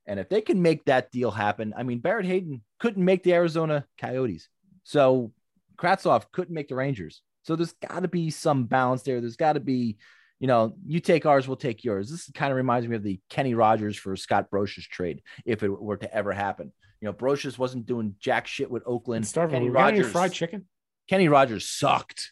And 0.08 0.20
if 0.20 0.30
they 0.30 0.41
can 0.41 0.62
make 0.62 0.86
that 0.86 1.12
deal 1.12 1.32
happen, 1.32 1.74
I 1.76 1.84
mean, 1.84 1.99
Barrett 1.99 2.26
Hayton 2.26 2.62
couldn't 2.80 3.03
make 3.03 3.24
the 3.24 3.34
Arizona 3.34 3.86
Coyotes, 3.99 4.49
so 4.84 5.32
Kravtsov 5.78 6.26
couldn't 6.32 6.53
make 6.53 6.68
the 6.68 6.76
Rangers. 6.76 7.22
So 7.43 7.56
there's 7.56 7.74
got 7.74 8.01
to 8.01 8.08
be 8.08 8.30
some 8.30 8.66
balance 8.66 9.03
there. 9.03 9.22
There's 9.22 9.36
got 9.36 9.53
to 9.53 9.60
be, 9.60 9.97
you 10.39 10.47
know, 10.47 10.76
you 10.86 10.99
take 10.99 11.26
ours, 11.26 11.47
we'll 11.47 11.58
take 11.58 11.84
yours. 11.84 12.10
This 12.10 12.30
kind 12.34 12.51
of 12.51 12.58
reminds 12.58 12.88
me 12.88 12.95
of 12.95 13.03
the 13.03 13.20
Kenny 13.30 13.53
Rogers 13.53 13.97
for 13.97 14.16
Scott 14.16 14.49
Brosius 14.51 14.88
trade, 14.88 15.22
if 15.45 15.64
it 15.64 15.70
were 15.70 15.97
to 15.97 16.14
ever 16.14 16.34
happen. 16.34 16.72
You 17.01 17.08
know, 17.08 17.14
Brosius 17.14 17.58
wasn't 17.58 17.86
doing 17.86 18.16
jack 18.20 18.47
shit 18.47 18.70
with 18.70 18.84
Oakland. 18.86 19.28
Starving. 19.28 19.58
Kenny 19.58 19.70
We 19.70 19.76
got 19.76 19.88
any 19.89 19.97
Rogers, 19.99 20.12
fried 20.12 20.34
chicken? 20.34 20.66
Kenny 21.08 21.28
Rogers 21.28 21.70
sucked 21.70 22.32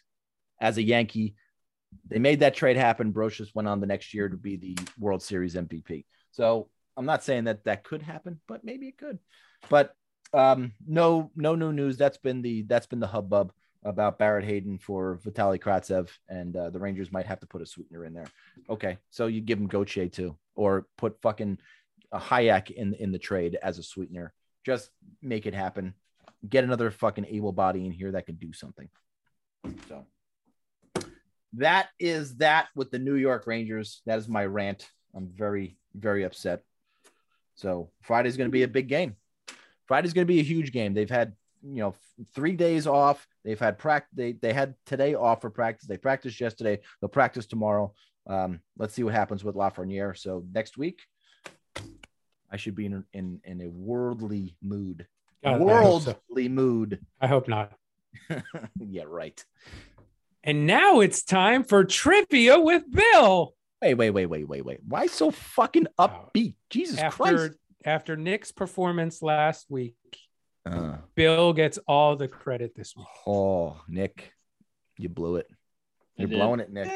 as 0.60 0.78
a 0.78 0.82
Yankee. 0.82 1.36
They 2.08 2.18
made 2.18 2.40
that 2.40 2.54
trade 2.54 2.76
happen. 2.76 3.12
Brosius 3.12 3.54
went 3.54 3.68
on 3.68 3.80
the 3.80 3.86
next 3.86 4.14
year 4.14 4.28
to 4.28 4.36
be 4.36 4.56
the 4.56 4.76
World 4.98 5.22
Series 5.22 5.54
MVP. 5.54 6.06
So 6.32 6.68
I'm 6.96 7.06
not 7.06 7.24
saying 7.24 7.44
that 7.44 7.64
that 7.64 7.84
could 7.84 8.02
happen, 8.02 8.40
but 8.46 8.64
maybe 8.64 8.88
it 8.88 8.98
could. 8.98 9.18
But 9.68 9.94
um, 10.32 10.72
no, 10.86 11.30
no 11.36 11.54
new 11.54 11.72
news. 11.72 11.96
That's 11.96 12.18
been 12.18 12.42
the 12.42 12.62
that's 12.62 12.86
been 12.86 13.00
the 13.00 13.06
hubbub 13.06 13.52
about 13.84 14.18
Barrett 14.18 14.44
Hayton 14.44 14.78
for 14.78 15.20
Vitali 15.22 15.58
Kravtsov, 15.58 16.10
and 16.28 16.56
uh, 16.56 16.70
the 16.70 16.78
Rangers 16.78 17.12
might 17.12 17.26
have 17.26 17.40
to 17.40 17.46
put 17.46 17.62
a 17.62 17.66
sweetener 17.66 18.04
in 18.04 18.14
there. 18.14 18.26
Okay, 18.68 18.98
so 19.10 19.26
you 19.26 19.40
give 19.40 19.58
him 19.58 19.68
Gauthier 19.68 20.08
too, 20.08 20.36
or 20.54 20.86
put 20.96 21.20
fucking 21.20 21.58
a 22.12 22.18
Hajek 22.18 22.70
in 22.70 22.94
in 22.94 23.12
the 23.12 23.18
trade 23.18 23.58
as 23.62 23.78
a 23.78 23.82
sweetener. 23.82 24.32
Just 24.64 24.90
make 25.20 25.46
it 25.46 25.54
happen. 25.54 25.94
Get 26.48 26.64
another 26.64 26.90
fucking 26.90 27.26
able 27.26 27.52
body 27.52 27.86
in 27.86 27.92
here 27.92 28.12
that 28.12 28.26
can 28.26 28.36
do 28.36 28.52
something. 28.52 28.88
So 29.88 30.06
that 31.54 31.88
is 31.98 32.36
that 32.36 32.68
with 32.74 32.90
the 32.90 32.98
New 32.98 33.14
York 33.14 33.46
Rangers. 33.46 34.02
That 34.06 34.18
is 34.18 34.28
my 34.28 34.44
rant. 34.44 34.88
I'm 35.14 35.30
very, 35.34 35.78
very 35.94 36.24
upset. 36.24 36.62
So 37.54 37.90
Friday's 38.02 38.36
going 38.36 38.48
to 38.48 38.52
be 38.52 38.62
a 38.62 38.68
big 38.68 38.88
game. 38.88 39.16
Friday's 39.86 40.12
going 40.12 40.26
to 40.26 40.32
be 40.32 40.40
a 40.40 40.44
huge 40.44 40.72
game. 40.72 40.94
They've 40.94 41.10
had, 41.10 41.34
you 41.62 41.80
know, 41.82 41.94
three 42.34 42.56
days 42.56 42.86
off. 42.86 43.26
They've 43.44 43.58
had 43.58 43.78
practice. 43.78 44.10
They, 44.14 44.32
they 44.32 44.52
had 44.52 44.74
today 44.86 45.14
off 45.14 45.40
for 45.40 45.50
practice. 45.50 45.86
They 45.86 45.98
practiced 45.98 46.40
yesterday. 46.40 46.80
They'll 47.00 47.08
practice 47.08 47.46
tomorrow. 47.46 47.92
Um, 48.26 48.60
let's 48.78 48.94
see 48.94 49.02
what 49.02 49.14
happens 49.14 49.44
with 49.44 49.54
Lafreniere. 49.54 50.16
So 50.16 50.44
next 50.52 50.78
week, 50.78 51.00
I 52.50 52.56
should 52.56 52.74
be 52.74 52.86
in 52.86 53.04
in, 53.12 53.40
in 53.44 53.60
a 53.60 53.68
worldly 53.68 54.56
mood. 54.62 55.06
God, 55.42 55.54
I 55.54 55.58
so. 55.58 55.64
worldly 55.64 56.48
mood. 56.48 57.00
I 57.20 57.26
hope 57.26 57.48
not. 57.48 57.72
yeah, 58.78 59.02
right. 59.06 59.44
And 60.42 60.66
now 60.66 61.00
it's 61.00 61.22
time 61.22 61.64
for 61.64 61.84
trivia 61.84 62.60
with 62.60 62.84
Bill. 62.90 63.54
Wait, 63.84 63.94
wait, 63.94 64.10
wait, 64.10 64.26
wait, 64.26 64.48
wait, 64.48 64.64
wait. 64.64 64.80
Why 64.88 65.06
so 65.06 65.30
fucking 65.30 65.88
upbeat? 65.98 66.54
Jesus 66.70 66.98
After 66.98 67.22
Christ. 67.22 67.52
after 67.84 68.16
Nick's 68.16 68.50
performance 68.50 69.20
last 69.20 69.66
week, 69.68 69.94
Uh, 70.64 70.96
Bill 71.14 71.52
gets 71.52 71.78
all 71.86 72.16
the 72.16 72.26
credit 72.26 72.74
this 72.74 72.96
week. 72.96 73.06
oh, 73.26 73.78
Nick, 73.86 74.32
you 74.96 75.10
blew 75.10 75.36
it. 75.36 75.46
You're 76.16 76.28
did. 76.28 76.36
blowing 76.36 76.60
it, 76.60 76.72
Nick. 76.72 76.90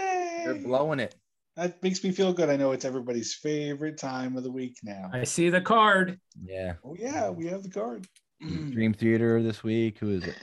You're 0.44 0.54
blowing 0.54 0.98
it. 1.00 1.14
That 1.56 1.82
makes 1.82 2.02
me 2.02 2.10
feel 2.12 2.32
good. 2.32 2.48
I 2.48 2.56
know 2.56 2.72
it's 2.72 2.86
everybody's 2.86 3.34
favorite 3.34 3.98
time 3.98 4.38
of 4.38 4.42
the 4.44 4.50
week 4.50 4.78
now. 4.82 5.10
I 5.12 5.24
see 5.24 5.50
the 5.50 5.60
card. 5.60 6.18
Yeah. 6.42 6.74
Oh 6.82 6.96
yeah, 6.98 7.28
we 7.28 7.48
have 7.48 7.62
the 7.62 7.68
card. 7.70 8.06
Dream 8.40 8.94
Theater 8.94 9.42
this 9.42 9.62
week. 9.62 9.98
Who 9.98 10.10
is 10.12 10.24
it? 10.24 10.36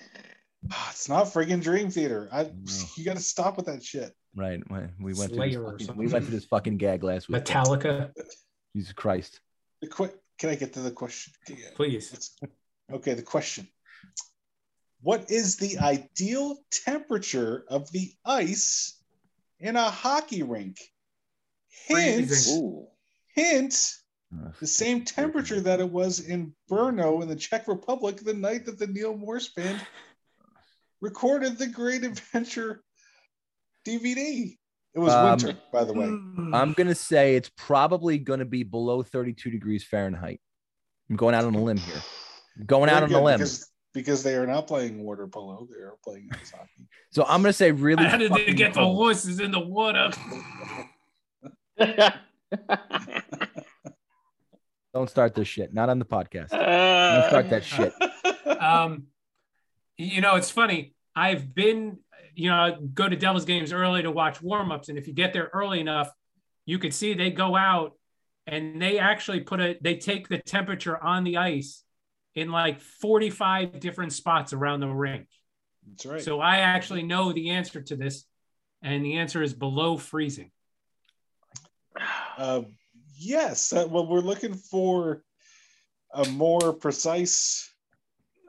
Ah, 0.72 0.90
It's 0.92 1.10
not 1.10 1.26
friggin' 1.26 1.64
Dream 1.64 1.90
Theater. 1.90 2.30
I 2.32 2.44
No. 2.44 2.52
you 2.98 3.04
got 3.06 3.16
to 3.16 3.24
stop 3.24 3.58
with 3.58 3.66
that 3.66 3.82
shit. 3.84 4.14
Right. 4.36 4.62
We 4.70 5.14
went 5.14 5.30
to 5.32 5.36
Slayer 5.36 5.50
this 5.50 5.56
or 5.58 5.72
fucking, 5.80 5.96
we 5.96 6.08
went 6.08 6.26
to 6.26 6.32
this 6.32 6.46
fucking 6.46 6.78
gag 6.78 7.04
last 7.04 7.30
week. 7.30 7.44
Metallica, 7.44 8.12
Jesus 8.76 8.92
Christ. 8.94 9.40
The 9.82 9.88
que- 9.88 10.14
Can 10.38 10.50
I 10.50 10.56
get 10.56 10.74
to 10.74 10.82
the 10.82 10.92
question? 10.92 11.34
Please. 11.76 12.36
Okay, 12.92 13.14
the 13.14 13.22
question. 13.22 13.68
What 15.02 15.30
is 15.32 15.56
the 15.56 15.78
ideal 15.80 16.58
temperature 16.72 17.64
of 17.70 17.90
the 17.92 18.12
ice 18.26 19.02
in 19.60 19.76
a 19.76 19.90
hockey 19.90 20.44
rink? 20.44 20.78
Hint, 21.88 22.28
Freezing. 22.28 22.88
Hint, 23.36 23.94
the 24.60 24.68
same 24.68 25.06
temperature 25.06 25.62
that 25.62 25.80
it 25.80 25.90
was 25.90 26.20
in 26.22 26.54
Brno 26.70 27.22
in 27.22 27.30
the 27.30 27.36
Czech 27.36 27.68
Republic 27.68 28.18
the 28.18 28.34
night 28.34 28.66
that 28.66 28.80
the 28.80 28.88
Neal 28.88 29.16
Morse 29.16 29.50
band 29.50 29.80
recorded 31.02 31.58
the 31.58 31.68
Great 31.68 32.04
Adventure 32.04 32.84
DVD. 33.86 34.58
It 34.94 35.00
was 35.00 35.14
Um, 35.14 35.30
winter, 35.32 35.58
by 35.74 35.84
the 35.84 35.94
way. 35.94 36.06
I'm 36.58 36.74
gonna 36.74 36.96
say 36.96 37.36
it's 37.36 37.50
probably 37.58 38.18
gonna 38.18 38.46
be 38.46 38.64
below 38.64 39.04
32 39.04 39.50
degrees 39.52 39.84
Fahrenheit. 39.84 40.40
I'm 41.10 41.18
going 41.18 41.36
out 41.36 41.44
on 41.46 41.54
a 41.56 41.62
limb 41.62 41.78
here. 41.78 42.02
I'm 42.58 42.66
going 42.66 42.90
out 42.90 43.04
on 43.04 43.10
a 43.10 43.14
good, 43.14 43.22
limb. 43.22 43.38
because, 43.40 43.70
because 43.94 44.24
they 44.24 44.36
are 44.36 44.48
not 44.48 44.68
playing 44.68 45.04
water 45.04 45.28
polo; 45.28 45.68
they 45.70 45.82
are 45.84 45.98
playing 46.04 46.30
ice 46.34 46.52
hockey. 46.52 46.88
So 47.12 47.24
I'm 47.26 47.42
gonna 47.42 47.54
say 47.54 47.72
really. 47.72 48.06
How 48.06 48.18
did 48.18 48.32
they 48.32 48.40
fucking 48.40 48.56
get 48.56 48.74
the 48.74 48.80
cold. 48.80 48.96
horses 48.96 49.40
in 49.42 49.52
the 49.52 49.60
water? 49.60 50.12
Don't 54.94 55.10
start 55.10 55.36
this 55.36 55.48
shit. 55.48 55.74
Not 55.74 55.90
on 55.90 56.00
the 56.00 56.06
podcast. 56.06 56.50
Don't 56.52 57.28
start 57.30 57.50
that 57.50 57.64
shit. 57.66 57.94
um, 58.62 59.08
you 59.98 60.22
know, 60.22 60.36
it's 60.36 60.50
funny. 60.50 60.94
I've 61.16 61.54
been, 61.54 62.00
you 62.36 62.50
know, 62.50 62.78
go 62.94 63.08
to 63.08 63.16
Devils 63.16 63.46
games 63.46 63.74
early 63.74 64.02
to 64.04 64.12
watch 64.12 64.42
warmups, 64.42 64.90
and 64.90 64.98
if 64.98 65.08
you 65.08 65.14
get 65.14 65.34
there 65.34 65.50
early 65.54 65.80
enough, 65.80 66.10
you 66.66 66.80
could 66.80 66.94
see 66.94 67.14
they 67.14 67.32
go 67.32 67.56
out 67.56 67.94
and 68.48 68.82
they 68.82 69.00
actually 69.00 69.42
put 69.42 69.60
a, 69.60 69.78
they 69.82 69.96
take 69.96 70.28
the 70.28 70.38
temperature 70.38 71.02
on 71.02 71.24
the 71.24 71.38
ice 71.38 71.84
in 72.36 72.52
like 72.52 72.80
45 72.80 73.80
different 73.80 74.14
spots 74.14 74.54
around 74.54 74.82
the 74.82 74.88
rink. 74.88 75.28
That's 75.88 76.06
right. 76.06 76.22
So 76.22 76.40
I 76.40 76.58
actually 76.58 77.04
know 77.04 77.32
the 77.32 77.52
answer 77.52 77.82
to 77.82 77.96
this, 77.96 78.26
and 78.82 79.04
the 79.06 79.18
answer 79.18 79.42
is 79.42 79.54
below 79.54 79.98
freezing. 79.98 80.52
Uh, 82.38 82.64
yes. 83.18 83.72
Uh, 83.72 83.88
well, 83.90 84.08
we're 84.08 84.20
looking 84.20 84.54
for 84.54 85.24
a 86.14 86.28
more 86.30 86.74
precise 86.74 87.72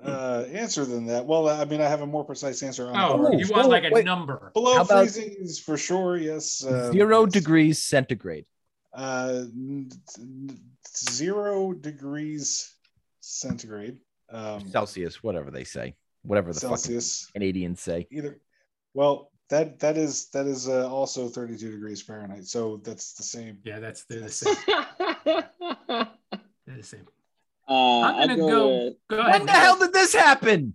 uh, 0.03 0.45
answer 0.53 0.85
than 0.85 1.07
that. 1.07 1.27
Well, 1.27 1.49
I 1.49 1.65
mean, 1.65 1.81
I 1.81 1.89
have 1.89 2.03
a 2.03 2.07
more 2.07 2.25
precise 2.25 2.63
answer 2.63 2.89
on 2.89 2.97
Oh, 2.97 3.33
you 3.33 3.47
want 3.49 3.67
oh, 3.67 3.69
like 3.69 3.85
a 3.85 3.91
wait. 3.91 4.05
number? 4.05 4.51
below 4.55 4.75
How 4.75 4.83
about- 4.83 4.99
freezing 5.09 5.35
is 5.39 5.59
for 5.59 5.77
sure. 5.77 6.17
Yes. 6.17 6.65
uh, 6.65 6.93
Zero 6.93 7.25
yes. 7.25 7.33
degrees 7.33 7.83
centigrade. 7.83 8.45
Uh, 8.93 9.45
n- 9.55 9.91
n- 10.19 10.61
zero 10.97 11.73
degrees 11.73 12.75
centigrade. 13.21 13.99
Um, 14.31 14.69
Celsius, 14.71 15.23
whatever 15.23 15.51
they 15.51 15.65
say. 15.65 15.95
Whatever 16.23 16.53
the 16.53 16.61
Celsius. 16.61 17.27
fucking 17.27 17.33
Canadians 17.41 17.81
say. 17.81 18.07
Either. 18.11 18.41
Well, 18.95 19.31
that 19.51 19.79
that 19.79 19.97
is 19.97 20.29
that 20.31 20.47
is 20.47 20.69
uh, 20.69 20.91
also 20.91 21.29
32 21.29 21.71
degrees 21.71 22.03
Fahrenheit. 22.03 22.47
So 22.47 22.79
that's 22.83 23.13
the 23.15 23.23
same. 23.23 23.59
Yeah, 23.65 23.79
that's 23.79 24.05
they're 24.07 24.21
the 24.21 24.29
same. 24.31 24.57
They're 26.67 26.77
the 26.79 26.83
same. 26.83 27.07
Uh, 27.69 28.01
I'm 28.01 28.15
I'll 28.15 28.27
gonna 28.29 28.37
go, 28.37 28.49
go. 28.49 28.69
with 28.85 28.95
Go 29.11 29.19
ahead. 29.19 29.33
When 29.33 29.47
the 29.47 29.53
hell 29.53 29.79
did 29.79 29.93
this 29.93 30.15
happen? 30.15 30.75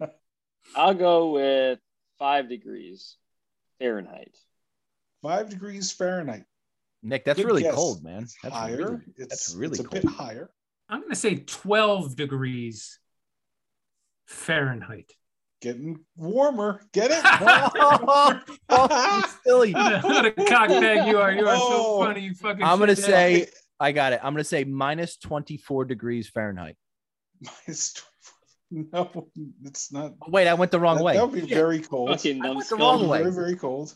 I'll 0.76 0.94
go 0.94 1.30
with 1.32 1.78
five 2.18 2.48
degrees 2.48 3.16
Fahrenheit. 3.78 4.36
Five 5.22 5.48
degrees 5.50 5.90
Fahrenheit. 5.92 6.44
Nick, 7.02 7.24
that's 7.24 7.38
Good 7.38 7.46
really 7.46 7.62
guess. 7.62 7.74
cold, 7.74 8.02
man. 8.04 8.24
It's 8.24 8.36
That's 8.42 8.54
higher. 8.54 8.76
really- 8.76 8.98
it's, 9.16 9.28
that's 9.28 9.54
really 9.54 9.70
it's 9.70 9.80
a 9.80 9.84
cold. 9.84 10.02
bit 10.02 10.10
higher. 10.12 10.50
I'm 10.88 11.00
going 11.00 11.10
to 11.10 11.16
say 11.16 11.36
12 11.36 12.16
degrees 12.16 12.98
Fahrenheit. 14.26 15.12
Getting 15.60 16.00
warmer. 16.16 16.80
Get 16.92 17.10
it? 17.10 17.20
oh, 17.24 18.40
you 18.70 19.22
silly. 19.44 19.72
what 19.72 20.26
a 20.26 20.30
cockbag 20.30 21.08
you 21.08 21.18
are. 21.18 21.32
You 21.32 21.46
are 21.48 21.56
Oh. 21.58 21.98
so 22.00 22.04
funny. 22.06 22.20
You 22.22 22.34
fucking 22.34 22.62
I'm 22.62 22.78
gonna 22.78 22.94
shit. 22.94 23.04
say 23.04 23.46
I 23.80 23.92
got 23.92 24.12
it. 24.12 24.20
I'm 24.22 24.32
gonna 24.32 24.44
say 24.44 24.64
minus 24.64 25.16
24 25.16 25.84
degrees 25.84 26.28
Fahrenheit. 26.28 26.76
Minus 27.40 27.92
24. 27.92 28.04
No, 28.70 29.28
it's 29.64 29.90
not. 29.90 30.12
Oh, 30.20 30.30
wait, 30.30 30.46
I 30.46 30.52
went 30.52 30.70
the 30.70 30.78
wrong 30.78 30.98
that, 30.98 31.02
way. 31.02 31.14
That 31.14 31.30
would 31.30 31.40
be 31.40 31.48
very 31.48 31.80
cold. 31.80 32.10
Fucking 32.10 32.44
I 32.44 32.50
went 32.50 32.68
the 32.68 32.76
wrong 32.76 33.08
way. 33.08 33.20
Very, 33.20 33.32
very 33.32 33.56
cold. 33.56 33.94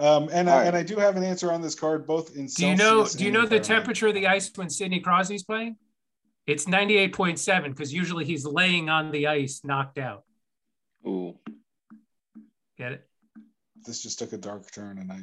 Um, 0.00 0.28
and 0.32 0.50
I, 0.50 0.52
All 0.52 0.58
right. 0.58 0.66
and 0.66 0.76
I 0.76 0.82
do 0.82 0.96
have 0.96 1.16
an 1.16 1.22
answer 1.22 1.52
on 1.52 1.62
this 1.62 1.76
card, 1.76 2.04
both 2.04 2.34
in 2.34 2.46
Do 2.46 2.66
you 2.66 2.74
know 2.74 3.06
do 3.06 3.24
you 3.24 3.30
know 3.30 3.46
the 3.46 3.60
temperature 3.60 4.08
of 4.08 4.14
the 4.14 4.26
ice 4.26 4.50
when 4.56 4.68
Sidney 4.68 4.98
Crosby's 4.98 5.44
playing? 5.44 5.76
It's 6.46 6.64
98.7 6.64 7.68
because 7.70 7.94
usually 7.94 8.24
he's 8.24 8.44
laying 8.44 8.88
on 8.88 9.12
the 9.12 9.28
ice 9.28 9.60
knocked 9.64 9.98
out. 9.98 10.24
Ooh. 11.06 11.38
Get 12.76 12.92
it? 12.92 13.08
This 13.86 14.02
just 14.02 14.18
took 14.18 14.32
a 14.32 14.36
dark 14.36 14.70
turn, 14.72 14.98
and 14.98 15.12
I, 15.12 15.20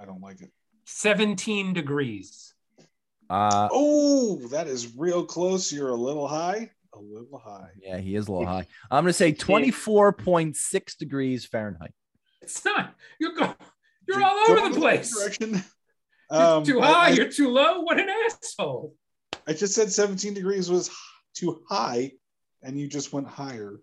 I 0.00 0.06
don't 0.06 0.20
like 0.20 0.40
it. 0.40 0.50
17 0.86 1.74
degrees. 1.74 2.54
Uh, 3.32 3.68
Oh, 3.72 4.36
that 4.48 4.66
is 4.66 4.94
real 4.96 5.24
close. 5.24 5.72
You're 5.72 5.88
a 5.90 5.94
little 5.96 6.28
high. 6.28 6.70
A 6.94 6.98
little 6.98 7.38
high. 7.38 7.70
yeah, 7.82 7.96
he 7.98 8.14
is 8.14 8.28
a 8.28 8.32
little 8.32 8.46
high. 8.46 8.66
I'm 8.90 9.04
gonna 9.04 9.14
say 9.14 9.32
24.6 9.32 10.96
degrees 10.98 11.46
Fahrenheit. 11.46 11.92
It's 12.42 12.62
not. 12.64 12.94
You're 13.18 13.32
go, 13.34 13.54
You're 14.06 14.18
You're 14.20 14.28
all 14.28 14.50
over 14.50 14.68
the 14.68 14.74
the 14.74 14.80
place. 14.80 15.16
Direction. 15.18 15.52
You're 15.52 15.62
Um, 16.30 16.64
too 16.64 16.80
high. 16.80 17.08
I, 17.08 17.10
you're 17.10 17.30
too 17.30 17.48
low. 17.50 17.80
What 17.80 18.00
an 18.00 18.08
asshole. 18.08 18.94
I 19.46 19.52
just 19.52 19.74
said 19.74 19.92
17 19.92 20.32
degrees 20.32 20.70
was 20.70 20.90
too 21.34 21.62
high, 21.68 22.12
and 22.62 22.80
you 22.80 22.88
just 22.88 23.12
went 23.12 23.26
higher 23.28 23.78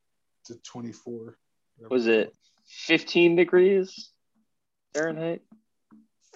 to 0.45 0.55
24. 0.63 1.37
Was 1.91 2.07
it 2.07 2.33
15 2.67 3.35
degrees 3.35 4.09
Fahrenheit? 4.95 5.41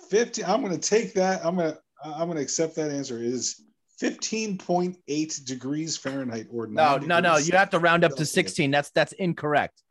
50? 0.09 0.43
I'm 0.45 0.61
going 0.61 0.79
to 0.79 0.89
take 0.89 1.13
that. 1.15 1.43
I'm 1.43 1.55
going 1.55 1.71
to 1.73 1.79
I'm 2.03 2.27
going 2.27 2.37
to 2.37 2.43
accept 2.43 2.75
that 2.75 2.91
answer. 2.91 3.17
It 3.17 3.25
is 3.25 3.61
15.8 4.01 5.45
degrees 5.45 5.97
Fahrenheit 5.97 6.47
or 6.51 6.67
No, 6.67 6.97
no, 6.97 7.19
no. 7.19 7.37
You 7.37 7.53
have 7.53 7.69
to 7.71 7.79
round 7.79 8.03
up 8.03 8.15
to 8.15 8.25
16. 8.25 8.71
That's 8.71 8.89
that's 8.91 9.13
incorrect. 9.13 9.81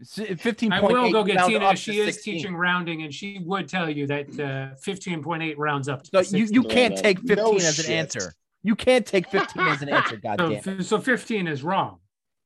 S- 0.00 0.18
15.8. 0.18 0.72
I 0.72 0.80
will 0.80 1.12
go 1.12 1.24
get 1.24 1.44
Tina. 1.46 1.76
She 1.76 1.98
is 2.00 2.14
16. 2.14 2.34
teaching 2.34 2.56
rounding, 2.56 3.02
and 3.02 3.12
she 3.12 3.40
would 3.44 3.68
tell 3.68 3.90
you 3.90 4.06
that 4.06 4.28
uh, 4.30 4.74
15.8 4.86 5.54
rounds 5.58 5.88
up 5.88 6.02
to 6.04 6.10
So 6.24 6.36
you, 6.36 6.46
16. 6.46 6.54
you 6.54 6.62
Yeah, 6.68 6.74
can't 6.74 6.96
take 6.96 7.18
15 7.20 7.36
no 7.36 7.56
as 7.56 7.78
an 7.78 7.84
shit. 7.84 7.90
answer. 7.90 8.34
You 8.62 8.76
can't 8.76 9.06
take 9.06 9.28
15 9.28 9.66
as 9.66 9.82
an 9.82 9.88
answer. 9.88 10.16
God 10.16 10.62
so, 10.64 10.80
so 10.80 10.98
15 11.00 11.46
is 11.46 11.62
wrong. 11.62 11.98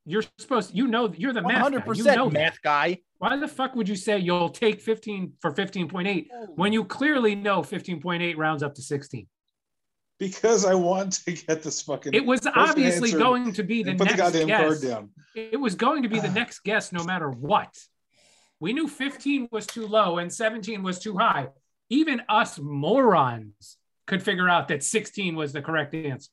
You're 0.05 0.23
supposed 0.37 0.69
to, 0.69 0.75
you 0.75 0.87
know 0.87 1.11
you're 1.15 1.33
the 1.33 1.41
math 1.41 1.71
guy. 1.71 1.93
You 1.93 2.03
know 2.03 2.29
math 2.29 2.61
guy. 2.61 2.99
Why 3.17 3.35
the 3.37 3.47
fuck 3.47 3.75
would 3.75 3.89
you 3.89 3.95
say 3.95 4.19
you'll 4.19 4.49
take 4.49 4.81
15 4.81 5.33
for 5.41 5.51
15.8 5.51 6.27
when 6.55 6.73
you 6.73 6.83
clearly 6.83 7.33
know 7.33 7.61
15.8 7.61 8.37
rounds 8.37 8.61
up 8.61 8.75
to 8.75 8.81
16? 8.81 9.27
because 10.19 10.65
I 10.65 10.73
want 10.75 11.13
to 11.25 11.31
get 11.33 11.63
this 11.63 11.81
fucking. 11.81 12.13
It 12.13 12.25
was 12.25 12.47
obviously 12.55 13.11
going 13.11 13.53
to 13.53 13.63
be 13.63 13.83
the 13.83 13.91
and 13.91 13.99
put 13.99 14.09
the 14.09 14.15
next 14.15 14.21
goddamn 14.21 14.47
guess. 14.47 14.61
card 14.61 14.81
down. 14.81 15.09
It 15.35 15.59
was 15.59 15.75
going 15.75 16.03
to 16.03 16.09
be 16.09 16.19
the 16.19 16.29
next 16.31 16.63
guess 16.63 16.91
no 16.91 17.03
matter 17.03 17.29
what. 17.29 17.75
We 18.59 18.73
knew 18.73 18.87
15 18.87 19.49
was 19.51 19.67
too 19.67 19.85
low 19.85 20.17
and 20.17 20.31
17 20.31 20.81
was 20.81 20.99
too 20.99 21.17
high. 21.17 21.49
Even 21.89 22.21
us 22.29 22.57
morons 22.57 23.77
could 24.07 24.23
figure 24.23 24.49
out 24.49 24.69
that 24.69 24.83
16 24.83 25.35
was 25.35 25.51
the 25.51 25.61
correct 25.61 25.93
answer. 25.93 26.31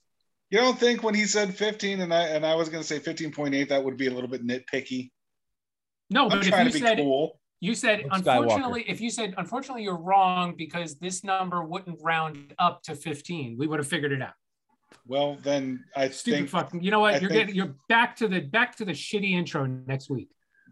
You 0.53 0.59
don't 0.59 0.79
think 0.79 1.03
when 1.03 1.15
he 1.15 1.24
said 1.24 1.55
15 1.57 2.03
and 2.03 2.12
I 2.12 2.24
and 2.24 2.45
I 2.45 2.55
was 2.55 2.69
going 2.69 2.83
to 2.83 2.87
say 2.87 3.01
15.8 3.01 3.70
that 3.70 3.83
would 3.83 3.97
be 3.97 4.09
a 4.09 4.11
little 4.11 4.29
bit 4.29 4.47
nitpicky? 4.47 5.11
No, 6.11 6.24
I'm 6.24 6.29
but 6.29 6.47
if 6.47 6.74
you 6.74 6.79
said 6.79 6.99
cool. 6.99 7.41
you 7.61 7.74
said 7.74 8.03
Luke 8.03 8.12
Skywalker. 8.12 8.43
unfortunately, 8.43 8.85
if 8.87 9.01
you 9.01 9.09
said 9.09 9.33
unfortunately 9.39 9.83
you're 9.83 9.97
wrong 9.97 10.55
because 10.55 10.97
this 10.97 11.24
number 11.24 11.65
wouldn't 11.65 11.99
round 12.03 12.53
up 12.59 12.83
to 12.83 12.95
15, 12.95 13.57
we 13.59 13.66
would 13.66 13.79
have 13.79 13.89
figured 13.89 14.12
it 14.12 14.20
out. 14.20 14.35
Well, 15.07 15.39
then 15.43 15.83
I 15.97 16.11
Stupid 16.11 16.37
think 16.37 16.49
fucking. 16.51 16.83
You 16.83 16.91
know 16.91 17.01
what? 17.01 17.15
I 17.15 17.19
you're 17.19 17.31
think- 17.31 17.41
getting 17.41 17.55
you're 17.55 17.74
back 17.89 18.15
to 18.16 18.29
the 18.29 18.41
back 18.41 18.77
to 18.77 18.85
the 18.85 18.93
shitty 18.93 19.31
intro 19.31 19.65
next 19.65 20.11
week. 20.11 20.29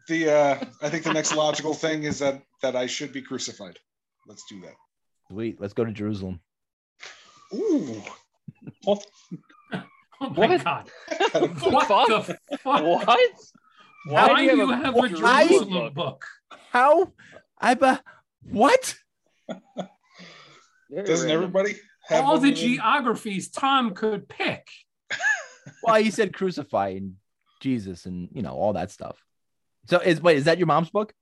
the 0.08 0.28
uh, 0.30 0.64
I 0.82 0.90
think 0.90 1.04
the 1.04 1.12
next 1.14 1.34
logical 1.34 1.72
thing 1.72 2.02
is 2.02 2.18
that 2.18 2.42
that 2.60 2.76
I 2.76 2.84
should 2.84 3.14
be 3.14 3.22
crucified. 3.22 3.78
Let's 4.26 4.44
do 4.46 4.60
that. 4.60 4.74
Sweet. 5.30 5.58
Let's 5.58 5.72
go 5.72 5.86
to 5.86 5.92
Jerusalem. 5.92 6.38
Ooh. 7.54 8.02
Oh 10.20 10.28
my 10.30 10.46
What? 10.46 10.64
god! 10.64 10.90
What 11.62 11.86
fuck? 11.88 12.08
the 12.08 12.38
fuck? 12.58 12.82
What? 12.84 13.06
Why, 14.06 14.34
do 14.46 14.56
you 14.56 14.70
have 14.70 14.94
a, 14.94 14.98
Why- 14.98 15.08
Jerusalem 15.08 15.94
book? 15.94 16.24
How? 16.70 17.12
I 17.58 17.74
bet. 17.74 18.02
What? 18.42 18.94
Doesn't 21.04 21.30
everybody 21.30 21.74
have 22.08 22.24
All 22.24 22.38
the 22.38 22.50
of 22.50 22.54
geographies 22.56 23.50
Tom 23.50 23.94
could 23.94 24.28
pick. 24.28 24.68
Well, 25.82 25.96
he 26.02 26.10
said 26.10 26.32
crucify 26.32 26.88
and 26.88 27.16
Jesus 27.60 28.06
and, 28.06 28.28
you 28.32 28.40
know, 28.42 28.52
all 28.54 28.72
that 28.72 28.90
stuff. 28.90 29.22
So 29.88 29.98
is 29.98 30.20
wait, 30.20 30.38
is 30.38 30.44
that 30.44 30.56
your 30.58 30.66
mom's 30.66 30.90
book? 30.90 31.12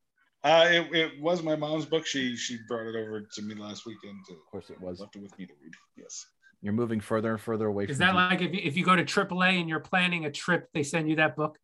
Uh, 0.45 0.67
it, 0.71 0.95
it 0.95 1.21
was 1.21 1.43
my 1.43 1.57
mom's 1.57 1.85
book. 1.87 2.07
She 2.07 2.37
she 2.37 2.57
brought 2.69 2.87
it 2.87 2.97
over 2.97 3.21
to 3.35 3.43
me 3.43 3.55
last 3.57 3.85
weekend. 3.85 4.17
To, 4.29 4.35
Of 4.35 4.47
course 4.51 4.71
it 4.71 4.81
was. 4.81 5.01
left 5.01 5.17
it 5.17 5.23
with 5.23 5.37
me 5.39 5.47
to 5.47 5.53
read. 5.63 5.73
Yes. 5.97 6.25
You're 6.61 6.73
moving 6.73 7.01
further 7.01 7.33
and 7.33 7.41
further 7.41 7.67
away 7.67 7.85
Is 7.85 7.99
from 7.99 8.07
that 8.07 8.13
G- 8.13 8.17
like 8.17 8.41
if 8.41 8.55
you, 8.55 8.61
if 8.65 8.77
you 8.77 8.85
go 8.85 8.97
to 8.97 9.05
AAA 9.05 9.61
and 9.61 9.69
you're 9.69 9.81
planning 9.81 10.25
a 10.25 10.31
trip, 10.31 10.69
they 10.75 10.83
send 10.83 11.09
you 11.09 11.17
that 11.17 11.37
book? 11.37 11.59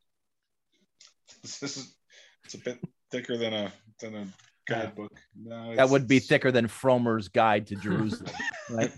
This 1.42 1.62
is 1.62 1.94
it's 2.44 2.54
a 2.54 2.58
bit 2.58 2.78
thicker 3.10 3.36
than 3.36 3.52
a 3.52 3.72
than 4.00 4.14
a 4.14 4.26
guidebook. 4.68 5.12
No, 5.36 5.74
that 5.74 5.88
would 5.88 6.06
be 6.06 6.18
thicker 6.18 6.52
than 6.52 6.68
Frommer's 6.68 7.28
guide 7.28 7.66
to 7.68 7.76
Jerusalem, 7.76 8.32
right? 8.70 8.92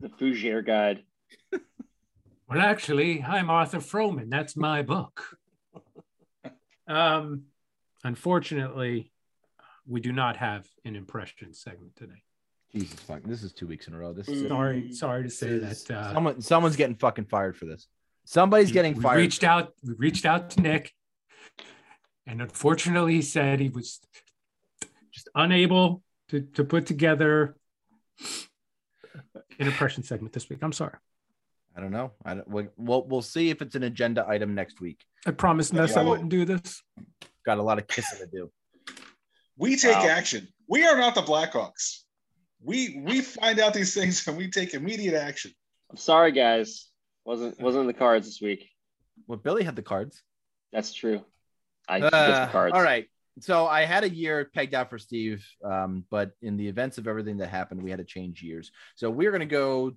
The 0.00 0.08
Fougere 0.08 0.64
guide. 0.64 1.02
Well, 2.48 2.60
actually, 2.60 3.22
I'm 3.22 3.48
Arthur 3.48 3.78
Frommer. 3.78 4.28
That's 4.28 4.56
my 4.56 4.82
book. 4.82 5.38
Um, 6.86 7.44
unfortunately, 8.04 9.10
we 9.86 10.00
do 10.00 10.12
not 10.12 10.36
have 10.36 10.66
an 10.84 10.96
impression 10.96 11.54
segment 11.54 11.96
today. 11.96 12.22
Jesus 12.74 12.98
fuck. 13.00 13.22
This 13.24 13.42
is 13.42 13.52
two 13.52 13.66
weeks 13.66 13.86
in 13.86 13.94
a 13.94 13.98
row. 13.98 14.12
This 14.12 14.28
is. 14.28 14.48
Sorry, 14.48 14.92
sorry 14.92 15.22
to 15.22 15.30
say 15.30 15.58
that. 15.58 15.90
Uh, 15.90 16.12
someone 16.12 16.40
someone's 16.40 16.76
getting 16.76 16.96
fucking 16.96 17.26
fired 17.26 17.56
for 17.56 17.66
this. 17.66 17.86
Somebody's 18.24 18.72
getting 18.72 18.94
we 18.94 19.02
fired. 19.02 19.18
reached 19.18 19.44
out. 19.44 19.72
We 19.84 19.94
reached 19.96 20.24
out 20.26 20.50
to 20.50 20.60
Nick, 20.60 20.92
and 22.26 22.42
unfortunately, 22.42 23.14
he 23.14 23.22
said 23.22 23.60
he 23.60 23.68
was 23.68 24.00
just 25.12 25.28
unable 25.34 26.02
to 26.30 26.40
to 26.40 26.64
put 26.64 26.86
together 26.86 27.56
an 29.58 29.66
impression 29.66 30.02
segment 30.02 30.32
this 30.32 30.48
week. 30.48 30.58
I'm 30.62 30.72
sorry. 30.72 30.96
I 31.76 31.80
don't 31.80 31.90
know. 31.92 32.12
I 32.24 32.34
don't, 32.34 32.48
we- 32.48 32.68
we'll 32.76 33.06
we'll 33.06 33.22
see 33.22 33.50
if 33.50 33.62
it's 33.62 33.74
an 33.74 33.84
agenda 33.84 34.24
item 34.28 34.54
next 34.54 34.80
week. 34.80 35.00
I 35.26 35.30
promised 35.30 35.72
Ness 35.72 35.96
I 35.96 36.02
wouldn't 36.02 36.28
do 36.28 36.44
this. 36.44 36.82
Got 37.46 37.58
a 37.58 37.62
lot 37.62 37.78
of 37.78 37.86
kissing 37.86 38.18
to 38.20 38.26
do. 38.26 38.50
We 39.56 39.76
take 39.76 39.96
Wow. 39.96 40.08
action. 40.08 40.48
We 40.68 40.84
are 40.84 40.96
not 40.96 41.14
the 41.14 41.22
Blackhawks. 41.22 42.03
We 42.64 43.00
we 43.04 43.20
find 43.20 43.60
out 43.60 43.74
these 43.74 43.94
things 43.94 44.26
and 44.26 44.36
we 44.36 44.50
take 44.50 44.74
immediate 44.74 45.14
action. 45.14 45.52
I'm 45.90 45.96
sorry, 45.96 46.32
guys. 46.32 46.88
Wasn't 47.24 47.60
wasn't 47.60 47.82
in 47.82 47.86
the 47.86 47.92
cards 47.92 48.26
this 48.26 48.40
week. 48.40 48.68
Well, 49.26 49.38
Billy 49.38 49.62
had 49.64 49.76
the 49.76 49.82
cards. 49.82 50.22
That's 50.72 50.92
true. 50.92 51.22
I 51.88 51.98
Uh, 52.00 52.10
get 52.10 52.46
the 52.46 52.52
cards. 52.52 52.74
all 52.74 52.82
right. 52.82 53.06
So 53.40 53.66
I 53.66 53.84
had 53.84 54.04
a 54.04 54.08
year 54.08 54.48
pegged 54.54 54.74
out 54.74 54.88
for 54.90 54.98
Steve, 54.98 55.44
um, 55.64 56.04
but 56.10 56.32
in 56.40 56.56
the 56.56 56.66
events 56.68 56.98
of 56.98 57.06
everything 57.08 57.36
that 57.38 57.48
happened, 57.48 57.82
we 57.82 57.90
had 57.90 57.98
to 57.98 58.04
change 58.04 58.42
years. 58.42 58.70
So 58.94 59.10
we're 59.10 59.32
gonna 59.32 59.44
go 59.46 59.92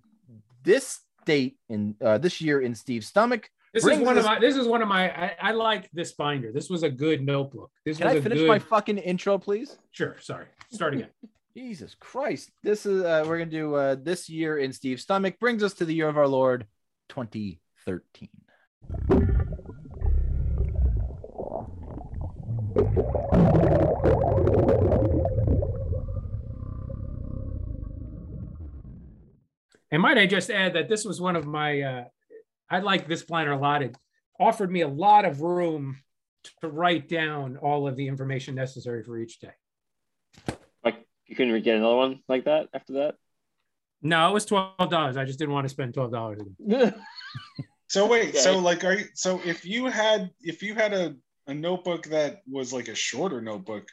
this 0.63 0.99
date 1.25 1.57
in 1.69 1.95
uh, 2.03 2.17
this 2.17 2.41
year 2.41 2.61
in 2.61 2.75
Steve's 2.75 3.07
stomach. 3.07 3.49
This 3.73 3.83
Brings 3.83 4.01
is 4.01 4.05
one 4.05 4.17
us- 4.17 4.25
of 4.25 4.31
my. 4.31 4.39
This 4.39 4.55
is 4.57 4.67
one 4.67 4.81
of 4.81 4.87
my. 4.87 5.09
I, 5.25 5.35
I 5.39 5.51
like 5.51 5.89
this 5.91 6.13
binder. 6.13 6.51
This 6.51 6.69
was 6.69 6.83
a 6.83 6.89
good 6.89 7.21
notebook. 7.25 7.71
This 7.85 7.97
Can 7.97 8.07
was 8.07 8.15
I 8.15 8.19
a 8.19 8.21
finish 8.21 8.39
good. 8.39 8.47
my 8.47 8.59
fucking 8.59 8.97
intro, 8.97 9.37
please? 9.37 9.77
Sure. 9.91 10.17
Sorry. 10.19 10.47
Start 10.71 10.93
again. 10.95 11.09
Jesus 11.57 11.95
Christ. 11.95 12.51
This 12.61 12.85
is 12.85 13.03
uh, 13.03 13.23
we're 13.25 13.39
gonna 13.39 13.49
do 13.49 13.73
uh, 13.73 13.95
this 13.99 14.29
year 14.29 14.59
in 14.59 14.71
Steve's 14.71 15.01
stomach 15.01 15.39
brings 15.39 15.63
us 15.63 15.73
to 15.73 15.85
the 15.85 15.93
year 15.95 16.07
of 16.07 16.15
our 16.15 16.27
Lord 16.27 16.67
2013. 17.09 18.29
And 29.89 29.99
might 29.99 30.19
I 30.19 30.27
just 30.27 30.51
add 30.51 30.73
that 30.73 30.87
this 30.87 31.05
was 31.05 31.19
one 31.19 31.35
of 31.35 31.47
my. 31.47 31.81
Uh, 31.81 32.03
I 32.69 32.81
like 32.81 33.07
this 33.07 33.23
planner 33.23 33.53
a 33.53 33.57
lot. 33.57 33.81
It 33.81 33.97
offered 34.39 34.71
me 34.71 34.81
a 34.81 34.87
lot 34.87 35.25
of 35.25 35.41
room 35.41 35.97
to 36.61 36.67
write 36.67 37.09
down 37.09 37.57
all 37.57 37.87
of 37.87 37.95
the 37.95 38.07
information 38.07 38.53
necessary 38.53 39.01
for 39.01 39.17
each 39.17 39.39
day. 39.39 39.53
Like 41.27 41.29
you 41.29 41.35
couldn't 41.35 41.61
get 41.63 41.75
another 41.75 41.95
one 41.95 42.19
like 42.29 42.45
that 42.45 42.69
after 42.73 42.93
that. 42.93 43.15
No, 44.01 44.29
it 44.29 44.33
was 44.33 44.45
twelve 44.45 44.89
dollars. 44.89 45.17
I 45.17 45.25
just 45.25 45.39
didn't 45.39 45.53
want 45.53 45.65
to 45.65 45.69
spend 45.69 45.93
twelve 45.93 46.11
dollars. 46.11 46.41
So 47.89 48.05
wait, 48.05 48.29
Okay. 48.29 48.37
so 48.39 48.59
like 48.59 48.83
are 48.83 48.95
you 48.95 49.05
so 49.13 49.39
if 49.45 49.63
you 49.65 49.85
had 49.85 50.29
if 50.41 50.61
you 50.61 50.75
had 50.75 50.91
a, 50.91 51.15
a 51.47 51.53
notebook 51.53 52.03
that 52.07 52.41
was 52.45 52.73
like 52.73 52.89
a 52.89 52.95
shorter 52.95 53.39
notebook, 53.41 53.87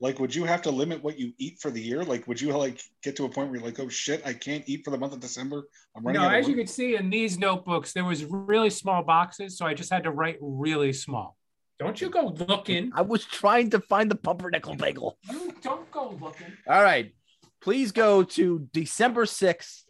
like 0.00 0.18
would 0.18 0.34
you 0.34 0.44
have 0.44 0.60
to 0.62 0.70
limit 0.70 1.02
what 1.02 1.18
you 1.18 1.32
eat 1.38 1.58
for 1.58 1.70
the 1.70 1.80
year? 1.80 2.04
Like 2.04 2.28
would 2.28 2.38
you 2.42 2.54
like 2.54 2.78
get 3.02 3.16
to 3.16 3.24
a 3.24 3.28
point 3.30 3.48
where 3.48 3.58
you're 3.58 3.66
like, 3.66 3.80
oh 3.80 3.88
shit, 3.88 4.20
I 4.26 4.34
can't 4.34 4.64
eat 4.68 4.82
for 4.84 4.90
the 4.90 4.98
month 4.98 5.14
of 5.14 5.20
December? 5.20 5.66
I'm 5.96 6.04
running 6.04 6.20
No, 6.20 6.28
out 6.28 6.34
of 6.34 6.40
as 6.40 6.46
you 6.46 6.56
room." 6.56 6.66
can 6.66 6.74
see 6.74 6.96
in 6.96 7.08
these 7.08 7.38
notebooks, 7.38 7.94
there 7.94 8.04
was 8.04 8.22
really 8.26 8.68
small 8.68 9.02
boxes, 9.02 9.56
so 9.56 9.64
I 9.64 9.72
just 9.72 9.90
had 9.90 10.04
to 10.04 10.10
write 10.10 10.36
really 10.42 10.92
small. 10.92 11.34
Don't 11.78 11.98
you 12.02 12.10
go 12.10 12.26
looking. 12.48 12.90
I 12.94 13.00
was 13.02 13.24
trying 13.24 13.70
to 13.70 13.80
find 13.80 14.10
the 14.10 14.16
pumpernickel 14.16 14.74
bagel. 14.74 15.16
You 15.58 15.70
don't 15.70 15.90
go 15.90 16.10
looking. 16.20 16.52
All 16.68 16.82
right. 16.82 17.12
Please 17.60 17.90
go 17.90 18.22
to 18.22 18.68
December 18.72 19.24
6th, 19.24 19.82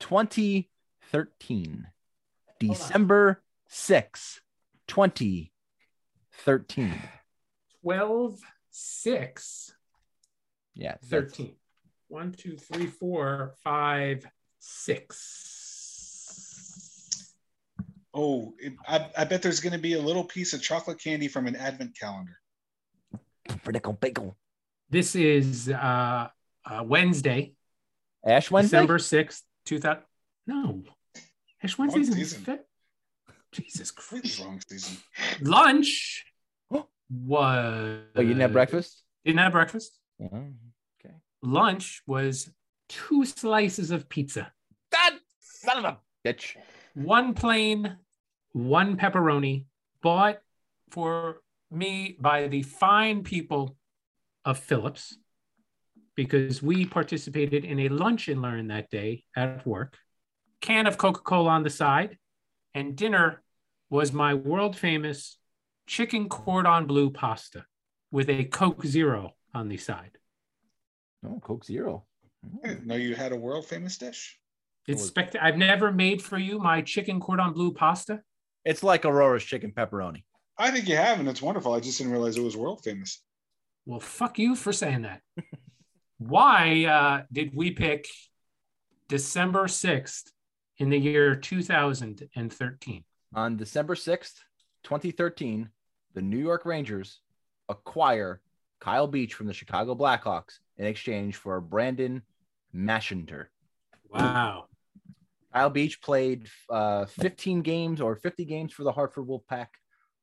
2013. 0.00 1.86
December 2.58 3.42
6th, 3.70 4.40
2013. 4.88 6.94
12, 7.82 8.40
6, 8.70 9.74
Yeah. 10.74 10.92
that's- 10.92 11.10
13. 11.10 11.54
1, 12.08 12.32
2, 12.32 12.56
3, 12.56 12.86
4, 12.86 13.54
5, 13.62 14.26
6. 14.58 17.34
Oh, 18.14 18.54
it, 18.58 18.72
I, 18.88 19.10
I 19.18 19.24
bet 19.24 19.42
there's 19.42 19.60
gonna 19.60 19.76
be 19.78 19.92
a 19.94 20.00
little 20.00 20.24
piece 20.24 20.54
of 20.54 20.62
chocolate 20.62 20.98
candy 21.00 21.28
from 21.28 21.46
an 21.46 21.56
advent 21.56 21.94
calendar. 21.98 22.38
Pumpernickel 23.46 23.92
bagel. 23.94 24.38
This 24.90 25.14
is 25.14 25.68
uh, 25.68 26.28
uh, 26.64 26.82
Wednesday, 26.84 27.54
Ash 28.24 28.50
Wednesday? 28.50 28.76
December 28.78 28.98
6th, 28.98 29.42
2000. 29.66 30.02
No. 30.46 30.82
Ash 31.62 31.78
Wednesday's 31.78 32.08
in 32.08 32.14
season. 32.14 32.42
Fe- 32.44 32.58
Jesus 33.52 33.90
Completely 33.90 34.30
Christ. 34.30 34.44
wrong 34.44 34.60
season. 34.68 34.96
Lunch 35.40 36.24
was. 37.10 37.98
Oh, 38.16 38.20
you 38.20 38.28
didn't 38.28 38.40
have 38.40 38.52
breakfast? 38.52 39.02
Didn't 39.24 39.38
have 39.40 39.52
breakfast. 39.52 39.98
Oh, 40.22 40.26
okay. 41.04 41.14
Lunch 41.42 42.02
was 42.06 42.50
two 42.88 43.24
slices 43.24 43.90
of 43.90 44.08
pizza, 44.08 44.52
God, 44.92 45.14
son 45.40 45.78
of 45.78 45.84
a 45.84 45.98
bitch. 46.28 46.56
one 46.94 47.34
plain, 47.34 47.96
one 48.52 48.96
pepperoni, 48.96 49.64
bought 50.02 50.38
for 50.90 51.40
me 51.70 52.16
by 52.20 52.46
the 52.48 52.62
fine 52.62 53.22
people 53.22 53.76
of 54.44 54.58
Phillips 54.58 55.16
because 56.16 56.62
we 56.62 56.86
participated 56.86 57.64
in 57.64 57.80
a 57.80 57.88
lunch 57.88 58.28
and 58.28 58.40
learn 58.42 58.68
that 58.68 58.90
day 58.90 59.24
at 59.36 59.66
work. 59.66 59.98
Can 60.60 60.86
of 60.86 60.96
Coca 60.98 61.20
Cola 61.20 61.50
on 61.50 61.62
the 61.62 61.70
side, 61.70 62.18
and 62.74 62.96
dinner 62.96 63.42
was 63.90 64.12
my 64.12 64.34
world 64.34 64.76
famous 64.76 65.38
chicken 65.86 66.28
cordon 66.28 66.86
bleu 66.86 67.10
pasta 67.10 67.64
with 68.10 68.30
a 68.30 68.44
Coke 68.44 68.84
Zero 68.86 69.32
on 69.52 69.68
the 69.68 69.76
side. 69.76 70.18
Oh, 71.26 71.40
Coke 71.40 71.64
Zero. 71.64 72.06
I 72.62 72.68
didn't 72.68 72.86
know 72.86 72.94
you 72.94 73.14
had 73.14 73.32
a 73.32 73.36
world 73.36 73.66
famous 73.66 73.98
dish. 73.98 74.38
It's 74.86 75.00
was- 75.00 75.08
spect- 75.08 75.36
I've 75.40 75.56
never 75.56 75.90
made 75.92 76.22
for 76.22 76.38
you 76.38 76.58
my 76.58 76.82
chicken 76.82 77.20
cordon 77.20 77.52
bleu 77.52 77.72
pasta. 77.72 78.22
It's 78.64 78.82
like 78.82 79.04
Aurora's 79.04 79.44
chicken 79.44 79.72
pepperoni. 79.72 80.24
I 80.56 80.70
think 80.70 80.88
you 80.88 80.96
have, 80.96 81.18
and 81.20 81.28
it's 81.28 81.42
wonderful. 81.42 81.72
I 81.74 81.80
just 81.80 81.98
didn't 81.98 82.12
realize 82.12 82.36
it 82.36 82.42
was 82.42 82.56
world 82.56 82.82
famous. 82.84 83.22
Well, 83.86 84.00
fuck 84.00 84.38
you 84.38 84.56
for 84.56 84.72
saying 84.72 85.02
that. 85.02 85.20
Why 86.18 86.84
uh, 86.84 87.22
did 87.32 87.54
we 87.54 87.70
pick 87.70 88.06
December 89.08 89.64
6th 89.64 90.30
in 90.78 90.90
the 90.90 90.98
year 90.98 91.34
2013? 91.36 93.04
On 93.34 93.56
December 93.56 93.94
6th, 93.94 94.34
2013, 94.84 95.68
the 96.14 96.22
New 96.22 96.38
York 96.38 96.64
Rangers 96.64 97.20
acquire 97.68 98.40
Kyle 98.80 99.06
Beach 99.06 99.34
from 99.34 99.46
the 99.46 99.54
Chicago 99.54 99.94
Blackhawks 99.94 100.58
in 100.76 100.86
exchange 100.86 101.36
for 101.36 101.60
Brandon 101.60 102.22
Mashinter. 102.74 103.46
Wow. 104.10 104.66
Kyle 105.52 105.70
Beach 105.70 106.00
played 106.00 106.48
uh, 106.70 107.06
15 107.06 107.62
games 107.62 108.00
or 108.00 108.16
50 108.16 108.44
games 108.44 108.72
for 108.72 108.84
the 108.84 108.92
Hartford 108.92 109.26
Wolfpack. 109.26 109.68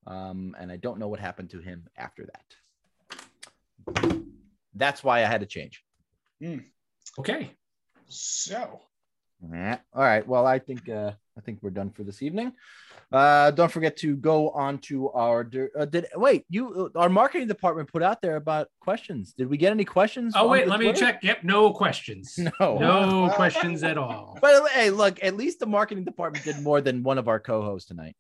Um, 0.08 0.56
and 0.60 0.72
I 0.72 0.78
don't 0.78 1.00
know 1.00 1.08
what 1.08 1.20
happened 1.20 1.52
to 1.52 1.60
him 1.60 1.88
after 1.98 2.26
that. 2.26 2.46
That's 4.74 5.04
why 5.04 5.20
I 5.20 5.26
had 5.26 5.42
to 5.42 5.48
change. 5.48 5.84
Okay. 7.20 7.52
So 8.08 8.82
Yeah. 9.52 9.80
All 9.94 10.04
right. 10.04 10.28
Well, 10.28 10.46
I 10.46 10.60
think 10.60 10.90
uh, 10.90 11.12
I 11.38 11.42
think 11.42 11.60
we're 11.62 11.70
done 11.72 11.90
for 11.92 12.04
this 12.04 12.22
evening. 12.22 12.54
Uh, 13.12 13.52
don't 13.52 13.72
forget 13.72 13.98
to 13.98 14.16
go 14.16 14.50
on 14.52 14.78
to 14.80 15.10
our. 15.12 15.50
Uh, 15.78 15.86
did 15.86 16.06
wait? 16.16 16.46
You 16.50 16.92
our 16.96 17.10
marketing 17.10 17.48
department 17.48 17.92
put 17.92 18.04
out 18.04 18.22
there 18.22 18.38
about 18.38 18.68
questions. 18.80 19.34
Did 19.34 19.50
we 19.50 19.58
get 19.58 19.72
any 19.72 19.84
questions? 19.86 20.34
Oh, 20.36 20.48
wait, 20.48 20.66
the 20.66 20.72
let 20.72 20.80
me 20.80 20.94
check. 20.94 21.24
Yep, 21.24 21.44
no 21.44 21.72
questions. 21.72 22.38
No. 22.60 22.78
No 22.78 23.30
questions 23.36 23.84
at 23.84 23.98
all. 23.98 24.38
But 24.42 24.70
hey, 24.72 24.90
look. 24.90 25.24
At 25.24 25.36
least 25.36 25.60
the 25.60 25.66
marketing 25.66 26.06
department 26.06 26.46
did 26.46 26.62
more 26.62 26.80
than 26.82 27.04
one 27.04 27.18
of 27.18 27.28
our 27.28 27.40
co-hosts 27.40 27.88
tonight. 27.88 28.16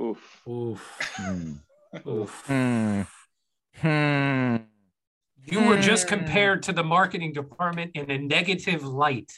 Oof. 0.00 0.42
Oof. 0.46 0.98
Hmm. 1.16 1.52
Oof. 2.06 2.42
Hmm. 2.46 3.02
Hmm. 3.80 4.56
You 5.44 5.62
were 5.62 5.78
just 5.78 6.08
compared 6.08 6.64
to 6.64 6.72
the 6.72 6.82
marketing 6.82 7.32
department 7.32 7.92
in 7.94 8.10
a 8.10 8.18
negative 8.18 8.84
light. 8.84 9.32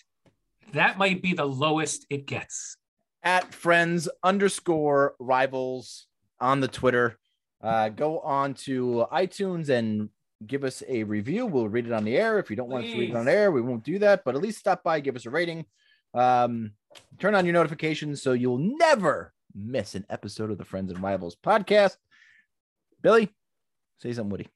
That 0.73 0.97
might 0.97 1.23
be 1.23 1.35
the 1.35 1.45
lowest 1.45 2.07
it 2.09 2.27
gets. 2.27 2.77
At 3.23 3.53
friends 3.53 4.09
underscore 4.23 5.15
rivals 5.19 6.07
on 6.41 6.61
the 6.61 6.69
Twitter. 6.69 7.19
Uh, 7.63 7.89
go 7.89 8.21
on 8.21 8.55
to 8.55 9.07
iTunes 9.13 9.69
and 9.69 10.09
give 10.47 10.65
us 10.65 10.83
a 10.89 11.03
review. 11.03 11.45
We'll 11.47 11.69
read 11.69 11.87
it 11.87 11.93
on 11.93 12.05
the 12.05 12.17
air. 12.17 12.39
If 12.39 12.49
you 12.49 12.57
don't 12.57 12.69
want 12.69 12.85
us 12.85 12.93
to 12.93 12.99
read 12.99 13.11
it 13.11 13.17
on 13.17 13.29
air, 13.29 13.51
we 13.51 13.61
won't 13.61 13.85
do 13.85 13.99
that. 13.99 14.25
But 14.25 14.35
at 14.35 14.41
least 14.41 14.59
stop 14.59 14.83
by, 14.83 15.01
give 15.01 15.17
us 15.17 15.27
a 15.27 15.31
rating. 15.31 15.67
Um, 16.15 16.73
turn 17.19 17.35
on 17.35 17.45
your 17.45 17.55
notifications 17.55 18.23
so 18.23 18.33
you'll 18.33 18.59
never 18.59 19.35
miss 19.55 19.95
an 19.95 20.07
episode 20.09 20.51
of 20.51 20.59
the 20.59 20.65
Friends 20.65 20.93
and 20.93 21.03
Rivals 21.03 21.37
podcast. 21.37 21.97
Billy, 23.03 23.31
say 24.01 24.13
something, 24.13 24.31
Woody. 24.31 24.47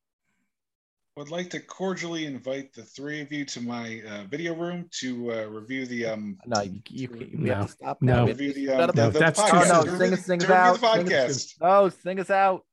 Would 1.18 1.30
like 1.30 1.50
to 1.50 1.60
cordially 1.60 2.24
invite 2.24 2.72
the 2.72 2.82
three 2.82 3.20
of 3.20 3.30
you 3.30 3.44
to 3.44 3.60
my 3.60 4.00
uh, 4.08 4.24
video 4.30 4.54
room 4.54 4.88
to 5.00 5.30
uh, 5.32 5.44
review 5.44 5.84
the 5.84 6.06
um 6.06 6.38
No, 6.46 6.62
you, 6.62 6.80
you, 6.88 7.08
you 7.18 7.30
we 7.38 7.48
No. 7.50 7.54
have 7.56 7.66
to 7.66 7.72
stop. 7.72 7.98
No. 8.00 8.14
now. 8.14 8.24
We 8.24 8.30
review 8.32 8.52
the, 8.54 8.68
um, 8.70 8.80
up. 8.88 8.94
the, 8.94 9.10
the 9.10 9.18
that's 9.18 9.38
too 9.38 9.44
podcast. 9.46 9.70
Oh, 9.74 9.84
soon. 9.84 9.92
no, 9.92 9.98
sing 9.98 10.12
us, 10.14 10.24
sing 10.24 10.42
us 10.44 10.50
out. 10.50 10.80
the 10.80 10.94
Sing 10.94 11.12
us- 11.12 11.12
podcast. 11.12 11.54
Oh, 11.60 11.88
sing 11.90 12.20
us 12.20 12.30
out. 12.30 12.64